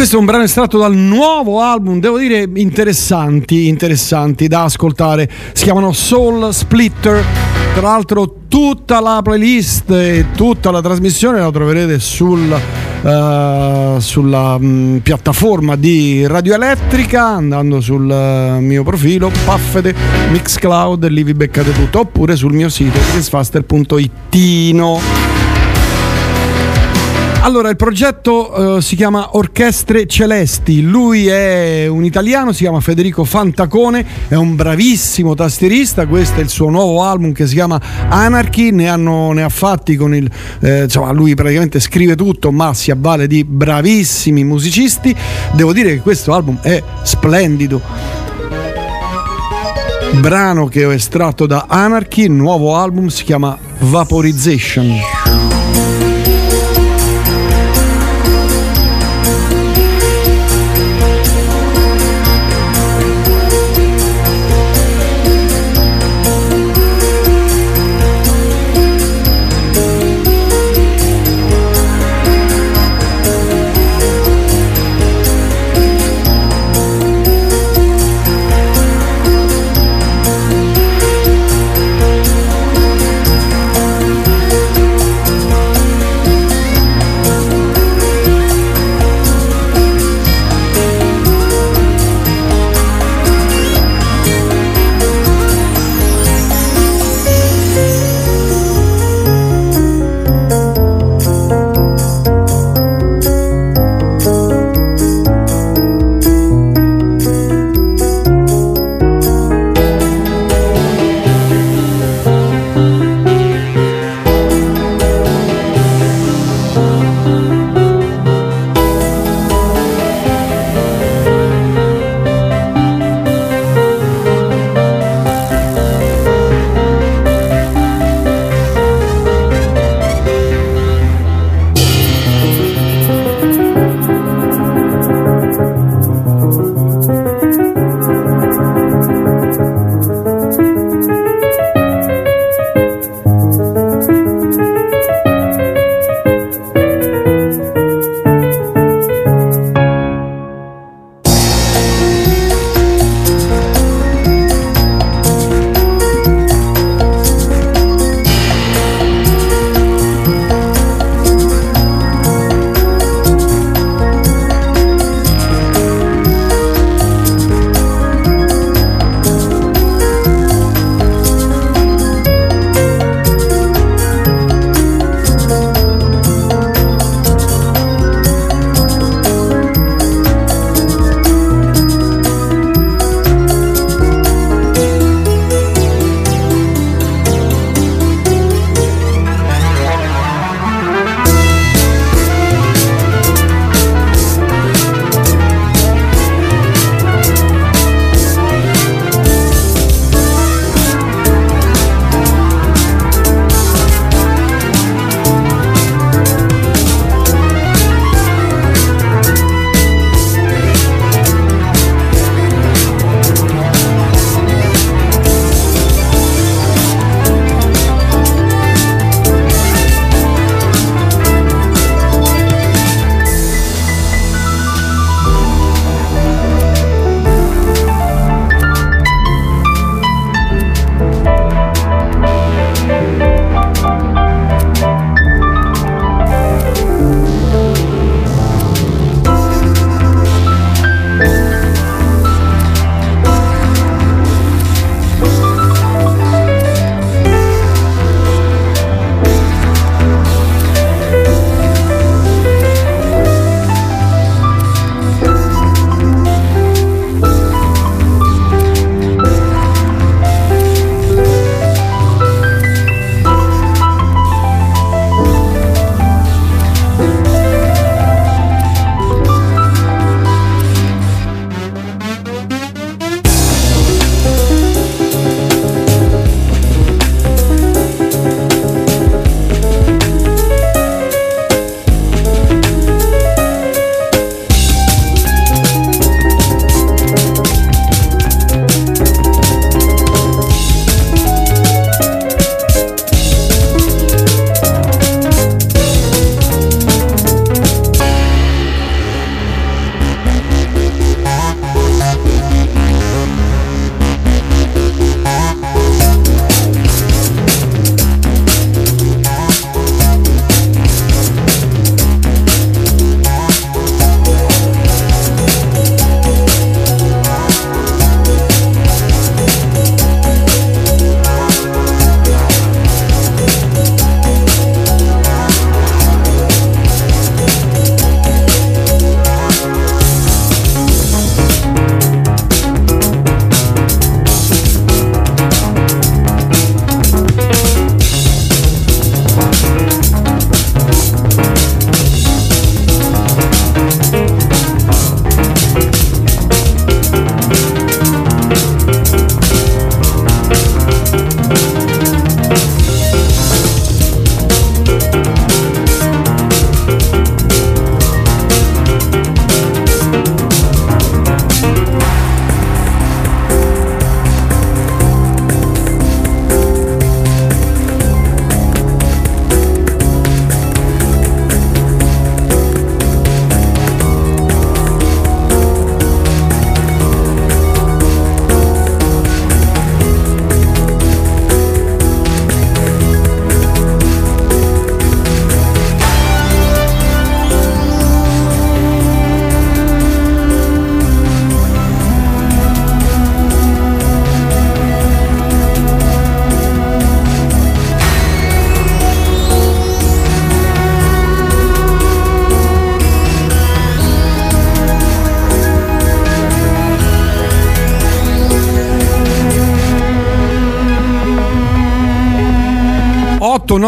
Questo 0.00 0.16
è 0.16 0.20
un 0.20 0.24
brano 0.24 0.44
estratto 0.44 0.78
dal 0.78 0.96
nuovo 0.96 1.60
album, 1.60 2.00
devo 2.00 2.16
dire 2.16 2.48
interessanti, 2.54 3.68
interessanti 3.68 4.48
da 4.48 4.62
ascoltare. 4.62 5.28
Si 5.52 5.64
chiamano 5.64 5.92
Soul 5.92 6.54
Splitter. 6.54 7.22
Tra 7.74 7.82
l'altro 7.82 8.36
tutta 8.48 8.98
la 9.00 9.20
playlist 9.22 9.90
e 9.90 10.28
tutta 10.34 10.70
la 10.70 10.80
trasmissione 10.80 11.40
la 11.40 11.50
troverete 11.50 11.98
sul, 11.98 12.50
eh, 12.50 13.96
sulla 13.98 14.58
mh, 14.58 15.00
piattaforma 15.02 15.76
di 15.76 16.26
Radio 16.26 16.54
Elettrica 16.54 17.26
andando 17.26 17.82
sul 17.82 18.10
eh, 18.10 18.58
mio 18.58 18.82
profilo 18.82 19.30
Paffete 19.44 19.94
Mixcloud 20.30 21.06
lì 21.08 21.22
vi 21.22 21.34
beccate 21.34 21.72
tutto 21.72 22.00
oppure 22.00 22.36
sul 22.36 22.54
mio 22.54 22.70
sito 22.70 22.98
chrisfaster.it 23.12 24.34
allora, 27.42 27.70
il 27.70 27.76
progetto 27.76 28.76
eh, 28.76 28.82
si 28.82 28.96
chiama 28.96 29.36
Orchestre 29.36 30.06
Celesti. 30.06 30.82
Lui 30.82 31.26
è 31.26 31.86
un 31.86 32.04
italiano, 32.04 32.52
si 32.52 32.62
chiama 32.62 32.80
Federico 32.80 33.24
Fantacone, 33.24 34.04
è 34.28 34.34
un 34.34 34.56
bravissimo 34.56 35.34
tastierista. 35.34 36.06
Questo 36.06 36.40
è 36.40 36.42
il 36.42 36.48
suo 36.48 36.68
nuovo 36.68 37.02
album 37.02 37.32
che 37.32 37.46
si 37.46 37.54
chiama 37.54 37.80
Anarchy. 38.08 38.70
Ne, 38.72 38.88
hanno, 38.88 39.32
ne 39.32 39.42
ha 39.42 39.48
fatti 39.48 39.96
con 39.96 40.14
il. 40.14 40.30
Eh, 40.60 40.82
insomma, 40.82 41.12
lui 41.12 41.34
praticamente 41.34 41.80
scrive 41.80 42.14
tutto, 42.14 42.52
ma 42.52 42.74
si 42.74 42.90
avvale 42.90 43.26
di 43.26 43.42
bravissimi 43.42 44.44
musicisti. 44.44 45.14
Devo 45.52 45.72
dire 45.72 45.94
che 45.94 46.00
questo 46.00 46.34
album 46.34 46.58
è 46.60 46.82
splendido. 47.02 47.80
Brano 50.20 50.66
che 50.66 50.84
ho 50.84 50.92
estratto 50.92 51.46
da 51.46 51.64
Anarchy, 51.68 52.24
il 52.24 52.32
nuovo 52.32 52.76
album 52.76 53.06
si 53.08 53.24
chiama 53.24 53.56
Vaporization. 53.78 55.19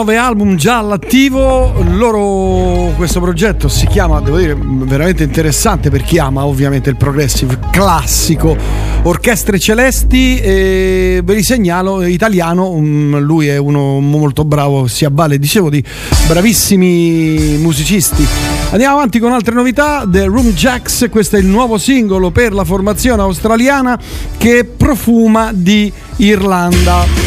8-9 0.03 0.17
album 0.17 0.57
già 0.57 0.79
all'attivo. 0.79 1.73
Loro, 1.91 2.93
questo 2.97 3.21
progetto 3.21 3.69
si 3.69 3.87
chiama, 3.87 4.21
devo 4.21 4.39
dire, 4.39 4.57
veramente 4.59 5.23
interessante 5.23 5.91
per 5.91 6.03
chi 6.03 6.19
ama 6.19 6.45
ovviamente 6.45 6.91
il 6.91 6.97
progressive 6.97 7.59
classico. 7.71 8.57
Orchestre 9.05 9.59
Celesti, 9.59 10.39
e 10.39 11.21
ve 11.23 11.35
li 11.35 11.43
segnalo, 11.43 12.05
italiano, 12.05 12.75
mm, 12.77 13.17
lui 13.19 13.47
è 13.47 13.57
uno 13.57 14.01
molto 14.01 14.45
bravo, 14.45 14.87
si 14.89 15.05
avvale, 15.05 15.39
dicevo, 15.39 15.71
di 15.71 15.83
bravissimi 16.27 17.57
musicisti. 17.59 18.27
Andiamo 18.71 18.97
avanti 18.97 19.19
con 19.19 19.33
altre 19.33 19.55
novità. 19.55 20.05
The 20.07 20.25
Room 20.25 20.53
Jacks, 20.53 21.07
questo 21.11 21.37
è 21.37 21.39
il 21.39 21.47
nuovo 21.47 21.79
singolo 21.79 22.31
per 22.31 22.53
la 22.53 22.65
formazione 22.65 23.23
australiana 23.23 23.99
che 24.37 24.65
profuma 24.65 25.51
di 25.53 25.93
Irlanda 26.17 27.22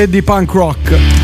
e 0.00 0.08
di 0.08 0.22
punk 0.22 0.52
rock. 0.52 1.19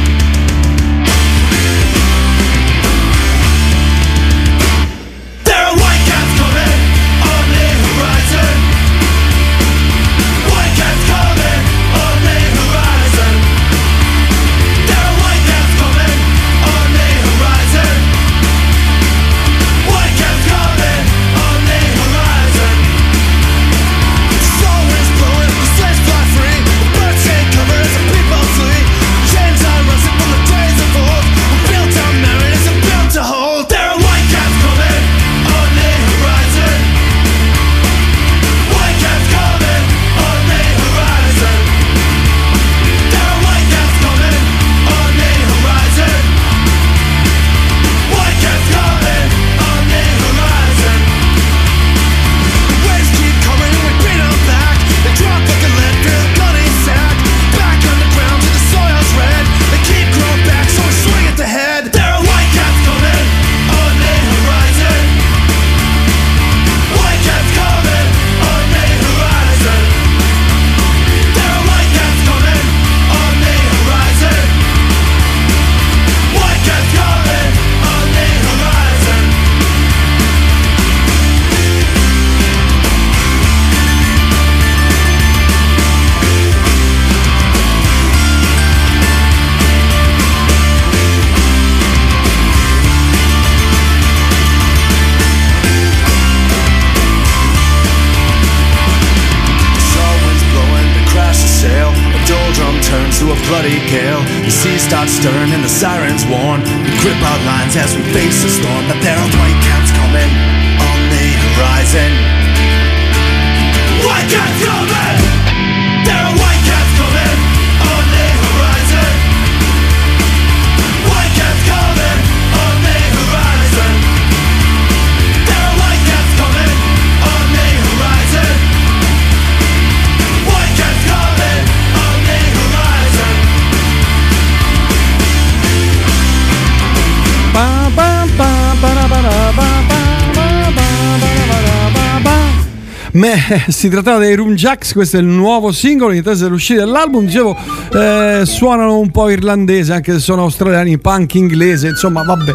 Me, 143.26 143.64
si 143.66 143.88
trattava 143.88 144.18
dei 144.18 144.36
Room 144.36 144.54
Jacks, 144.54 144.92
questo 144.92 145.16
è 145.16 145.20
il 145.20 145.26
nuovo 145.26 145.72
singolo 145.72 146.12
in 146.12 146.20
attesa 146.20 146.44
dell'uscita 146.44 146.84
dell'album. 146.84 147.24
Dicevo, 147.24 147.56
eh, 147.92 148.42
suonano 148.44 149.00
un 149.00 149.10
po' 149.10 149.28
irlandese, 149.28 149.94
anche 149.94 150.12
se 150.12 150.20
sono 150.20 150.42
australiani, 150.42 150.96
punk 150.98 151.34
inglese, 151.34 151.88
insomma, 151.88 152.22
vabbè. 152.22 152.52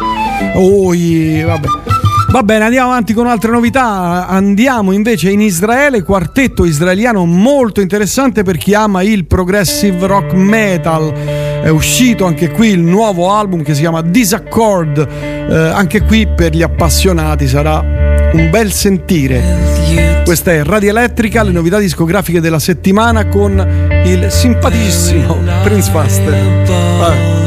Oi, 0.56 1.44
vabbè. 1.46 1.68
Va 2.32 2.44
bene, 2.44 2.64
andiamo 2.64 2.92
avanti 2.92 3.12
con 3.12 3.28
altre 3.28 3.52
novità. 3.52 4.28
Andiamo 4.28 4.94
invece 4.94 5.30
in 5.30 5.42
Israele, 5.42 6.04
quartetto 6.04 6.64
israeliano 6.64 7.26
molto 7.26 7.82
interessante 7.82 8.44
per 8.44 8.56
chi 8.56 8.74
ama 8.74 9.02
il 9.02 9.26
progressive 9.26 10.08
rock 10.08 10.32
metal. 10.32 11.12
È 11.12 11.68
uscito 11.68 12.26
anche 12.26 12.50
qui 12.50 12.70
il 12.70 12.80
nuovo 12.80 13.34
album 13.34 13.62
che 13.62 13.74
si 13.74 13.82
chiama 13.82 14.02
Disaccord. 14.02 15.06
Eh, 15.50 15.54
anche 15.54 16.04
qui 16.04 16.26
per 16.34 16.56
gli 16.56 16.62
appassionati 16.62 17.46
sarà 17.46 17.80
un 18.32 18.50
bel 18.50 18.72
sentire. 18.72 20.11
Questa 20.24 20.52
è 20.52 20.64
Radio 20.64 20.92
Elettrica, 20.92 21.44
le 21.44 21.52
novità 21.52 21.78
discografiche 21.78 22.40
della 22.40 22.60
settimana 22.60 23.28
con 23.28 23.58
il 24.06 24.32
simpaticissimo 24.32 25.38
Prince 25.64 25.92
Faster. 25.92 27.41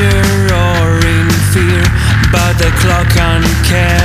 Pleasure 0.00 0.54
or 0.54 0.96
in 1.06 1.28
fear. 1.52 1.82
But 2.32 2.54
the 2.58 2.70
clock 2.80 3.16
on 3.20 3.42
caring 3.64 3.99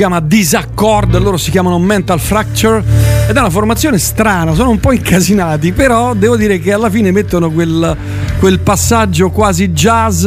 chiama 0.00 0.20
Disaccord, 0.20 1.14
loro 1.18 1.36
si 1.36 1.50
chiamano 1.50 1.78
Mental 1.78 2.18
Fracture 2.18 2.82
ed 3.28 3.36
è 3.36 3.38
una 3.38 3.50
formazione 3.50 3.98
strana, 3.98 4.54
sono 4.54 4.70
un 4.70 4.80
po' 4.80 4.92
incasinati, 4.92 5.72
però 5.72 6.14
devo 6.14 6.38
dire 6.38 6.58
che 6.58 6.72
alla 6.72 6.88
fine 6.88 7.10
mettono 7.10 7.50
quel, 7.50 7.94
quel 8.38 8.60
passaggio 8.60 9.28
quasi 9.28 9.72
jazz 9.72 10.26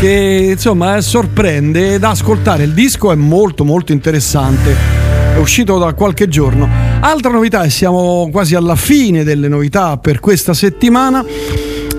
che 0.00 0.48
insomma 0.52 1.02
sorprende 1.02 1.98
da 1.98 2.10
ascoltare. 2.10 2.62
Il 2.62 2.72
disco 2.72 3.12
è 3.12 3.14
molto 3.14 3.62
molto 3.62 3.92
interessante, 3.92 4.74
è 5.34 5.36
uscito 5.36 5.76
da 5.76 5.92
qualche 5.92 6.26
giorno. 6.26 6.66
Altra 7.00 7.30
novità, 7.30 7.62
e 7.62 7.68
siamo 7.68 8.30
quasi 8.32 8.54
alla 8.54 8.74
fine 8.74 9.22
delle 9.22 9.48
novità 9.48 9.98
per 9.98 10.18
questa 10.18 10.54
settimana. 10.54 11.22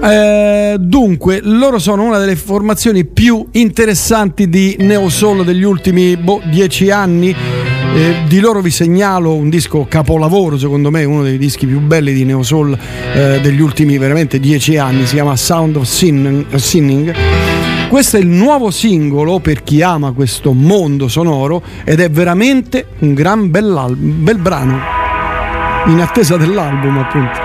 Eh, 0.08 0.76
dunque, 0.78 1.40
loro 1.42 1.80
sono 1.80 2.04
una 2.04 2.20
delle 2.20 2.36
formazioni 2.36 3.06
più 3.06 3.48
interessanti 3.54 4.48
di 4.50 4.76
Neo 4.80 5.10
Soul 5.10 5.44
degli 5.44 5.64
ultimi 5.64 6.16
boh, 6.16 6.42
dieci 6.46 6.92
anni. 6.92 7.36
Eh, 7.96 8.18
di 8.28 8.40
loro 8.40 8.62
vi 8.62 8.70
segnalo 8.70 9.34
un 9.34 9.50
disco 9.50 9.88
capolavoro, 9.90 10.60
secondo 10.60 10.92
me, 10.92 11.04
uno 11.06 11.24
dei 11.24 11.40
dischi 11.40 11.66
più 11.66 11.80
belli 11.80 12.14
di 12.14 12.24
Neo 12.24 12.44
Soul 12.44 12.78
eh, 13.14 13.40
degli 13.42 13.62
ultimi 13.62 13.98
veramente 13.98 14.40
dieci 14.40 14.78
anni. 14.78 15.08
Si 15.08 15.16
chiama 15.16 15.36
Sound 15.36 15.78
of 15.78 15.86
Sin- 15.86 16.46
Sinning. 16.54 17.16
Questo 17.90 18.18
è 18.18 18.20
il 18.20 18.28
nuovo 18.28 18.70
singolo 18.70 19.40
per 19.40 19.64
chi 19.64 19.82
ama 19.82 20.12
questo 20.12 20.54
mondo 20.54 21.08
sonoro 21.08 21.64
ed 21.84 22.00
è 22.00 22.12
veramente 22.12 22.88
un 23.00 23.14
gran 23.16 23.50
bel, 23.50 23.96
bel 23.96 24.38
brano. 24.38 24.80
In 25.88 26.00
attesa 26.00 26.38
dell'album, 26.38 26.98
appunto. 26.98 27.45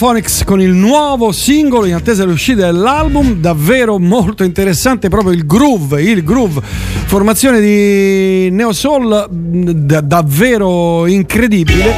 Monophonics 0.00 0.44
con 0.44 0.60
il 0.60 0.70
nuovo 0.70 1.32
singolo 1.32 1.84
in 1.84 1.94
attesa 1.94 2.24
dell'uscita 2.24 2.66
dell'album, 2.66 3.40
davvero 3.40 3.98
molto 3.98 4.44
interessante, 4.44 5.08
proprio 5.08 5.32
il 5.32 5.44
groove, 5.44 6.00
il 6.00 6.22
groove, 6.22 6.60
formazione 7.06 7.58
di 7.58 8.48
Neo 8.52 8.72
Soul 8.72 9.26
da- 9.28 10.00
davvero 10.00 11.04
incredibile. 11.06 11.92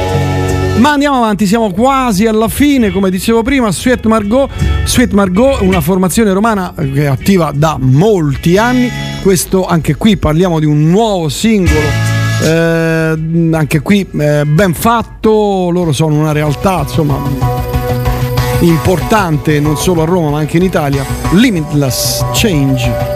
Ma 0.79 0.93
andiamo 0.93 1.17
avanti, 1.17 1.45
siamo 1.45 1.71
quasi 1.71 2.25
alla 2.25 2.47
fine, 2.47 2.91
come 2.91 3.11
dicevo 3.11 3.43
prima, 3.43 3.71
Sweet 3.71 4.07
Margot, 4.07 4.49
Sweet 4.83 5.11
Margot, 5.11 5.61
una 5.61 5.79
formazione 5.79 6.33
romana 6.33 6.73
che 6.75 7.03
è 7.03 7.05
attiva 7.05 7.51
da 7.53 7.77
molti 7.79 8.57
anni. 8.57 8.89
Questo 9.21 9.67
anche 9.67 9.95
qui 9.95 10.17
parliamo 10.17 10.57
di 10.57 10.65
un 10.65 10.89
nuovo 10.89 11.29
singolo 11.29 12.09
eh, 12.43 13.49
anche 13.51 13.81
qui 13.81 14.07
eh, 14.17 14.43
ben 14.47 14.73
fatto, 14.73 15.69
loro 15.69 15.91
sono 15.91 16.15
una 16.15 16.31
realtà 16.31 16.79
insomma 16.79 17.50
importante 18.67 19.59
non 19.59 19.77
solo 19.77 20.01
a 20.01 20.05
Roma 20.05 20.29
ma 20.29 20.39
anche 20.39 20.57
in 20.57 20.63
Italia. 20.63 21.05
Limitless 21.31 22.23
Change. 22.33 23.10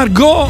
Margot, 0.00 0.48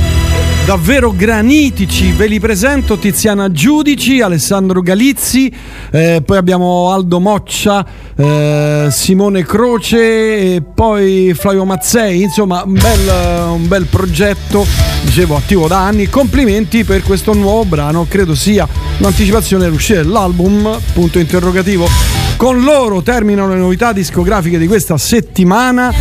davvero 0.64 1.10
granitici. 1.10 2.12
Ve 2.12 2.28
li 2.28 2.38
presento 2.38 2.98
Tiziana 2.98 3.50
Giudici, 3.50 4.20
Alessandro 4.20 4.80
Galizzi, 4.80 5.52
eh, 5.90 6.22
poi 6.24 6.36
abbiamo 6.36 6.92
Aldo 6.92 7.18
Moccia, 7.18 7.84
eh, 8.14 8.86
Simone 8.92 9.42
Croce 9.42 10.62
poi 10.62 11.34
Flavio 11.34 11.64
Mazzei. 11.64 12.22
Insomma, 12.22 12.62
un 12.64 12.74
bel, 12.74 13.52
un 13.54 13.66
bel 13.66 13.86
progetto, 13.86 14.64
dicevo, 15.02 15.34
attivo 15.34 15.66
da 15.66 15.80
anni. 15.84 16.08
Complimenti 16.08 16.84
per 16.84 17.02
questo 17.02 17.34
nuovo 17.34 17.64
brano, 17.64 18.06
credo 18.08 18.36
sia 18.36 18.68
un'anticipazione 18.98 19.64
dell'uscita 19.64 20.00
dell'album, 20.00 20.78
punto 20.92 21.18
interrogativo. 21.18 22.19
Con 22.40 22.62
loro 22.62 23.02
terminano 23.02 23.52
le 23.52 23.58
novità 23.58 23.92
discografiche 23.92 24.56
di 24.56 24.66
questa 24.66 24.96
settimana 24.96 25.92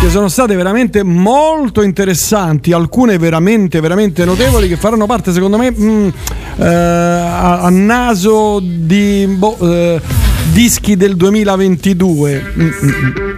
che 0.00 0.08
sono 0.08 0.28
state 0.28 0.56
veramente 0.56 1.02
molto 1.02 1.82
interessanti, 1.82 2.72
alcune 2.72 3.18
veramente 3.18 3.78
veramente 3.78 4.24
notevoli 4.24 4.68
che 4.68 4.78
faranno 4.78 5.04
parte 5.04 5.34
secondo 5.34 5.58
me 5.58 5.70
mm, 5.70 6.08
eh, 6.56 6.64
a, 6.64 7.60
a 7.60 7.68
naso 7.68 8.58
di 8.62 9.26
boh, 9.36 9.58
eh, 9.60 10.00
dischi 10.50 10.96
del 10.96 11.14
2022. 11.14 12.52
Mm, 12.56 12.62
mm, 12.62 12.88
mm. 12.88 13.31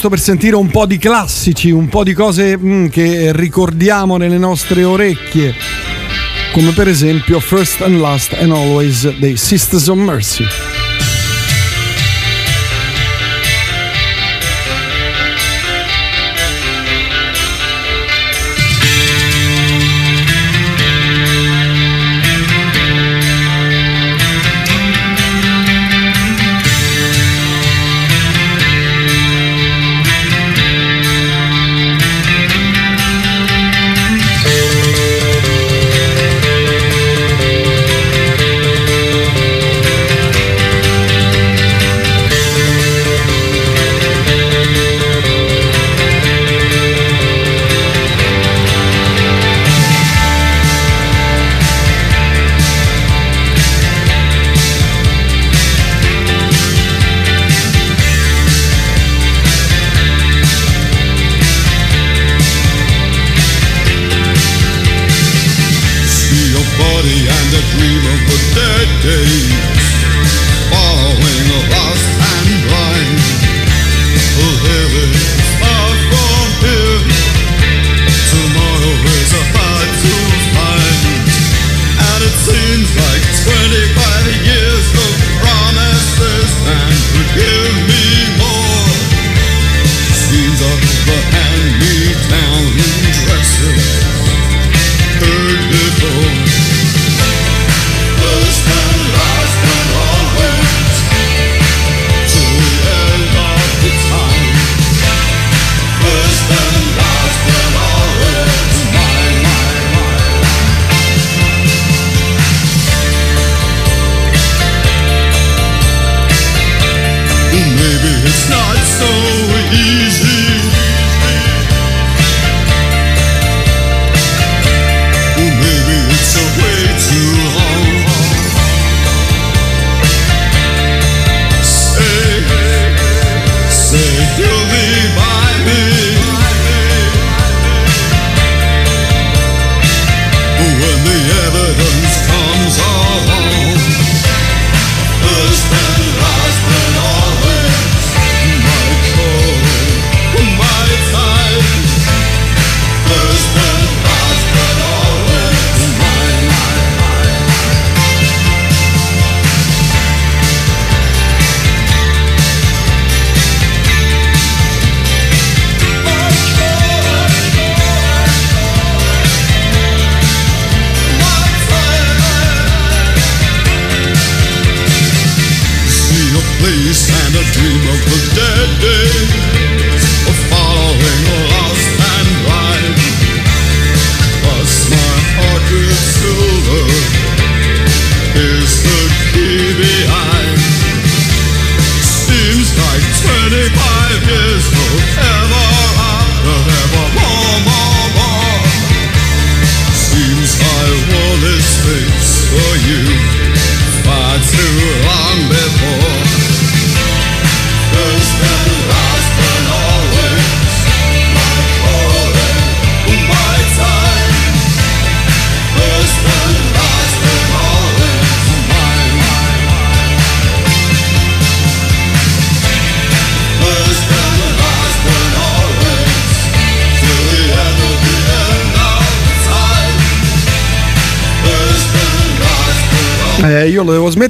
giusto 0.00 0.08
per 0.08 0.20
sentire 0.20 0.56
un 0.56 0.70
po' 0.70 0.86
di 0.86 0.96
classici, 0.96 1.70
un 1.70 1.88
po' 1.88 2.04
di 2.04 2.14
cose 2.14 2.56
mm, 2.56 2.86
che 2.86 3.32
ricordiamo 3.34 4.16
nelle 4.16 4.38
nostre 4.38 4.82
orecchie, 4.82 5.54
come 6.54 6.70
per 6.72 6.88
esempio 6.88 7.38
First 7.38 7.82
and 7.82 8.00
Last 8.00 8.32
and 8.32 8.50
Always 8.50 9.18
dei 9.18 9.36
Sisters 9.36 9.88
of 9.88 9.98
Mercy. 9.98 10.79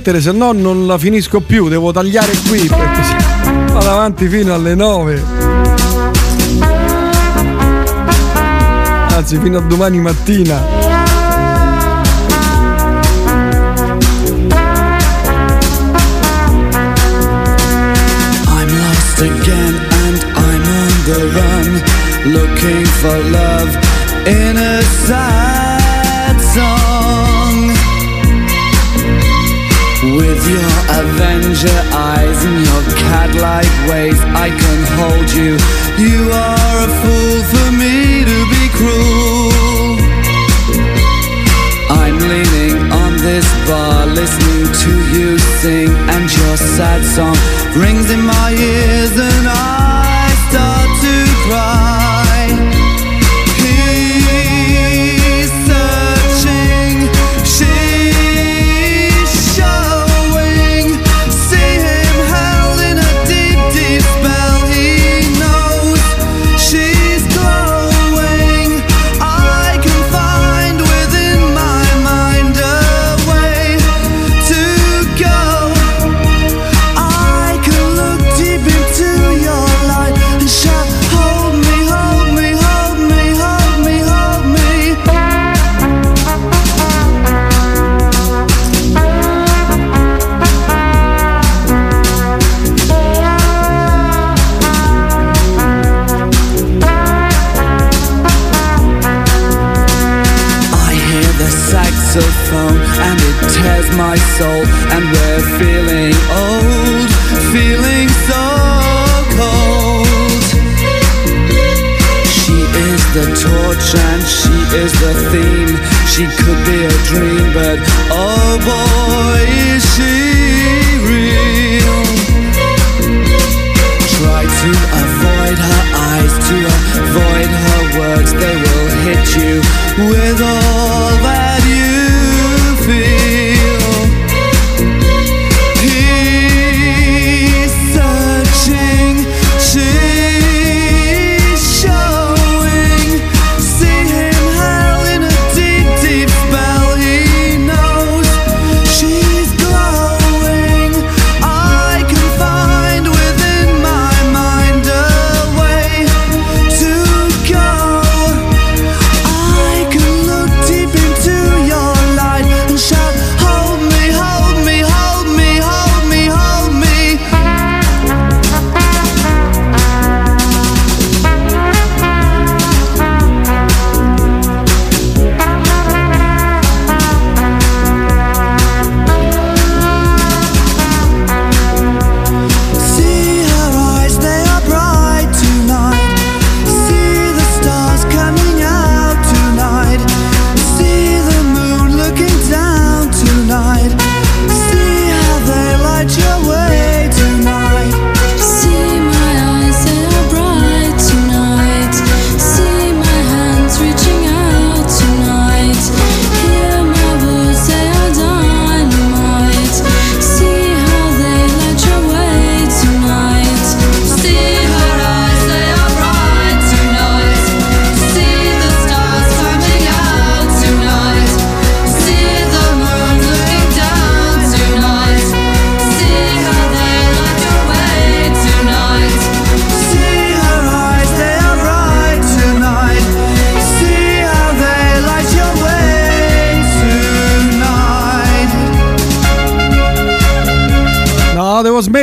trasmettere, 0.00 0.20
se 0.20 0.32
no 0.32 0.52
non 0.52 0.86
la 0.86 0.98
finisco 0.98 1.40
più, 1.40 1.68
devo 1.68 1.92
tagliare 1.92 2.32
qui 2.48 2.66
perché 2.66 3.02
si 3.02 3.86
avanti 3.86 4.28
fino 4.28 4.54
alle 4.54 4.74
9. 4.74 5.22
Anzi, 9.14 9.38
fino 9.38 9.58
a 9.58 9.60
domani 9.60 10.00
mattina. 10.00 10.88
again 19.22 19.74
and 20.00 20.18
I'm 20.34 20.62
on 20.80 20.92
the 21.04 21.20
run 21.36 21.68
looking 22.32 22.86
for 22.86 23.18
love 23.28 23.76
in 24.26 24.56
a 24.56 24.80
sign 24.80 25.59
With 30.18 30.42
your 30.54 30.70
Avenger 31.00 31.80
eyes 31.92 32.44
and 32.44 32.58
your 32.66 32.82
cat-like 33.06 33.74
ways 33.90 34.20
I 34.34 34.48
can 34.50 34.80
hold 34.98 35.28
you. 35.38 35.52
You 36.04 36.30
are 36.32 36.76
a 36.86 36.90
fool 37.00 37.38
for 37.52 37.68
me 37.80 38.24
to 38.30 38.38
be 38.54 38.64
cruel. 38.78 39.50
I'm 41.90 42.18
leaning 42.18 42.76
on 42.92 43.16
this 43.18 43.46
bar 43.68 44.06
listening 44.06 44.66
to 44.82 44.92
you 45.14 45.38
sing 45.60 45.90
And 46.14 46.24
your 46.38 46.56
sad 46.56 47.04
song 47.04 47.36
rings 47.80 48.10
in 48.10 48.22
my 48.22 48.50
ears 48.52 49.12
and 49.18 49.48
I 49.48 49.99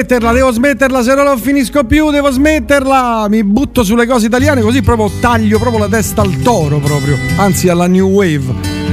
smetterla, 0.08 0.32
devo 0.32 0.52
smetterla, 0.52 1.04
se 1.04 1.16
no 1.16 1.24
non 1.24 1.38
finisco 1.38 1.84
più, 1.84 2.10
devo 2.12 2.32
smetterla. 2.32 3.28
Mi 3.30 3.44
butto 3.44 3.84
sulle 3.84 4.08
cose 4.08 4.28
italiane 4.28 4.62
così 4.62 4.82
proprio 4.82 5.12
taglio 5.20 5.60
proprio 5.60 5.80
la 5.80 5.90
testa 5.90 6.22
al 6.22 6.40
toro 6.42 6.80
proprio, 6.80 7.18
anzi 7.36 7.68
alla 7.68 7.88
new 7.88 8.08
wave, 8.08 8.46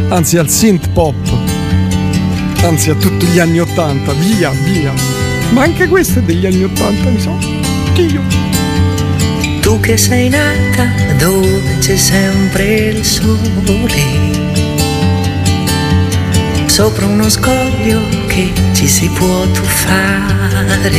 anzi 0.09 0.39
al 0.39 0.49
synth 0.51 0.89
pop. 0.91 1.15
Anzi 2.63 2.91
a 2.91 2.95
tutti 2.95 3.27
gli 3.27 3.39
anni 3.39 3.61
80, 3.61 4.13
via, 4.15 4.51
via. 4.65 4.93
Ma 5.51 5.63
anche 5.63 5.87
questo 5.87 6.19
è 6.19 6.23
degli 6.23 6.47
anni 6.47 6.65
80, 6.65 7.11
mi 7.11 7.21
so. 7.21 7.39
Dio. 7.95 8.21
Tu 9.61 9.81
che 9.81 9.97
sei 9.97 10.29
nata 10.29 10.89
dove 11.17 11.63
c'è 11.79 11.97
sempre 11.97 12.89
il 12.89 13.05
sole, 13.05 14.34
sopra 16.75 17.07
uno 17.07 17.31
scoglio 17.31 18.01
che 18.27 18.53
ci 18.73 18.89
si 18.89 19.09
può 19.11 19.47
tuffare. 19.47 20.91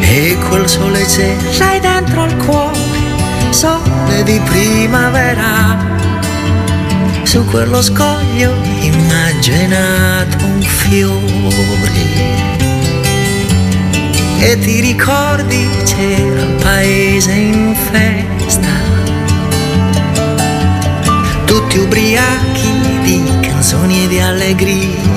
E 0.00 0.36
quel 0.48 0.68
sole 0.68 1.04
c'è, 1.04 1.36
sai 1.50 1.78
dentro 1.78 2.22
al 2.22 2.36
cuore, 2.38 2.76
sole 3.50 4.24
di 4.24 4.40
primavera. 4.40 5.78
Su 7.22 7.44
quello 7.44 7.80
scoglio 7.80 8.56
immaginato 8.80 10.44
un 10.44 10.60
fiore 10.60 12.00
e 14.40 14.58
ti 14.58 14.80
ricordi 14.80 15.68
c'era 15.84 16.42
il 16.42 16.56
paese 16.60 17.30
in 17.30 17.76
festa, 17.92 18.68
tutti 21.44 21.78
ubriachi 21.78 22.61
di 23.02 23.22
canzoni 23.40 24.04
e 24.04 24.08
di 24.08 24.20
allegria. 24.20 25.10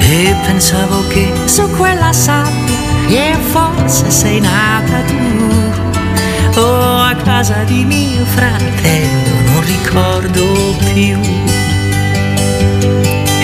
E 0.00 0.34
pensavo 0.46 1.06
che 1.08 1.32
su 1.44 1.68
quella 1.76 2.12
sabbia 2.12 2.76
e 3.08 3.36
forse 3.50 4.10
sei 4.10 4.40
nata 4.40 5.00
tu, 5.02 6.60
o 6.60 6.98
a 7.02 7.14
casa 7.14 7.62
di 7.64 7.84
mio 7.84 8.24
fratello, 8.24 9.52
non 9.52 9.64
ricordo 9.64 10.76
più. 10.92 11.18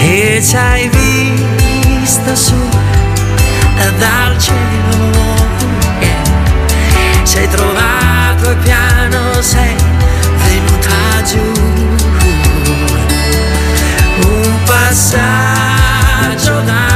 E 0.01 0.43
ci 0.43 0.57
hai 0.57 0.89
visto 0.89 2.37
su 2.37 2.55
dal 3.99 4.39
cielo 4.39 5.11
yeah. 6.01 7.25
sei 7.25 7.49
trovato 7.49 8.51
e 8.51 8.57
piano 8.57 9.41
sei 9.41 9.94
un 14.27 14.59
passaggio 14.65 16.61
da 16.61 16.87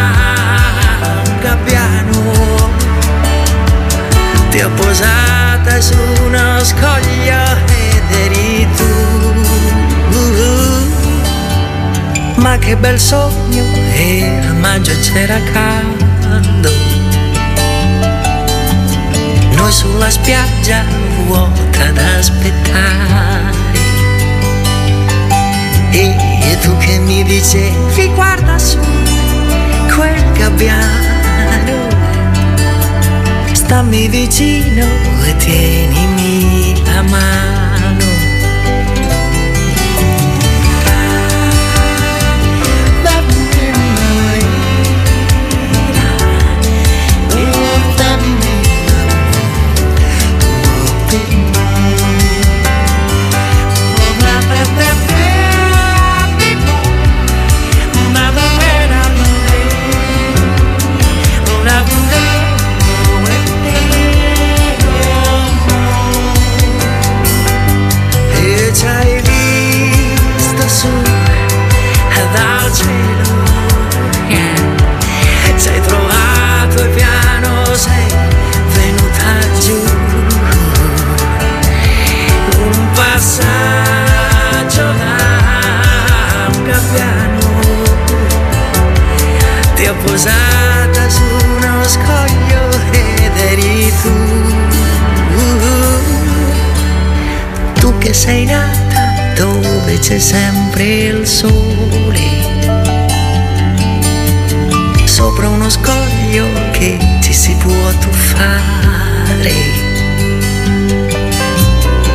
gabbiano. 1.41 2.71
Ti 4.51 4.61
ho 4.61 4.71
posata 4.71 5.81
su 5.81 5.97
uno 6.25 6.63
scoglio 6.63 7.43
ed 7.67 8.13
eri 8.13 8.67
ma 12.37 12.57
che 12.57 12.77
bel 12.77 12.99
sogno 12.99 13.65
era 13.95 14.53
maggio 14.53 14.93
c'era 15.01 15.39
caldo. 15.53 16.71
Noi 19.53 19.73
sulla 19.73 20.09
spiaggia 20.09 20.83
vuota 21.27 21.85
ad 21.89 21.99
aspettare 21.99 23.58
e, 25.91 26.17
e 26.43 26.59
tu 26.61 26.77
che 26.79 26.99
mi 26.99 27.23
dicevi 27.25 28.09
guarda 28.15 28.59
su 28.59 28.79
quel 29.95 30.33
gabbiano. 30.33 31.87
Stammi 33.53 34.09
vicino 34.09 34.87
e 35.25 35.37
tienimi 35.37 36.83
la 36.85 37.03
mano 37.03 37.68
c'è 100.09 100.19
sempre 100.19 100.85
il 100.85 101.27
sole. 101.27 102.19
Sopra 105.05 105.51
uno 105.51 105.69
scoglio 105.69 106.47
che 106.71 106.97
ci 107.21 107.35
si 107.35 107.55
può 107.57 107.91
tuffare. 108.01 109.53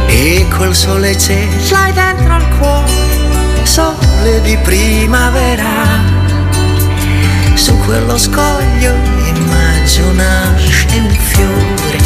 E 0.07 0.47
col 0.49 0.73
sole 0.73 1.15
ce 1.19 1.47
l'hai 1.69 1.93
dentro 1.93 2.33
al 2.33 2.57
cuore, 2.57 2.91
sole 3.61 4.41
di 4.41 4.57
primavera. 4.57 6.01
Su 7.53 7.77
quello 7.77 8.17
scoglio 8.17 8.95
immagino 9.35 10.13
nasce 10.13 10.87
un 10.97 11.09
fiore. 11.11 12.02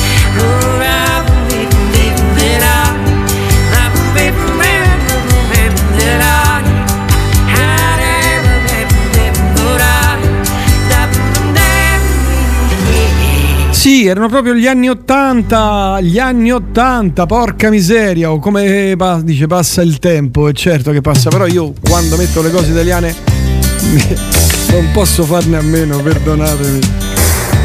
Sì, 13.77 14.07
erano 14.07 14.27
proprio 14.27 14.55
gli 14.55 14.65
anni 14.65 14.89
80, 14.89 15.99
gli 16.01 16.17
anni 16.17 16.51
80, 16.51 17.27
porca 17.27 17.69
miseria, 17.69 18.31
o 18.31 18.39
come 18.39 18.95
dice 19.23 19.45
passa 19.45 19.83
il 19.83 19.99
tempo, 19.99 20.49
è 20.49 20.51
certo 20.51 20.91
che 20.91 20.99
passa, 20.99 21.29
però 21.29 21.45
io 21.45 21.73
quando 21.87 22.17
metto 22.17 22.41
le 22.41 22.49
cose 22.49 22.71
italiane 22.71 23.13
non 24.73 24.89
posso 24.91 25.23
farne 25.25 25.57
a 25.57 25.61
meno, 25.61 26.01
perdonatemi. 26.01 26.79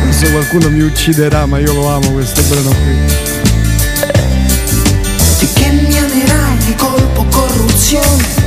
Adesso 0.03 0.31
qualcuno 0.31 0.69
mi 0.69 0.83
ucciderà, 0.83 1.47
ma 1.47 1.59
io 1.59 1.73
lo 1.73 1.89
amo 1.89 2.11
questo 2.13 2.43
brano 2.43 2.69
qui. 2.69 2.95
Di 5.39 5.49
che 5.55 5.71
mi 5.71 5.99
amerai 5.99 6.57
di 6.67 6.75
colpo 6.75 7.25
corruzione 7.31 8.42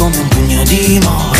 come 0.00 0.16
un 0.16 0.28
pugno 0.28 0.62
di 0.62 0.98
more 1.02 1.39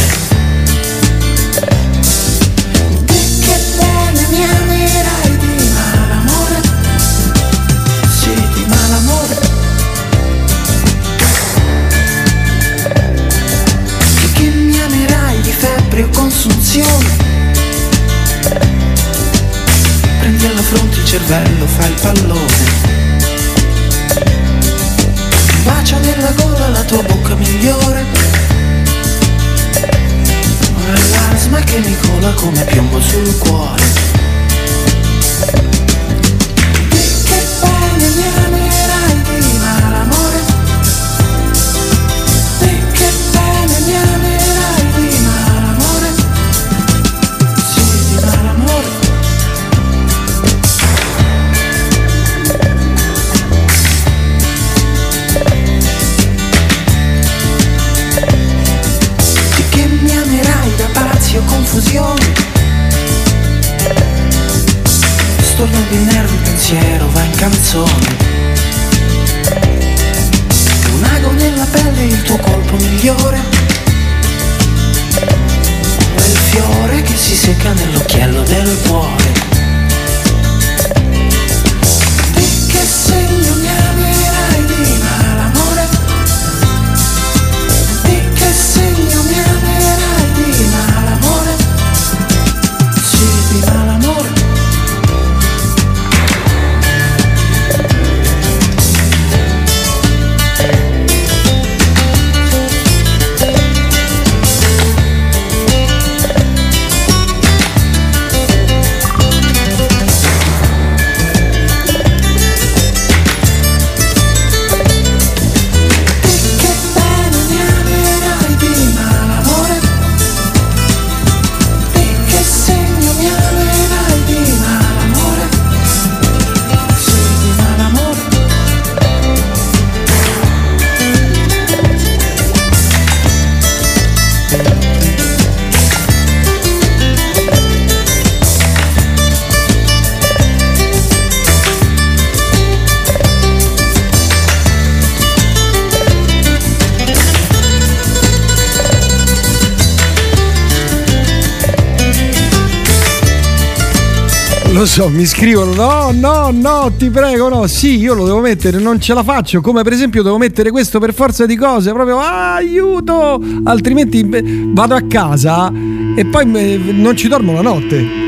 Lo 154.80 154.86
so, 154.86 155.10
mi 155.10 155.26
scrivono: 155.26 155.74
no, 155.74 156.10
no, 156.10 156.50
no, 156.50 156.90
ti 156.96 157.10
prego, 157.10 157.50
no. 157.50 157.66
Sì, 157.66 157.98
io 157.98 158.14
lo 158.14 158.24
devo 158.24 158.40
mettere, 158.40 158.78
non 158.78 158.98
ce 158.98 159.12
la 159.12 159.22
faccio. 159.22 159.60
Come 159.60 159.82
per 159.82 159.92
esempio, 159.92 160.22
devo 160.22 160.38
mettere 160.38 160.70
questo 160.70 160.98
per 160.98 161.12
forza 161.12 161.44
di 161.44 161.54
cose. 161.54 161.92
Proprio 161.92 162.18
ah, 162.18 162.54
aiuto! 162.54 163.38
Altrimenti 163.64 164.24
beh, 164.24 164.42
vado 164.68 164.94
a 164.94 165.02
casa 165.02 165.70
e 166.16 166.24
poi 166.24 166.50
eh, 166.54 166.80
non 166.92 167.14
ci 167.14 167.28
dormo 167.28 167.52
la 167.52 167.60
notte. 167.60 168.19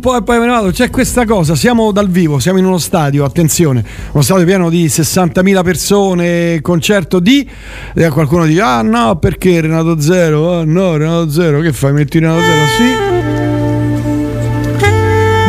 po' 0.00 0.16
e 0.16 0.22
poi 0.22 0.38
me 0.38 0.46
ne 0.46 0.50
vado. 0.50 0.70
C'è 0.70 0.90
questa 0.90 1.24
cosa, 1.24 1.54
siamo 1.54 1.92
dal 1.92 2.08
vivo, 2.08 2.38
siamo 2.38 2.58
in 2.58 2.64
uno 2.64 2.78
stadio, 2.78 3.24
attenzione, 3.24 3.84
uno 4.12 4.22
stadio 4.22 4.44
pieno 4.44 4.68
di 4.68 4.86
60.000 4.86 5.62
persone, 5.62 6.60
concerto 6.60 7.20
di... 7.20 7.48
E 7.94 8.08
qualcuno 8.08 8.46
dice, 8.46 8.60
ah 8.62 8.82
no, 8.82 9.16
perché 9.18 9.60
Renato 9.60 10.00
Zero? 10.00 10.58
Ah 10.58 10.64
no, 10.64 10.96
Renato 10.96 11.30
Zero, 11.30 11.60
che 11.60 11.72
fai? 11.72 11.92
Metti 11.92 12.18
Renato 12.18 12.40
Zero? 12.40 12.66
Sì. 12.76 13.08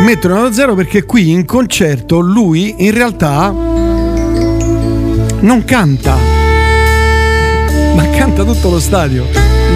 Metto 0.04 0.28
Renato 0.28 0.52
Zero 0.52 0.74
perché 0.74 1.04
qui 1.04 1.30
in 1.30 1.44
concerto 1.44 2.20
lui 2.20 2.74
in 2.78 2.92
realtà 2.92 3.50
non 5.40 5.62
canta, 5.64 6.16
ma 7.94 8.08
canta 8.10 8.44
tutto 8.44 8.70
lo 8.70 8.80
stadio, 8.80 9.24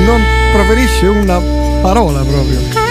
non 0.05 0.21
proferisce 0.53 1.07
una 1.07 1.41
parola 1.81 2.23
proprio. 2.23 2.86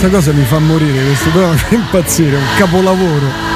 questa 0.00 0.16
cosa 0.16 0.32
mi 0.32 0.46
fa 0.46 0.58
morire, 0.58 1.04
questo 1.04 1.28
qua 1.28 1.50
mi 1.50 1.58
fa 1.58 1.74
impazzire, 1.74 2.34
è 2.34 2.38
un 2.38 2.46
capolavoro. 2.56 3.49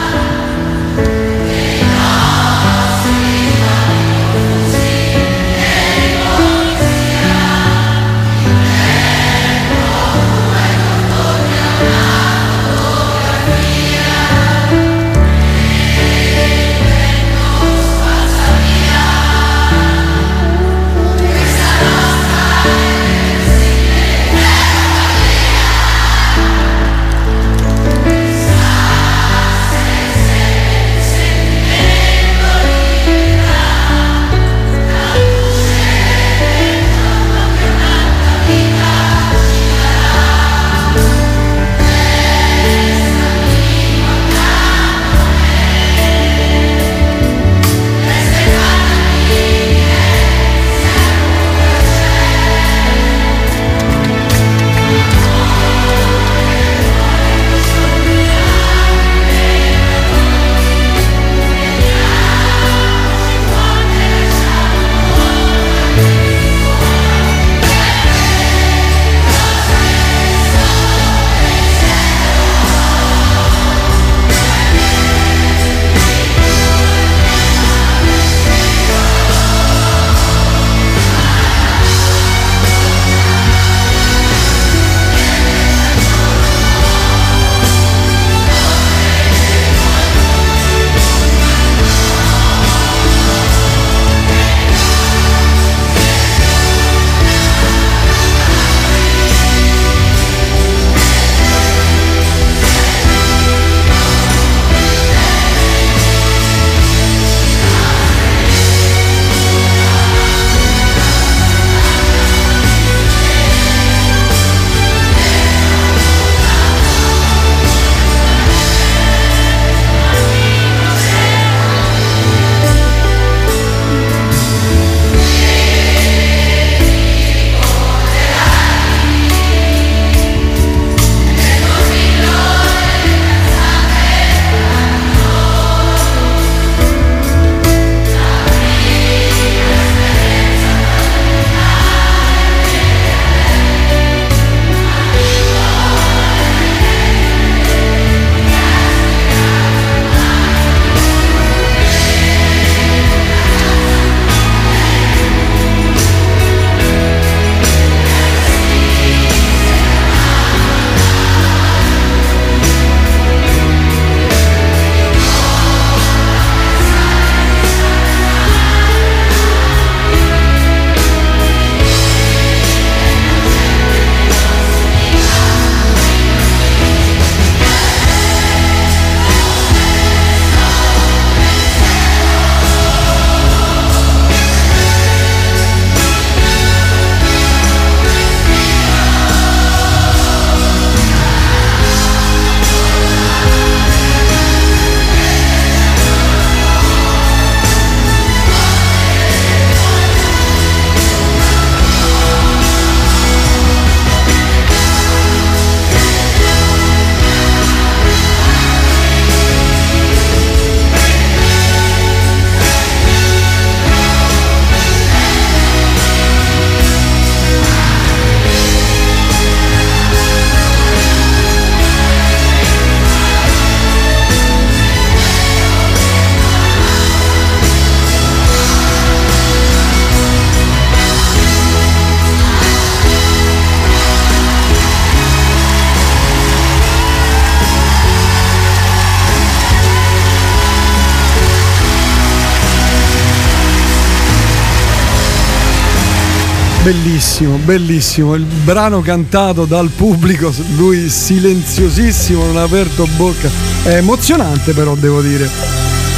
bellissimo, 247.64 248.34
il 248.34 248.44
brano 248.44 249.00
cantato 249.00 249.64
dal 249.64 249.88
pubblico, 249.88 250.52
lui 250.76 251.08
silenziosissimo, 251.08 252.44
non 252.44 252.58
ha 252.58 252.62
aperto 252.62 253.06
bocca, 253.16 253.48
è 253.82 253.96
emozionante 253.96 254.72
però 254.72 254.94
devo 254.94 255.20
dire. 255.22 255.48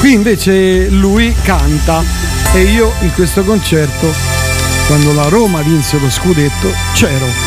Qui 0.01 0.13
invece 0.13 0.89
lui 0.89 1.35
canta 1.43 2.03
e 2.53 2.63
io 2.63 2.93
in 3.01 3.13
questo 3.15 3.43
concerto, 3.45 4.13
quando 4.87 5.13
la 5.13 5.29
Roma 5.29 5.63
vinse 5.63 5.99
lo 5.99 6.11
scudetto, 6.11 6.71
c'ero. 6.93 7.46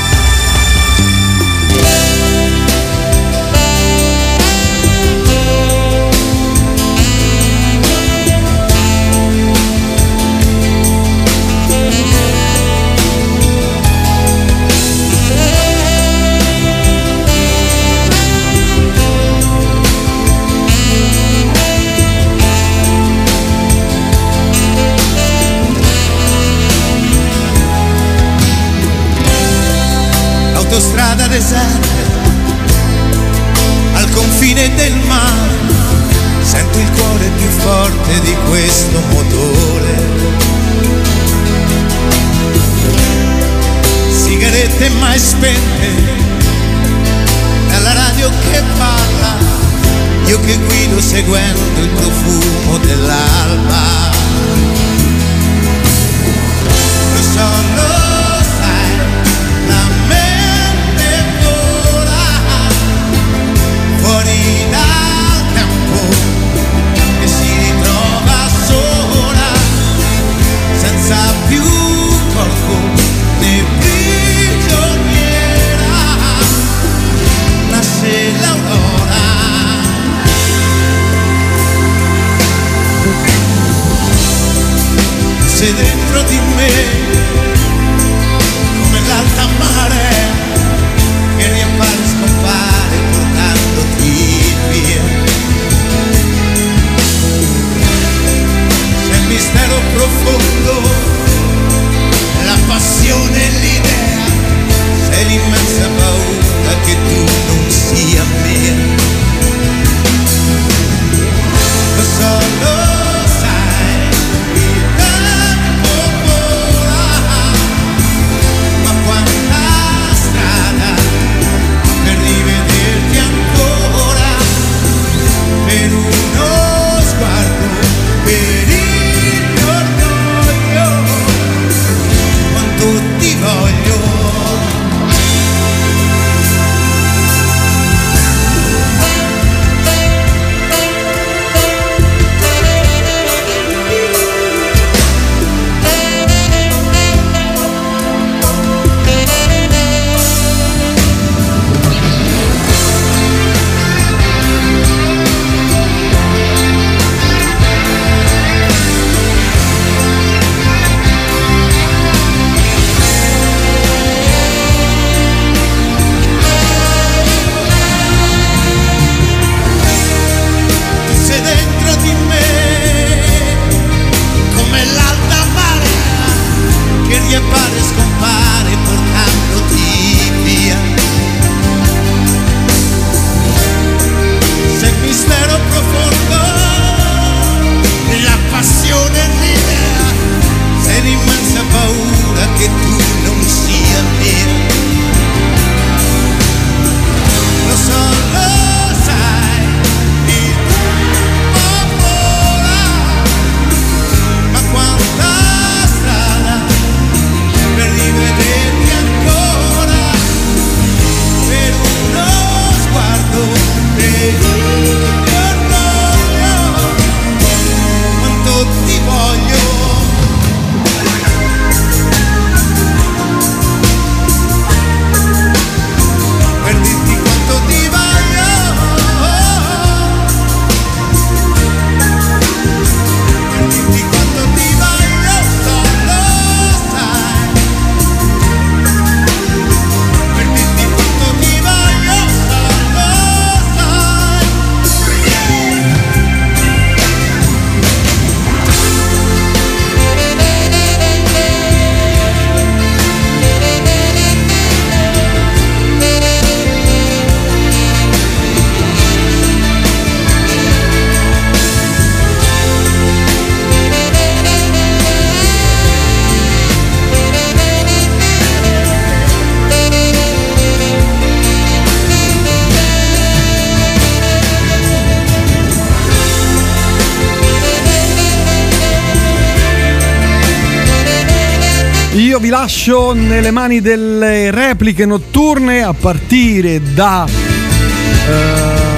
Nelle 283.50 283.52
mani 283.52 283.82
delle 283.82 284.52
repliche 284.52 285.06
notturne 285.06 285.82
a 285.82 285.94
partire 285.94 286.82
da. 286.94 287.26
eh, 287.28 288.98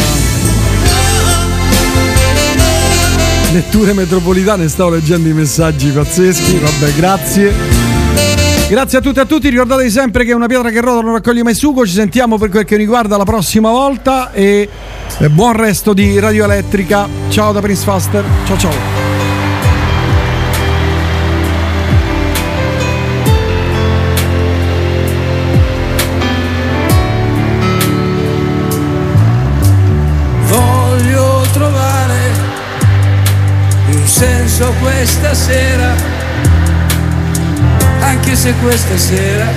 letture 3.53 3.93
metropolitane, 3.93 4.67
stavo 4.67 4.91
leggendo 4.91 5.29
i 5.29 5.33
messaggi 5.33 5.89
pazzeschi, 5.89 6.57
vabbè, 6.57 6.93
grazie. 6.95 7.53
Grazie 8.69 8.99
a 8.99 9.01
tutti 9.01 9.19
e 9.19 9.21
a 9.21 9.25
tutti, 9.25 9.49
ricordatevi 9.49 9.89
sempre 9.89 10.23
che 10.23 10.31
una 10.31 10.47
pietra 10.47 10.69
che 10.69 10.79
rotola 10.79 11.01
non 11.01 11.13
raccoglie 11.13 11.43
mai 11.43 11.55
sugo, 11.55 11.85
ci 11.85 11.93
sentiamo 11.93 12.37
per 12.37 12.49
quel 12.49 12.63
che 12.63 12.77
riguarda 12.77 13.17
la 13.17 13.25
prossima 13.25 13.69
volta 13.69 14.31
e 14.31 14.69
buon 15.29 15.53
resto 15.53 15.93
di 15.93 16.19
Radio 16.19 16.45
Elettrica. 16.45 17.07
Ciao 17.29 17.51
da 17.51 17.59
Prince 17.59 17.83
Faster, 17.83 18.23
ciao 18.45 18.57
ciao. 18.57 19.00
Se 38.41 38.55
questa 38.55 38.97
sera 38.97 39.47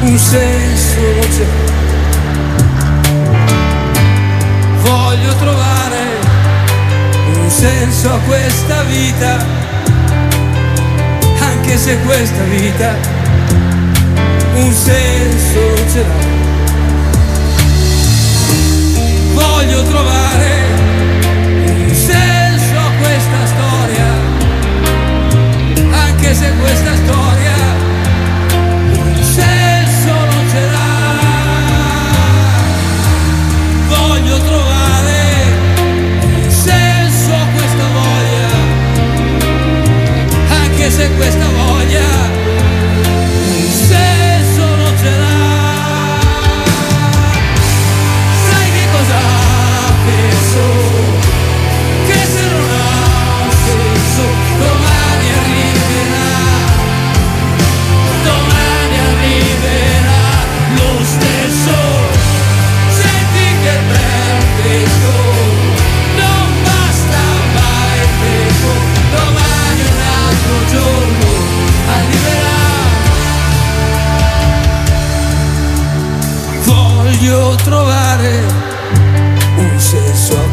un 0.00 0.16
senso 0.16 1.00
non 1.00 1.28
c'è. 1.28 1.46
Voglio 4.80 5.34
trovare 5.34 5.98
un 7.34 7.50
senso 7.50 8.14
a 8.14 8.18
questa 8.20 8.82
vita, 8.84 9.44
anche 11.38 11.76
se 11.76 11.98
questa 11.98 12.44
vita 12.44 12.96
un 14.54 14.72
senso 14.72 15.58
non 15.58 15.90
ce 15.92 15.98
l'ha. 16.00 16.37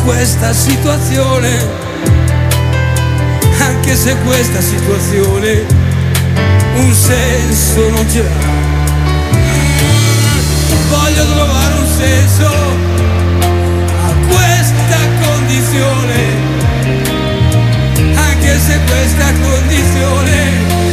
questa 0.05 0.53
situazione, 0.53 1.67
anche 3.57 3.95
se 3.95 4.15
questa 4.23 4.61
situazione 4.61 5.65
un 6.75 6.93
senso 6.93 7.89
non 7.89 8.07
ce 8.09 8.21
l'ha. 8.21 8.53
Voglio 10.89 11.25
trovare 11.25 11.73
un 11.79 11.87
senso 11.97 12.47
a 14.05 14.13
questa 14.27 14.99
condizione, 15.23 16.19
anche 18.13 18.59
se 18.59 18.79
questa 18.85 19.31
condizione 19.41 20.84